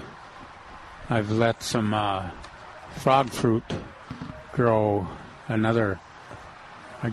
I've 1.11 1.31
let 1.31 1.63
some 1.63 1.93
uh, 1.93 2.31
frog 2.97 3.31
fruit 3.31 3.65
grow. 4.53 5.07
Another, 5.49 5.99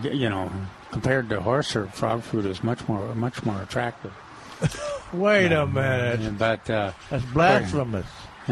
you 0.02 0.30
know, 0.30 0.52
compared 0.92 1.30
to 1.30 1.42
horse 1.42 1.76
or 1.76 1.88
frog 1.88 2.24
fruit 2.24 2.46
is 2.46 2.64
much 2.64 2.88
more 2.88 3.14
much 3.16 3.44
more 3.46 3.62
attractive. 3.62 4.14
Wait 5.14 5.52
a 5.52 5.66
minute. 5.66 6.38
But 6.38 6.70
uh, 6.70 6.92
That's 7.10 7.26
blasphemous. 7.26 8.08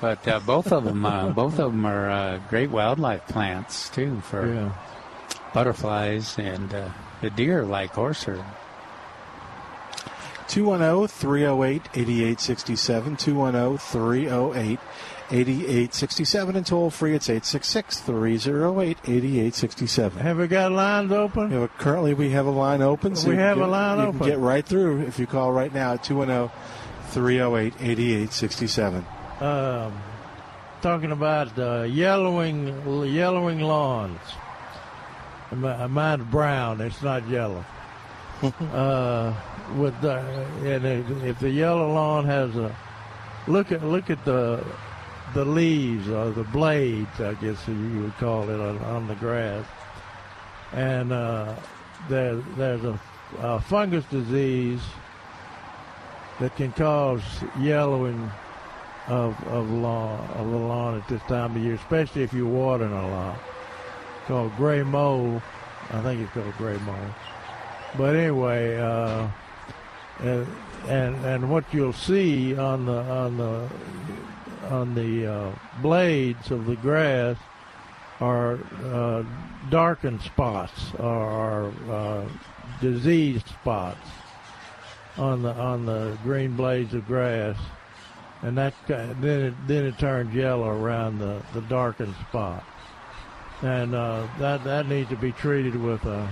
but 0.00 0.26
uh, 0.28 0.40
both 0.40 0.72
of 0.72 0.84
them, 0.84 1.04
uh, 1.04 1.30
both 1.30 1.58
of 1.58 1.72
them 1.72 1.86
are 1.86 2.10
uh, 2.10 2.40
great 2.48 2.70
wildlife 2.70 3.26
plants 3.28 3.88
too 3.90 4.20
for 4.20 4.46
Yeah. 4.52 4.72
Butterflies 5.52 6.38
and 6.38 6.72
uh, 6.74 6.88
the 7.20 7.30
deer 7.30 7.64
like 7.64 7.90
horse 7.92 8.24
herb. 8.24 8.44
210 10.48 11.06
308 11.08 11.82
8867. 11.94 13.16
210 13.16 13.78
308 13.78 14.78
8867. 15.32 16.56
And 16.56 16.66
toll 16.66 16.90
free, 16.90 17.14
it's 17.14 17.28
866 17.30 18.00
308 18.00 18.98
8867. 19.04 20.18
Have 20.20 20.38
we 20.38 20.48
got 20.48 20.72
lines 20.72 21.12
open? 21.12 21.50
Yeah, 21.52 21.58
well, 21.58 21.68
currently, 21.78 22.14
we 22.14 22.30
have 22.30 22.46
a 22.46 22.50
line 22.50 22.82
open. 22.82 23.14
We 23.26 23.36
have 23.36 23.58
can 23.58 23.64
a 23.64 23.68
line 23.68 23.98
you 23.98 24.04
open. 24.06 24.18
can 24.18 24.28
get 24.28 24.38
right 24.40 24.66
through 24.66 25.02
if 25.02 25.20
you 25.20 25.26
call 25.28 25.52
right 25.52 25.72
now 25.72 25.92
at 25.94 26.02
210 26.02 26.50
308 27.10 27.74
8867. 27.80 29.06
um, 29.40 30.02
talking 30.82 31.12
about 31.12 31.56
uh, 31.58 31.82
yellowing 31.82 33.04
yellowing 33.06 33.60
lawns. 33.60 34.18
Mi- 35.52 35.86
Mine's 35.88 36.24
brown. 36.24 36.80
It's 36.80 37.02
not 37.02 37.26
yellow. 37.28 37.64
uh, 38.72 39.34
with 39.76 40.00
the, 40.00 40.18
and 40.64 40.84
if 41.24 41.38
the 41.38 41.50
yellow 41.50 41.92
lawn 41.92 42.24
has 42.24 42.56
a 42.56 42.74
look 43.46 43.70
at 43.72 43.84
look 43.84 44.10
at 44.10 44.24
the 44.24 44.64
the 45.34 45.44
leaves 45.44 46.08
or 46.08 46.30
the 46.30 46.44
blades, 46.44 47.20
I 47.20 47.34
guess 47.34 47.68
you 47.68 48.02
would 48.02 48.16
call 48.16 48.48
it 48.48 48.60
on, 48.60 48.78
on 48.78 49.06
the 49.06 49.14
grass, 49.16 49.64
and 50.72 51.12
uh, 51.12 51.54
there 52.08 52.36
there's 52.56 52.84
a, 52.84 52.98
a 53.40 53.60
fungus 53.60 54.04
disease 54.06 54.80
that 56.40 56.56
can 56.56 56.72
cause 56.72 57.22
yellowing 57.58 58.30
of 59.06 59.36
of 59.48 59.70
lawn 59.70 60.28
of 60.30 60.50
the 60.50 60.56
lawn 60.56 60.96
at 60.96 61.06
this 61.08 61.22
time 61.22 61.56
of 61.56 61.62
year, 61.62 61.74
especially 61.74 62.22
if 62.22 62.32
you're 62.32 62.46
watering 62.46 62.92
a 62.92 63.10
lot. 63.10 63.38
Called 64.30 64.56
gray 64.56 64.84
mold. 64.84 65.42
I 65.90 66.02
think 66.02 66.20
it's 66.20 66.30
called 66.30 66.54
gray 66.56 66.78
mold. 66.78 67.14
But 67.98 68.14
anyway, 68.14 68.78
uh, 68.78 69.26
and, 70.20 70.46
and 70.86 71.24
and 71.24 71.50
what 71.50 71.64
you'll 71.72 71.92
see 71.92 72.56
on 72.56 72.86
the 72.86 72.92
on 72.92 73.36
the 73.36 73.68
on 74.68 74.94
the 74.94 75.26
uh, 75.26 75.52
blades 75.82 76.52
of 76.52 76.66
the 76.66 76.76
grass 76.76 77.38
are 78.20 78.60
uh, 78.84 79.24
darkened 79.68 80.22
spots 80.22 80.94
or 81.00 81.72
uh, 81.90 82.24
diseased 82.80 83.48
spots 83.48 84.08
on 85.18 85.42
the 85.42 85.52
on 85.54 85.86
the 85.86 86.16
green 86.22 86.54
blades 86.54 86.94
of 86.94 87.04
grass, 87.08 87.56
and 88.42 88.56
that 88.56 88.74
then 88.86 89.40
it 89.40 89.54
then 89.66 89.84
it 89.86 89.98
turns 89.98 90.32
yellow 90.32 90.68
around 90.68 91.18
the 91.18 91.42
the 91.52 91.62
darkened 91.62 92.14
spot, 92.28 92.62
and 93.62 93.94
uh, 93.94 94.26
that 94.38 94.64
that 94.64 94.88
needs 94.88 95.08
to 95.10 95.16
be 95.16 95.32
treated 95.32 95.74
with 95.74 96.04
a 96.04 96.28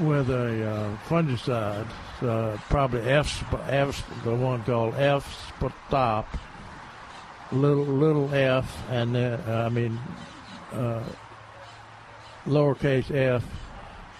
with 0.00 0.30
a 0.30 0.70
uh, 0.70 0.96
fungicide, 1.06 1.86
uh, 2.22 2.56
probably 2.68 3.02
F, 3.02 3.44
F, 3.68 4.24
the 4.24 4.34
one 4.34 4.62
called 4.64 4.94
F 4.94 5.52
stop, 5.88 6.36
little 7.52 7.84
little 7.84 8.32
F, 8.34 8.82
and 8.90 9.14
then 9.14 9.40
I 9.48 9.68
mean 9.68 9.98
uh, 10.72 11.02
lowercase 12.46 13.14
F, 13.14 13.44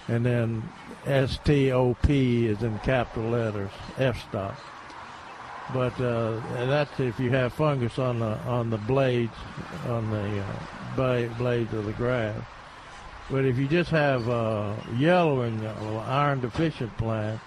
and 0.07 0.25
then 0.25 0.63
S 1.05 1.39
T 1.43 1.71
O 1.71 1.95
P 1.95 2.47
is 2.47 2.63
in 2.63 2.79
capital 2.79 3.31
letters, 3.31 3.71
F 3.97 4.23
stop. 4.29 4.55
But 5.73 5.99
uh, 5.99 6.39
that's 6.67 6.99
if 6.99 7.19
you 7.19 7.31
have 7.31 7.53
fungus 7.53 7.97
on 7.97 8.19
the 8.19 8.37
on 8.45 8.69
the 8.69 8.77
blades, 8.77 9.33
on 9.87 10.09
the 10.11 10.43
uh, 10.43 11.27
blades 11.37 11.73
of 11.73 11.85
the 11.85 11.93
grass. 11.93 12.39
But 13.31 13.45
if 13.45 13.57
you 13.57 13.67
just 13.67 13.89
have 13.89 14.29
uh, 14.29 14.75
yellowing 14.97 15.65
uh, 15.65 16.05
iron 16.07 16.41
deficient 16.41 16.95
plant, 16.97 17.39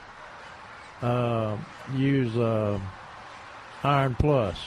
uh, 1.03 1.57
use 1.95 2.37
uh, 2.37 2.81
Iron 3.85 4.15
Plus. 4.17 4.59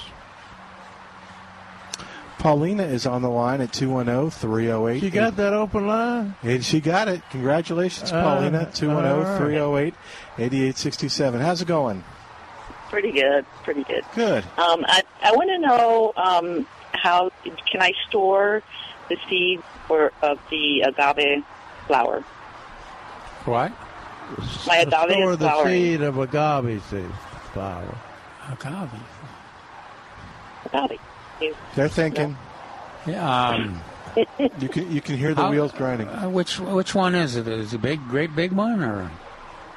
Paulina 2.38 2.84
is 2.84 3.06
on 3.06 3.22
the 3.22 3.30
line 3.30 3.60
at 3.60 3.74
210 3.74 4.30
308. 4.30 5.02
She 5.02 5.10
got 5.10 5.36
that 5.36 5.52
open 5.52 5.88
line? 5.88 6.36
And 6.42 6.64
she 6.64 6.80
got 6.80 7.10
it. 7.10 7.22
Congratulations, 7.32 8.12
Paulina. 8.12 8.72
210 8.74 9.38
308 9.38 9.94
8867. 10.38 11.42
How's 11.42 11.62
it 11.62 11.68
going? 11.68 12.02
Pretty 12.90 13.12
good, 13.12 13.46
pretty 13.64 13.84
good. 13.84 14.04
Good. 14.16 14.44
Um, 14.58 14.84
I 14.88 15.04
I 15.24 15.32
want 15.34 15.50
to 15.50 15.60
know 15.60 16.14
um, 16.18 16.66
how 16.94 17.30
can 17.72 17.82
I 17.82 17.92
store 18.08 18.64
the 19.10 19.18
seed 19.30 19.62
for 19.88 20.12
of 20.22 20.40
the 20.50 20.82
agave 20.82 21.44
flower? 21.88 22.22
What? 23.46 23.72
My 24.68 24.78
agave 24.78 25.12
Store 25.12 25.36
the 25.36 25.50
flowering. 25.50 25.68
seed 25.74 26.02
of 26.02 26.18
agave 26.18 26.84
seed 26.90 27.06
flower. 27.54 27.96
Agave. 28.52 28.90
Agave. 30.66 31.00
They're 31.76 31.88
thinking. 31.90 32.38
Yeah. 33.08 33.50
Um, 33.50 33.82
you 34.60 34.68
can 34.70 34.92
you 34.92 35.02
can 35.02 35.16
hear 35.18 35.34
the 35.34 35.44
How- 35.44 35.52
wheels 35.52 35.72
grinding. 35.72 36.08
uh, 36.10 36.30
which 36.30 36.60
which 36.60 36.94
one 36.96 37.16
is 37.16 37.36
it? 37.36 37.48
Is 37.48 37.74
it 37.74 37.78
a 37.78 37.80
big, 37.80 38.00
great 38.08 38.36
big 38.36 38.52
one, 38.52 38.84
or 38.84 39.10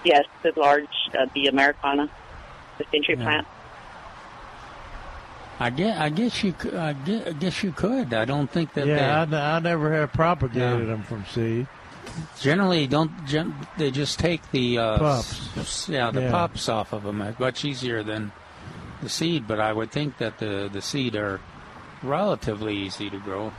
Yes, 0.05 0.25
the 0.43 0.53
large, 0.57 0.89
uh, 1.17 1.27
the 1.33 1.47
Americana, 1.47 2.11
the 2.79 2.85
century 2.93 3.17
Yeah. 3.19 3.25
plant. 3.25 3.47
I 5.61 5.71
guess 5.71 5.99
I 5.99 6.09
guess 6.09 6.43
you 6.43 6.53
could, 6.55 6.75
I 6.75 6.93
guess, 6.93 7.27
I 7.29 7.33
guess 7.33 7.63
you 7.63 7.73
could. 7.73 8.13
I 8.15 8.25
don't 8.25 8.51
think 8.51 8.73
that 8.75 8.87
yeah, 8.87 9.25
they, 9.25 9.37
I, 9.37 9.57
I 9.57 9.61
never 9.61 9.93
have 9.93 10.13
propagated 10.13 10.81
Yeah. 10.81 10.87
them 10.87 11.03
from 11.03 11.25
seed. 11.27 11.67
generally 12.41 12.87
don't. 12.89 13.13
Gen, 13.27 13.55
they 13.77 13.91
just 13.91 14.19
take 14.19 14.43
the 14.51 14.79
uh, 14.79 14.99
Pups. 14.99 15.57
s- 15.59 15.89
yeah, 15.89 16.11
the 16.11 16.23
Yeah. 16.23 16.31
pups 16.31 16.69
off 16.69 16.93
of 16.93 17.05
them. 17.05 17.23
It's 17.23 17.39
much 17.39 17.65
easier 17.65 18.03
than 18.03 18.33
the 19.03 19.09
seed, 19.09 19.47
but 19.47 19.61
I 19.61 19.73
would 19.73 19.93
think 19.93 20.19
that 20.19 20.39
the 20.39 20.69
the 20.73 20.83
seed 20.83 21.15
are 21.15 21.39
relatively 22.03 22.77
easy 22.77 23.09
to 23.11 23.19
grow. 23.19 23.53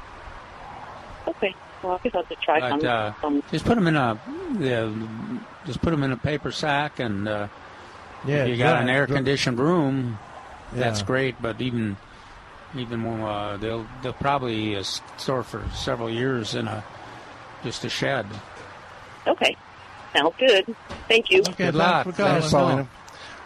Okay. 1.27 1.55
Well, 1.81 1.93
I 1.93 1.97
guess 2.03 2.13
I'll 2.15 2.23
have 2.23 2.29
to 2.29 2.35
try 2.43 2.59
But 2.59 2.81
some. 2.81 2.85
uh, 2.89 3.13
some 3.21 3.43
just 3.51 3.65
put 3.65 3.75
them 3.75 3.87
in 3.87 3.95
a 3.95 4.19
yeah, 4.59 4.91
just 5.65 5.81
put 5.81 5.91
them 5.91 6.03
in 6.03 6.11
a 6.11 6.17
paper 6.17 6.51
sack, 6.51 6.99
and 6.99 7.27
uh, 7.29 7.47
Yeah, 8.25 8.43
if 8.43 8.49
you 8.49 8.57
got 8.57 8.81
an 8.81 8.89
air 8.89 9.05
conditioned 9.07 9.59
room, 9.59 10.17
that's 10.71 11.01
Yeah. 11.01 11.05
great. 11.05 11.41
But 11.41 11.61
even 11.61 11.97
even 12.75 12.99
more, 12.99 13.27
uh, 13.29 13.57
they'll 13.57 13.85
they'll 14.01 14.13
probably 14.13 14.75
uh, 14.75 14.83
store 14.83 15.43
for 15.43 15.63
several 15.75 16.09
years 16.09 16.55
in 16.55 16.67
a 16.67 16.83
just 17.63 17.83
a 17.85 17.89
shed. 17.89 18.25
okay. 19.27 19.55
Sounds 20.15 20.35
good. 20.37 20.75
Thank 21.07 21.31
you. 21.31 21.39
Okay, 21.41 21.65
Good 21.65 21.75
luck. 21.75 22.03
thanks 22.05 22.17
for. 22.17 22.23
Thanks, 22.23 22.51
Paulina. 22.51 22.87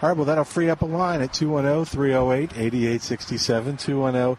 All 0.01 0.09
right, 0.09 0.15
well, 0.17 0.25
that'll 0.25 0.43
free 0.43 0.69
up 0.69 0.81
a 0.81 0.85
line 0.85 1.21
at 1.21 1.33
210 1.33 1.85
308 1.85 2.51
8867. 2.57 3.77
210 3.77 4.37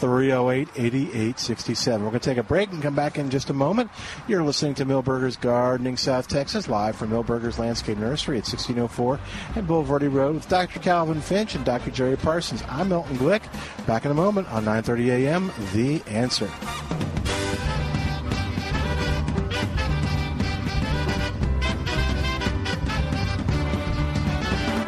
308 0.00 0.68
8867. 0.76 2.02
We're 2.02 2.10
going 2.10 2.20
to 2.20 2.30
take 2.30 2.38
a 2.38 2.42
break 2.42 2.72
and 2.72 2.82
come 2.82 2.94
back 2.94 3.18
in 3.18 3.28
just 3.28 3.50
a 3.50 3.52
moment. 3.52 3.90
You're 4.26 4.42
listening 4.42 4.74
to 4.76 4.86
Milberger's 4.86 5.36
Gardening 5.36 5.98
South 5.98 6.26
Texas, 6.26 6.68
live 6.68 6.96
from 6.96 7.10
Milberger's 7.10 7.58
Landscape 7.58 7.98
Nursery 7.98 8.38
at 8.38 8.44
1604 8.44 9.20
and 9.56 9.68
Bulverde 9.68 10.12
Road 10.12 10.36
with 10.36 10.48
Dr. 10.48 10.80
Calvin 10.80 11.20
Finch 11.20 11.54
and 11.54 11.64
Dr. 11.64 11.90
Jerry 11.90 12.16
Parsons. 12.16 12.62
I'm 12.68 12.88
Milton 12.88 13.18
Glick. 13.18 13.42
Back 13.86 14.06
in 14.06 14.10
a 14.10 14.14
moment 14.14 14.48
on 14.48 14.64
930 14.64 15.10
a.m. 15.26 15.52
The 15.74 16.02
Answer. 16.08 16.50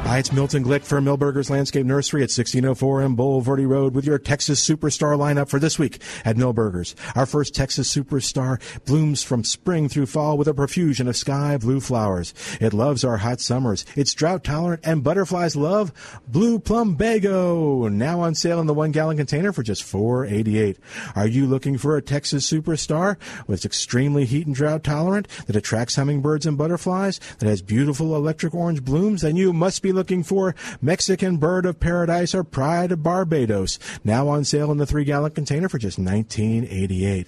Hi, 0.04 0.18
it's 0.18 0.32
Milton 0.32 0.62
Glick 0.62 0.84
for 0.84 1.00
Milberger's 1.00 1.48
Landscape 1.48 1.86
Nursery 1.86 2.20
at 2.20 2.28
1604 2.28 3.02
M 3.02 3.16
Bulverde 3.16 3.66
Road 3.66 3.94
with 3.94 4.04
your 4.04 4.18
Texas 4.18 4.62
Superstar 4.62 5.16
lineup 5.16 5.48
for 5.48 5.58
this 5.58 5.78
week 5.78 6.02
at 6.24 6.36
Milberger's. 6.36 6.94
Our 7.14 7.24
first 7.24 7.54
Texas 7.54 7.94
Superstar 7.94 8.60
blooms 8.84 9.22
from 9.22 9.42
spring 9.42 9.88
through 9.88 10.06
fall 10.06 10.36
with 10.36 10.48
a 10.48 10.54
profusion 10.54 11.08
of 11.08 11.16
sky 11.16 11.56
blue 11.56 11.80
flowers. 11.80 12.34
It 12.60 12.74
loves 12.74 13.04
our 13.04 13.18
hot 13.18 13.40
summers. 13.40 13.86
It's 13.96 14.12
drought 14.12 14.44
tolerant 14.44 14.82
and 14.84 15.04
butterflies 15.04 15.56
love 15.56 15.92
Blue 16.28 16.58
Plumbago. 16.58 17.90
Now 17.90 18.20
on 18.20 18.34
sale 18.34 18.60
in 18.60 18.66
the 18.66 18.74
one 18.74 18.90
gallon 18.90 19.16
container 19.16 19.52
for 19.52 19.62
just 19.62 19.82
$4.88. 19.82 20.76
Are 21.14 21.28
you 21.28 21.46
looking 21.46 21.78
for 21.78 21.96
a 21.96 22.02
Texas 22.02 22.50
Superstar 22.50 23.16
with 23.46 23.64
extremely 23.64 24.26
heat 24.26 24.46
and 24.46 24.54
drought 24.54 24.84
tolerant 24.84 25.28
that 25.46 25.56
attracts 25.56 25.94
hummingbirds 25.94 26.44
and 26.44 26.58
butterflies 26.58 27.18
that 27.38 27.48
has 27.48 27.62
beautiful 27.62 28.14
electric 28.14 28.52
orange 28.52 28.84
blooms? 28.84 29.22
Then 29.22 29.36
you 29.36 29.54
must 29.54 29.80
be 29.80 29.91
looking 29.92 30.22
for 30.22 30.54
Mexican 30.80 31.36
Bird 31.36 31.66
of 31.66 31.80
Paradise 31.80 32.34
or 32.34 32.44
Pride 32.44 32.92
of 32.92 33.02
Barbados. 33.02 33.78
Now 34.04 34.28
on 34.28 34.44
sale 34.44 34.70
in 34.70 34.78
the 34.78 34.86
three 34.86 35.04
gallon 35.04 35.32
container 35.32 35.68
for 35.68 35.78
just 35.78 36.00
$19.88. 36.00 37.26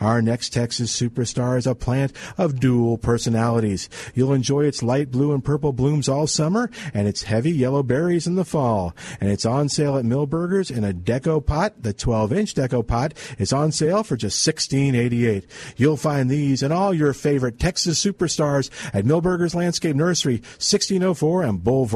Our 0.00 0.22
next 0.22 0.52
Texas 0.52 0.98
superstar 0.98 1.58
is 1.58 1.66
a 1.66 1.74
plant 1.74 2.12
of 2.36 2.60
dual 2.60 2.98
personalities. 2.98 3.88
You'll 4.14 4.32
enjoy 4.32 4.64
its 4.64 4.82
light 4.82 5.10
blue 5.10 5.32
and 5.32 5.44
purple 5.44 5.72
blooms 5.72 6.08
all 6.08 6.26
summer 6.26 6.70
and 6.92 7.08
its 7.08 7.24
heavy 7.24 7.52
yellow 7.52 7.82
berries 7.82 8.26
in 8.26 8.34
the 8.34 8.44
fall. 8.44 8.94
And 9.20 9.30
it's 9.30 9.44
on 9.44 9.68
sale 9.68 9.96
at 9.96 10.04
Milberger's 10.04 10.70
in 10.70 10.84
a 10.84 10.92
deco 10.92 11.44
pot. 11.44 11.82
The 11.82 11.92
12 11.92 12.32
inch 12.32 12.54
deco 12.54 12.86
pot 12.86 13.14
is 13.38 13.52
on 13.52 13.72
sale 13.72 14.02
for 14.02 14.16
just 14.16 14.46
$16.88. 14.46 15.44
You'll 15.76 15.96
find 15.96 16.30
these 16.30 16.62
and 16.62 16.72
all 16.72 16.94
your 16.94 17.12
favorite 17.12 17.58
Texas 17.58 18.02
superstars 18.02 18.70
at 18.94 19.04
Milberger's 19.04 19.54
Landscape 19.54 19.96
Nursery, 19.96 20.36
1604 20.36 21.42
and 21.42 21.64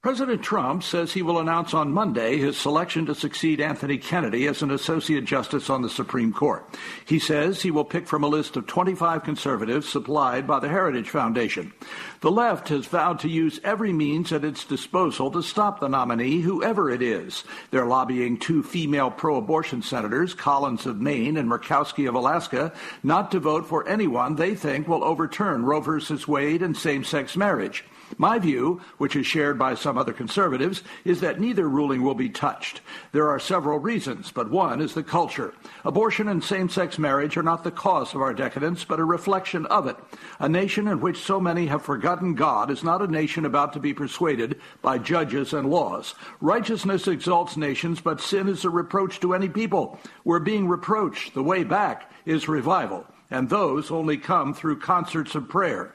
President 0.00 0.42
Trump 0.42 0.84
says 0.84 1.12
he 1.12 1.22
will 1.22 1.40
announce 1.40 1.74
on 1.74 1.92
Monday 1.92 2.36
his 2.36 2.56
selection 2.56 3.04
to 3.06 3.16
succeed 3.16 3.60
Anthony 3.60 3.98
Kennedy 3.98 4.46
as 4.46 4.62
an 4.62 4.70
Associate 4.70 5.24
Justice 5.24 5.68
on 5.68 5.82
the 5.82 5.90
Supreme 5.90 6.32
Court. 6.32 6.64
He 7.04 7.18
says 7.18 7.60
he 7.60 7.72
will 7.72 7.84
pick 7.84 8.06
from 8.06 8.22
a 8.22 8.28
list 8.28 8.56
of 8.56 8.68
25 8.68 9.24
conservatives 9.24 9.88
supplied 9.88 10.46
by 10.46 10.60
the 10.60 10.68
Heritage 10.68 11.10
Foundation. 11.10 11.72
The 12.20 12.30
left 12.30 12.68
has 12.68 12.86
vowed 12.86 13.18
to 13.20 13.28
use 13.28 13.60
every 13.64 13.92
means 13.92 14.32
at 14.32 14.44
its 14.44 14.64
disposal 14.64 15.32
to 15.32 15.42
stop 15.42 15.80
the 15.80 15.88
nominee, 15.88 16.42
whoever 16.42 16.88
it 16.90 17.02
is. 17.02 17.42
They're 17.72 17.84
lobbying 17.84 18.38
two 18.38 18.62
female 18.62 19.10
pro 19.10 19.36
abortion 19.36 19.82
senators, 19.82 20.32
Collins 20.32 20.86
of 20.86 21.00
Maine 21.00 21.36
and 21.36 21.50
Murkowski 21.50 22.08
of 22.08 22.14
Alaska, 22.14 22.72
not 23.02 23.32
to 23.32 23.40
vote 23.40 23.66
for 23.66 23.88
anyone 23.88 24.36
they 24.36 24.54
think 24.54 24.86
will 24.86 25.02
overturn 25.02 25.64
Roe 25.64 25.80
v. 25.80 26.24
Wade 26.28 26.62
and 26.62 26.76
same 26.76 27.02
sex 27.02 27.36
marriage. 27.36 27.84
My 28.16 28.38
view, 28.38 28.80
which 28.96 29.16
is 29.16 29.26
shared 29.26 29.58
by 29.58 29.74
some 29.74 29.98
other 29.98 30.12
conservatives, 30.12 30.82
is 31.04 31.20
that 31.20 31.40
neither 31.40 31.68
ruling 31.68 32.02
will 32.02 32.14
be 32.14 32.28
touched. 32.28 32.80
There 33.12 33.28
are 33.28 33.38
several 33.38 33.78
reasons, 33.78 34.30
but 34.30 34.50
one 34.50 34.80
is 34.80 34.94
the 34.94 35.02
culture. 35.02 35.52
Abortion 35.84 36.28
and 36.28 36.42
same 36.42 36.68
sex 36.68 36.98
marriage 36.98 37.36
are 37.36 37.42
not 37.42 37.64
the 37.64 37.70
cause 37.70 38.14
of 38.14 38.22
our 38.22 38.32
decadence, 38.32 38.84
but 38.84 39.00
a 39.00 39.04
reflection 39.04 39.66
of 39.66 39.86
it. 39.86 39.96
A 40.38 40.48
nation 40.48 40.88
in 40.88 41.00
which 41.00 41.20
so 41.20 41.38
many 41.40 41.66
have 41.66 41.82
forgotten 41.82 42.34
God 42.34 42.70
is 42.70 42.82
not 42.82 43.02
a 43.02 43.06
nation 43.06 43.44
about 43.44 43.72
to 43.74 43.80
be 43.80 43.92
persuaded 43.92 44.60
by 44.80 44.98
judges 44.98 45.52
and 45.52 45.70
laws. 45.70 46.14
Righteousness 46.40 47.06
exalts 47.06 47.56
nations, 47.56 48.00
but 48.00 48.20
sin 48.20 48.48
is 48.48 48.64
a 48.64 48.70
reproach 48.70 49.20
to 49.20 49.34
any 49.34 49.48
people. 49.48 49.98
We're 50.24 50.38
being 50.38 50.68
reproached. 50.68 51.34
The 51.34 51.42
way 51.42 51.64
back 51.64 52.10
is 52.24 52.48
revival, 52.48 53.06
and 53.30 53.48
those 53.48 53.90
only 53.90 54.16
come 54.16 54.54
through 54.54 54.78
concerts 54.78 55.34
of 55.34 55.48
prayer. 55.48 55.94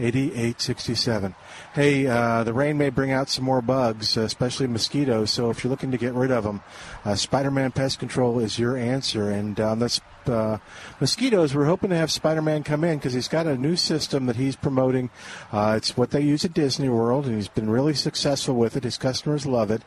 8867. 0.00 1.34
Hey, 1.72 2.04
uh, 2.04 2.42
the 2.42 2.52
rain 2.52 2.78
may 2.78 2.90
bring 2.90 3.12
out 3.12 3.28
some 3.28 3.44
more 3.44 3.62
bugs, 3.62 4.16
uh, 4.16 4.22
especially 4.22 4.66
mosquitoes. 4.66 5.30
So 5.30 5.50
if 5.50 5.62
you're 5.62 5.70
looking 5.70 5.92
to 5.92 5.98
get 5.98 6.14
rid 6.14 6.32
of 6.32 6.42
them, 6.42 6.62
uh, 7.04 7.14
Spider-Man 7.14 7.70
Pest 7.70 8.00
Control 8.00 8.40
is 8.40 8.58
your 8.58 8.76
answer. 8.76 9.30
And 9.30 9.58
on 9.60 9.78
this 9.78 10.00
uh, 10.26 10.58
mosquitoes, 11.00 11.54
we're 11.54 11.66
hoping 11.66 11.90
to 11.90 11.96
have 11.96 12.10
Spider-Man 12.10 12.64
come 12.64 12.82
in 12.82 12.98
because 12.98 13.12
he's 13.12 13.28
got 13.28 13.46
a 13.46 13.56
new 13.56 13.76
system 13.76 14.26
that 14.26 14.34
he's 14.34 14.56
promoting. 14.56 15.10
Uh, 15.52 15.74
it's 15.76 15.96
what 15.96 16.10
they 16.10 16.22
use 16.22 16.44
at 16.44 16.54
Disney 16.54 16.88
World, 16.88 17.26
and 17.26 17.36
he's 17.36 17.46
been 17.46 17.70
really 17.70 17.94
successful 17.94 18.56
with 18.56 18.76
it. 18.76 18.82
His 18.82 18.98
customers 18.98 19.46
love 19.46 19.70
it. 19.70 19.82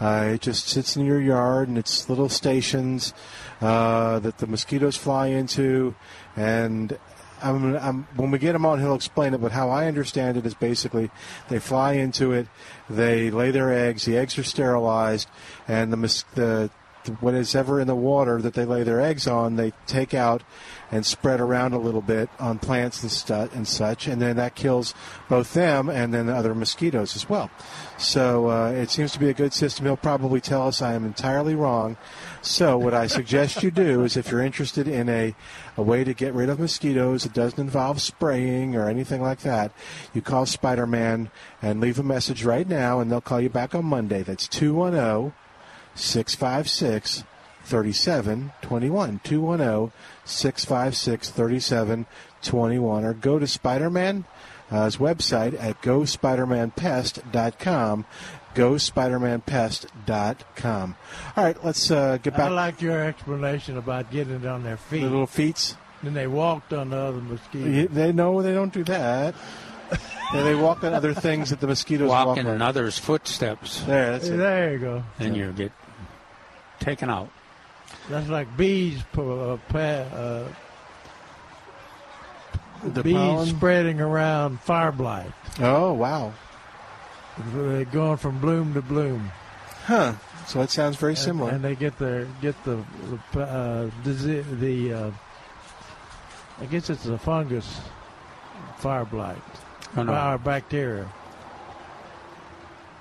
Uh, 0.00 0.30
it 0.34 0.40
just 0.40 0.68
sits 0.68 0.96
in 0.96 1.06
your 1.06 1.20
yard, 1.20 1.68
and 1.68 1.78
it's 1.78 2.08
little 2.08 2.28
stations 2.28 3.14
uh, 3.60 4.18
that 4.18 4.38
the 4.38 4.48
mosquitoes 4.48 4.96
fly 4.96 5.28
into, 5.28 5.94
and 6.34 6.98
I'm, 7.42 7.76
I'm, 7.76 8.02
when 8.16 8.30
we 8.30 8.38
get 8.38 8.54
him 8.54 8.66
on, 8.66 8.80
he'll 8.80 8.94
explain 8.94 9.34
it. 9.34 9.40
But 9.40 9.52
how 9.52 9.70
I 9.70 9.86
understand 9.86 10.36
it 10.36 10.46
is 10.46 10.54
basically 10.54 11.10
they 11.48 11.58
fly 11.58 11.94
into 11.94 12.32
it, 12.32 12.48
they 12.88 13.30
lay 13.30 13.50
their 13.50 13.72
eggs, 13.72 14.04
the 14.04 14.16
eggs 14.16 14.38
are 14.38 14.42
sterilized, 14.42 15.28
and 15.66 15.92
the, 15.92 16.24
the 16.34 16.70
what 17.20 17.34
is 17.34 17.54
ever 17.54 17.80
in 17.80 17.86
the 17.86 17.94
water 17.94 18.40
that 18.42 18.54
they 18.54 18.64
lay 18.64 18.82
their 18.82 19.00
eggs 19.00 19.26
on, 19.26 19.56
they 19.56 19.72
take 19.86 20.14
out 20.14 20.42
and 20.90 21.04
spread 21.04 21.40
around 21.40 21.72
a 21.72 21.78
little 21.78 22.00
bit 22.00 22.28
on 22.38 22.58
plants 22.58 23.02
and, 23.02 23.10
stu- 23.10 23.50
and 23.54 23.66
such, 23.66 24.06
and 24.06 24.20
then 24.20 24.36
that 24.36 24.54
kills 24.54 24.94
both 25.28 25.54
them 25.54 25.88
and 25.88 26.12
then 26.12 26.26
the 26.26 26.34
other 26.34 26.54
mosquitoes 26.54 27.16
as 27.16 27.28
well. 27.28 27.50
So 27.98 28.48
uh, 28.48 28.70
it 28.70 28.90
seems 28.90 29.12
to 29.12 29.18
be 29.18 29.28
a 29.28 29.34
good 29.34 29.52
system. 29.52 29.84
He'll 29.84 29.96
probably 29.96 30.40
tell 30.40 30.68
us 30.68 30.80
I 30.80 30.94
am 30.94 31.04
entirely 31.04 31.54
wrong. 31.54 31.96
So 32.40 32.78
what 32.78 32.94
I 32.94 33.08
suggest 33.08 33.62
you 33.62 33.70
do 33.70 34.04
is 34.04 34.16
if 34.16 34.30
you're 34.30 34.40
interested 34.40 34.86
in 34.86 35.08
a, 35.08 35.34
a 35.76 35.82
way 35.82 36.04
to 36.04 36.14
get 36.14 36.32
rid 36.32 36.48
of 36.48 36.60
mosquitoes 36.60 37.24
that 37.24 37.34
doesn't 37.34 37.58
involve 37.58 38.00
spraying 38.00 38.76
or 38.76 38.88
anything 38.88 39.20
like 39.20 39.40
that, 39.40 39.72
you 40.14 40.22
call 40.22 40.46
Spider-Man 40.46 41.30
and 41.60 41.80
leave 41.80 41.98
a 41.98 42.04
message 42.04 42.44
right 42.44 42.68
now, 42.68 43.00
and 43.00 43.10
they'll 43.10 43.20
call 43.20 43.40
you 43.40 43.50
back 43.50 43.74
on 43.74 43.84
Monday. 43.84 44.22
That's 44.22 44.46
210- 44.46 45.32
656 45.98 47.24
3721. 47.64 49.20
210 49.24 49.92
656 50.24 51.30
3721. 51.30 53.04
Or 53.04 53.14
go 53.14 53.38
to 53.38 53.46
Spider 54.68 54.80
Man's 54.80 54.96
website 54.98 55.60
at 55.62 55.80
gospidermanpest.com. 55.82 58.04
GoSpidermanPest.com. 58.54 60.96
All 61.36 61.44
right, 61.44 61.64
let's 61.64 61.90
uh, 61.90 62.18
get 62.22 62.32
back. 62.36 62.48
I 62.48 62.48
like 62.48 62.80
your 62.82 63.02
explanation 63.04 63.76
about 63.76 64.10
getting 64.10 64.34
it 64.36 64.46
on 64.46 64.62
their 64.64 64.76
feet. 64.76 65.00
The 65.02 65.10
little 65.10 65.26
feet. 65.26 65.76
Then 66.02 66.14
they 66.14 66.26
walked 66.26 66.72
on 66.72 66.90
the 66.90 66.96
other 66.96 67.20
mosquitoes. 67.20 67.74
Yeah, 67.74 67.86
They 67.90 68.12
know 68.12 68.42
they 68.42 68.52
don't 68.54 68.72
do 68.72 68.84
that. 68.84 69.34
Yeah, 70.34 70.42
they 70.42 70.54
walk 70.54 70.84
on 70.84 70.92
other 70.92 71.14
things 71.14 71.48
that 71.48 71.60
the 71.60 71.66
mosquitoes 71.66 72.10
walk 72.10 72.26
Walking 72.26 72.46
on. 72.46 72.56
in 72.56 72.60
others' 72.62 72.98
footsteps. 72.98 73.80
There, 73.84 74.12
that's 74.12 74.28
it. 74.28 74.36
There 74.36 74.72
you 74.74 74.78
go. 74.78 75.02
Then 75.18 75.34
you 75.34 75.50
get 75.52 75.72
taken 76.80 77.08
out. 77.08 77.30
That's 78.10 78.28
like 78.28 78.54
bees. 78.54 79.02
pu- 79.14 79.40
Uh, 79.40 79.56
pa- 79.70 79.78
uh, 79.78 80.44
The 82.84 83.02
bees 83.02 83.14
pollen? 83.14 83.46
spreading 83.48 84.00
around 84.00 84.60
fire 84.60 84.92
blight. 84.92 85.32
Oh 85.60 85.92
wow. 85.92 86.32
They're 87.54 87.84
going 87.86 88.16
from 88.16 88.38
bloom 88.40 88.74
to 88.74 88.82
bloom. 88.82 89.30
Huh. 89.84 90.14
So 90.46 90.60
it 90.62 90.70
sounds 90.70 90.96
very 90.96 91.12
And- 91.12 91.18
similar. 91.18 91.50
And, 91.50 91.62
they 91.64 91.74
get 91.74 91.98
the 91.98 92.26
get 92.40 92.54
the 92.64 92.82
the, 93.32 93.40
uh, 93.42 93.90
disease, 94.04 94.44
the 94.60 94.92
uh, 94.92 95.10
I 96.60 96.66
guess 96.66 96.90
it's 96.90 97.06
a 97.06 97.18
fungus 97.18 97.80
fire 98.78 99.04
blight 99.04 99.36
Oh, 99.96 100.02
no. 100.02 100.32
or 100.32 100.38
bacteria. 100.38 101.06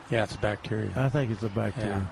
Yeah, 0.10 0.24
it's 0.24 0.36
bacteria. 0.38 0.91
I 0.95 1.10
think 1.10 1.32
it's 1.32 1.44
a 1.44 1.49
bacteria. 1.49 2.08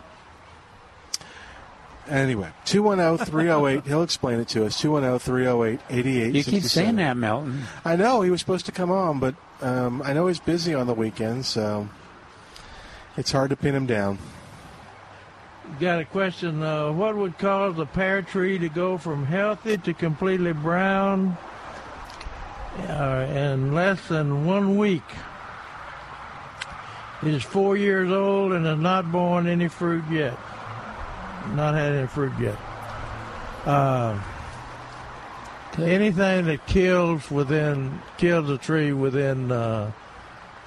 Anyway, 2.08 2.52
210 2.66 3.26
308, 3.26 3.86
he'll 3.88 4.04
explain 4.04 4.40
it 4.40 4.48
to 4.50 4.66
us. 4.66 4.80
210 4.80 5.20
308 5.20 5.80
88 5.90 6.36
You 6.36 6.44
keep 6.44 6.64
saying 6.64 6.98
that, 6.98 7.18
Milton. 7.18 7.64
I 7.84 7.96
know 7.96 8.22
he 8.22 8.30
was 8.30 8.40
supposed 8.40 8.68
to 8.68 8.72
come 8.72 8.92
on, 8.92 9.20
but 9.20 9.36
um, 9.62 10.02
I 10.04 10.14
know 10.14 10.28
he's 10.28 10.40
busy 10.40 10.76
on 10.76 10.86
the 10.86 10.94
weekend, 10.94 11.46
so 11.46 11.90
it's 13.18 13.32
hard 13.32 13.50
to 13.50 13.56
pin 13.56 13.74
him 13.74 13.88
down. 13.88 14.20
Got 15.80 16.00
a 16.00 16.06
question. 16.06 16.62
Uh, 16.62 16.92
what 16.92 17.16
would 17.16 17.40
cause 17.40 17.80
a 17.80 17.88
pear 17.88 18.22
tree 18.22 18.60
to 18.60 18.70
go 18.70 19.00
from 19.00 19.26
healthy 19.26 19.78
to 19.80 19.94
completely 19.94 20.54
brown 20.54 21.36
uh, 22.88 23.28
in 23.34 23.74
less 23.74 24.08
than 24.08 24.46
one 24.46 24.78
week? 24.78 25.04
It 27.24 27.34
is 27.34 27.44
four 27.44 27.76
years 27.76 28.12
old 28.12 28.52
and 28.52 28.66
has 28.66 28.78
not 28.78 29.12
borne 29.12 29.48
any 29.48 29.68
fruit 29.68 30.04
yet. 30.12 30.38
Not 31.54 31.74
had 31.76 31.94
any 31.94 32.08
fruit 32.08 32.34
yet. 32.40 32.58
Uh, 33.66 34.20
anything 35.78 36.46
that 36.46 36.66
kills 36.68 37.30
within 37.30 38.00
kills 38.18 38.50
a 38.50 38.58
tree 38.58 38.94
within 38.94 39.52
uh, 39.52 39.92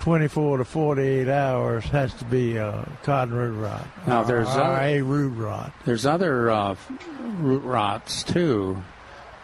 24 0.01 0.59
to 0.59 0.65
48 0.65 1.29
hours 1.29 1.85
has 1.87 2.13
to 2.15 2.25
be 2.25 2.59
uh, 2.59 2.85
cotton 3.03 3.35
root 3.35 3.53
rot. 3.61 3.85
Now, 4.07 4.23
there's 4.23 4.49
or 4.49 4.61
other- 4.61 4.81
a 4.83 5.01
root 5.03 5.31
rot. 5.37 5.73
There's 5.85 6.07
other 6.07 6.51
uh, 6.51 6.77
root 7.39 7.63
rots 7.65 8.23
too. 8.23 8.83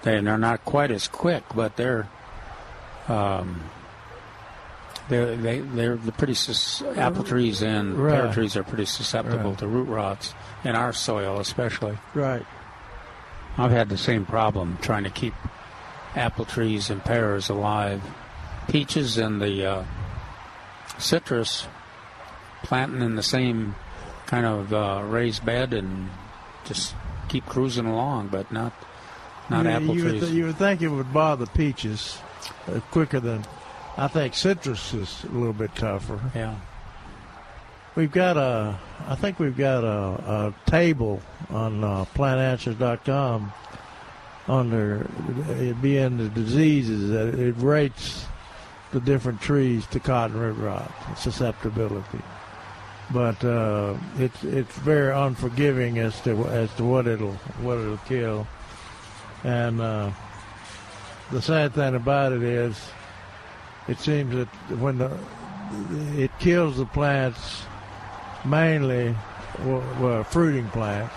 They- 0.02 0.20
They're 0.20 0.38
not 0.38 0.64
quite 0.64 0.90
as 0.90 1.08
quick, 1.08 1.44
but 1.54 1.76
they're 1.76 2.08
um, 3.08 3.62
they're 5.08 5.36
they, 5.36 5.60
they're 5.60 5.96
the 5.96 6.12
pretty 6.12 6.34
sus- 6.34 6.82
apple 6.96 7.24
trees 7.24 7.62
and 7.62 7.96
pear 7.96 8.32
trees 8.32 8.56
are 8.56 8.62
pretty 8.64 8.86
susceptible 8.86 9.50
Right. 9.50 9.58
to 9.58 9.66
root 9.68 9.88
rots 9.88 10.34
in 10.64 10.74
our 10.74 10.92
soil, 10.92 11.40
especially. 11.40 11.98
Right. 12.14 12.44
I've 13.58 13.70
had 13.70 13.88
the 13.88 13.98
same 13.98 14.24
problem 14.26 14.78
trying 14.82 15.04
to 15.04 15.10
keep 15.10 15.34
apple 16.16 16.44
trees 16.44 16.90
and 16.90 17.04
pears 17.04 17.48
alive. 17.48 18.02
Peaches 18.68 19.18
and 19.18 19.40
the 19.42 19.64
uh, 19.66 19.84
citrus 20.98 21.66
planting 22.62 23.02
in 23.02 23.14
the 23.16 23.22
same 23.22 23.74
kind 24.26 24.46
of 24.46 24.72
uh, 24.72 25.02
raised 25.04 25.44
bed 25.44 25.72
and 25.74 26.08
just 26.64 26.94
keep 27.28 27.44
cruising 27.46 27.86
along, 27.86 28.28
but 28.28 28.50
not 28.50 28.72
not 29.50 29.64
you, 29.66 29.70
apple 29.70 29.94
you 29.96 30.08
trees. 30.08 30.20
Would, 30.22 30.30
you 30.30 30.44
would 30.46 30.56
think 30.56 30.80
it 30.82 30.88
would 30.88 31.12
bother 31.12 31.46
peaches 31.46 32.18
uh, 32.68 32.80
quicker 32.90 33.20
than 33.20 33.44
I 33.96 34.08
think 34.08 34.34
citrus 34.34 34.92
is 34.92 35.24
a 35.24 35.28
little 35.28 35.52
bit 35.52 35.74
tougher. 35.74 36.20
Yeah. 36.34 36.56
We've 37.94 38.10
got 38.10 38.36
a, 38.36 38.76
I 39.06 39.14
think 39.14 39.38
we've 39.38 39.56
got 39.56 39.84
a, 39.84 40.54
a 40.66 40.70
table 40.70 41.22
on 41.50 41.84
uh, 41.84 42.04
plantanswers.com 42.14 43.52
under 44.48 45.08
it 45.48 45.80
being 45.80 46.18
the 46.18 46.28
diseases 46.28 47.10
that 47.10 47.38
it 47.38 47.54
rates 47.58 48.26
the 48.92 49.00
different 49.00 49.40
trees 49.40 49.86
to 49.88 50.00
cotton 50.00 50.38
root 50.38 50.56
rot 50.56 50.92
susceptibility. 51.16 52.20
But 53.12 53.44
uh, 53.44 53.94
it's 54.18 54.42
it's 54.44 54.74
very 54.78 55.12
unforgiving 55.14 55.98
as 55.98 56.18
to 56.22 56.46
as 56.46 56.72
to 56.76 56.84
what 56.84 57.06
it'll 57.06 57.34
what 57.60 57.76
it'll 57.78 57.98
kill, 57.98 58.46
and 59.42 59.80
uh, 59.80 60.10
the 61.30 61.42
sad 61.42 61.74
thing 61.74 61.94
about 61.94 62.32
it 62.32 62.42
is, 62.42 62.80
it 63.88 63.98
seems 63.98 64.34
that 64.34 64.48
when 64.78 64.98
the 64.98 65.10
it 66.16 66.30
kills 66.38 66.76
the 66.76 66.86
plants 66.86 67.64
mainly 68.44 69.14
well, 69.60 70.24
fruiting 70.24 70.68
plants 70.68 71.12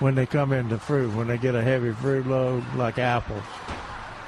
when 0.00 0.14
they 0.14 0.26
come 0.26 0.52
into 0.52 0.78
fruit 0.78 1.14
when 1.14 1.28
they 1.28 1.38
get 1.38 1.54
a 1.54 1.62
heavy 1.62 1.92
fruit 1.92 2.26
load 2.26 2.64
like 2.74 2.98
apples. 2.98 3.42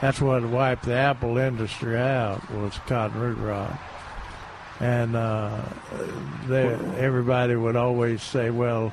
That's 0.01 0.21
what 0.21 0.45
wiped 0.45 0.85
the 0.85 0.95
apple 0.95 1.39
industry 1.39 1.97
out 1.97 2.49
was 2.51 2.77
cotton 2.87 3.21
root 3.21 3.39
rot. 3.39 3.79
And 4.81 5.15
uh, 5.15 5.63
they, 6.49 6.67
everybody 6.99 7.55
would 7.55 7.77
always 7.77 8.23
say 8.23 8.51
well 8.51 8.93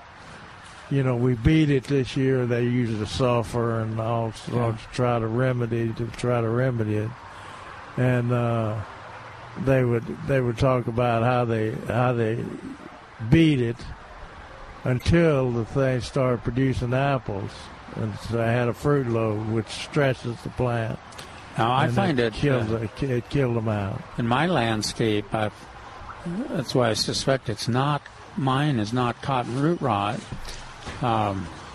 you 0.90 1.04
know 1.04 1.16
we 1.16 1.36
beat 1.36 1.70
it 1.70 1.84
this 1.86 2.18
year. 2.18 2.46
They 2.46 2.64
used 2.64 2.98
the 2.98 3.08
sulfur 3.08 3.82
and 3.82 4.00
all 4.00 4.32
sorts 4.34 4.82
to 4.82 4.90
try 4.90 5.20
to 5.20 5.28
remedy 5.28 5.94
to 5.94 6.08
try 6.08 6.42
to 6.42 6.50
remedy 6.50 6.98
it 6.98 7.10
and 8.00 8.32
uh, 8.32 8.82
they 9.66 9.84
would 9.84 10.06
they 10.26 10.40
would 10.40 10.58
talk 10.58 10.88
about 10.88 11.22
how 11.24 11.44
they 11.46 11.72
how 11.88 12.14
they 12.14 12.44
beat 13.30 13.60
it 13.62 13.76
until 14.86 15.52
the 15.52 15.66
thing 15.66 16.00
started 16.00 16.42
producing 16.42 16.94
apples 16.94 17.52
and 17.98 18.18
so 18.20 18.42
I 18.42 18.48
had 18.48 18.70
a 18.70 18.74
fruit 18.74 19.08
load 19.08 19.50
which 19.50 19.68
stresses 19.68 20.40
the 20.42 20.50
plant. 20.50 20.98
Now 21.58 21.74
I 21.74 21.90
find 21.90 22.20
it 22.20 22.34
kills 22.34 22.72
uh, 22.72 22.88
it, 23.02 23.04
it 23.04 23.30
killed 23.30 23.58
them 23.58 23.68
out. 23.68 24.02
in 24.18 24.28
my 24.28 24.46
landscape. 24.48 25.34
I've, 25.34 25.54
that's 26.50 26.74
why 26.74 26.92
I 26.92 26.94
suspect 26.94 27.50
it's 27.50 27.68
not 27.68 28.02
mine 28.38 28.80
is 28.80 28.94
not 28.94 29.22
cotton 29.22 29.60
root 29.62 29.82
rot 29.82 30.22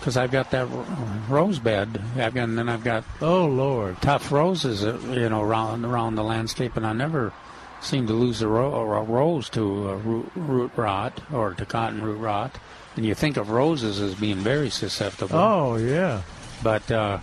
because 0.05 0.17
I've 0.17 0.29
got 0.31 0.51
that 0.51 0.69
ro- 0.69 0.85
rose 1.29 1.57
bed. 1.57 1.99
I've 2.15 2.35
got, 2.35 2.43
and 2.43 2.59
then 2.59 2.69
I've 2.69 2.83
got 2.83 3.05
oh 3.21 3.47
lord 3.47 3.99
tough 4.03 4.31
roses 4.31 4.85
uh, 4.85 4.99
you 5.09 5.27
know 5.29 5.41
around 5.41 5.83
around 5.83 6.13
the 6.13 6.23
landscape, 6.23 6.77
and 6.77 6.85
I 6.85 6.93
never 6.93 7.33
seem 7.81 8.05
to 8.05 8.13
lose 8.13 8.43
a, 8.43 8.47
ro- 8.47 8.69
or 8.71 8.97
a 8.97 9.01
rose 9.01 9.49
to 9.49 9.89
a 9.89 9.97
root, 9.97 10.31
root 10.35 10.71
rot 10.75 11.19
or 11.33 11.55
to 11.55 11.65
cotton 11.65 12.03
root 12.03 12.17
rot. 12.19 12.55
And 12.95 13.03
you 13.03 13.15
think 13.15 13.35
of 13.37 13.49
roses 13.49 13.99
as 13.99 14.13
being 14.13 14.37
very 14.37 14.69
susceptible. 14.69 15.35
Oh 15.39 15.75
yeah. 15.77 16.21
But 16.61 16.89
uh, 16.91 17.17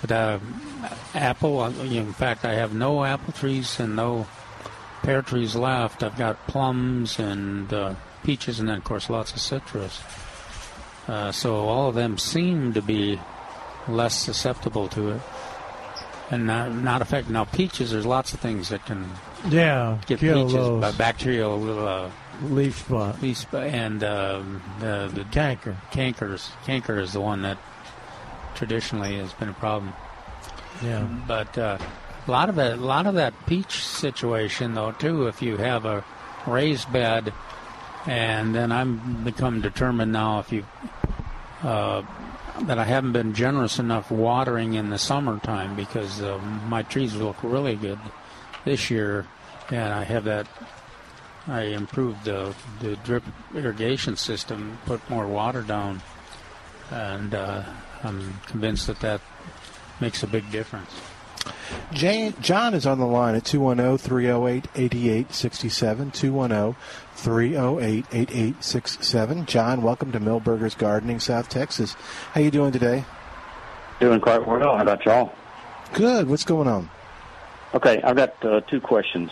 but 0.00 0.12
uh, 0.12 0.38
apple. 1.16 1.58
uh, 1.58 1.70
In 1.70 2.12
fact, 2.12 2.44
I 2.44 2.54
have 2.54 2.72
no 2.72 3.02
apple 3.04 3.32
trees 3.32 3.80
and 3.80 3.96
no 3.96 4.28
pear 5.02 5.22
trees 5.22 5.56
left. 5.56 6.04
I've 6.04 6.16
got 6.16 6.46
plums 6.46 7.18
and 7.18 7.72
uh, 7.72 7.94
peaches, 8.22 8.60
and 8.60 8.68
then 8.68 8.76
of 8.78 8.84
course 8.84 9.10
lots 9.10 9.32
of 9.32 9.40
citrus. 9.40 10.00
Uh, 11.08 11.32
so 11.32 11.56
all 11.66 11.88
of 11.88 11.94
them 11.94 12.18
seem 12.18 12.74
to 12.74 12.82
be 12.82 13.18
less 13.88 14.14
susceptible 14.14 14.88
to 14.88 15.12
it, 15.12 15.20
and 16.30 16.46
not 16.46 16.70
not 16.74 17.00
affected. 17.02 17.32
Now 17.32 17.44
peaches, 17.46 17.90
there's 17.90 18.04
lots 18.06 18.34
of 18.34 18.40
things 18.40 18.68
that 18.68 18.84
can 18.84 19.08
Yeah, 19.48 19.98
get 20.06 20.20
peaches, 20.20 20.52
those. 20.52 20.94
bacterial 20.96 21.86
uh, 21.88 22.10
leaf 22.42 22.78
spot, 22.80 23.22
leaf 23.22 23.38
spot, 23.38 23.62
and 23.62 24.04
um, 24.04 24.62
the, 24.80 25.10
the 25.14 25.24
canker. 25.24 25.76
Cankers, 25.92 26.50
canker 26.66 26.98
is 27.00 27.14
the 27.14 27.20
one 27.20 27.40
that 27.42 27.56
traditionally 28.54 29.16
has 29.16 29.32
been 29.32 29.48
a 29.48 29.54
problem. 29.54 29.92
Yeah. 30.82 31.04
But 31.26 31.56
uh, 31.56 31.78
a 32.26 32.30
lot 32.30 32.50
of 32.50 32.58
it, 32.58 32.74
a 32.78 32.82
lot 32.82 33.06
of 33.06 33.14
that 33.14 33.32
peach 33.46 33.82
situation, 33.84 34.74
though, 34.74 34.92
too. 34.92 35.26
If 35.26 35.40
you 35.40 35.56
have 35.56 35.86
a 35.86 36.04
raised 36.46 36.92
bed, 36.92 37.32
and 38.08 38.54
then 38.54 38.72
I'm 38.72 39.22
become 39.22 39.60
determined 39.60 40.12
now 40.12 40.40
if 40.40 40.50
you 40.50 40.64
uh, 41.62 42.02
that 42.62 42.78
I 42.78 42.84
haven't 42.84 43.12
been 43.12 43.34
generous 43.34 43.78
enough 43.78 44.10
watering 44.10 44.74
in 44.74 44.88
the 44.88 44.98
summertime 44.98 45.76
because 45.76 46.22
uh, 46.22 46.38
my 46.66 46.82
trees 46.82 47.14
look 47.14 47.36
really 47.42 47.76
good 47.76 47.98
this 48.64 48.90
year, 48.90 49.26
and 49.70 49.92
I 49.92 50.04
have 50.04 50.24
that. 50.24 50.46
I 51.46 51.62
improved 51.62 52.24
the 52.24 52.54
the 52.80 52.96
drip 52.96 53.24
irrigation 53.54 54.16
system, 54.16 54.78
put 54.86 55.08
more 55.10 55.26
water 55.26 55.62
down, 55.62 56.00
and 56.90 57.34
uh, 57.34 57.62
I'm 58.02 58.40
convinced 58.46 58.86
that 58.86 59.00
that 59.00 59.20
makes 60.00 60.22
a 60.22 60.26
big 60.26 60.50
difference. 60.50 60.90
Jane, 61.92 62.34
John 62.40 62.74
is 62.74 62.86
on 62.86 62.98
the 62.98 63.06
line 63.06 63.34
at 63.34 63.44
210 63.44 63.98
308 63.98 64.68
8867. 64.74 66.10
210 66.10 66.80
308 67.14 68.04
8867. 68.12 69.46
John, 69.46 69.82
welcome 69.82 70.12
to 70.12 70.20
Milberger's 70.20 70.74
Gardening, 70.74 71.20
South 71.20 71.48
Texas. 71.48 71.94
How 72.32 72.40
you 72.40 72.50
doing 72.50 72.72
today? 72.72 73.04
Doing 74.00 74.20
quite 74.20 74.46
well. 74.46 74.76
How 74.76 74.82
about 74.82 75.04
y'all? 75.04 75.32
Good. 75.94 76.28
What's 76.28 76.44
going 76.44 76.68
on? 76.68 76.90
Okay, 77.74 78.00
I've 78.02 78.16
got 78.16 78.44
uh, 78.44 78.60
two 78.62 78.80
questions. 78.80 79.30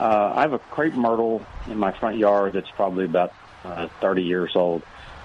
Uh, 0.00 0.32
I 0.34 0.42
have 0.42 0.52
a 0.52 0.58
crepe 0.58 0.94
myrtle 0.94 1.44
in 1.66 1.78
my 1.78 1.92
front 1.98 2.16
yard 2.16 2.52
that's 2.52 2.70
probably 2.70 3.04
about 3.04 3.32
uh, 3.64 3.88
30 4.00 4.22
years 4.22 4.52
old. 4.54 4.82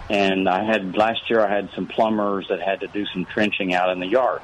And 0.09 0.49
I 0.49 0.63
had 0.63 0.97
last 0.97 1.29
year 1.29 1.39
I 1.39 1.49
had 1.49 1.69
some 1.75 1.87
plumbers 1.87 2.47
that 2.49 2.59
had 2.59 2.81
to 2.81 2.87
do 2.87 3.05
some 3.05 3.25
trenching 3.25 3.73
out 3.73 3.89
in 3.89 3.99
the 3.99 4.07
yard. 4.07 4.41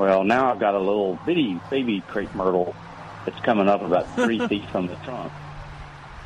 Well, 0.00 0.24
now 0.24 0.50
I've 0.50 0.58
got 0.58 0.74
a 0.74 0.78
little 0.78 1.18
bitty 1.26 1.60
baby 1.68 2.00
crepe 2.00 2.34
myrtle 2.34 2.74
that's 3.26 3.38
coming 3.40 3.68
up 3.68 3.82
about 3.82 4.08
three 4.14 4.38
feet 4.48 4.64
from 4.70 4.86
the 4.86 4.96
trunk. 4.96 5.30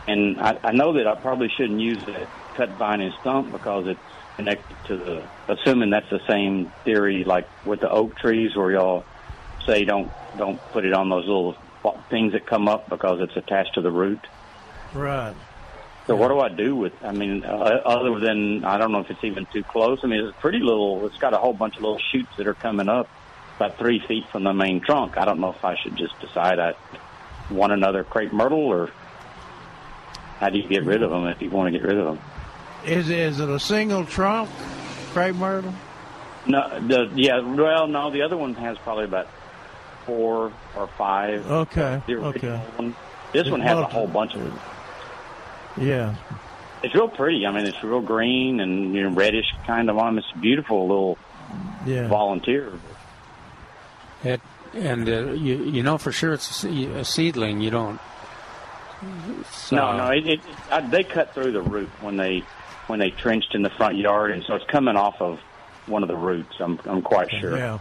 And 0.06 0.40
I, 0.40 0.56
I 0.62 0.70
know 0.70 0.92
that 0.92 1.08
I 1.08 1.16
probably 1.16 1.48
shouldn't 1.48 1.80
use 1.80 2.04
that 2.06 2.28
cut 2.54 2.68
vine 2.78 3.00
and 3.00 3.12
stump 3.20 3.50
because 3.50 3.88
it's 3.88 4.00
connected 4.36 4.76
to 4.86 4.96
the. 4.96 5.28
Assuming 5.48 5.90
that's 5.90 6.08
the 6.08 6.20
same 6.28 6.70
theory, 6.84 7.24
like 7.24 7.48
with 7.66 7.80
the 7.80 7.90
oak 7.90 8.16
trees, 8.16 8.54
where 8.54 8.70
y'all 8.70 9.04
say 9.66 9.84
don't 9.84 10.08
don't 10.36 10.60
put 10.70 10.84
it 10.84 10.92
on 10.92 11.08
those 11.08 11.26
little 11.26 11.56
things 12.08 12.32
that 12.34 12.46
come 12.46 12.68
up 12.68 12.88
because 12.88 13.20
it's 13.22 13.36
attached 13.36 13.74
to 13.74 13.80
the 13.80 13.90
root. 13.90 14.24
Right. 14.94 15.34
So 16.06 16.14
what 16.14 16.28
do 16.28 16.38
I 16.38 16.48
do 16.48 16.76
with? 16.76 16.92
I 17.02 17.10
mean, 17.10 17.42
uh, 17.42 17.80
other 17.84 18.20
than 18.20 18.64
I 18.64 18.78
don't 18.78 18.92
know 18.92 19.00
if 19.00 19.10
it's 19.10 19.24
even 19.24 19.46
too 19.46 19.64
close. 19.64 19.98
I 20.04 20.06
mean, 20.06 20.24
it's 20.24 20.38
pretty 20.38 20.60
little. 20.60 21.04
It's 21.06 21.18
got 21.18 21.34
a 21.34 21.38
whole 21.38 21.54
bunch 21.54 21.74
of 21.74 21.82
little 21.82 22.00
shoots 22.12 22.30
that 22.36 22.46
are 22.46 22.54
coming 22.54 22.88
up 22.88 23.08
about 23.56 23.78
three 23.78 24.00
feet 24.06 24.24
from 24.30 24.44
the 24.44 24.52
main 24.52 24.80
trunk. 24.80 25.16
I 25.16 25.24
don't 25.24 25.40
know 25.40 25.50
if 25.50 25.64
I 25.64 25.76
should 25.76 25.96
just 25.96 26.18
decide 26.20 26.58
I 26.58 26.74
want 27.50 27.72
another 27.72 28.04
crepe 28.04 28.32
myrtle 28.32 28.58
or 28.66 28.90
how 30.40 30.48
do 30.50 30.58
you 30.58 30.68
get 30.68 30.84
rid 30.84 31.02
of 31.02 31.10
them 31.10 31.26
if 31.26 31.40
you 31.40 31.50
want 31.50 31.72
to 31.72 31.78
get 31.78 31.86
rid 31.86 31.98
of 31.98 32.04
them? 32.06 32.20
Is 32.84 33.08
is 33.08 33.40
it 33.40 33.48
a 33.48 33.60
single 33.60 34.04
trunk, 34.04 34.50
crepe 35.12 35.36
myrtle? 35.36 35.72
No, 36.46 36.68
the 36.80 37.10
yeah. 37.14 37.38
Well, 37.40 37.86
no, 37.86 38.10
the 38.10 38.22
other 38.22 38.36
one 38.36 38.54
has 38.54 38.76
probably 38.78 39.04
about 39.04 39.28
four 40.04 40.52
or 40.76 40.86
five. 40.98 41.50
Okay. 41.50 42.02
Okay. 42.08 42.56
one. 42.76 42.94
This 43.32 43.48
one 43.50 43.60
has 43.60 43.78
a 43.78 43.86
whole 43.86 44.06
bunch 44.06 44.34
of 44.34 44.42
them. 44.44 44.60
Yeah. 45.78 46.14
It's 46.82 46.94
real 46.94 47.08
pretty. 47.08 47.46
I 47.46 47.50
mean, 47.52 47.64
it's 47.64 47.82
real 47.82 48.02
green 48.02 48.60
and 48.60 48.94
you 48.94 49.04
know 49.08 49.16
reddish 49.16 49.46
kind 49.66 49.88
of 49.88 49.96
on. 49.96 50.18
It's 50.18 50.30
beautiful 50.32 50.86
little 50.86 51.18
Yeah. 51.86 52.08
volunteer. 52.08 52.70
It, 54.24 54.40
and 54.74 55.08
uh, 55.08 55.32
you 55.32 55.56
you 55.64 55.82
know 55.82 55.98
for 55.98 56.10
sure 56.12 56.32
it's 56.32 56.64
a 56.64 56.68
a 57.00 57.04
seedling. 57.04 57.60
You 57.60 57.70
don't. 57.70 58.00
So, 59.52 59.76
No, 59.76 59.96
no, 59.96 60.10
it, 60.12 60.26
it, 60.26 60.40
I, 60.70 60.80
they 60.80 61.04
cut 61.04 61.34
through 61.34 61.52
the 61.52 61.60
root 61.60 61.90
when 62.00 62.16
they 62.16 62.42
when 62.86 62.98
they 62.98 63.10
trenched 63.10 63.54
in 63.54 63.62
the 63.62 63.70
front 63.70 63.96
yard, 63.98 64.30
and 64.30 64.42
so 64.44 64.54
it's 64.54 64.64
coming 64.66 64.96
off 64.96 65.20
of 65.20 65.40
one 65.86 66.02
of 66.02 66.08
the 66.08 66.16
roots. 66.16 66.54
I'm 66.58 66.78
I'm 66.86 67.02
quite 67.02 67.30
sure. 67.30 67.56
Yeah. 67.56 67.78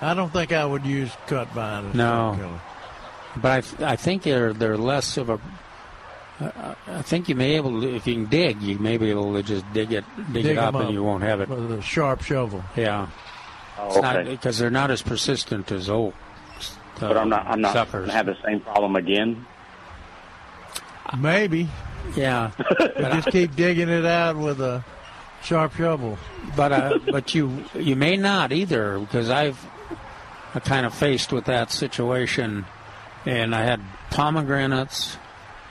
I 0.00 0.14
don't 0.14 0.32
think 0.32 0.52
I 0.52 0.64
would 0.64 0.84
use 0.84 1.10
cut 1.26 1.48
vine. 1.48 1.86
as 1.86 1.94
No. 1.94 2.60
But 3.36 3.50
I, 3.50 3.60
th- 3.62 3.82
I 3.82 3.96
think 3.96 4.22
they're 4.22 4.52
they're 4.52 4.76
less 4.78 5.16
of 5.16 5.28
a. 5.30 5.40
I- 6.40 6.74
I 6.88 7.02
think 7.02 7.28
you 7.28 7.34
may 7.36 7.50
be 7.50 7.56
able 7.56 7.80
to, 7.82 7.94
if 7.94 8.06
you 8.06 8.14
can 8.14 8.26
dig, 8.26 8.60
you 8.62 8.76
may 8.78 8.96
be 8.96 9.10
able 9.10 9.32
to 9.34 9.42
just 9.44 9.64
dig 9.72 9.92
it 9.92 10.04
dig, 10.32 10.42
Dig 10.44 10.46
it 10.56 10.58
up, 10.58 10.74
'em 10.74 10.82
and 10.82 10.90
you 10.92 11.02
won't 11.02 11.22
have 11.22 11.40
it. 11.40 11.48
with 11.48 11.70
a 11.72 11.80
sharp 11.82 12.22
shovel. 12.22 12.64
Yeah. 12.76 13.06
Oh, 13.82 13.88
It's 13.88 13.96
not 14.02 14.16
okay. 14.16 14.30
because 14.30 14.58
they're 14.58 14.70
not 14.70 14.90
as 14.90 15.02
persistent 15.02 15.70
as 15.72 15.90
old. 15.90 16.14
uh, 17.00 17.08
But 17.08 17.16
I'm 17.16 17.28
not 17.28 17.46
I'm 17.46 17.60
not 17.60 17.72
suckers. 17.72 18.06
gonna 18.06 18.12
have 18.12 18.26
the 18.26 18.36
same 18.44 18.60
problem 18.60 18.96
again. 18.96 19.44
Maybe. 21.18 21.68
Yeah. 22.16 22.50
just 22.98 23.28
keep 23.28 23.54
digging 23.56 23.88
it 23.88 24.04
out 24.04 24.36
with 24.36 24.60
a 24.60 24.84
sharp 25.42 25.74
shovel. 25.74 26.18
But 26.56 26.72
uh, 26.72 26.98
but 27.10 27.34
you 27.34 27.64
you 27.74 27.96
may 27.96 28.16
not 28.16 28.52
either 28.52 28.98
because 28.98 29.28
I've 29.30 29.58
I 30.54 30.60
kind 30.60 30.86
of 30.86 30.94
faced 30.94 31.32
with 31.32 31.46
that 31.46 31.70
situation, 31.70 32.64
and 33.26 33.54
I 33.54 33.62
had 33.62 33.80
pomegranates 34.10 35.16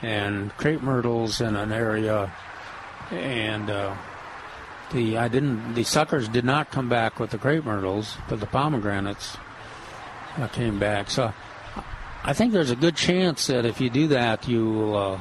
and 0.02 0.56
crepe 0.58 0.82
myrtles 0.82 1.40
in 1.42 1.56
an 1.56 1.72
area, 1.72 2.32
and 3.12 3.70
uh, 3.70 3.96
the 4.92 5.18
I 5.18 5.28
didn't 5.28 5.74
the 5.74 5.84
suckers 5.84 6.28
did 6.28 6.46
not 6.46 6.72
come 6.72 6.90
back 6.90 7.20
with 7.20 7.32
the 7.32 7.38
crepe 7.38 7.66
myrtles, 7.66 8.18
but 8.30 8.40
the 8.40 8.46
pomegranates 8.46 9.38
uh, 10.38 10.48
came 10.48 10.80
back. 10.80 11.10
So 11.10 11.34
I 12.24 12.34
think 12.34 12.54
there's 12.54 12.72
a 12.72 12.76
good 12.76 12.96
chance 12.96 13.48
that 13.48 13.66
if 13.66 13.82
you 13.82 13.90
do 13.90 14.08
that, 14.10 14.48
you'll 14.48 14.96
uh, 14.96 15.20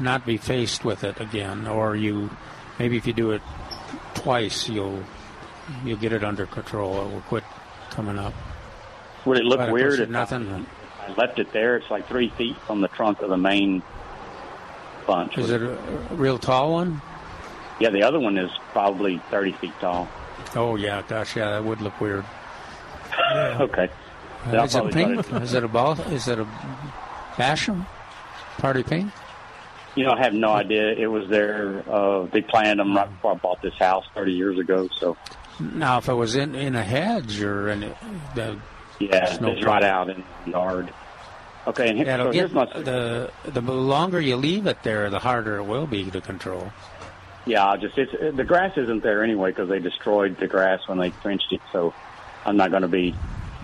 not 0.00 0.24
be 0.24 0.36
faced 0.36 0.84
with 0.84 1.04
it 1.04 1.20
again, 1.20 1.66
or 1.66 1.96
you 1.96 2.30
maybe 2.78 2.96
if 2.96 3.06
you 3.06 3.12
do 3.12 3.32
it 3.32 3.42
twice, 4.14 4.68
you'll 4.68 5.02
you'll 5.84 5.98
get 5.98 6.12
it 6.12 6.24
under 6.24 6.46
control. 6.46 7.06
It 7.06 7.12
will 7.12 7.20
quit 7.22 7.44
coming 7.90 8.18
up. 8.18 8.34
Would 9.24 9.38
it 9.38 9.44
look 9.44 9.58
But 9.58 9.72
weird 9.72 10.00
if 10.00 10.08
nothing? 10.08 10.66
I 11.00 11.12
left 11.14 11.38
it 11.38 11.52
there? 11.52 11.76
It's 11.76 11.90
like 11.90 12.08
three 12.08 12.30
feet 12.30 12.56
from 12.66 12.80
the 12.80 12.88
trunk 12.88 13.20
of 13.20 13.30
the 13.30 13.36
main 13.36 13.82
bunch. 15.06 15.38
Is 15.38 15.50
it 15.50 15.62
a 15.62 15.72
a 16.10 16.14
real 16.14 16.38
tall 16.38 16.72
one? 16.72 17.02
Yeah, 17.80 17.90
the 17.90 18.02
other 18.02 18.18
one 18.18 18.36
is 18.36 18.50
probably 18.72 19.18
30 19.30 19.52
feet 19.52 19.72
tall. 19.80 20.08
Oh 20.54 20.76
yeah, 20.76 21.02
gosh, 21.06 21.36
yeah, 21.36 21.50
that 21.50 21.64
would 21.64 21.80
look 21.80 22.00
weird. 22.00 22.24
okay. 23.32 23.88
Uh, 24.46 24.62
is 24.62 24.74
it 24.74 24.92
pink? 24.92 25.32
Is 25.34 25.54
it 25.54 25.64
a 25.64 25.68
ball? 25.68 26.00
Is 26.12 26.28
it 26.28 26.38
a 26.38 26.46
Basham? 27.34 27.86
Party 28.58 28.82
pink? 28.82 29.12
You 29.94 30.04
know, 30.04 30.12
I 30.12 30.22
have 30.22 30.32
no 30.32 30.52
idea. 30.52 30.92
It 30.92 31.06
was 31.06 31.28
there. 31.28 31.82
Uh, 31.88 32.26
they 32.26 32.40
planted 32.40 32.78
them 32.78 32.96
right 32.96 33.08
before 33.08 33.32
I 33.32 33.34
bought 33.34 33.62
this 33.62 33.74
house 33.74 34.04
30 34.14 34.32
years 34.32 34.58
ago. 34.58 34.88
So, 34.98 35.16
Now, 35.58 35.98
if 35.98 36.08
it 36.08 36.14
was 36.14 36.36
in 36.36 36.54
in 36.54 36.76
a 36.76 36.82
hedge 36.82 37.40
or 37.42 37.68
in, 37.68 37.80
the, 38.34 38.58
yeah, 39.00 39.26
There's 39.26 39.40
no 39.40 39.60
right 39.62 39.82
out 39.82 40.08
in 40.10 40.24
the 40.44 40.50
yard. 40.52 40.92
Okay, 41.66 41.88
and 41.90 41.98
here, 41.98 42.06
yeah, 42.06 42.16
so 42.16 42.30
here's 42.30 42.52
my 42.52 42.64
the 42.64 43.30
the 43.44 43.60
longer 43.60 44.20
you 44.20 44.36
leave 44.36 44.66
it 44.66 44.82
there, 44.82 45.10
the 45.10 45.18
harder 45.18 45.56
it 45.56 45.64
will 45.64 45.86
be 45.86 46.10
to 46.10 46.20
control. 46.20 46.72
Yeah, 47.48 47.76
just 47.78 47.96
it's 47.96 48.36
the 48.36 48.44
grass 48.44 48.76
isn't 48.76 49.02
there 49.02 49.24
anyway 49.24 49.50
because 49.50 49.68
they 49.68 49.78
destroyed 49.78 50.36
the 50.38 50.46
grass 50.46 50.86
when 50.86 50.98
they 50.98 51.10
trenched 51.10 51.50
it. 51.52 51.60
So 51.72 51.94
I'm 52.44 52.56
not 52.56 52.70
going 52.70 52.82
to 52.82 52.88
be 52.88 53.14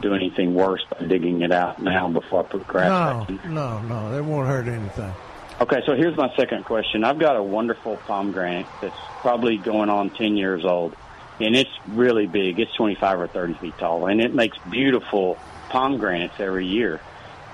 doing 0.01 0.23
anything 0.23 0.55
worse 0.55 0.85
by 0.90 1.06
digging 1.06 1.43
it 1.43 1.52
out 1.52 1.81
now 1.82 2.09
before 2.09 2.40
I 2.40 2.48
put 2.48 2.66
grass 2.66 2.89
No, 2.89 3.20
back 3.36 3.44
in. 3.44 3.55
no, 3.55 3.81
no. 3.82 4.11
They 4.12 4.20
won't 4.20 4.48
hurt 4.48 4.69
anything. 4.69 5.12
Okay, 5.61 5.82
so 5.86 5.94
here's 5.94 6.16
my 6.16 6.35
second 6.35 6.65
question. 6.65 7.05
I've 7.05 7.19
got 7.19 7.36
a 7.36 7.43
wonderful 7.43 7.97
pomegranate 8.09 8.66
that's 8.81 8.97
probably 9.20 9.56
going 9.59 9.89
on 9.89 10.11
10 10.11 10.36
years 10.36 10.65
old, 10.65 10.97
and 11.39 11.55
it's 11.55 11.70
really 11.89 12.27
big. 12.27 12.59
It's 12.59 12.74
25 12.74 13.20
or 13.20 13.27
30 13.28 13.55
feet 13.55 13.78
tall, 13.78 14.06
and 14.06 14.20
it 14.20 14.35
makes 14.35 14.59
beautiful 14.70 15.39
pomegranates 15.69 16.40
every 16.40 16.66
year. 16.66 17.01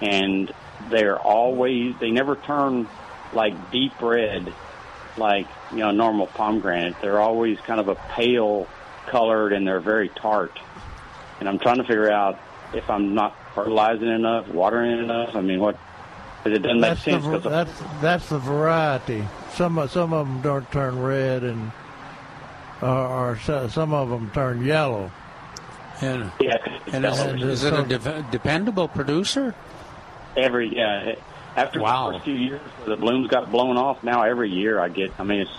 And 0.01 0.51
they're 0.89 1.19
always, 1.19 1.95
they 2.01 2.11
never 2.11 2.37
turn 2.37 2.89
like 3.35 3.71
deep 3.71 4.01
red 4.01 4.51
like, 5.17 5.47
you 5.73 5.79
know, 5.79 5.91
normal 5.91 6.27
pomegranate. 6.27 6.95
They're 7.01 7.21
always 7.21 7.59
kind 7.61 7.81
of 7.81 7.89
a 7.89 7.95
pale 7.95 8.67
colored 9.07 9.53
and 9.53 9.67
they're 9.67 9.81
very 9.81 10.09
tart. 10.09 10.59
And 11.41 11.49
I'm 11.49 11.59
trying 11.59 11.77
to 11.79 11.85
figure 11.85 12.11
out 12.11 12.39
if 12.75 12.89
I'm 12.91 13.15
not 13.15 13.35
fertilizing 13.55 14.09
enough, 14.09 14.49
watering 14.49 14.99
enough. 14.99 15.35
I 15.35 15.41
mean, 15.41 15.61
what, 15.61 15.79
because 16.45 16.59
it 16.59 16.63
doesn't 16.63 16.81
make 16.81 16.91
That's 16.91 17.05
the, 17.05 17.11
sense. 17.13 17.25
var- 17.25 17.33
'cause 17.35 17.43
the- 17.43 17.49
that's 17.51 17.83
that's 18.01 18.29
the 18.29 18.39
variety. 18.39 19.25
Some 19.55 19.79
of- 19.79 19.91
some 19.91 20.13
of 20.13 20.27
them 20.27 20.41
don't 20.43 20.71
turn 20.71 21.03
red, 21.03 21.43
and 21.43 21.73
or, 22.83 22.89
or 22.89 23.39
some 23.69 23.93
of 23.93 24.09
them 24.11 24.31
turn 24.33 24.65
yellow. 24.65 25.11
And 26.01 26.31
yeah, 26.41 26.57
and 26.93 27.05
is, 27.05 27.19
And 27.21 27.43
is 27.43 27.65
it 27.65 27.75
a 27.75 27.83
de- 27.83 28.25
dependable 28.31 28.89
producer? 28.89 29.55
Every 30.37 30.75
yeah, 30.75 31.15
after 31.57 31.81
Wow. 31.81 32.07
the 32.09 32.13
first 32.15 32.25
few 32.25 32.35
years 32.35 32.61
where 32.79 32.97
the 32.97 33.01
blooms 33.01 33.29
got 33.29 33.51
blown 33.51 33.77
off, 33.77 34.03
now 34.05 34.23
every 34.23 34.51
year 34.51 34.81
I 34.81 34.89
get. 34.89 35.13
I 35.19 35.23
mean, 35.25 35.41
it's 35.41 35.51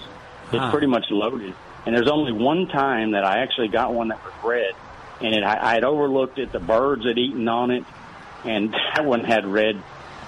it's 0.51 0.59
Huh. 0.59 0.71
pretty 0.71 0.87
much 0.87 1.05
loaded. 1.09 1.53
And 1.85 1.95
there's 1.95 2.09
only 2.09 2.31
one 2.33 2.67
time 2.67 3.11
that 3.11 3.23
I 3.23 3.39
actually 3.39 3.69
got 3.69 3.93
one 3.93 4.09
that 4.09 4.23
was 4.23 4.33
red, 4.43 4.73
and 5.21 5.33
it 5.33 5.43
I, 5.43 5.71
I 5.71 5.73
had 5.75 5.83
overlooked 5.83 6.37
it. 6.39 6.51
The 6.51 6.59
birds 6.59 7.05
had 7.05 7.17
eaten 7.17 7.47
on 7.47 7.71
it, 7.71 7.85
and 8.43 8.73
that 8.95 9.05
one 9.05 9.23
had 9.23 9.45
red 9.47 9.81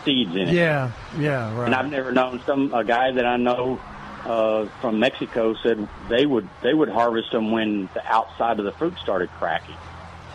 seeds 0.06 0.32
in 0.32 0.50
it. 0.50 0.54
Yeah, 0.54 0.92
yeah, 1.18 1.56
right. 1.56 1.66
And 1.66 1.76
I've 1.76 1.90
never 1.90 2.12
known 2.12 2.42
some 2.46 2.74
a 2.74 2.84
guy 2.84 3.12
that 3.12 3.26
I 3.26 3.38
know 3.38 3.80
uh, 4.26 4.66
from 4.82 5.00
Mexico 5.00 5.54
said 5.62 5.88
they 6.10 6.26
would 6.26 6.50
they 6.62 6.74
would 6.74 6.90
harvest 6.90 7.32
them 7.32 7.52
when 7.52 7.90
the 7.94 8.06
outside 8.06 8.60
of 8.60 8.66
the 8.66 8.72
fruit 8.72 8.98
started 9.02 9.30
cracking. 9.40 9.76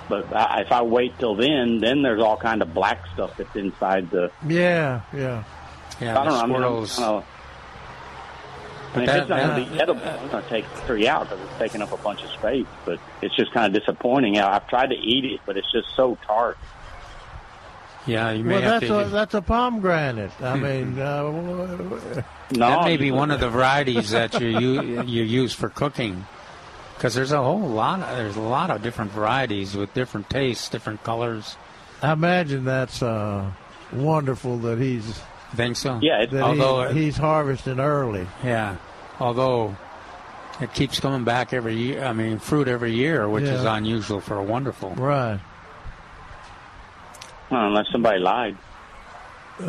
But 0.09 0.35
I, 0.35 0.62
if 0.62 0.72
I 0.72 0.82
wait 0.82 1.18
till 1.18 1.35
then, 1.35 1.80
then 1.80 2.02
there's 2.02 2.22
all 2.22 2.36
kind 2.36 2.62
of 2.62 2.72
black 2.72 3.06
stuff 3.14 3.36
that's 3.36 3.55
inside 3.56 4.10
the. 4.10 4.30
yeah, 4.47 5.02
yeah. 5.12 5.44
Yeah, 6.01 6.18
I 6.18 6.24
don't 6.24 6.26
know. 6.26 6.32
the 6.32 6.43
I 6.43 6.47
mean, 6.47 6.56
I'm 6.56 6.64
I 6.64 7.10
mean, 7.10 7.22
But 8.94 9.02
if 9.02 9.10
it's 9.16 9.28
not 9.28 9.40
going 9.40 9.64
to 9.64 9.70
be 9.72 9.80
edible, 9.80 10.02
I'm 10.02 10.28
going 10.28 10.43
to 10.44 10.48
take 10.48 10.64
three 10.86 11.06
out 11.09 11.28
because 11.28 11.44
it's 11.47 11.59
taking 11.59 11.82
up 11.82 11.93
a 11.93 11.97
bunch 11.98 12.22
of 12.22 12.30
space. 12.30 12.66
But 12.85 12.98
it's 13.20 13.35
just 13.36 13.52
kind 13.52 13.66
of 13.74 13.78
disappointing. 13.80 14.36
Yeah, 14.36 14.48
I've 14.48 14.66
tried 14.68 14.90
to 14.90 14.97
eat 14.97 15.24
it, 15.24 15.40
but 15.44 15.56
it's 15.56 15.70
just 15.72 15.89
so 15.97 16.16
tart. 16.26 16.56
Yeah, 18.06 18.30
you 18.30 18.44
may 18.44 18.55
Well, 18.55 18.62
have 18.62 18.80
that's 18.80 18.86
to. 18.90 19.01
a 19.01 19.05
that's 19.09 19.35
a 19.35 19.43
pomegranate. 19.43 20.30
I 20.40 20.56
Hmm. 20.56 20.62
mean, 20.62 20.98
uh, 20.98 21.22
No, 22.52 22.70
that 22.70 22.85
may 22.85 22.97
be 22.97 23.10
one 23.10 23.30
of 23.30 23.40
the 23.40 23.51
varieties 23.51 24.10
that 24.10 24.40
you 24.40 24.47
you, 24.48 25.02
you 25.02 25.22
use 25.24 25.52
for 25.52 25.68
cooking, 25.68 26.24
because 26.99 27.15
there's 27.15 27.33
a 27.33 27.41
whole 27.43 27.61
lot. 27.61 28.01
Of, 28.01 28.16
there's 28.16 28.37
a 28.37 28.41
lot 28.41 28.70
of 28.70 28.83
different 28.83 29.12
varieties 29.12 29.77
with 29.77 29.95
different 29.95 30.29
tastes, 30.29 30.69
different 30.69 31.05
colors. 31.05 31.57
I 32.03 32.12
imagine 32.12 32.65
that's 32.65 33.03
uh, 33.03 33.51
wonderful 33.93 34.59
that 34.59 34.79
he's 34.79 35.20
Think 35.55 35.77
so? 35.77 35.99
Yeah, 36.03 36.23
it- 36.23 36.31
that 36.33 36.43
although 36.43 36.93
he, 36.93 37.05
he's 37.05 37.16
harvesting 37.16 37.81
early. 37.81 38.27
yeah, 38.45 38.77
although 39.19 39.77
it 40.61 40.75
keeps 40.75 41.01
coming 41.01 41.25
back 41.25 41.53
every 41.53 41.75
year. 41.77 42.05
I 42.05 42.12
mean, 42.12 42.39
fruit 42.39 42.69
every 42.69 42.93
year, 42.93 43.29
which 43.29 43.45
is 43.45 43.65
unusual 43.65 44.20
for 44.20 44.37
a 44.37 44.43
wonderful. 44.43 44.91
Right. 44.91 45.41
unless 47.51 47.87
somebody 47.91 48.19
lied. 48.19 48.59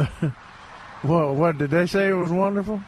well, 1.04 1.34
what 1.36 1.58
did 1.58 1.70
they 1.70 1.86
say? 1.86 2.10
It 2.10 2.14
was 2.14 2.32
wonderful. 2.32 2.82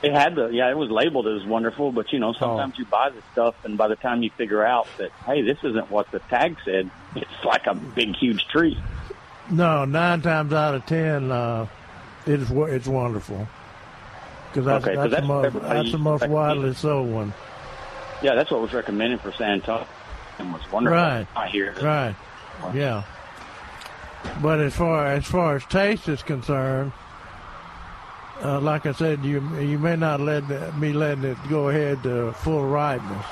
It 0.00 0.12
had 0.12 0.36
the 0.36 0.48
yeah, 0.48 0.70
it 0.70 0.76
was 0.76 0.90
labeled 0.90 1.26
as 1.26 1.44
wonderful, 1.44 1.90
but 1.90 2.12
you 2.12 2.20
know 2.20 2.32
sometimes 2.32 2.78
you 2.78 2.84
buy 2.84 3.10
the 3.10 3.20
stuff, 3.32 3.56
and 3.64 3.76
by 3.76 3.88
the 3.88 3.96
time 3.96 4.22
you 4.22 4.30
figure 4.30 4.64
out 4.64 4.86
that 4.98 5.10
hey, 5.26 5.42
this 5.42 5.58
isn't 5.64 5.90
what 5.90 6.10
the 6.12 6.20
tag 6.20 6.56
said, 6.64 6.90
it's 7.16 7.44
like 7.44 7.66
a 7.66 7.74
big 7.74 8.14
huge 8.14 8.46
tree. 8.46 8.78
No, 9.50 9.84
nine 9.84 10.22
times 10.22 10.52
out 10.52 10.74
of 10.76 10.86
ten, 10.86 11.32
uh, 11.32 11.66
it's 12.26 12.48
it's 12.50 12.86
wonderful. 12.86 13.48
Because 14.50 14.64
that's, 14.64 14.84
Okay, 14.84 14.96
that's, 14.96 15.10
that's 15.10 15.22
the 15.22 15.28
most, 15.28 15.60
that's 15.60 15.92
the 15.92 15.98
most 15.98 16.28
widely 16.28 16.74
sold 16.74 17.12
one. 17.12 17.34
Yeah, 18.22 18.34
that's 18.34 18.50
what 18.50 18.60
was 18.60 18.72
recommended 18.72 19.20
for 19.20 19.32
San 19.32 19.50
Antonio, 19.50 19.86
and 20.38 20.52
was 20.52 20.62
wonderful. 20.72 20.96
Right. 20.96 21.26
I 21.36 21.48
hear 21.48 21.74
that. 21.74 21.82
Right. 21.82 22.16
Yeah. 22.74 23.02
But 24.42 24.60
as 24.60 24.74
far 24.74 25.06
as 25.06 25.26
far 25.26 25.56
as 25.56 25.64
taste 25.66 26.08
is 26.08 26.22
concerned, 26.22 26.92
uh, 28.42 28.60
like 28.60 28.86
I 28.86 28.92
said, 28.92 29.24
you 29.24 29.40
you 29.58 29.78
may 29.78 29.96
not 29.96 30.20
let 30.20 30.44
me 30.76 30.92
letting 30.92 31.24
it 31.24 31.38
go 31.48 31.68
ahead 31.68 32.02
to 32.04 32.32
full 32.32 32.64
ripeness. 32.64 33.26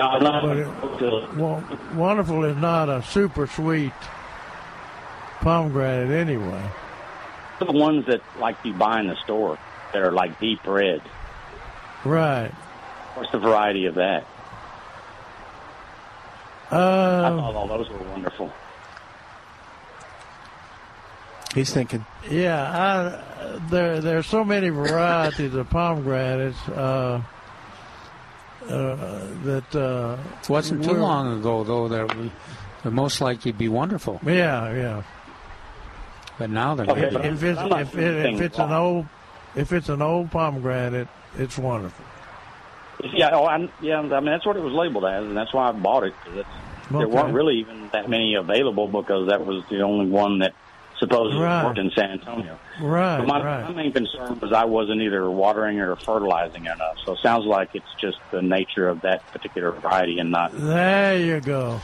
No, 0.00 0.18
But 0.20 0.56
it, 0.58 1.34
well, 1.36 1.62
wonderful 1.94 2.44
is 2.44 2.56
not 2.56 2.88
a 2.88 3.02
super 3.02 3.46
sweet 3.46 3.92
pomegranate 5.40 6.10
anyway. 6.10 6.62
The 7.60 7.66
ones 7.70 8.04
that 8.06 8.20
like 8.40 8.56
you 8.64 8.72
buy 8.74 9.00
in 9.00 9.06
the 9.06 9.16
store 9.24 9.58
that 9.92 10.02
are 10.02 10.10
like 10.10 10.40
deep 10.40 10.66
red. 10.66 11.00
Right. 12.04 12.50
What's 13.14 13.30
the 13.30 13.38
variety 13.38 13.86
of 13.86 13.94
that? 13.94 14.26
I 16.70 16.76
Uh, 16.76 17.30
thought 17.36 17.54
all 17.54 17.68
those 17.68 17.88
were 17.88 17.98
wonderful. 17.98 18.52
He's 21.54 21.72
thinking. 21.72 22.04
yeah, 22.28 22.62
I, 22.62 23.58
there 23.70 24.00
there's 24.00 24.26
so 24.26 24.44
many 24.44 24.70
varieties 24.70 25.54
of 25.54 25.70
pomegranates 25.70 26.58
uh, 26.68 27.22
uh, 28.68 28.96
that 29.44 29.74
uh, 29.74 30.16
It 30.42 30.48
wasn't 30.48 30.84
too 30.84 30.94
long 30.94 31.38
ago, 31.38 31.64
though, 31.64 31.88
that 31.88 32.16
we, 32.16 32.32
they're 32.82 32.92
most 32.92 33.20
likely 33.20 33.52
be 33.52 33.68
wonderful. 33.68 34.20
Yeah, 34.24 34.72
yeah. 34.74 35.02
But 36.38 36.50
now 36.50 36.74
they're 36.74 36.86
Okay, 36.86 37.10
but 37.12 37.24
if 37.24 37.42
it's 37.42 37.60
if, 37.62 37.96
it, 37.96 38.34
if 38.34 38.40
it's 38.40 38.58
an 38.58 38.72
old 38.72 39.06
if 39.54 39.72
it's 39.72 39.88
an 39.88 40.02
old 40.02 40.30
pomegranate, 40.32 41.08
it's 41.38 41.56
wonderful. 41.56 42.04
Yeah, 43.12 43.30
oh, 43.32 43.46
I'm, 43.46 43.70
yeah. 43.80 44.00
I 44.00 44.20
mean, 44.20 44.26
that's 44.26 44.46
what 44.46 44.56
it 44.56 44.62
was 44.62 44.72
labeled 44.72 45.04
as, 45.04 45.24
and 45.24 45.36
that's 45.36 45.52
why 45.52 45.68
I 45.68 45.72
bought 45.72 46.04
it. 46.04 46.14
Cause 46.24 46.38
it's, 46.38 46.48
There 46.90 47.08
weren't 47.08 47.34
really 47.34 47.60
even 47.60 47.90
that 47.92 48.08
many 48.08 48.34
available 48.34 48.88
because 48.88 49.28
that 49.28 49.44
was 49.46 49.62
the 49.70 49.82
only 49.82 50.06
one 50.06 50.38
that 50.40 50.54
supposedly 50.98 51.42
Right. 51.42 51.64
worked 51.64 51.78
in 51.78 51.90
San 51.90 52.10
Antonio. 52.12 52.58
Right, 52.80 53.18
But 53.18 53.26
my, 53.26 53.42
right. 53.44 53.64
my 53.64 53.70
main 53.72 53.92
concern 53.92 54.38
was 54.40 54.52
I 54.52 54.64
wasn't 54.64 55.02
either 55.02 55.30
watering 55.30 55.80
or 55.80 55.94
fertilizing 55.96 56.64
enough. 56.66 56.96
So 57.04 57.12
it 57.12 57.18
sounds 57.22 57.44
like 57.46 57.70
it's 57.74 57.86
just 58.00 58.18
the 58.30 58.42
nature 58.42 58.88
of 58.88 59.00
that 59.02 59.26
particular 59.32 59.72
variety 59.72 60.18
and 60.18 60.30
not. 60.30 60.50
There 60.54 61.18
you 61.18 61.40
go. 61.40 61.80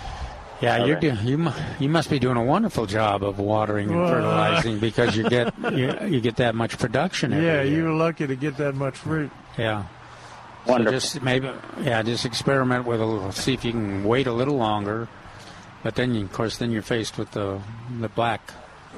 Yeah, 0.60 0.84
you're 0.84 0.98
Okay. 0.98 1.12
do, 1.12 1.16
you 1.30 1.50
you 1.78 1.88
must 1.88 2.10
be 2.10 2.18
doing 2.18 2.36
a 2.36 2.44
wonderful 2.44 2.84
job 2.84 3.24
of 3.24 3.38
watering 3.38 3.88
and 3.88 3.98
Well, 4.00 4.08
fertilizing 4.10 4.78
because 4.88 5.16
you 5.16 5.28
get 5.28 5.54
you, 5.72 5.94
you 6.06 6.20
get 6.20 6.36
that 6.36 6.54
much 6.54 6.76
production 6.78 7.32
every 7.32 7.46
Yeah, 7.46 7.62
year. 7.62 7.78
you 7.78 7.84
were 7.84 7.92
lucky 7.94 8.26
to 8.26 8.36
get 8.36 8.58
that 8.58 8.74
much 8.74 8.96
fruit. 8.98 9.30
Yeah. 9.56 9.84
Wonderful. 10.66 11.00
So 11.00 11.06
just 11.14 11.22
maybe, 11.22 11.50
yeah, 11.80 12.02
just 12.02 12.26
experiment 12.26 12.84
with 12.84 13.00
a 13.00 13.06
little, 13.06 13.32
see 13.32 13.54
if 13.54 13.64
you 13.64 13.72
can 13.72 14.04
wait 14.04 14.26
a 14.26 14.32
little 14.32 14.56
longer. 14.58 15.08
But 15.82 15.94
then, 15.94 16.14
you, 16.14 16.24
of 16.26 16.32
course, 16.34 16.58
then 16.58 16.70
you're 16.70 16.82
faced 16.82 17.16
with 17.16 17.30
the 17.30 17.58
the 17.98 18.10
black. 18.10 18.52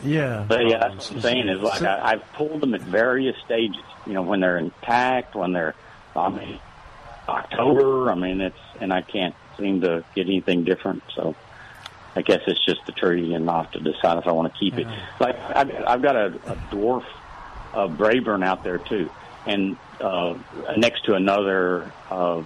Yeah. 0.05 0.45
But 0.47 0.67
yeah, 0.67 0.79
that's 0.79 1.11
what 1.11 1.17
I'm 1.17 1.23
saying 1.23 1.49
is 1.49 1.61
like 1.61 1.83
I, 1.83 2.13
I've 2.13 2.33
pulled 2.33 2.61
them 2.61 2.75
at 2.75 2.83
various 2.83 3.37
stages. 3.45 3.83
You 4.07 4.15
know, 4.15 4.23
when 4.23 4.41
they're 4.41 4.59
intact, 4.59 5.35
when 5.35 5.53
they're, 5.53 5.75
I 6.17 6.29
mean, 6.29 6.59
October. 7.29 8.11
I 8.11 8.15
mean, 8.15 8.41
it's 8.41 8.59
and 8.81 8.93
I 8.93 9.03
can't 9.03 9.35
seem 9.59 9.81
to 9.83 10.05
get 10.15 10.27
anything 10.27 10.65
different. 10.65 11.03
So 11.15 11.37
I 12.17 12.23
guess 12.23 12.41
it's 12.47 12.65
just 12.65 12.85
the 12.87 12.93
tree, 12.93 13.35
and 13.35 13.49
I'll 13.49 13.63
have 13.63 13.73
to 13.73 13.81
decide 13.81 14.19
if 14.19 14.27
I 14.27 14.33
want 14.33 14.53
to 14.53 14.59
keep 14.59 14.79
it. 14.79 14.87
Like 15.21 15.39
I've, 15.39 15.71
I've 15.87 16.03
got 16.03 16.17
a, 16.17 16.27
a 16.27 16.57
dwarf 16.71 17.05
uh, 17.73 17.89
Braeburn 17.89 18.45
out 18.45 18.65
there 18.65 18.79
too, 18.79 19.11
and 19.47 19.77
uh, 20.01 20.37
next 20.77 21.05
to 21.07 21.15
another 21.15 21.91
uh, 22.11 22.43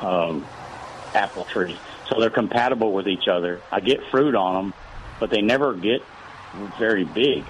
um, 0.00 0.46
apple 1.14 1.44
tree. 1.44 1.78
So 2.08 2.20
they're 2.20 2.30
compatible 2.30 2.92
with 2.92 3.08
each 3.08 3.28
other. 3.28 3.62
I 3.72 3.80
get 3.80 4.04
fruit 4.10 4.34
on 4.34 4.54
them, 4.54 4.74
but 5.18 5.30
they 5.30 5.40
never 5.40 5.72
get 5.72 6.02
very 6.78 7.04
big. 7.04 7.44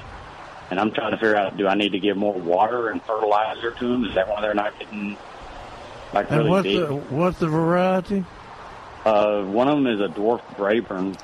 And 0.70 0.80
I'm 0.80 0.90
trying 0.92 1.10
to 1.12 1.16
figure 1.18 1.36
out: 1.36 1.56
do 1.56 1.66
I 1.68 1.74
need 1.74 1.92
to 1.92 1.98
give 2.00 2.16
more 2.16 2.34
water 2.34 2.88
and 2.90 3.02
fertilizer 3.02 3.70
to 3.72 3.88
them? 3.88 4.04
Is 4.04 4.14
that 4.14 4.28
why 4.28 4.40
they're 4.40 4.54
not 4.54 4.78
getting 4.78 5.16
like 6.12 6.30
And 6.30 6.38
really 6.38 6.50
what's 6.50 6.62
big? 6.66 6.78
the 6.80 6.94
what's 6.94 7.38
the 7.38 7.48
variety? 7.48 8.24
Uh, 9.04 9.42
one 9.44 9.68
of 9.68 9.74
them 9.76 9.86
is 9.86 10.00
a 10.00 10.08
dwarf 10.08 10.40
Braeburn, 10.56 11.18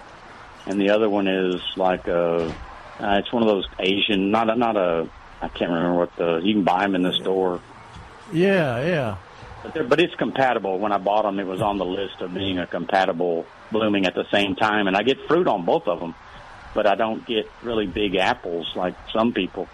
and 0.66 0.80
the 0.80 0.90
other 0.90 1.08
one 1.08 1.26
is 1.26 1.60
like 1.76 2.06
a. 2.08 2.54
Uh, 3.00 3.16
it's 3.18 3.32
one 3.32 3.42
of 3.42 3.48
those 3.48 3.66
Asian, 3.78 4.30
not 4.30 4.50
a, 4.50 4.56
not 4.56 4.76
a. 4.76 5.08
I 5.40 5.48
can't 5.48 5.70
remember 5.70 5.94
what 5.98 6.14
the. 6.16 6.36
You 6.44 6.52
can 6.54 6.64
buy 6.64 6.82
them 6.82 6.94
in 6.94 7.02
the 7.02 7.14
store, 7.14 7.60
Yeah, 8.30 8.84
yeah. 8.86 9.16
but, 9.62 9.88
but 9.88 10.00
it's 10.00 10.14
compatible. 10.16 10.78
When 10.78 10.92
I 10.92 10.98
bought 10.98 11.22
them, 11.22 11.40
it 11.40 11.46
was 11.46 11.62
on 11.62 11.78
the 11.78 11.86
list 11.86 12.20
of 12.20 12.34
being 12.34 12.58
a 12.58 12.66
compatible 12.66 13.46
blooming 13.72 14.04
at 14.04 14.14
the 14.14 14.26
same 14.30 14.54
time, 14.54 14.86
and 14.86 14.94
I 14.94 15.02
get 15.02 15.26
fruit 15.26 15.48
on 15.48 15.64
both 15.64 15.88
of 15.88 15.98
them, 16.00 16.14
but 16.74 16.86
I 16.86 16.94
don't 16.94 17.26
get 17.26 17.50
really 17.62 17.86
big 17.86 18.16
apples 18.16 18.70
like 18.76 18.94
some 19.12 19.32
people. 19.32 19.68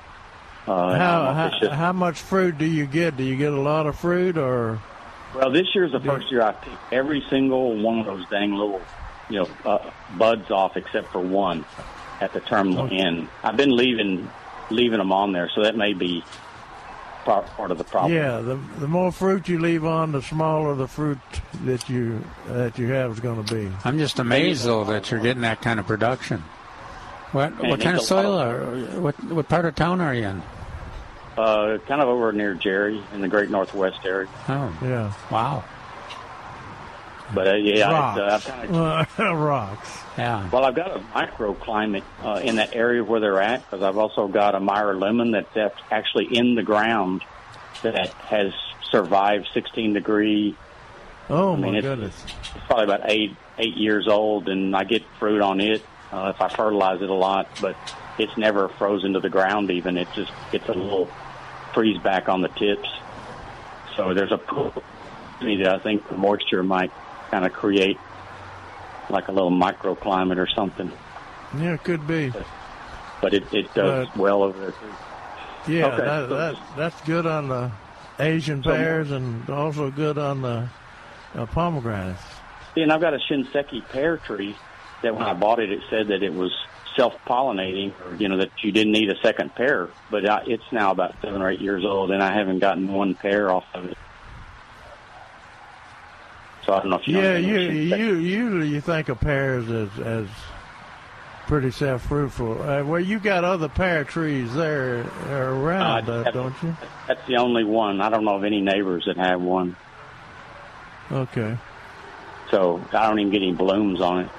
Uh, 0.66 0.97
How 0.98 1.32
how, 1.32 1.51
just- 1.60 1.73
how 1.73 1.93
much 1.93 2.18
fruit 2.18 2.59
do 2.59 2.64
you 2.64 2.86
get? 2.86 3.16
Do 3.16 3.23
you 3.23 3.36
get 3.36 3.52
a 3.52 3.60
lot 3.60 3.86
of 3.86 3.98
fruit 3.98 4.36
or? 4.36 4.81
Well, 5.35 5.51
this 5.51 5.66
year's 5.74 5.93
the 5.93 6.01
first 6.01 6.31
year 6.31 6.43
I 6.43 6.52
picked 6.52 6.93
every 6.93 7.23
single 7.28 7.77
one 7.77 7.98
of 8.01 8.06
those 8.06 8.24
dang 8.31 8.52
little, 8.55 8.81
you 9.28 9.40
know, 9.40 9.48
uh, 9.64 9.90
buds 10.16 10.51
off 10.51 10.77
except 10.77 11.12
for 11.12 11.20
one 11.20 11.64
at 12.20 12.32
the 12.32 12.40
terminal 12.40 12.89
end. 12.90 13.28
I've 13.44 13.56
been 13.56 13.77
leaving 13.77 14.31
leaving 14.70 14.98
them 14.98 15.12
on 15.12 15.32
there, 15.32 15.51
so 15.55 15.62
that 15.62 15.77
may 15.77 15.93
be 15.93 16.24
part, 17.24 17.47
part 17.48 17.70
of 17.70 17.78
the 17.78 17.85
problem. 17.85 18.14
Yeah, 18.14 18.39
the 18.40 18.56
the 18.78 18.89
more 18.89 19.12
fruit 19.12 19.47
you 19.48 19.59
leave 19.60 19.85
on, 19.85 20.12
the 20.12 20.23
smaller 20.23 20.74
the 20.74 20.89
fruit 20.89 21.18
that 21.64 21.89
you 21.89 22.24
that 22.48 22.78
you 22.78 22.89
have 22.89 23.12
is 23.12 23.20
going 23.20 23.44
to 23.44 23.55
be. 23.55 23.70
I'm 23.85 23.98
just 23.98 24.18
amazed 24.18 24.64
though 24.64 24.85
that 24.85 25.10
you're 25.10 25.20
getting 25.20 25.43
that 25.43 25.60
kind 25.60 25.78
of 25.78 25.86
production. 25.86 26.43
What 27.36 27.52
what 27.60 27.80
kind 27.80 27.96
of 27.96 28.00
needs 28.00 28.10
a 28.10 28.14
lot 28.14 28.22
soil? 28.22 28.38
of 28.38 28.94
Are, 28.96 29.00
what 29.02 29.24
what 29.24 29.48
part 29.48 29.66
of 29.66 29.74
town 29.74 30.00
are 30.00 30.14
you 30.14 30.24
in? 30.26 30.42
Uh, 31.36 31.76
kind 31.86 32.00
of 32.00 32.08
over 32.08 32.32
near 32.32 32.54
Jerry 32.54 32.98
in 33.12 33.20
the 33.20 33.28
Great 33.28 33.50
Northwest 33.50 34.00
area. 34.06 34.26
Oh, 34.48 34.74
yeah. 34.82 35.12
Wow. 35.30 35.64
But 37.34 37.48
uh, 37.48 37.54
yeah, 37.56 37.90
rocks. 37.90 38.44
it's, 38.46 38.48
uh, 38.48 38.84
I've 38.84 39.16
kind 39.16 39.28
of 39.32 39.38
rocks. 39.38 39.98
Yeah. 40.16 40.48
Well, 40.50 40.64
I've 40.64 40.74
got 40.74 40.96
a 40.96 41.00
microclimate 41.00 42.04
uh, 42.22 42.40
in 42.42 42.56
that 42.56 42.74
area 42.74 43.04
where 43.04 43.20
they're 43.20 43.40
at 43.42 43.68
because 43.68 43.82
I've 43.82 43.98
also 43.98 44.28
got 44.28 44.54
a 44.54 44.60
Meyer 44.60 44.94
lemon 44.94 45.32
that's 45.32 45.54
act- 45.56 45.82
actually 45.90 46.34
in 46.34 46.54
the 46.54 46.62
ground 46.62 47.22
that 47.82 48.08
has 48.14 48.52
survived 48.90 49.48
16 49.52 49.92
degree. 49.92 50.56
Oh 51.28 51.52
I 51.52 51.56
mean, 51.56 51.72
my 51.72 51.78
it's- 51.78 51.82
goodness. 51.84 52.24
It's 52.54 52.64
probably 52.66 52.84
about 52.84 53.10
eight 53.10 53.36
eight 53.58 53.76
years 53.76 54.06
old, 54.08 54.48
and 54.48 54.74
I 54.74 54.84
get 54.84 55.02
fruit 55.18 55.42
on 55.42 55.60
it 55.60 55.82
uh, 56.16 56.30
if 56.34 56.40
I 56.40 56.48
fertilize 56.48 57.02
it 57.02 57.10
a 57.10 57.14
lot. 57.14 57.48
But 57.60 57.76
it's 58.18 58.36
never 58.36 58.68
frozen 58.68 59.12
to 59.12 59.20
the 59.20 59.28
ground. 59.30 59.70
Even 59.70 59.97
it 59.97 60.09
just 60.14 60.32
gets 60.51 60.68
a 60.68 60.72
little 60.72 61.06
freeze 61.74 61.98
back 61.98 62.28
on 62.28 62.40
the 62.40 62.48
tips. 62.48 62.88
So 63.97 64.14
there's 64.14 64.32
a 64.32 64.40
opportunity 64.40 65.62
that 65.62 65.74
I 65.74 65.78
think 65.78 66.09
the 66.09 66.16
moisture 66.16 66.62
might 66.62 66.90
kind 67.30 67.44
of 67.44 67.52
create 67.52 67.98
like 69.10 69.28
a 69.28 69.32
little 69.32 69.51
microclimate 69.51 70.38
or 70.38 70.48
something. 70.48 70.90
Yeah, 71.59 71.74
it 71.74 71.84
could 71.84 72.06
be. 72.06 72.32
But 73.20 73.34
it, 73.34 73.44
it 73.52 73.72
does 73.74 74.09
But- 74.09 74.16
well 74.16 74.43
over 74.43 74.59
there 74.59 74.70
too. 74.72 75.72
Yeah, 75.72 75.86
Okay, 75.86 75.97
that, 76.05 76.28
so- 76.28 76.36
that 76.36 76.56
that's 76.76 77.01
good 77.02 77.26
on 77.26 77.48
the 77.48 77.70
Asian 78.18 78.62
So- 78.62 78.70
pears 78.74 79.10
and 79.10 79.48
also 79.51 79.90
good 79.90 80.16
on 80.18 80.43
the 80.43 80.68
uh, 81.34 81.47
pomegranates. 81.47 82.22
See, 82.74 82.82
and 82.82 82.93
I've 82.93 83.01
got 83.01 83.14
a 83.14 83.18
Shinseiki 83.18 83.88
pear 83.88 84.18
tree 84.18 84.55
that 85.07 85.15
when 85.15 85.24
I 85.24 85.35
bought 85.35 85.61
it, 85.61 85.70
it 85.70 85.83
said 85.89 86.09
that 86.09 86.23
it 86.23 86.35
was 86.35 86.53
self-pollinating, 86.97 87.93
or 88.05 88.16
you 88.16 88.28
know 88.28 88.39
that 88.39 88.51
you 88.62 88.73
didn't 88.73 88.93
need 88.93 89.11
a 89.11 89.16
second 89.23 89.55
pear. 89.55 89.89
But 90.11 90.28
I, 90.28 90.43
it's 90.47 90.65
now 90.73 90.91
about 90.91 91.15
seven 91.23 91.41
or 91.41 91.51
eight 91.51 91.61
years 91.61 91.85
old, 91.85 92.11
and 92.11 92.23
I 92.23 92.33
haven't 92.35 92.59
gotten 92.59 92.93
one 92.93 93.15
pear 93.15 93.51
off 93.51 93.65
of 93.74 93.87
it. 93.87 93.99
So 96.65 96.73
I 96.73 96.81
don't 96.81 96.91
know 96.91 96.97
if 96.97 97.07
you 97.07 97.20
Yeah, 97.20 97.37
you, 97.37 97.59
you 97.59 98.15
usually 98.16 98.69
you 98.69 98.81
think 98.81 99.09
of 99.09 99.20
pears 99.20 99.70
as 99.70 99.89
as 100.01 100.27
pretty 101.47 101.70
self 101.70 102.03
fruitful. 102.03 102.61
Uh, 102.61 102.83
well, 102.83 103.01
you 103.01 103.20
got 103.20 103.45
other 103.45 103.69
pear 103.69 104.03
trees 104.03 104.53
there 104.55 105.03
around, 105.28 106.11
Uh, 106.11 106.24
uh, 106.27 106.31
don't 106.33 106.55
you? 106.62 106.77
That's 107.07 107.24
the 107.28 107.37
only 107.37 107.62
one. 107.62 108.01
I 108.01 108.09
don't 108.09 108.24
know 108.24 108.35
of 108.35 108.43
any 108.43 108.61
neighbors 108.61 109.05
that 109.07 109.16
have 109.16 109.41
one. 109.41 109.77
Okay. 111.12 111.57
So 112.51 112.85
I 112.93 113.07
don't 113.07 113.20
even 113.20 113.33
get 113.33 113.43
any 113.43 113.53
blooms 113.53 114.01
on 114.01 114.24
it. 114.24 114.31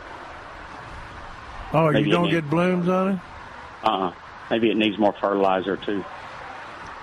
Oh, 1.73 1.91
Maybe 1.91 2.07
you 2.09 2.11
don't 2.11 2.23
needs- 2.25 2.35
get 2.35 2.49
blooms 2.49 2.87
on 2.87 3.07
it? 3.13 3.19
Uh-uh. 3.83 4.13
Maybe 4.49 4.71
it 4.71 4.77
needs 4.77 4.97
more 4.97 5.13
fertilizer 5.19 5.75
too. 5.77 6.03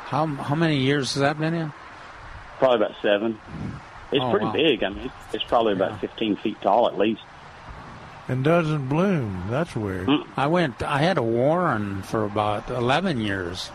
How 0.07 0.27
how 0.27 0.55
many 0.55 0.79
years 0.79 1.15
has 1.15 1.21
that 1.21 1.39
been 1.39 1.55
in? 1.55 1.73
Probably 2.59 2.77
about 2.77 2.93
seven. 3.03 3.39
It's 4.13 4.23
Oh, 4.25 4.31
pretty 4.31 4.47
wow. 4.47 4.53
big. 4.53 4.83
I 4.85 4.89
mean, 4.91 5.11
it's 5.33 5.45
probably 5.45 5.73
about 5.73 6.01
15 6.01 6.37
feet 6.37 6.61
tall 6.63 6.87
at 6.89 6.97
least. 6.97 7.23
And 8.29 8.43
doesn't 8.45 8.89
bloom. 8.89 9.45
That's 9.51 9.75
weird. 9.77 10.09
I 10.37 10.47
went. 10.47 10.83
I 10.83 10.99
had 11.01 11.19
a 11.19 11.23
Warren 11.23 12.01
for 12.03 12.25
about 12.25 12.71
eleven 12.71 13.21
years, 13.21 13.71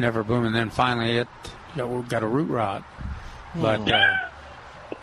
never 0.00 0.24
bloomed, 0.24 0.46
and 0.46 0.54
then 0.54 0.70
finally 0.70 1.18
it 1.18 1.28
got 1.76 2.24
a 2.24 2.26
root 2.26 2.48
rot. 2.50 2.82
But 3.54 3.88
uh, 3.92 4.14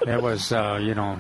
it 0.05 0.21
was, 0.21 0.51
uh, 0.51 0.77
you 0.81 0.93
know, 0.93 1.17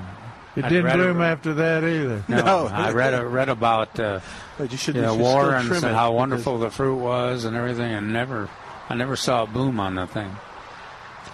It 0.55 0.63
I'd 0.63 0.69
didn't 0.69 0.85
read 0.85 0.97
bloom 0.97 1.21
after 1.21 1.53
that 1.55 1.83
either. 1.83 2.23
No, 2.29 2.67
I 2.67 2.91
read 2.91 3.13
a, 3.13 3.25
read 3.25 3.49
about 3.49 3.99
uh, 3.99 4.21
But 4.57 4.71
you 4.71 4.77
should- 4.77 4.95
you 4.95 5.01
you 5.01 5.07
know, 5.07 5.13
should 5.17 5.21
still 5.21 5.49
and 5.51 5.85
it 5.85 5.93
how 5.93 6.09
because- 6.11 6.17
wonderful 6.17 6.59
the 6.59 6.69
fruit 6.71 6.95
was 6.95 7.43
and 7.45 7.55
everything, 7.57 7.91
and 7.93 8.13
never, 8.13 8.47
I 8.89 8.95
never 8.95 9.15
saw 9.17 9.43
a 9.43 9.47
bloom 9.47 9.79
on 9.81 9.95
the 9.95 10.07
thing. 10.07 10.35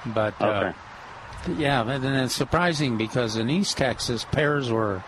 But 0.07 0.41
uh, 0.41 0.73
yeah, 1.55 1.81
and 1.81 2.03
then 2.03 2.15
it's 2.15 2.33
surprising 2.35 2.97
because 2.97 3.35
in 3.35 3.49
East 3.51 3.77
Texas, 3.77 4.25
pears 4.31 4.71
were, 4.71 5.03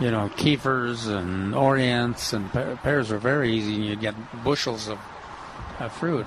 you 0.00 0.10
know, 0.10 0.30
Kieffers 0.36 1.06
and 1.06 1.54
orients, 1.54 2.32
and 2.32 2.50
pears 2.82 3.10
were 3.10 3.18
very 3.18 3.52
easy, 3.52 3.74
and 3.74 3.84
you'd 3.84 4.00
get 4.00 4.14
bushels 4.42 4.88
of, 4.88 4.98
of 5.80 5.92
fruit. 5.92 6.26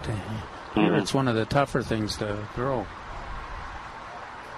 Here, 0.75 0.91
Mhm. 0.91 1.01
it's 1.01 1.13
one 1.15 1.27
of 1.27 1.33
the 1.35 1.45
tougher 1.45 1.81
things 1.81 2.15
to 2.17 2.37
grow. 2.55 2.85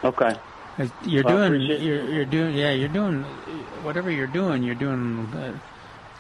Okay. 0.03 0.35
It- 0.77 0.91
You're 1.05 1.23
Well, 1.23 1.49
doing, 1.49 1.61
you're, 1.61 2.03
you're 2.09 2.25
doing, 2.25 2.55
yeah, 2.55 2.71
you're 2.71 2.89
doing 2.89 3.23
whatever 3.83 4.09
you're 4.09 4.27
doing. 4.27 4.63
You're 4.63 4.75
doing 4.75 5.27
uh, 5.35 5.53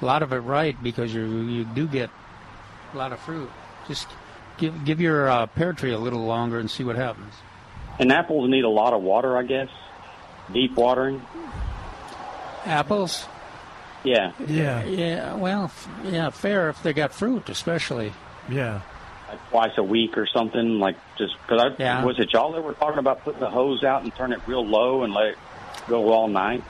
a 0.01 0.05
lot 0.05 0.21
of 0.21 0.31
it 0.33 0.39
right 0.39 0.75
because 0.83 1.13
you 1.13 1.25
you 1.25 1.63
do 1.65 1.87
get 1.87 2.09
a 2.93 2.97
lot 2.97 3.11
of 3.13 3.19
fruit. 3.19 3.49
Just 3.87 4.07
give 4.57 4.85
give 4.85 5.01
your 5.01 5.27
uh, 5.29 5.47
pear 5.47 5.73
tree 5.73 5.91
a 5.93 5.97
little 5.97 6.25
longer 6.25 6.59
and 6.59 6.69
see 6.69 6.83
what 6.83 6.95
happens. 6.95 7.33
And 7.99 8.11
apples 8.11 8.49
need 8.49 8.63
a 8.63 8.69
lot 8.69 8.93
of 8.93 9.01
water, 9.01 9.37
I 9.37 9.43
guess. 9.43 9.69
Deep 10.51 10.75
watering. 10.75 11.21
Apples, 12.65 13.25
Yeah. 14.03 14.31
Yeah. 14.47 14.83
yeah, 14.85 15.33
well, 15.35 15.69
yeah, 16.05 16.29
fair 16.29 16.69
if 16.69 16.81
they 16.81 16.93
got 16.93 17.13
fruit, 17.13 17.49
especially. 17.49 18.13
Yeah. 18.49 18.81
Like 19.33 19.49
twice 19.49 19.77
a 19.77 19.83
week 19.83 20.17
or 20.17 20.25
something. 20.27 20.79
Like 20.79 20.95
just 21.17 21.33
because 21.41 21.61
I 21.61 21.81
Yeah. 21.81 22.03
was 22.05 22.19
it 22.19 22.33
y'all 22.33 22.51
that 22.53 22.63
were 22.63 22.73
talking 22.73 22.99
about 22.99 23.23
putting 23.23 23.39
the 23.39 23.49
hose 23.49 23.83
out 23.83 24.03
and 24.03 24.13
turn 24.15 24.31
it 24.33 24.39
real 24.47 24.65
low 24.65 25.03
and 25.03 25.13
let 25.13 25.25
it 25.27 25.37
go 25.87 26.11
all 26.11 26.27
night. 26.27 26.63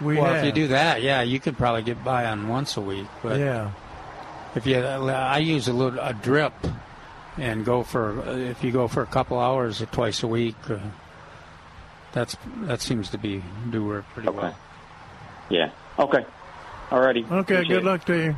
We 0.00 0.16
well, 0.16 0.34
if 0.34 0.44
you 0.44 0.52
do 0.52 0.68
that, 0.68 1.02
yeah, 1.02 1.22
you 1.22 1.38
could 1.40 1.58
probably 1.58 1.82
get 1.82 2.02
by 2.02 2.24
on 2.26 2.48
once 2.48 2.76
a 2.76 2.80
week. 2.80 3.06
But 3.22 3.38
yeah. 3.38 3.70
if 4.54 4.66
you, 4.66 4.78
I 4.78 5.38
use 5.38 5.68
a 5.68 5.72
little 5.72 5.98
a 6.00 6.14
drip, 6.14 6.54
and 7.36 7.64
go 7.64 7.82
for 7.82 8.22
if 8.38 8.64
you 8.64 8.72
go 8.72 8.88
for 8.88 9.02
a 9.02 9.06
couple 9.06 9.38
hours 9.38 9.80
or 9.82 9.86
twice 9.86 10.22
a 10.22 10.26
week, 10.26 10.56
uh, 10.68 10.78
that's 12.12 12.36
that 12.62 12.80
seems 12.80 13.10
to 13.10 13.18
be 13.18 13.42
do 13.70 13.84
work 13.86 14.04
pretty 14.14 14.30
well. 14.30 14.56
Yeah. 15.48 15.70
Okay. 15.98 16.24
Alrighty. 16.90 17.24
Okay, 17.24 17.38
Appreciate 17.38 17.68
good 17.68 17.78
it. 17.78 17.84
luck 17.84 18.04
to 18.06 18.14
you. 18.14 18.30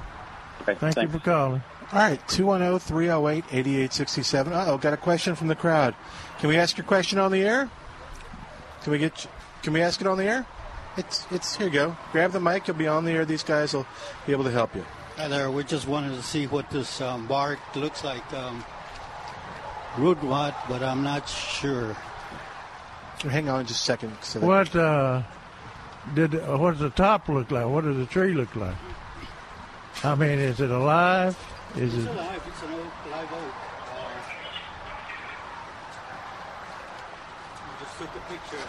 Okay. 0.63 0.75
Thank 0.75 0.95
thanks. 0.95 1.03
you 1.03 1.09
for 1.09 1.25
calling. 1.25 1.63
All 1.93 1.99
right, 1.99 2.19
oh, 2.23 2.27
210 2.29 2.79
308 2.79 3.45
8867. 3.53 4.53
Uh 4.53 4.65
oh, 4.69 4.79
got 4.79 4.95
a 4.95 4.97
question 4.97 5.35
from 5.35 5.49
the 5.49 5.55
crowd. 5.55 5.95
Can 6.39 6.49
we 6.49 6.57
ask 6.57 6.77
your 6.79 6.87
question 6.87 7.19
on 7.19 7.31
the 7.31 7.43
air? 7.43 7.69
Can 8.83 8.93
we 8.93 8.99
get? 8.99 9.27
Can 9.63 9.75
we 9.75 9.83
ask 9.83 10.01
it 10.01 10.07
on 10.07 10.17
the 10.17 10.25
air? 10.25 10.47
It's 10.97 11.27
it's 11.31 11.57
here 11.57 11.67
you 11.67 11.73
go. 11.73 11.97
Grab 12.11 12.33
the 12.33 12.41
mic. 12.41 12.67
You'll 12.67 12.77
be 12.79 12.89
on 12.89 13.05
the 13.05 13.13
air. 13.13 13.25
These 13.27 13.43
guys 13.43 13.75
will 13.75 13.87
be 14.27 14.33
able 14.33 14.45
to 14.45 14.51
help 14.51 14.75
you. 14.75 14.85
Hi 15.17 15.29
there. 15.29 15.51
We 15.51 15.65
just 15.65 15.87
wanted 15.87 16.17
to 16.17 16.23
see 16.23 16.47
what 16.47 16.71
this 16.71 17.03
um, 17.03 17.27
bark 17.27 17.59
looks 17.77 18.03
like. 18.05 18.33
Um, 18.33 18.65
root 19.99 20.19
rot, 20.23 20.55
but 20.71 20.83
I'm 20.83 21.03
not 21.03 21.29
sure. 21.29 21.95
Hang 23.21 23.51
on 23.51 23.67
just 23.67 23.83
a 23.83 23.85
second. 23.85 24.17
So 24.23 24.41
that- 24.41 24.47
What 24.47 24.75
uh, 24.75 25.23
did? 26.15 26.35
Uh, 26.35 26.57
what 26.57 26.71
does 26.73 26.81
the 26.81 26.91
top 26.91 27.29
look 27.29 27.51
like? 27.51 27.67
What 27.67 27.85
does 27.85 27.99
the 27.99 28.07
tree 28.07 28.33
look 28.33 28.57
like? 28.57 28.77
I 30.03 30.15
mean, 30.15 30.39
is 30.39 30.59
it 30.61 30.71
alive? 30.71 31.37
Is 31.77 31.95
It's 31.95 32.05
it? 32.05 32.11
alive. 32.11 32.43
It's 32.47 32.63
an 32.63 32.75
oak, 32.75 32.93
live 33.11 33.33
oak. 33.33 33.39
Uh, 33.39 33.99
I 37.65 37.83
just 37.83 37.99
took 37.99 38.09
a 38.11 38.21
picture. 38.31 38.57
of 38.57 38.63
it. 38.63 38.69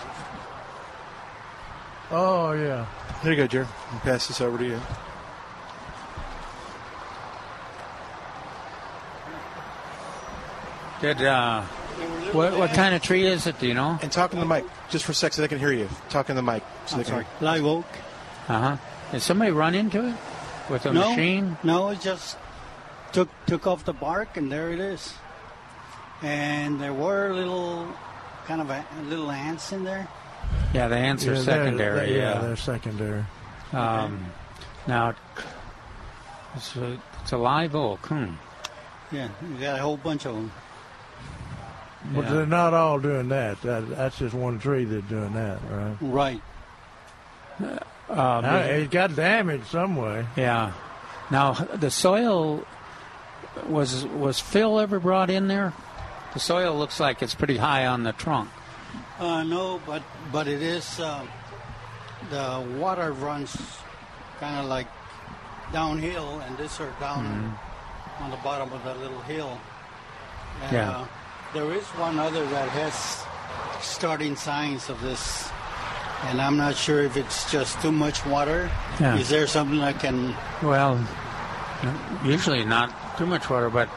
Oh 2.11 2.51
yeah. 2.53 2.85
There 3.23 3.31
you 3.33 3.37
go, 3.37 3.47
Jerry. 3.47 3.67
I'll 3.91 3.99
pass 3.99 4.27
this 4.27 4.39
over 4.41 4.57
to 4.57 4.65
you. 4.65 4.79
Did 11.01 11.21
uh, 11.21 11.61
what 12.31 12.57
what 12.57 12.69
kind 12.71 12.95
of 12.95 13.01
tree 13.01 13.25
is 13.25 13.45
it? 13.47 13.59
Do 13.59 13.67
you 13.67 13.73
know? 13.73 13.99
And 14.01 14.09
talk 14.11 14.33
in 14.33 14.39
the 14.39 14.45
mic 14.45 14.63
just 14.89 15.03
for 15.03 15.11
a 15.11 15.15
second 15.15 15.35
so 15.35 15.41
they 15.41 15.47
can 15.49 15.59
hear 15.59 15.73
you. 15.73 15.89
Talk 16.09 16.29
in 16.29 16.35
the 16.37 16.41
mic. 16.41 16.63
So 16.85 16.93
I'm 16.95 16.99
they 16.99 17.03
can 17.03 17.13
sorry. 17.13 17.25
Live 17.41 17.65
oak. 17.65 17.85
Uh 18.47 18.59
huh. 18.59 18.77
Did 19.11 19.21
somebody 19.21 19.51
run 19.51 19.75
into 19.75 20.07
it 20.07 20.15
with 20.69 20.85
a 20.85 20.93
no, 20.93 21.09
machine? 21.09 21.57
No, 21.63 21.89
it 21.89 21.99
just 21.99 22.37
took 23.13 23.29
took 23.45 23.65
off 23.67 23.85
the 23.85 23.93
bark, 23.93 24.35
and 24.37 24.51
there 24.51 24.71
it 24.71 24.79
is. 24.79 25.13
And 26.21 26.79
there 26.79 26.93
were 26.93 27.33
little, 27.33 27.87
kind 28.45 28.61
of 28.61 28.69
a, 28.69 28.85
little 29.03 29.29
ants 29.31 29.71
in 29.71 29.83
there. 29.83 30.07
Yeah, 30.73 30.87
the 30.87 30.95
ants 30.97 31.25
are 31.25 31.33
Yeah, 31.33 31.33
they're- 31.33 31.43
secondary. 31.43 32.07
they're- 32.13 32.17
yeah, 32.17 32.39
they're 32.39 32.55
secondary. 32.55 33.25
Um, 33.73 34.25
now 34.87 35.13
it's 36.55 36.75
a, 36.75 36.97
it's 37.21 37.31
a 37.31 37.37
live 37.37 37.75
oak. 37.75 38.05
Hmm. 38.07 38.33
Yeah, 39.11 39.29
you 39.41 39.55
got 39.59 39.79
a 39.79 39.81
whole 39.81 39.97
bunch 39.97 40.25
of 40.25 40.35
them. 40.35 40.51
But 42.13 42.25
Yeah. 42.25 42.31
they're 42.33 42.45
not 42.45 42.73
all 42.73 42.99
doing 42.99 43.29
that. 43.29 43.61
that. 43.61 43.89
That's 43.89 44.17
just 44.19 44.33
one 44.35 44.59
tree 44.59 44.83
that's 44.85 45.05
doing 45.07 45.33
that, 45.33 45.59
right? 45.69 45.95
Right. 46.01 46.41
Uh, 48.09 48.41
Now, 48.41 48.55
it 48.57 48.91
got 48.91 49.15
damaged 49.15 49.67
some 49.67 49.95
way. 49.95 50.25
Yeah. 50.35 50.71
Now 51.31 51.53
the 51.53 51.89
soil 51.89 52.65
was 53.67 54.05
was 54.05 54.39
Phil 54.39 54.79
ever 54.79 54.99
brought 54.99 55.29
in 55.29 55.47
there? 55.47 55.73
The 56.33 56.39
soil 56.39 56.77
looks 56.77 56.99
like 56.99 57.21
it's 57.21 57.35
pretty 57.35 57.57
high 57.57 57.85
on 57.85 58.03
the 58.03 58.13
trunk. 58.13 58.49
Uh, 59.19 59.43
no, 59.43 59.79
but 59.85 60.01
but 60.31 60.47
it 60.47 60.61
is. 60.61 60.99
Uh, 60.99 61.25
the 62.29 62.65
water 62.79 63.11
runs 63.11 63.55
kind 64.39 64.59
of 64.59 64.65
like 64.65 64.87
downhill, 65.71 66.39
and 66.39 66.57
this 66.57 66.79
are 66.79 66.91
down 66.99 67.57
on 68.19 68.31
the 68.31 68.37
bottom 68.37 68.71
of 68.73 68.83
that 68.83 68.99
little 68.99 69.21
hill. 69.21 69.59
And, 70.63 70.71
Yeah. 70.71 70.89
Uh, 70.91 71.05
there 71.53 71.71
is 71.71 71.83
one 71.99 72.17
other 72.17 72.45
that 72.47 72.69
has 72.69 73.23
starting 73.83 74.35
signs 74.35 74.89
of 74.89 74.99
this, 75.01 75.49
and 76.25 76.41
I'm 76.41 76.57
not 76.57 76.75
sure 76.75 77.03
if 77.03 77.15
it's 77.17 77.51
just 77.51 77.79
too 77.81 77.91
much 77.91 78.25
water. 78.25 78.71
Yeah. 78.99 79.17
Is 79.17 79.29
there 79.29 79.45
something 79.45 79.79
I 79.79 79.93
can? 79.93 80.35
Well, 80.63 80.97
usually 82.23 82.63
not 82.65 83.17
too 83.17 83.25
much 83.25 83.49
water, 83.49 83.69
but 83.69 83.89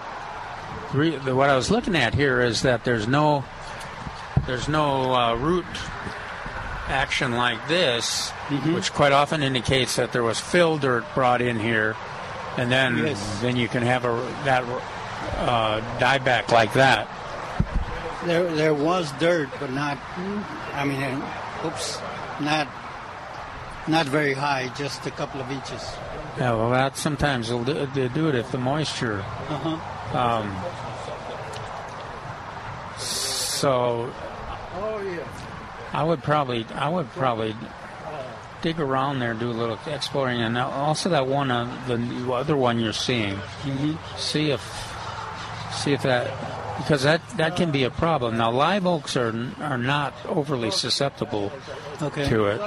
re- 0.93 1.17
the, 1.17 1.35
what 1.35 1.49
I 1.51 1.57
was 1.57 1.71
looking 1.71 1.95
at 1.97 2.15
here 2.15 2.41
is 2.41 2.63
that 2.63 2.85
there's 2.85 3.07
no 3.09 3.45
there's 4.47 4.69
no 4.69 5.15
uh, 5.15 5.35
root 5.37 5.65
action 6.89 7.33
like 7.33 7.67
this, 7.69 8.31
which 8.73 8.93
quite 8.93 9.13
often 9.13 9.43
indicates 9.43 9.97
that 9.97 10.13
there 10.13 10.23
was 10.23 10.39
fill 10.39 10.79
dirt 10.79 11.05
brought 11.15 11.43
in 11.43 11.59
here, 11.59 11.97
and 12.57 12.71
then 12.71 12.99
Yes. 12.99 13.41
then 13.41 13.57
you 13.57 13.69
can 13.69 13.83
have 13.83 14.05
a 14.05 14.13
that 14.45 14.63
uh, 15.39 15.81
dieback 15.99 16.51
like 16.53 16.73
that. 16.75 17.09
There, 18.25 18.53
there 18.55 18.75
was 18.75 19.11
dirt, 19.21 19.49
but 19.61 19.71
not. 19.73 19.99
I 20.75 20.85
mean, 20.85 21.23
oops, 21.65 21.99
not 22.41 22.69
not 23.89 24.07
very 24.07 24.33
high, 24.35 24.69
just 24.77 25.07
a 25.07 25.11
couple 25.11 25.41
of 25.41 25.51
inches. 25.51 25.83
Yeah, 26.39 26.55
well, 26.55 26.71
that 26.71 26.97
sometimes 26.97 27.49
they'll 27.49 27.65
do, 27.65 27.87
they 27.95 28.09
do 28.09 28.29
it 28.29 28.35
if 28.35 28.51
the 28.53 28.59
moisture. 28.59 29.25
Uh-huh. 29.49 30.19
Um, 30.19 30.55
so 32.99 34.13
Oh 34.79 35.01
yeah. 35.03 35.27
I 35.93 36.05
would 36.05 36.23
probably, 36.23 36.67
I 36.75 36.89
would 36.89 37.11
probably 37.13 37.57
dig 38.63 38.81
around 38.81 39.21
there, 39.21 39.31
and 39.31 39.41
do 39.41 39.51
a 39.51 39.53
little 39.53 39.79
exploring, 39.87 40.43
and 40.43 40.59
also 40.59 41.09
that 41.11 41.27
one, 41.27 41.51
uh, 41.51 41.65
the 41.87 42.33
other 42.33 42.57
one 42.57 42.79
you're 42.79 42.93
seeing. 42.93 43.39
See 44.19 44.51
if, 44.51 44.61
see 45.73 45.93
if 45.93 46.03
that, 46.03 46.31
because 46.79 47.03
that 47.05 47.23
that 47.37 47.57
can 47.57 47.71
be 47.71 47.85
a 47.85 47.91
problem. 47.91 48.37
Now, 48.37 48.51
live 48.51 48.87
oaks 48.87 49.17
are 49.17 49.33
are 49.61 49.79
not 49.79 50.13
overly 50.27 50.71
susceptible 50.71 51.51
Okay. 52.03 52.29
to 52.29 52.47
it, 52.47 52.61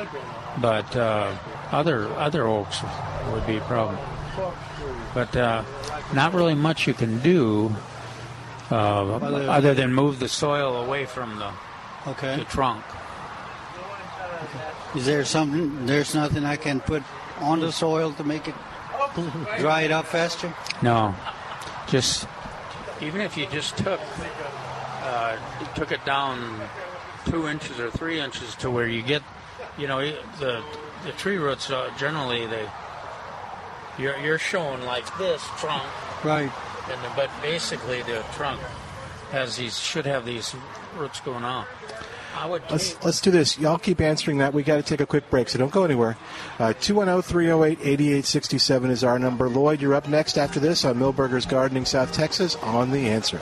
but 0.59 0.95
uh, 0.95 1.35
other 1.71 2.07
other 2.13 2.47
oaks 2.47 2.81
would 3.31 3.45
be 3.45 3.57
a 3.57 3.61
problem. 3.61 3.97
But 5.13 5.35
uh, 5.35 5.63
not 6.13 6.33
really 6.33 6.55
much 6.55 6.87
you 6.87 6.93
can 6.93 7.19
do 7.19 7.75
uh, 8.71 9.15
Other- 9.15 9.73
than 9.73 9.93
move 9.93 10.19
the 10.19 10.29
soil 10.29 10.77
away 10.77 11.05
from 11.05 11.39
the 11.39 11.51
Okay. 12.07 12.37
the 12.37 12.45
trunk. 12.45 12.83
Is 14.95 15.05
there 15.05 15.25
something? 15.25 15.85
There's 15.85 16.15
nothing 16.15 16.45
I 16.45 16.55
can 16.55 16.79
put 16.79 17.03
on 17.39 17.59
the 17.59 17.71
soil 17.71 18.13
to 18.13 18.23
make 18.23 18.47
it 18.47 18.55
dry 19.59 19.81
it 19.81 19.91
up 19.91 20.05
faster? 20.05 20.53
No, 20.81 21.13
just 21.87 22.25
even 23.01 23.21
if 23.21 23.37
you 23.37 23.45
just 23.47 23.77
took 23.77 23.99
uh, 25.03 25.37
took 25.75 25.91
it 25.91 26.03
down 26.05 26.61
two 27.25 27.47
inches 27.47 27.79
or 27.79 27.91
three 27.91 28.19
inches 28.19 28.55
to 28.55 28.71
where 28.71 28.87
you 28.87 29.01
get, 29.01 29.21
you 29.77 29.87
know, 29.87 29.99
the 30.39 30.63
the 31.03 31.11
tree 31.13 31.37
roots 31.37 31.69
uh, 31.69 31.91
generally 31.97 32.45
they 32.47 32.67
you're 33.97 34.17
you're 34.17 34.39
showing 34.39 34.81
like 34.83 35.05
this 35.17 35.45
trunk, 35.57 35.87
right? 36.23 36.51
And 36.89 37.03
the, 37.03 37.11
but 37.15 37.29
basically 37.41 38.01
the 38.03 38.23
trunk 38.33 38.59
has 39.31 39.57
these 39.57 39.77
should 39.77 40.05
have 40.05 40.25
these 40.25 40.55
roots 40.97 41.19
going 41.19 41.43
out. 41.43 41.67
I 42.35 42.45
would 42.45 42.61
Let's 42.69 43.03
let's 43.03 43.21
do 43.21 43.31
this. 43.31 43.59
Y'all 43.59 43.77
keep 43.77 43.99
answering 43.99 44.37
that. 44.37 44.53
We 44.53 44.63
got 44.63 44.77
to 44.77 44.83
take 44.83 45.01
a 45.01 45.05
quick 45.05 45.29
break, 45.29 45.49
so 45.49 45.57
don't 45.57 45.71
go 45.71 45.83
anywhere. 45.83 46.15
Uh, 46.59 46.73
210-308-8867 46.79 48.91
is 48.91 49.03
our 49.03 49.19
number. 49.19 49.49
Lloyd, 49.49 49.81
you're 49.81 49.95
up 49.95 50.07
next 50.07 50.37
after 50.37 50.59
this 50.59 50.85
on 50.85 50.97
Milberger's 50.97 51.45
Gardening, 51.45 51.85
South 51.85 52.13
Texas, 52.13 52.55
on 52.57 52.91
the 52.91 53.09
answer. 53.09 53.41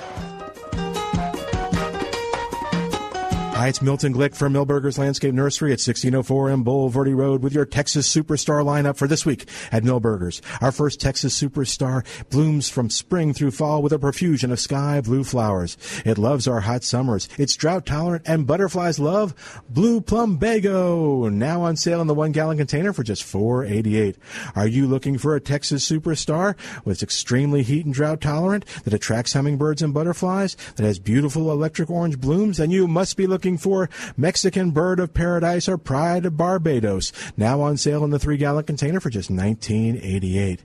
Hi, 3.57 3.69
it's 3.69 3.81
Milton 3.81 4.13
Glick 4.13 4.35
from 4.35 4.53
Milberger's 4.53 4.99
Landscape 4.99 5.33
Nursery 5.33 5.71
at 5.71 5.81
1604 5.81 6.51
M 6.51 6.63
Bulverde 6.63 7.15
Road 7.15 7.41
with 7.41 7.53
your 7.55 7.65
Texas 7.65 8.07
Superstar 8.07 8.63
lineup 8.63 8.97
for 8.97 9.07
this 9.07 9.25
week 9.25 9.49
at 9.71 9.81
Milberger's. 9.81 10.43
Our 10.61 10.71
first 10.71 11.01
Texas 11.01 11.41
Superstar 11.41 12.05
blooms 12.29 12.69
from 12.69 12.91
spring 12.91 13.33
through 13.33 13.49
fall 13.49 13.81
with 13.81 13.93
a 13.93 13.97
profusion 13.97 14.51
of 14.51 14.59
sky 14.59 15.01
blue 15.01 15.23
flowers. 15.23 15.75
It 16.05 16.19
loves 16.19 16.47
our 16.47 16.59
hot 16.59 16.83
summers. 16.83 17.27
It's 17.39 17.55
drought 17.55 17.87
tolerant 17.87 18.27
and 18.27 18.45
butterflies 18.45 18.99
love 18.99 19.33
Blue 19.67 20.01
Plumbago. 20.01 21.31
Now 21.33 21.63
on 21.63 21.77
sale 21.77 22.01
in 22.01 22.05
the 22.05 22.13
one 22.13 22.33
gallon 22.33 22.57
container 22.57 22.93
for 22.93 23.01
just 23.01 23.23
$4.88. 23.23 24.17
Are 24.55 24.67
you 24.67 24.85
looking 24.85 25.17
for 25.17 25.35
a 25.35 25.41
Texas 25.41 25.89
Superstar 25.89 26.55
with 26.85 27.01
extremely 27.01 27.63
heat 27.63 27.85
and 27.85 27.93
drought 27.95 28.21
tolerant 28.21 28.67
that 28.83 28.93
attracts 28.93 29.33
hummingbirds 29.33 29.81
and 29.81 29.95
butterflies 29.95 30.55
that 30.75 30.85
has 30.85 30.99
beautiful 30.99 31.51
electric 31.51 31.89
orange 31.89 32.21
blooms? 32.21 32.57
Then 32.57 32.69
you 32.69 32.87
must 32.87 33.17
be 33.17 33.25
looking 33.25 33.46
for 33.55 33.87
Mexican 34.17 34.71
Bird 34.71 34.99
of 34.99 35.13
Paradise 35.13 35.69
or 35.69 35.77
Pride 35.77 36.25
of 36.25 36.35
Barbados. 36.35 37.13
Now 37.37 37.61
on 37.61 37.77
sale 37.77 38.03
in 38.03 38.09
the 38.09 38.17
three 38.17 38.37
gallon 38.37 38.63
container 38.63 38.99
for 38.99 39.11
just 39.11 39.29
$19.88. 39.29 40.61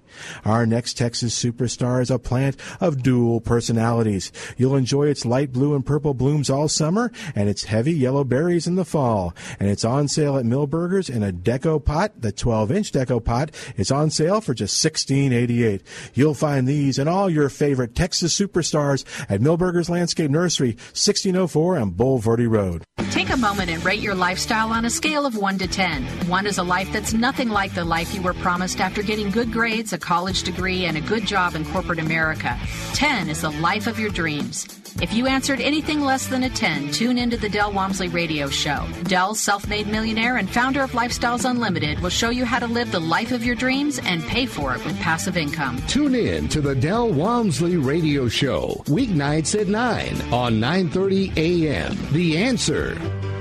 Our 0.47 0.65
next 0.65 0.95
Texas 0.95 1.39
superstar 1.39 2.01
is 2.01 2.11
a 2.11 2.19
plant 2.19 2.57
of 2.81 3.03
dual 3.03 3.43
personalities. 3.43 4.33
You'll 4.57 4.77
enjoy 4.77 5.09
its 5.09 5.27
light 5.27 5.53
blue 5.53 5.75
and 5.75 5.85
purple 5.85 6.15
blooms 6.15 6.49
all 6.49 6.69
summer 6.69 7.13
and 7.35 7.51
its 7.51 7.65
heavy 7.65 7.93
yellow 7.93 8.25
berries 8.25 8.67
in 8.67 8.77
the 8.77 8.85
fall. 8.85 9.35
And 9.61 9.69
it's 9.69 9.85
on 9.85 10.09
sale 10.09 10.39
at 10.39 10.47
Milberger's 10.47 11.11
in 11.11 11.23
a 11.23 11.33
deco 11.33 11.85
pot. 11.85 12.21
The 12.21 12.33
12 12.33 12.73
inch 12.73 12.93
deco 12.93 13.23
pot 13.23 13.51
is 13.77 13.91
on 13.91 14.09
sale 14.09 14.41
for 14.41 14.55
just 14.55 14.83
$16.88. 14.83 15.83
You'll 16.15 16.35
find 16.35 16.67
these 16.67 16.99
and 16.99 17.09
all 17.09 17.29
your 17.29 17.49
favorite 17.49 17.95
Texas 17.95 18.39
superstars 18.39 19.05
at 19.29 19.41
Milberger's 19.41 19.91
Landscape 19.91 20.31
Nursery, 20.31 20.71
1604 20.95 21.79
on 21.79 21.93
Bulverde 21.93 22.49
Road. 22.49 22.72
Take 23.11 23.31
a 23.31 23.37
moment 23.37 23.71
and 23.71 23.85
rate 23.85 24.01
your 24.01 24.15
lifestyle 24.15 24.71
on 24.71 24.85
a 24.85 24.91
scale 24.91 25.27
of 25.27 25.37
1 25.37 25.59
to 25.59 25.67
10. 25.67 26.05
1 26.29 26.47
is 26.47 26.59
a 26.59 26.63
life 26.63 26.93
that's 26.93 27.13
nothing 27.13 27.49
like 27.49 27.75
the 27.75 27.85
life 27.85 28.15
you 28.15 28.23
were 28.23 28.35
promised 28.35 28.81
after 28.81 29.03
getting 29.03 29.31
good 29.31 29.53
grades, 29.53 29.93
a 29.93 29.99
college 29.99 30.43
degree, 30.43 30.87
and 30.87 30.97
a 30.97 31.01
good 31.01 31.27
job 31.27 31.55
in 31.55 31.65
corporate 31.67 31.99
America. 31.99 32.59
10 32.95 33.29
is 33.29 33.43
the 33.43 33.51
life 33.51 33.87
of 33.87 33.99
your 33.99 34.11
dreams. 34.11 34.67
If 35.01 35.15
you 35.15 35.27
answered 35.27 35.61
anything 35.61 36.01
less 36.03 36.27
than 36.27 36.43
a 36.43 36.51
10, 36.51 36.93
tune 36.93 37.17
into 37.17 37.37
the 37.37 37.49
Del 37.49 37.73
Walmsley 37.73 38.09
radio 38.09 38.49
show. 38.49 38.87
Del, 39.05 39.35
self 39.35 39.67
made 39.67 39.87
millionaire 39.87 40.37
and 40.37 40.49
founder 40.49 40.83
of 40.83 40.93
Lifestyles 40.93 41.49
Unlimited, 41.49 41.99
will 42.01 42.11
show 42.11 42.29
you 42.29 42.45
how 42.45 42.59
to 42.59 42.67
live 42.67 42.93
the 42.93 43.01
life 43.01 43.33
of 43.33 43.45
your 43.45 43.55
dreams 43.55 43.99
and 44.05 44.23
pay 44.25 44.45
for 44.45 44.75
it 44.75 44.85
with 44.85 44.99
passive 45.01 45.37
income. 45.37 45.83
Tune 45.89 46.15
in 46.15 46.47
to 46.49 46.61
the 46.61 46.75
Del 46.75 47.11
Walmsley 47.11 47.79
radio 47.79 48.29
show, 48.29 48.83
weeknights 48.87 49.59
at 49.59 49.67
9 49.67 50.33
on 50.33 50.61
9:30 50.61 51.37
a.m. 51.37 51.97
The 52.13 52.37
answer 52.37 52.62
answer. 52.63 53.32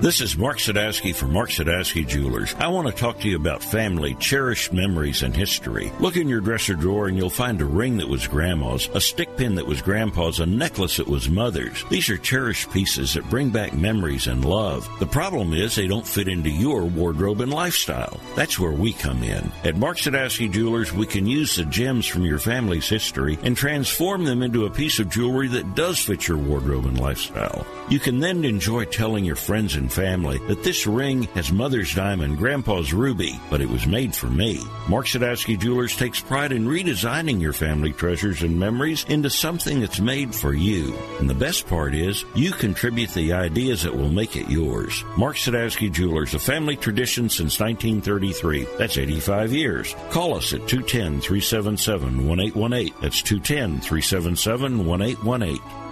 This 0.00 0.20
is 0.20 0.38
Mark 0.38 0.58
Sadowski 0.58 1.12
from 1.12 1.32
Mark 1.32 1.50
Sadowski 1.50 2.06
Jewelers. 2.06 2.54
I 2.60 2.68
want 2.68 2.86
to 2.86 2.94
talk 2.94 3.18
to 3.18 3.28
you 3.28 3.34
about 3.34 3.64
family, 3.64 4.14
cherished 4.14 4.72
memories, 4.72 5.24
and 5.24 5.34
history. 5.34 5.90
Look 5.98 6.16
in 6.16 6.28
your 6.28 6.40
dresser 6.40 6.74
drawer 6.74 7.08
and 7.08 7.16
you'll 7.16 7.30
find 7.30 7.60
a 7.60 7.64
ring 7.64 7.96
that 7.96 8.08
was 8.08 8.28
grandma's, 8.28 8.88
a 8.94 9.00
stick 9.00 9.36
pin 9.36 9.56
that 9.56 9.66
was 9.66 9.82
grandpa's, 9.82 10.38
a 10.38 10.46
necklace 10.46 10.98
that 10.98 11.08
was 11.08 11.28
mother's. 11.28 11.84
These 11.90 12.10
are 12.10 12.16
cherished 12.16 12.70
pieces 12.70 13.14
that 13.14 13.28
bring 13.28 13.50
back 13.50 13.72
memories 13.72 14.28
and 14.28 14.44
love. 14.44 14.88
The 15.00 15.06
problem 15.06 15.52
is 15.52 15.74
they 15.74 15.88
don't 15.88 16.06
fit 16.06 16.28
into 16.28 16.48
your 16.48 16.84
wardrobe 16.84 17.40
and 17.40 17.52
lifestyle. 17.52 18.20
That's 18.36 18.56
where 18.56 18.70
we 18.70 18.92
come 18.92 19.24
in. 19.24 19.50
At 19.64 19.78
Mark 19.78 19.96
Sadowski 19.98 20.48
Jewelers, 20.48 20.92
we 20.92 21.06
can 21.06 21.26
use 21.26 21.56
the 21.56 21.64
gems 21.64 22.06
from 22.06 22.24
your 22.24 22.38
family's 22.38 22.88
history 22.88 23.36
and 23.42 23.56
transform 23.56 24.24
them 24.24 24.44
into 24.44 24.64
a 24.64 24.70
piece 24.70 25.00
of 25.00 25.10
jewelry 25.10 25.48
that 25.48 25.74
does 25.74 25.98
fit 25.98 26.28
your 26.28 26.38
wardrobe 26.38 26.86
and 26.86 27.00
lifestyle. 27.00 27.66
You 27.90 27.98
can 27.98 28.20
then 28.20 28.44
enjoy 28.44 28.84
telling 28.84 29.24
your 29.24 29.34
friends 29.34 29.74
and 29.74 29.87
family 29.88 30.38
that 30.48 30.62
this 30.62 30.86
ring 30.86 31.24
has 31.34 31.52
mother's 31.52 31.94
diamond, 31.94 32.38
grandpa's 32.38 32.92
ruby, 32.92 33.38
but 33.50 33.60
it 33.60 33.68
was 33.68 33.86
made 33.86 34.14
for 34.14 34.26
me. 34.26 34.60
Mark 34.88 35.06
Sadowski 35.06 35.58
Jewelers 35.58 35.96
takes 35.96 36.20
pride 36.20 36.52
in 36.52 36.66
redesigning 36.66 37.40
your 37.40 37.52
family 37.52 37.92
treasures 37.92 38.42
and 38.42 38.58
memories 38.58 39.04
into 39.08 39.30
something 39.30 39.80
that's 39.80 40.00
made 40.00 40.34
for 40.34 40.54
you. 40.54 40.96
And 41.18 41.28
the 41.28 41.34
best 41.34 41.66
part 41.66 41.94
is, 41.94 42.24
you 42.34 42.52
contribute 42.52 43.10
the 43.10 43.32
ideas 43.32 43.82
that 43.82 43.96
will 43.96 44.08
make 44.08 44.36
it 44.36 44.50
yours. 44.50 45.04
Mark 45.16 45.36
Sadowski 45.36 45.90
Jewelers, 45.90 46.34
a 46.34 46.38
family 46.38 46.76
tradition 46.76 47.28
since 47.28 47.60
1933. 47.60 48.66
That's 48.78 48.98
85 48.98 49.52
years. 49.52 49.94
Call 50.10 50.34
us 50.34 50.52
at 50.52 50.68
210 50.68 51.20
377 51.20 52.26
1818. 52.26 52.94
That's 53.00 53.22
210 53.22 53.80
377 53.80 54.86
1818. 54.86 55.87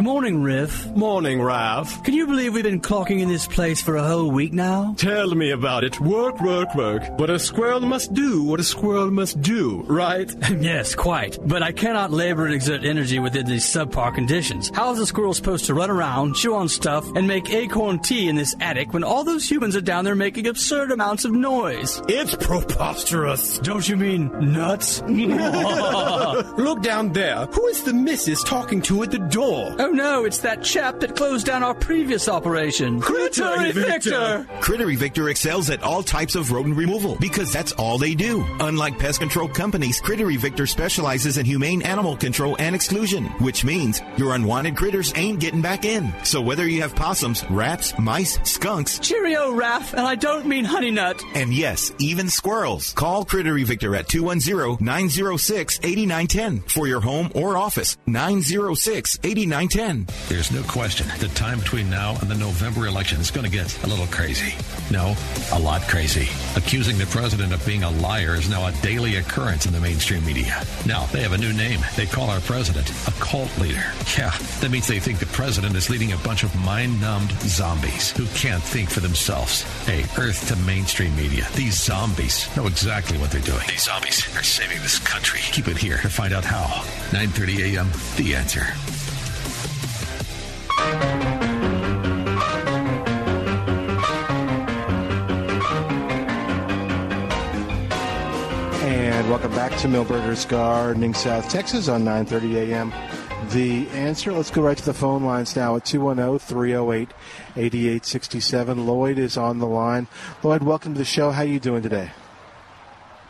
Morning, 0.00 0.42
Riff. 0.42 0.86
Morning, 0.96 1.42
Ralph. 1.42 2.02
Can 2.04 2.14
you 2.14 2.26
believe 2.26 2.54
we've 2.54 2.64
been 2.64 2.80
clocking 2.80 3.20
in 3.20 3.28
this 3.28 3.46
place 3.46 3.82
for 3.82 3.96
a 3.96 4.02
whole 4.02 4.30
week 4.30 4.54
now? 4.54 4.94
Tell 4.96 5.34
me 5.34 5.50
about 5.50 5.84
it. 5.84 6.00
Work, 6.00 6.40
work, 6.40 6.74
work. 6.74 7.02
But 7.18 7.28
a 7.28 7.38
squirrel 7.38 7.80
must 7.80 8.14
do 8.14 8.42
what 8.42 8.60
a 8.60 8.64
squirrel 8.64 9.10
must 9.10 9.42
do, 9.42 9.82
right? 9.82 10.34
yes, 10.58 10.94
quite. 10.94 11.36
But 11.46 11.62
I 11.62 11.72
cannot 11.72 12.12
labor 12.12 12.46
and 12.46 12.54
exert 12.54 12.82
energy 12.82 13.18
within 13.18 13.44
these 13.44 13.66
subpar 13.66 14.14
conditions. 14.14 14.70
How 14.74 14.90
is 14.92 14.98
a 14.98 15.06
squirrel 15.06 15.34
supposed 15.34 15.66
to 15.66 15.74
run 15.74 15.90
around, 15.90 16.34
chew 16.34 16.54
on 16.54 16.70
stuff, 16.70 17.06
and 17.14 17.26
make 17.28 17.50
acorn 17.50 17.98
tea 17.98 18.26
in 18.26 18.36
this 18.36 18.56
attic 18.58 18.94
when 18.94 19.04
all 19.04 19.22
those 19.22 19.50
humans 19.50 19.76
are 19.76 19.82
down 19.82 20.06
there 20.06 20.14
making 20.14 20.46
absurd 20.46 20.92
amounts 20.92 21.26
of 21.26 21.32
noise? 21.32 22.00
It's 22.08 22.34
preposterous. 22.36 23.58
Don't 23.58 23.86
you 23.86 23.98
mean 23.98 24.30
nuts? 24.52 25.02
Look 25.06 26.82
down 26.82 27.12
there. 27.12 27.44
Who 27.44 27.66
is 27.66 27.82
the 27.82 27.92
missus 27.92 28.42
talking 28.42 28.80
to 28.82 29.02
at 29.02 29.10
the 29.10 29.18
door? 29.18 29.76
Oh 29.78 29.89
no, 29.90 30.24
it's 30.24 30.38
that 30.38 30.62
chap 30.62 31.00
that 31.00 31.16
closed 31.16 31.46
down 31.46 31.62
our 31.62 31.74
previous 31.74 32.28
operation. 32.28 33.00
Critter 33.00 33.72
Victor! 33.72 34.46
Critter 34.60 34.86
Victor 34.96 35.28
excels 35.28 35.70
at 35.70 35.82
all 35.82 36.02
types 36.02 36.34
of 36.34 36.50
rodent 36.52 36.76
removal 36.76 37.16
because 37.20 37.52
that's 37.52 37.72
all 37.72 37.98
they 37.98 38.14
do. 38.14 38.44
Unlike 38.60 38.98
pest 38.98 39.20
control 39.20 39.48
companies, 39.48 40.00
Critter 40.00 40.26
Victor 40.38 40.66
specializes 40.66 41.38
in 41.38 41.46
humane 41.46 41.82
animal 41.82 42.16
control 42.16 42.56
and 42.58 42.74
exclusion, 42.74 43.24
which 43.40 43.64
means 43.64 44.00
your 44.16 44.34
unwanted 44.34 44.76
critters 44.76 45.12
ain't 45.16 45.40
getting 45.40 45.62
back 45.62 45.84
in. 45.84 46.12
So 46.24 46.40
whether 46.40 46.66
you 46.68 46.82
have 46.82 46.94
possums, 46.94 47.44
rats, 47.50 47.98
mice, 47.98 48.38
skunks, 48.44 48.98
Cheerio, 48.98 49.52
Raph, 49.52 49.92
and 49.92 50.06
I 50.06 50.14
don't 50.14 50.46
mean 50.46 50.64
honey 50.64 50.90
nut. 50.90 51.22
and 51.34 51.52
yes, 51.52 51.92
even 51.98 52.28
squirrels, 52.28 52.92
call 52.92 53.24
Critter 53.24 53.54
Victor 53.64 53.94
at 53.96 54.08
210-906-8910 54.08 56.70
for 56.70 56.86
your 56.86 57.00
home 57.00 57.30
or 57.34 57.56
office. 57.56 57.96
906-8910. 59.70 60.28
There's 60.28 60.50
no 60.50 60.62
question 60.64 61.06
the 61.18 61.28
time 61.28 61.60
between 61.60 61.90
now 61.90 62.16
and 62.20 62.30
the 62.30 62.34
November 62.34 62.86
election 62.86 63.20
is 63.20 63.30
going 63.30 63.44
to 63.44 63.50
get 63.50 63.82
a 63.84 63.86
little 63.86 64.06
crazy. 64.06 64.54
No, 64.90 65.14
a 65.52 65.58
lot 65.58 65.82
crazy. 65.82 66.28
Accusing 66.56 66.98
the 66.98 67.06
president 67.06 67.52
of 67.52 67.64
being 67.64 67.82
a 67.84 67.90
liar 67.90 68.34
is 68.34 68.48
now 68.48 68.66
a 68.66 68.72
daily 68.82 69.16
occurrence 69.16 69.66
in 69.66 69.72
the 69.72 69.80
mainstream 69.80 70.24
media. 70.24 70.64
Now, 70.86 71.06
they 71.06 71.22
have 71.22 71.32
a 71.32 71.38
new 71.38 71.52
name. 71.52 71.80
They 71.96 72.06
call 72.06 72.30
our 72.30 72.40
president 72.40 72.90
a 73.06 73.12
cult 73.20 73.56
leader. 73.58 73.84
Yeah, 74.18 74.36
that 74.60 74.70
means 74.70 74.86
they 74.86 75.00
think 75.00 75.18
the 75.18 75.26
president 75.26 75.76
is 75.76 75.90
leading 75.90 76.12
a 76.12 76.18
bunch 76.18 76.42
of 76.42 76.54
mind 76.56 77.00
numbed 77.00 77.32
zombies 77.42 78.10
who 78.16 78.26
can't 78.28 78.62
think 78.62 78.90
for 78.90 79.00
themselves. 79.00 79.62
Hey, 79.86 80.02
Earth 80.20 80.48
to 80.48 80.56
mainstream 80.66 81.14
media. 81.16 81.46
These 81.54 81.80
zombies 81.80 82.54
know 82.56 82.66
exactly 82.66 83.18
what 83.18 83.30
they're 83.30 83.40
doing. 83.40 83.66
These 83.68 83.84
zombies 83.84 84.36
are 84.36 84.42
saving 84.42 84.80
this 84.82 84.98
country. 84.98 85.40
Keep 85.52 85.68
it 85.68 85.76
here 85.76 85.98
to 85.98 86.08
find 86.08 86.32
out 86.32 86.44
how. 86.44 86.66
9:30 87.10 87.74
a.m. 87.76 87.90
The 88.16 88.34
answer. 88.34 88.66
And 98.82 99.28
welcome 99.28 99.50
back 99.52 99.76
to 99.80 99.88
Milberger's 99.88 100.46
Gardening, 100.46 101.12
South 101.12 101.50
Texas 101.50 101.88
on 101.88 102.04
9:30 102.04 102.70
a.m. 102.70 102.92
the 103.50 103.86
answer. 103.90 104.32
Let's 104.32 104.50
go 104.50 104.62
right 104.62 104.78
to 104.78 104.84
the 104.84 104.94
phone 104.94 105.24
lines 105.24 105.54
now 105.54 105.76
at 105.76 105.84
210 105.84 106.38
308 106.38 107.10
8867. 107.54 108.86
Lloyd 108.86 109.18
is 109.18 109.36
on 109.36 109.58
the 109.58 109.66
line. 109.66 110.06
Lloyd, 110.42 110.62
welcome 110.62 110.94
to 110.94 110.98
the 110.98 111.04
show. 111.04 111.30
How 111.32 111.42
are 111.42 111.44
you 111.44 111.60
doing 111.60 111.82
today? 111.82 112.10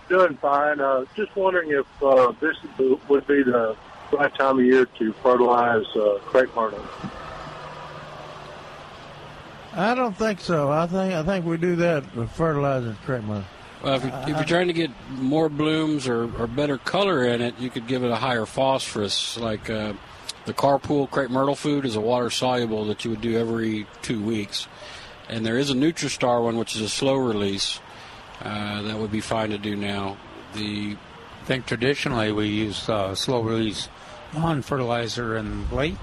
Doing 0.08 0.36
fine. 0.36 0.80
Uh, 0.80 1.06
just 1.16 1.34
wondering 1.34 1.70
if 1.70 1.86
uh, 2.02 2.32
this 2.40 2.56
would 3.08 3.26
be 3.26 3.42
the 3.42 3.76
right 4.12 4.34
time 4.36 4.60
of 4.60 4.64
year 4.64 4.86
to 4.86 5.12
fertilize 5.14 5.86
uh, 5.96 6.18
crepe 6.20 6.54
myrtle. 6.54 6.84
I 9.72 9.94
don't 9.94 10.16
think 10.16 10.40
so. 10.40 10.70
I 10.70 10.86
think 10.86 11.14
I 11.14 11.22
think 11.22 11.46
we 11.46 11.56
do 11.56 11.76
that 11.76 12.14
with 12.16 12.30
fertilizing 12.32 12.96
crepe 13.04 13.24
myrtle. 13.24 13.44
Well, 13.82 13.94
if, 13.94 14.04
you, 14.04 14.10
if 14.10 14.28
you're 14.28 14.44
trying 14.44 14.66
to 14.66 14.74
get 14.74 14.90
more 15.10 15.48
blooms 15.48 16.06
or, 16.06 16.24
or 16.38 16.46
better 16.46 16.76
color 16.76 17.24
in 17.24 17.40
it, 17.40 17.58
you 17.58 17.70
could 17.70 17.86
give 17.86 18.04
it 18.04 18.10
a 18.10 18.16
higher 18.16 18.44
phosphorus. 18.44 19.38
Like 19.38 19.70
uh, 19.70 19.94
the 20.44 20.52
Carl 20.52 20.78
Pool 20.78 21.06
crepe 21.06 21.30
myrtle 21.30 21.54
food 21.54 21.86
is 21.86 21.96
a 21.96 22.00
water 22.00 22.28
soluble 22.28 22.84
that 22.86 23.04
you 23.04 23.10
would 23.10 23.22
do 23.22 23.38
every 23.38 23.86
two 24.02 24.22
weeks. 24.22 24.68
And 25.30 25.46
there 25.46 25.56
is 25.56 25.70
a 25.70 25.74
Nutristar 25.74 26.42
one, 26.42 26.58
which 26.58 26.74
is 26.74 26.82
a 26.82 26.88
slow 26.88 27.14
release. 27.14 27.80
Uh, 28.42 28.82
that 28.82 28.98
would 28.98 29.12
be 29.12 29.20
fine 29.20 29.50
to 29.50 29.58
do 29.58 29.76
now. 29.76 30.18
The 30.54 30.96
I 31.40 31.44
think 31.44 31.66
traditionally 31.66 32.32
we 32.32 32.48
use 32.48 32.88
uh, 32.88 33.14
slow 33.14 33.40
release 33.40 33.88
lawn 34.34 34.62
fertilizer 34.62 35.36
in 35.36 35.68
late 35.70 35.96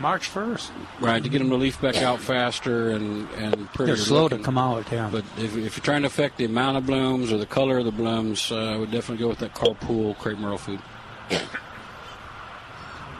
March 0.00 0.30
1st. 0.32 0.70
Right, 1.00 1.22
to 1.22 1.28
get 1.28 1.38
them 1.40 1.50
to 1.50 1.56
leaf 1.56 1.80
back 1.80 1.96
out 1.96 2.20
faster 2.20 2.90
and, 2.90 3.28
and 3.32 3.68
prettier 3.74 3.96
They're 3.96 4.04
slow 4.04 4.22
looking. 4.24 4.38
to 4.38 4.44
come 4.44 4.56
out, 4.58 4.90
yeah. 4.90 5.08
But 5.12 5.24
if, 5.36 5.56
if 5.56 5.76
you're 5.76 5.84
trying 5.84 6.02
to 6.02 6.06
affect 6.06 6.38
the 6.38 6.46
amount 6.46 6.78
of 6.78 6.86
blooms 6.86 7.30
or 7.32 7.36
the 7.38 7.46
color 7.46 7.78
of 7.78 7.84
the 7.84 7.92
blooms, 7.92 8.50
uh, 8.50 8.56
I 8.56 8.76
would 8.76 8.90
definitely 8.90 9.22
go 9.22 9.28
with 9.28 9.38
that 9.40 9.54
Carl 9.54 9.74
Pool 9.74 10.14
crepe 10.14 10.38
myrtle 10.38 10.58
food. 10.58 10.80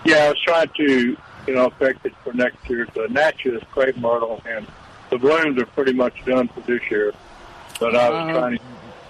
Yeah, 0.04 0.16
I 0.24 0.28
was 0.30 0.38
trying 0.44 0.68
to, 0.76 1.16
you 1.46 1.54
know, 1.54 1.66
affect 1.66 2.06
it 2.06 2.14
for 2.24 2.32
next 2.32 2.68
year. 2.68 2.86
The 2.94 3.08
Natchez 3.10 3.62
crepe 3.70 3.96
myrtle 3.98 4.42
and 4.46 4.66
the 5.10 5.18
blooms 5.18 5.60
are 5.60 5.66
pretty 5.66 5.92
much 5.92 6.14
done 6.24 6.48
for 6.48 6.60
this 6.62 6.80
year. 6.90 7.12
But 7.78 7.94
I 7.94 8.08
was 8.10 8.36
Uh, 8.36 8.38
trying 8.40 8.58
to 8.58 8.62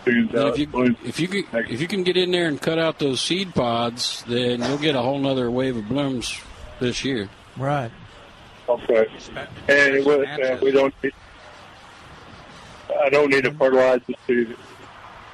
blooms 0.04 0.34
And 0.34 0.48
if 0.48 0.58
you 0.58 0.96
if 1.04 1.20
you 1.20 1.28
can, 1.28 1.66
if 1.68 1.80
you 1.80 1.86
can 1.86 2.02
get 2.02 2.16
in 2.16 2.30
there 2.32 2.48
and 2.48 2.60
cut 2.60 2.78
out 2.78 2.98
those 2.98 3.20
seed 3.20 3.54
pods, 3.54 4.24
then 4.26 4.62
you'll 4.62 4.78
get 4.78 4.96
a 4.96 5.02
whole 5.02 5.18
nother 5.18 5.50
wave 5.50 5.76
of 5.76 5.88
blooms 5.88 6.40
this 6.80 7.04
year. 7.04 7.28
Right. 7.60 7.90
Okay. 8.68 9.06
And 9.68 9.94
it 9.94 10.04
was, 10.04 10.26
uh, 10.26 10.58
we 10.62 10.70
don't. 10.70 10.94
Need, 11.02 11.12
I 13.02 13.08
don't 13.10 13.30
need 13.30 13.44
to 13.44 13.52
fertilize 13.52 14.00
to 14.26 14.56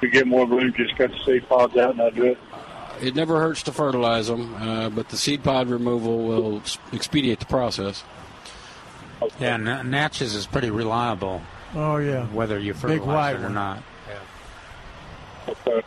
to 0.01 0.09
get 0.09 0.27
more 0.27 0.45
blooms. 0.45 0.75
Just 0.75 0.95
cut 0.97 1.11
the 1.11 1.17
seed 1.25 1.47
pods 1.47 1.75
out 1.77 1.91
and 1.91 2.01
I 2.01 2.09
do 2.09 2.25
it. 2.25 2.37
It 3.01 3.15
never 3.15 3.39
hurts 3.39 3.63
to 3.63 3.71
fertilize 3.71 4.27
them, 4.27 4.55
uh, 4.55 4.89
but 4.89 5.09
the 5.09 5.17
seed 5.17 5.43
pod 5.43 5.67
removal 5.67 6.17
will 6.25 6.61
expedite 6.93 7.39
the 7.39 7.45
process. 7.45 8.03
Yeah, 9.39 9.53
N- 9.55 9.89
Natchez 9.89 10.35
is 10.35 10.45
pretty 10.47 10.69
reliable. 10.69 11.41
Oh 11.75 11.97
yeah. 11.97 12.25
Whether 12.27 12.59
you 12.59 12.73
fertilize 12.73 13.05
white 13.05 13.35
it 13.35 13.39
or 13.39 13.43
one. 13.43 13.53
not. 13.53 13.83
Okay. 15.47 15.81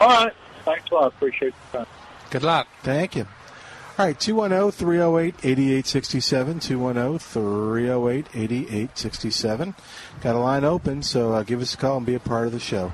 All 0.00 0.08
right. 0.08 0.32
Thanks 0.64 0.90
a 0.90 0.94
lot. 0.94 1.06
Appreciate 1.08 1.54
the 1.72 1.78
time. 1.78 1.86
Good 2.30 2.42
luck. 2.42 2.68
Thank 2.82 3.16
you. 3.16 3.26
All 3.98 4.06
right, 4.06 4.18
210 4.18 4.70
308 4.72 5.34
8867. 5.44 6.60
210 6.60 7.18
308 7.18 8.26
8867. 8.34 9.74
Got 10.22 10.34
a 10.34 10.38
line 10.38 10.64
open, 10.64 11.02
so 11.02 11.32
uh, 11.32 11.42
give 11.42 11.60
us 11.60 11.74
a 11.74 11.76
call 11.76 11.98
and 11.98 12.06
be 12.06 12.14
a 12.14 12.20
part 12.20 12.46
of 12.46 12.52
the 12.52 12.58
show. 12.60 12.88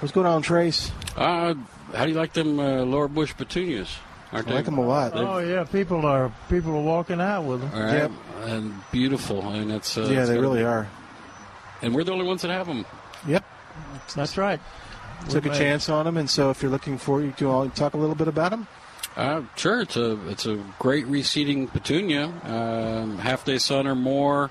What's 0.00 0.12
going 0.12 0.26
on, 0.26 0.40
Trace? 0.42 0.90
Uh, 1.16 1.54
how 1.94 2.04
do 2.04 2.10
you 2.12 2.16
like 2.16 2.32
them 2.32 2.58
uh, 2.58 2.82
Laura 2.84 3.08
Bush 3.08 3.34
petunias? 3.36 3.94
Aren't 4.32 4.46
I 4.46 4.50
they? 4.50 4.56
like 4.56 4.64
them 4.64 4.78
a 4.78 4.86
lot. 4.86 5.12
Oh 5.14 5.38
yeah, 5.38 5.64
people 5.64 6.04
are 6.06 6.32
people 6.48 6.72
are 6.76 6.82
walking 6.82 7.20
out 7.20 7.42
with 7.44 7.60
them. 7.60 7.70
Yep, 7.74 8.10
And 8.48 8.74
beautiful. 8.92 9.42
I 9.42 9.58
mean, 9.58 9.70
it's, 9.70 9.96
uh, 9.98 10.02
yeah, 10.10 10.20
it's 10.20 10.28
they 10.30 10.38
really 10.38 10.60
be- 10.60 10.64
are. 10.64 10.88
And 11.82 11.94
we're 11.94 12.04
the 12.04 12.12
only 12.12 12.26
ones 12.26 12.42
that 12.42 12.50
have 12.50 12.66
them. 12.66 12.84
Yep. 13.26 13.44
That's 14.14 14.36
right. 14.38 14.60
Took 15.28 15.46
a 15.46 15.48
made- 15.50 15.58
chance 15.58 15.88
on 15.88 16.04
them, 16.06 16.16
and 16.16 16.28
so 16.28 16.50
if 16.50 16.62
you're 16.62 16.70
looking 16.70 16.96
for, 16.98 17.20
you 17.22 17.32
can 17.32 17.46
all 17.48 17.68
talk 17.70 17.94
a 17.94 17.96
little 17.98 18.14
bit 18.14 18.28
about 18.28 18.50
them. 18.50 18.66
Uh, 19.18 19.42
sure, 19.56 19.80
it's 19.80 19.96
a 19.96 20.16
it's 20.28 20.46
a 20.46 20.54
great 20.78 21.04
reseeding 21.06 21.68
petunia, 21.70 22.26
um, 22.44 23.18
half 23.18 23.44
day 23.44 23.58
sun 23.58 23.86
or 23.88 23.96
more. 23.96 24.50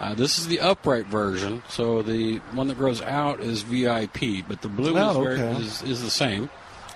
Uh, 0.00 0.14
this 0.14 0.38
is 0.38 0.46
the 0.46 0.58
upright 0.60 1.04
version, 1.06 1.62
so 1.68 2.00
the 2.02 2.38
one 2.52 2.68
that 2.68 2.78
grows 2.78 3.02
out 3.02 3.40
is 3.40 3.60
VIP, 3.62 4.42
but 4.48 4.62
the 4.62 4.68
bloom 4.68 4.96
is, 4.96 5.16
Oh, 5.16 5.22
very, 5.22 5.38
okay. 5.40 5.60
is 5.62 5.82
is 5.82 6.02
the 6.02 6.10
same, 6.10 6.48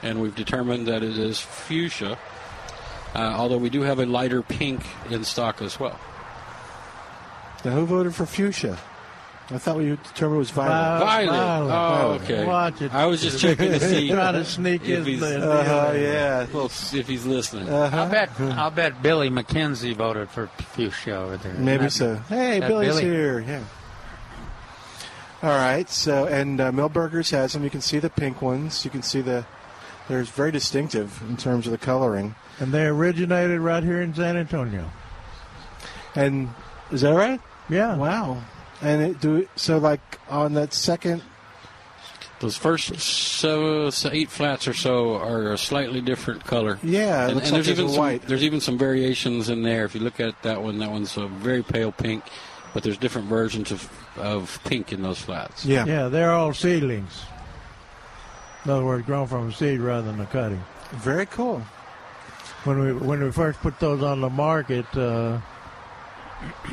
and 0.02 0.22
we've 0.22 0.34
determined 0.34 0.86
that 0.88 1.02
it 1.02 1.18
is 1.18 1.38
fuchsia. 1.38 2.18
Uh, 3.14 3.18
although 3.18 3.58
we 3.58 3.68
do 3.70 3.82
have 3.82 3.98
a 3.98 4.06
lighter 4.06 4.40
pink 4.42 4.80
in 5.10 5.22
stock 5.24 5.60
as 5.60 5.78
well. 5.78 5.98
Now, 7.64 7.72
who 7.72 7.84
voted 7.84 8.14
for 8.14 8.24
fuchsia? 8.24 8.78
I 9.52 9.58
thought 9.58 9.78
we 9.78 9.86
determined 9.90 10.36
it 10.36 10.38
was 10.38 10.50
violet. 10.50 11.04
Violet. 11.04 11.30
Violet. 11.32 11.64
Oh, 11.64 11.68
Violet. 11.68 12.22
okay. 12.22 12.44
Watch 12.44 12.82
it. 12.82 12.94
I 12.94 13.06
was 13.06 13.20
just 13.20 13.40
checking 13.40 13.72
to 13.72 13.80
see. 13.88 14.08
Trying 14.10 14.34
to 14.34 14.44
sneak 14.44 14.82
if 14.82 14.98
his 14.98 15.06
he's, 15.06 15.20
list. 15.20 15.44
Uh-huh, 15.44 15.92
yeah. 15.96 16.46
Well, 16.52 16.66
if 16.66 17.08
he's 17.08 17.26
listening. 17.26 17.68
Uh-huh. 17.68 17.96
I'll 17.96 18.08
bet 18.08 18.30
I'll 18.40 18.70
bet 18.70 19.02
Billy 19.02 19.28
McKenzie 19.28 19.94
voted 19.96 20.30
for 20.30 20.46
Fuchsia 20.74 21.16
over 21.16 21.36
there. 21.36 21.54
Maybe 21.54 21.84
That- 21.84 21.90
so. 21.92 22.14
Hey, 22.28 22.60
Billy's 22.60 22.90
Billy? 22.90 23.02
here. 23.02 23.40
Yeah. 23.40 23.64
All 25.42 25.50
right. 25.50 25.88
So, 25.88 26.26
and 26.26 26.60
uh, 26.60 26.70
Milberger's 26.70 27.30
has 27.30 27.52
them. 27.54 27.64
You 27.64 27.70
can 27.70 27.80
see 27.80 27.98
the 27.98 28.10
pink 28.10 28.40
ones. 28.42 28.84
You 28.84 28.90
can 28.90 29.02
see 29.02 29.20
the. 29.20 29.46
They're 30.08 30.22
very 30.24 30.52
distinctive 30.52 31.22
in 31.28 31.36
terms 31.36 31.66
of 31.66 31.72
the 31.72 31.78
coloring. 31.78 32.34
And 32.58 32.72
they 32.72 32.84
originated 32.86 33.60
right 33.60 33.82
here 33.82 34.02
in 34.02 34.14
San 34.14 34.36
Antonio. 34.36 34.90
And 36.14 36.50
is 36.90 37.00
that 37.02 37.14
right? 37.14 37.40
Yeah. 37.68 37.96
Wow. 37.96 38.42
And 38.82 39.02
it 39.02 39.20
do 39.20 39.48
so 39.56 39.78
like 39.78 40.00
on 40.28 40.54
that 40.54 40.72
second. 40.72 41.22
Those 42.40 42.56
first 42.56 42.98
seven, 42.98 43.92
eight 44.16 44.30
flats 44.30 44.66
or 44.66 44.72
so 44.72 45.16
are 45.16 45.52
a 45.52 45.58
slightly 45.58 46.00
different 46.00 46.42
color. 46.44 46.78
Yeah, 46.82 47.24
it 47.24 47.26
and, 47.26 47.34
looks 47.34 47.48
and 47.48 47.56
like 47.58 47.64
there's 47.64 47.66
there's 47.66 47.78
even 47.78 47.84
a 47.84 47.88
some, 47.90 47.98
white. 47.98 48.22
There's 48.22 48.44
even 48.44 48.60
some 48.62 48.78
variations 48.78 49.50
in 49.50 49.62
there. 49.62 49.84
If 49.84 49.94
you 49.94 50.00
look 50.00 50.20
at 50.20 50.42
that 50.42 50.62
one, 50.62 50.78
that 50.78 50.90
one's 50.90 51.18
a 51.18 51.26
very 51.26 51.62
pale 51.62 51.92
pink, 51.92 52.24
but 52.72 52.82
there's 52.82 52.96
different 52.96 53.28
versions 53.28 53.70
of 53.70 53.90
of 54.16 54.58
pink 54.64 54.90
in 54.90 55.02
those 55.02 55.20
flats. 55.20 55.66
Yeah. 55.66 55.84
Yeah, 55.84 56.08
they're 56.08 56.32
all 56.32 56.54
seedlings. 56.54 57.24
In 58.64 58.70
other 58.70 58.84
words, 58.84 59.04
grown 59.06 59.26
from 59.26 59.48
a 59.48 59.52
seed 59.52 59.80
rather 59.80 60.10
than 60.10 60.20
a 60.20 60.26
cutting. 60.26 60.62
Very 60.92 61.26
cool. 61.26 61.60
When 62.64 62.78
we 62.78 62.92
when 62.92 63.22
we 63.22 63.30
first 63.32 63.60
put 63.60 63.78
those 63.80 64.02
on 64.02 64.20
the 64.20 64.30
market, 64.30 64.86
uh, 64.96 65.40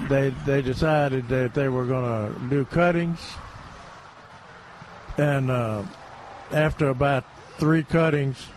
they 0.09 0.29
they 0.45 0.61
decided 0.61 1.27
that 1.29 1.53
they 1.53 1.69
were 1.69 1.85
going 1.85 2.33
to 2.33 2.39
do 2.49 2.65
cuttings, 2.65 3.19
and 5.17 5.51
uh, 5.51 5.83
after 6.51 6.89
about 6.89 7.25
three 7.57 7.83
cuttings, 7.83 8.47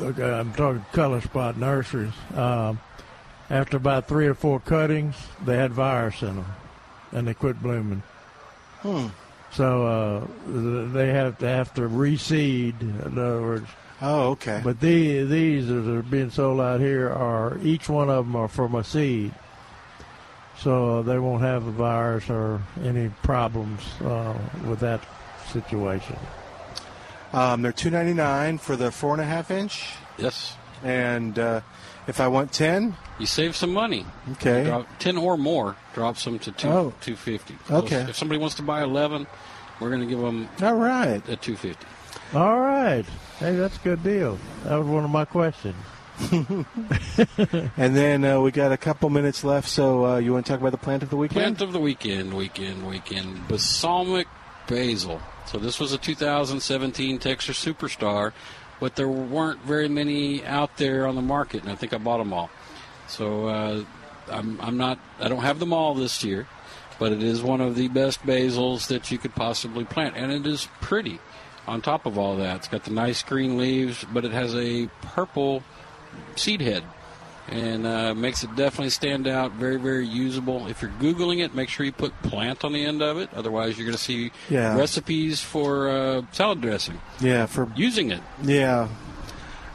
okay, 0.00 0.30
I'm 0.30 0.52
talking 0.52 0.84
color 0.92 1.20
spot 1.20 1.56
nurseries. 1.56 2.12
Um, 2.34 2.80
after 3.48 3.76
about 3.76 4.08
three 4.08 4.26
or 4.26 4.34
four 4.34 4.58
cuttings, 4.60 5.14
they 5.44 5.56
had 5.56 5.72
virus 5.72 6.22
in 6.22 6.36
them, 6.36 6.46
and 7.12 7.28
they 7.28 7.34
quit 7.34 7.62
blooming. 7.62 8.02
Hmm. 8.80 9.06
So 9.52 9.86
uh, 9.86 10.26
they 10.92 11.08
have 11.08 11.38
to 11.38 11.48
have 11.48 11.72
to 11.74 11.82
reseed. 11.82 12.80
In 12.80 13.18
other 13.18 13.40
words. 13.40 13.68
Oh, 14.02 14.30
okay. 14.32 14.60
But 14.62 14.80
the, 14.80 15.22
these 15.24 15.68
that 15.68 15.88
are 15.88 16.02
being 16.02 16.30
sold 16.30 16.60
out 16.60 16.80
here 16.80 17.08
are 17.08 17.58
each 17.62 17.88
one 17.88 18.10
of 18.10 18.26
them 18.26 18.36
are 18.36 18.48
from 18.48 18.74
a 18.74 18.84
seed, 18.84 19.32
so 20.58 21.02
they 21.02 21.18
won't 21.18 21.42
have 21.42 21.66
a 21.66 21.70
virus 21.70 22.28
or 22.30 22.60
any 22.82 23.08
problems 23.22 23.80
uh, 24.02 24.34
with 24.66 24.80
that 24.80 25.00
situation. 25.52 26.16
Um, 27.32 27.62
they're 27.62 27.72
two 27.72 27.90
ninety 27.90 28.14
nine 28.14 28.58
for 28.58 28.76
the 28.76 28.90
four 28.90 29.12
and 29.12 29.20
a 29.20 29.24
half 29.26 29.50
inch. 29.50 29.84
Yes. 30.18 30.54
And 30.82 31.38
uh, 31.38 31.60
if 32.06 32.20
I 32.20 32.28
want 32.28 32.52
ten, 32.52 32.94
You 33.18 33.26
save 33.26 33.56
some 33.56 33.72
money. 33.72 34.06
Okay. 34.32 34.64
Drop, 34.64 34.86
Ten 34.98 35.16
or 35.16 35.36
more 35.36 35.76
drops 35.94 36.24
them 36.24 36.38
to 36.40 36.52
two 36.52 36.68
Oh. 36.68 36.94
two 37.00 37.16
fifty. 37.16 37.56
Okay. 37.70 38.02
if 38.08 38.16
somebody 38.16 38.38
wants 38.38 38.54
to 38.56 38.62
buy 38.62 38.82
eleven, 38.82 39.26
we're 39.80 39.88
going 39.90 40.02
to 40.02 40.06
give 40.06 40.20
them 40.20 40.48
all 40.62 40.74
right 40.74 41.26
at 41.28 41.42
two 41.42 41.56
fifty. 41.56 41.86
All 42.34 42.58
right, 42.58 43.04
hey, 43.38 43.54
that's 43.54 43.76
a 43.76 43.80
good 43.80 44.02
deal. 44.02 44.36
That 44.64 44.76
was 44.78 44.86
one 44.88 45.04
of 45.04 45.10
my 45.10 45.24
questions. 45.24 45.76
and 47.76 47.94
then 47.94 48.24
uh, 48.24 48.40
we 48.40 48.50
got 48.50 48.72
a 48.72 48.76
couple 48.76 49.10
minutes 49.10 49.44
left. 49.44 49.68
So 49.68 50.06
uh, 50.06 50.16
you 50.18 50.32
want 50.32 50.46
to 50.46 50.52
talk 50.52 50.60
about 50.60 50.72
the 50.72 50.78
plant 50.78 51.02
of 51.02 51.10
the 51.10 51.16
weekend? 51.16 51.40
Plant 51.40 51.60
of 51.60 51.72
the 51.72 51.78
weekend, 51.78 52.34
weekend, 52.34 52.86
weekend. 52.86 53.46
Balsamic 53.48 54.26
basil. 54.66 55.20
So 55.46 55.58
this 55.58 55.78
was 55.78 55.92
a 55.92 55.98
2017 55.98 57.18
Texas 57.18 57.62
Superstar, 57.62 58.32
but 58.80 58.96
there 58.96 59.08
weren't 59.08 59.60
very 59.60 59.88
many 59.88 60.44
out 60.44 60.76
there 60.78 61.06
on 61.06 61.14
the 61.14 61.22
market, 61.22 61.62
and 61.62 61.70
I 61.70 61.74
think 61.74 61.92
I 61.92 61.98
bought 61.98 62.18
them 62.18 62.32
all. 62.32 62.50
So 63.08 63.46
uh, 63.46 63.84
I'm, 64.28 64.60
I'm 64.60 64.76
not. 64.76 64.98
I 65.20 65.28
don't 65.28 65.42
have 65.42 65.58
them 65.58 65.72
all 65.72 65.94
this 65.94 66.24
year, 66.24 66.48
but 66.98 67.12
it 67.12 67.22
is 67.22 67.42
one 67.42 67.60
of 67.60 67.76
the 67.76 67.88
best 67.88 68.24
basils 68.24 68.88
that 68.88 69.10
you 69.10 69.18
could 69.18 69.34
possibly 69.34 69.84
plant, 69.84 70.16
and 70.16 70.32
it 70.32 70.46
is 70.46 70.68
pretty. 70.80 71.20
On 71.68 71.82
top 71.82 72.06
of 72.06 72.16
all 72.16 72.36
that, 72.36 72.56
it's 72.56 72.68
got 72.68 72.84
the 72.84 72.92
nice 72.92 73.22
green 73.22 73.58
leaves, 73.58 74.04
but 74.12 74.24
it 74.24 74.30
has 74.30 74.54
a 74.54 74.88
purple 75.02 75.62
seed 76.36 76.60
head. 76.60 76.82
And 77.48 77.86
uh, 77.86 78.12
makes 78.12 78.42
it 78.42 78.56
definitely 78.56 78.90
stand 78.90 79.28
out. 79.28 79.52
Very, 79.52 79.76
very 79.76 80.04
usable. 80.04 80.66
If 80.66 80.82
you're 80.82 80.90
Googling 80.98 81.44
it, 81.44 81.54
make 81.54 81.68
sure 81.68 81.86
you 81.86 81.92
put 81.92 82.12
plant 82.22 82.64
on 82.64 82.72
the 82.72 82.84
end 82.84 83.02
of 83.02 83.18
it. 83.18 83.30
Otherwise, 83.34 83.78
you're 83.78 83.86
going 83.86 83.96
to 83.96 84.02
see 84.02 84.32
Yeah. 84.50 84.76
recipes 84.76 85.40
for 85.40 85.88
uh, 85.88 86.22
salad 86.32 86.60
dressing 86.60 87.00
Yeah, 87.20 87.46
for 87.46 87.70
using 87.76 88.10
it. 88.10 88.20
yeah. 88.42 88.88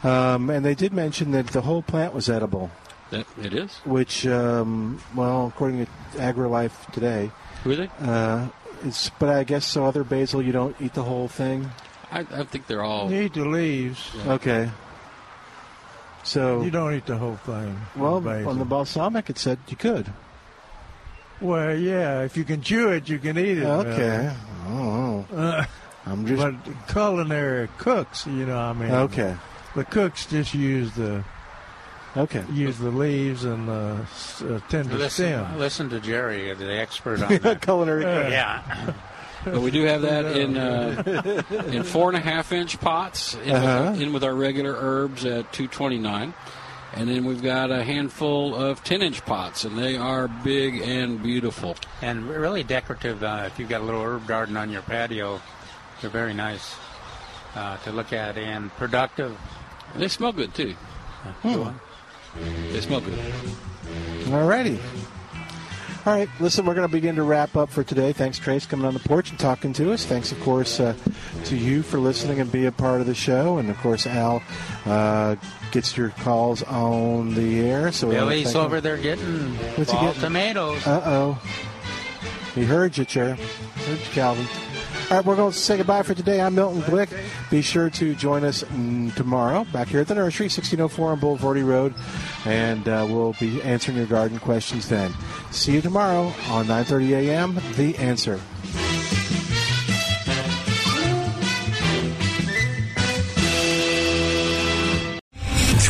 Um, 0.03 0.49
and 0.49 0.65
they 0.65 0.75
did 0.75 0.91
mention 0.91 1.31
that 1.31 1.47
the 1.47 1.61
whole 1.61 1.81
plant 1.81 2.13
was 2.13 2.27
edible, 2.29 2.71
That 3.11 3.25
it 3.41 3.53
is. 3.53 3.71
which, 3.85 4.25
um, 4.27 4.99
well, 5.15 5.47
according 5.47 5.85
to 5.85 5.91
AgriLife 6.17 6.91
today, 6.91 7.31
Who 7.63 7.71
are 7.71 7.75
they? 7.75 7.89
uh, 8.01 8.47
it's. 8.83 9.11
But 9.11 9.29
I 9.29 9.43
guess 9.45 9.65
so. 9.65 9.85
Other 9.85 10.03
basil, 10.03 10.41
you 10.41 10.51
don't 10.51 10.75
eat 10.81 10.93
the 10.95 11.03
whole 11.03 11.27
thing. 11.29 11.69
I, 12.11 12.21
I 12.33 12.43
think 12.43 12.65
they're 12.67 12.81
all. 12.83 13.11
You 13.11 13.21
eat 13.21 13.33
the 13.35 13.45
leaves. 13.45 14.09
Okay. 14.27 14.69
So 16.23 16.61
You 16.61 16.71
don't 16.71 16.93
eat 16.93 17.05
the 17.05 17.17
whole 17.17 17.35
thing. 17.37 17.79
well, 17.95 18.21
basil. 18.21 18.49
on 18.49 18.59
the 18.59 18.65
balsamic, 18.65 19.29
it 19.29 19.37
said 19.37 19.57
you 19.67 19.75
could. 19.75 20.11
Well, 21.39 21.75
yeah, 21.75 22.21
if 22.21 22.37
you 22.37 22.43
can 22.43 22.61
chew 22.61 22.89
it, 22.89 23.09
you 23.09 23.17
can 23.17 23.37
eat 23.37 23.57
it. 23.57 23.65
Okay. 23.65 24.31
Oh, 24.67 25.25
Uh, 25.35 25.65
I'm 26.05 26.25
just. 26.27 26.41
but 26.41 26.87
culinary 26.87 27.67
cooks, 27.79 28.27
you 28.27 28.45
know, 28.45 28.57
I 28.59 28.73
mean. 28.73 28.91
Okay. 28.91 29.35
The 29.75 29.83
cooks 29.85 30.25
just 30.27 30.53
use 30.53 30.91
the 30.93 31.23
Okay. 32.17 32.43
use 32.51 32.77
the 32.77 32.91
leaves 32.91 33.45
and 33.45 33.67
the 33.67 33.97
uh, 34.43 34.59
tender 34.69 34.95
Listen, 34.97 35.27
stem. 35.45 35.57
listen 35.57 35.89
to 35.89 35.99
Jerry, 36.01 36.53
the 36.53 36.71
expert 36.73 37.21
on 37.23 37.37
that. 37.37 37.61
Culinary. 37.61 38.03
yeah. 38.03 38.93
But 39.45 39.61
we 39.61 39.71
do 39.71 39.83
have 39.83 40.01
that 40.03 40.25
in 40.37 40.57
uh, 40.57 41.43
in 41.67 41.83
four 41.83 42.09
and 42.09 42.17
a 42.17 42.21
half 42.21 42.51
inch 42.51 42.79
pots 42.79 43.33
in, 43.35 43.51
Uh-huh. 43.51 43.91
with, 43.91 44.01
in 44.01 44.13
with 44.13 44.23
our 44.23 44.33
regular 44.35 44.75
herbs 44.77 45.25
at 45.25 45.51
two 45.51 45.67
twenty 45.67 45.97
nine, 45.97 46.33
and 46.93 47.09
then 47.09 47.25
we've 47.25 47.41
got 47.41 47.71
a 47.71 47.83
handful 47.83 48.53
of 48.55 48.83
ten 48.83 49.01
inch 49.01 49.25
pots, 49.25 49.63
and 49.65 49.77
they 49.77 49.97
are 49.97 50.27
big 50.27 50.81
and 50.81 51.21
beautiful. 51.23 51.75
And 52.01 52.27
really 52.29 52.63
decorative. 52.63 53.23
Uh, 53.23 53.43
if 53.47 53.57
you've 53.59 53.69
got 53.69 53.81
a 53.81 53.83
little 53.83 54.01
herb 54.03 54.27
garden 54.27 54.57
on 54.57 54.69
your 54.69 54.81
patio, 54.83 55.41
they're 56.01 56.09
very 56.11 56.33
nice 56.33 56.75
uh, 57.55 57.77
to 57.77 57.91
look 57.91 58.13
at 58.13 58.37
and 58.37 58.71
productive. 58.77 59.37
They 59.95 60.07
smell 60.07 60.33
good 60.33 60.53
too. 60.53 60.73
Hmm. 61.41 61.69
They 62.71 62.79
smell 62.81 63.01
good. 63.01 63.19
All 64.31 64.47
righty. 64.47 64.79
All 66.03 66.13
right, 66.13 66.27
listen, 66.39 66.65
we're 66.65 66.73
going 66.73 66.87
to 66.87 66.91
begin 66.91 67.15
to 67.17 67.23
wrap 67.23 67.55
up 67.55 67.69
for 67.69 67.83
today. 67.83 68.11
Thanks, 68.11 68.39
Trace, 68.39 68.65
coming 68.65 68.87
on 68.87 68.95
the 68.95 68.99
porch 68.99 69.29
and 69.29 69.37
talking 69.37 69.71
to 69.73 69.93
us. 69.93 70.03
Thanks, 70.03 70.31
of 70.31 70.39
course, 70.41 70.79
uh, 70.79 70.95
to 71.45 71.55
you 71.55 71.83
for 71.83 71.99
listening 71.99 72.39
and 72.39 72.51
being 72.51 72.65
a 72.65 72.71
part 72.71 73.01
of 73.01 73.07
the 73.07 73.13
show. 73.13 73.59
And, 73.59 73.69
of 73.69 73.77
course, 73.77 74.07
Al 74.07 74.41
uh, 74.87 75.35
gets 75.71 75.95
your 75.95 76.09
calls 76.09 76.63
on 76.63 77.35
the 77.35 77.59
air. 77.61 77.91
So 77.91 78.09
Billy's 78.09 78.45
thank 78.45 78.55
him. 78.55 78.61
over 78.63 78.81
there 78.81 78.97
getting 78.97 79.49
What's 79.77 79.91
he 79.91 79.99
getting? 79.99 80.19
tomatoes. 80.21 80.87
Uh 80.87 81.01
oh. 81.05 81.41
He 82.55 82.63
heard 82.65 82.97
you, 82.97 83.05
Chair. 83.05 83.35
Heard 83.35 83.99
you, 83.99 84.05
Calvin. 84.11 84.47
All 85.11 85.17
right, 85.17 85.25
we're 85.25 85.35
going 85.35 85.51
to 85.51 85.57
say 85.57 85.77
goodbye 85.77 86.03
for 86.03 86.13
today. 86.13 86.41
I'm 86.41 86.55
Milton 86.55 86.81
Glick. 86.83 87.09
Be 87.49 87.61
sure 87.61 87.89
to 87.91 88.15
join 88.15 88.43
us 88.43 88.63
mm, 88.63 89.13
tomorrow 89.15 89.65
back 89.73 89.89
here 89.89 89.99
at 89.99 90.07
the 90.07 90.15
nursery, 90.15 90.45
1604 90.45 91.11
on 91.11 91.19
Bulverde 91.19 91.65
Road, 91.65 91.93
and 92.45 92.87
uh, 92.87 93.05
we'll 93.09 93.33
be 93.39 93.61
answering 93.61 93.97
your 93.97 94.07
garden 94.07 94.39
questions 94.39 94.89
then. 94.89 95.13
See 95.51 95.73
you 95.73 95.81
tomorrow 95.81 96.33
on 96.49 96.65
9:30 96.65 97.09
a.m. 97.11 97.59
The 97.75 97.95
Answer. 97.97 98.39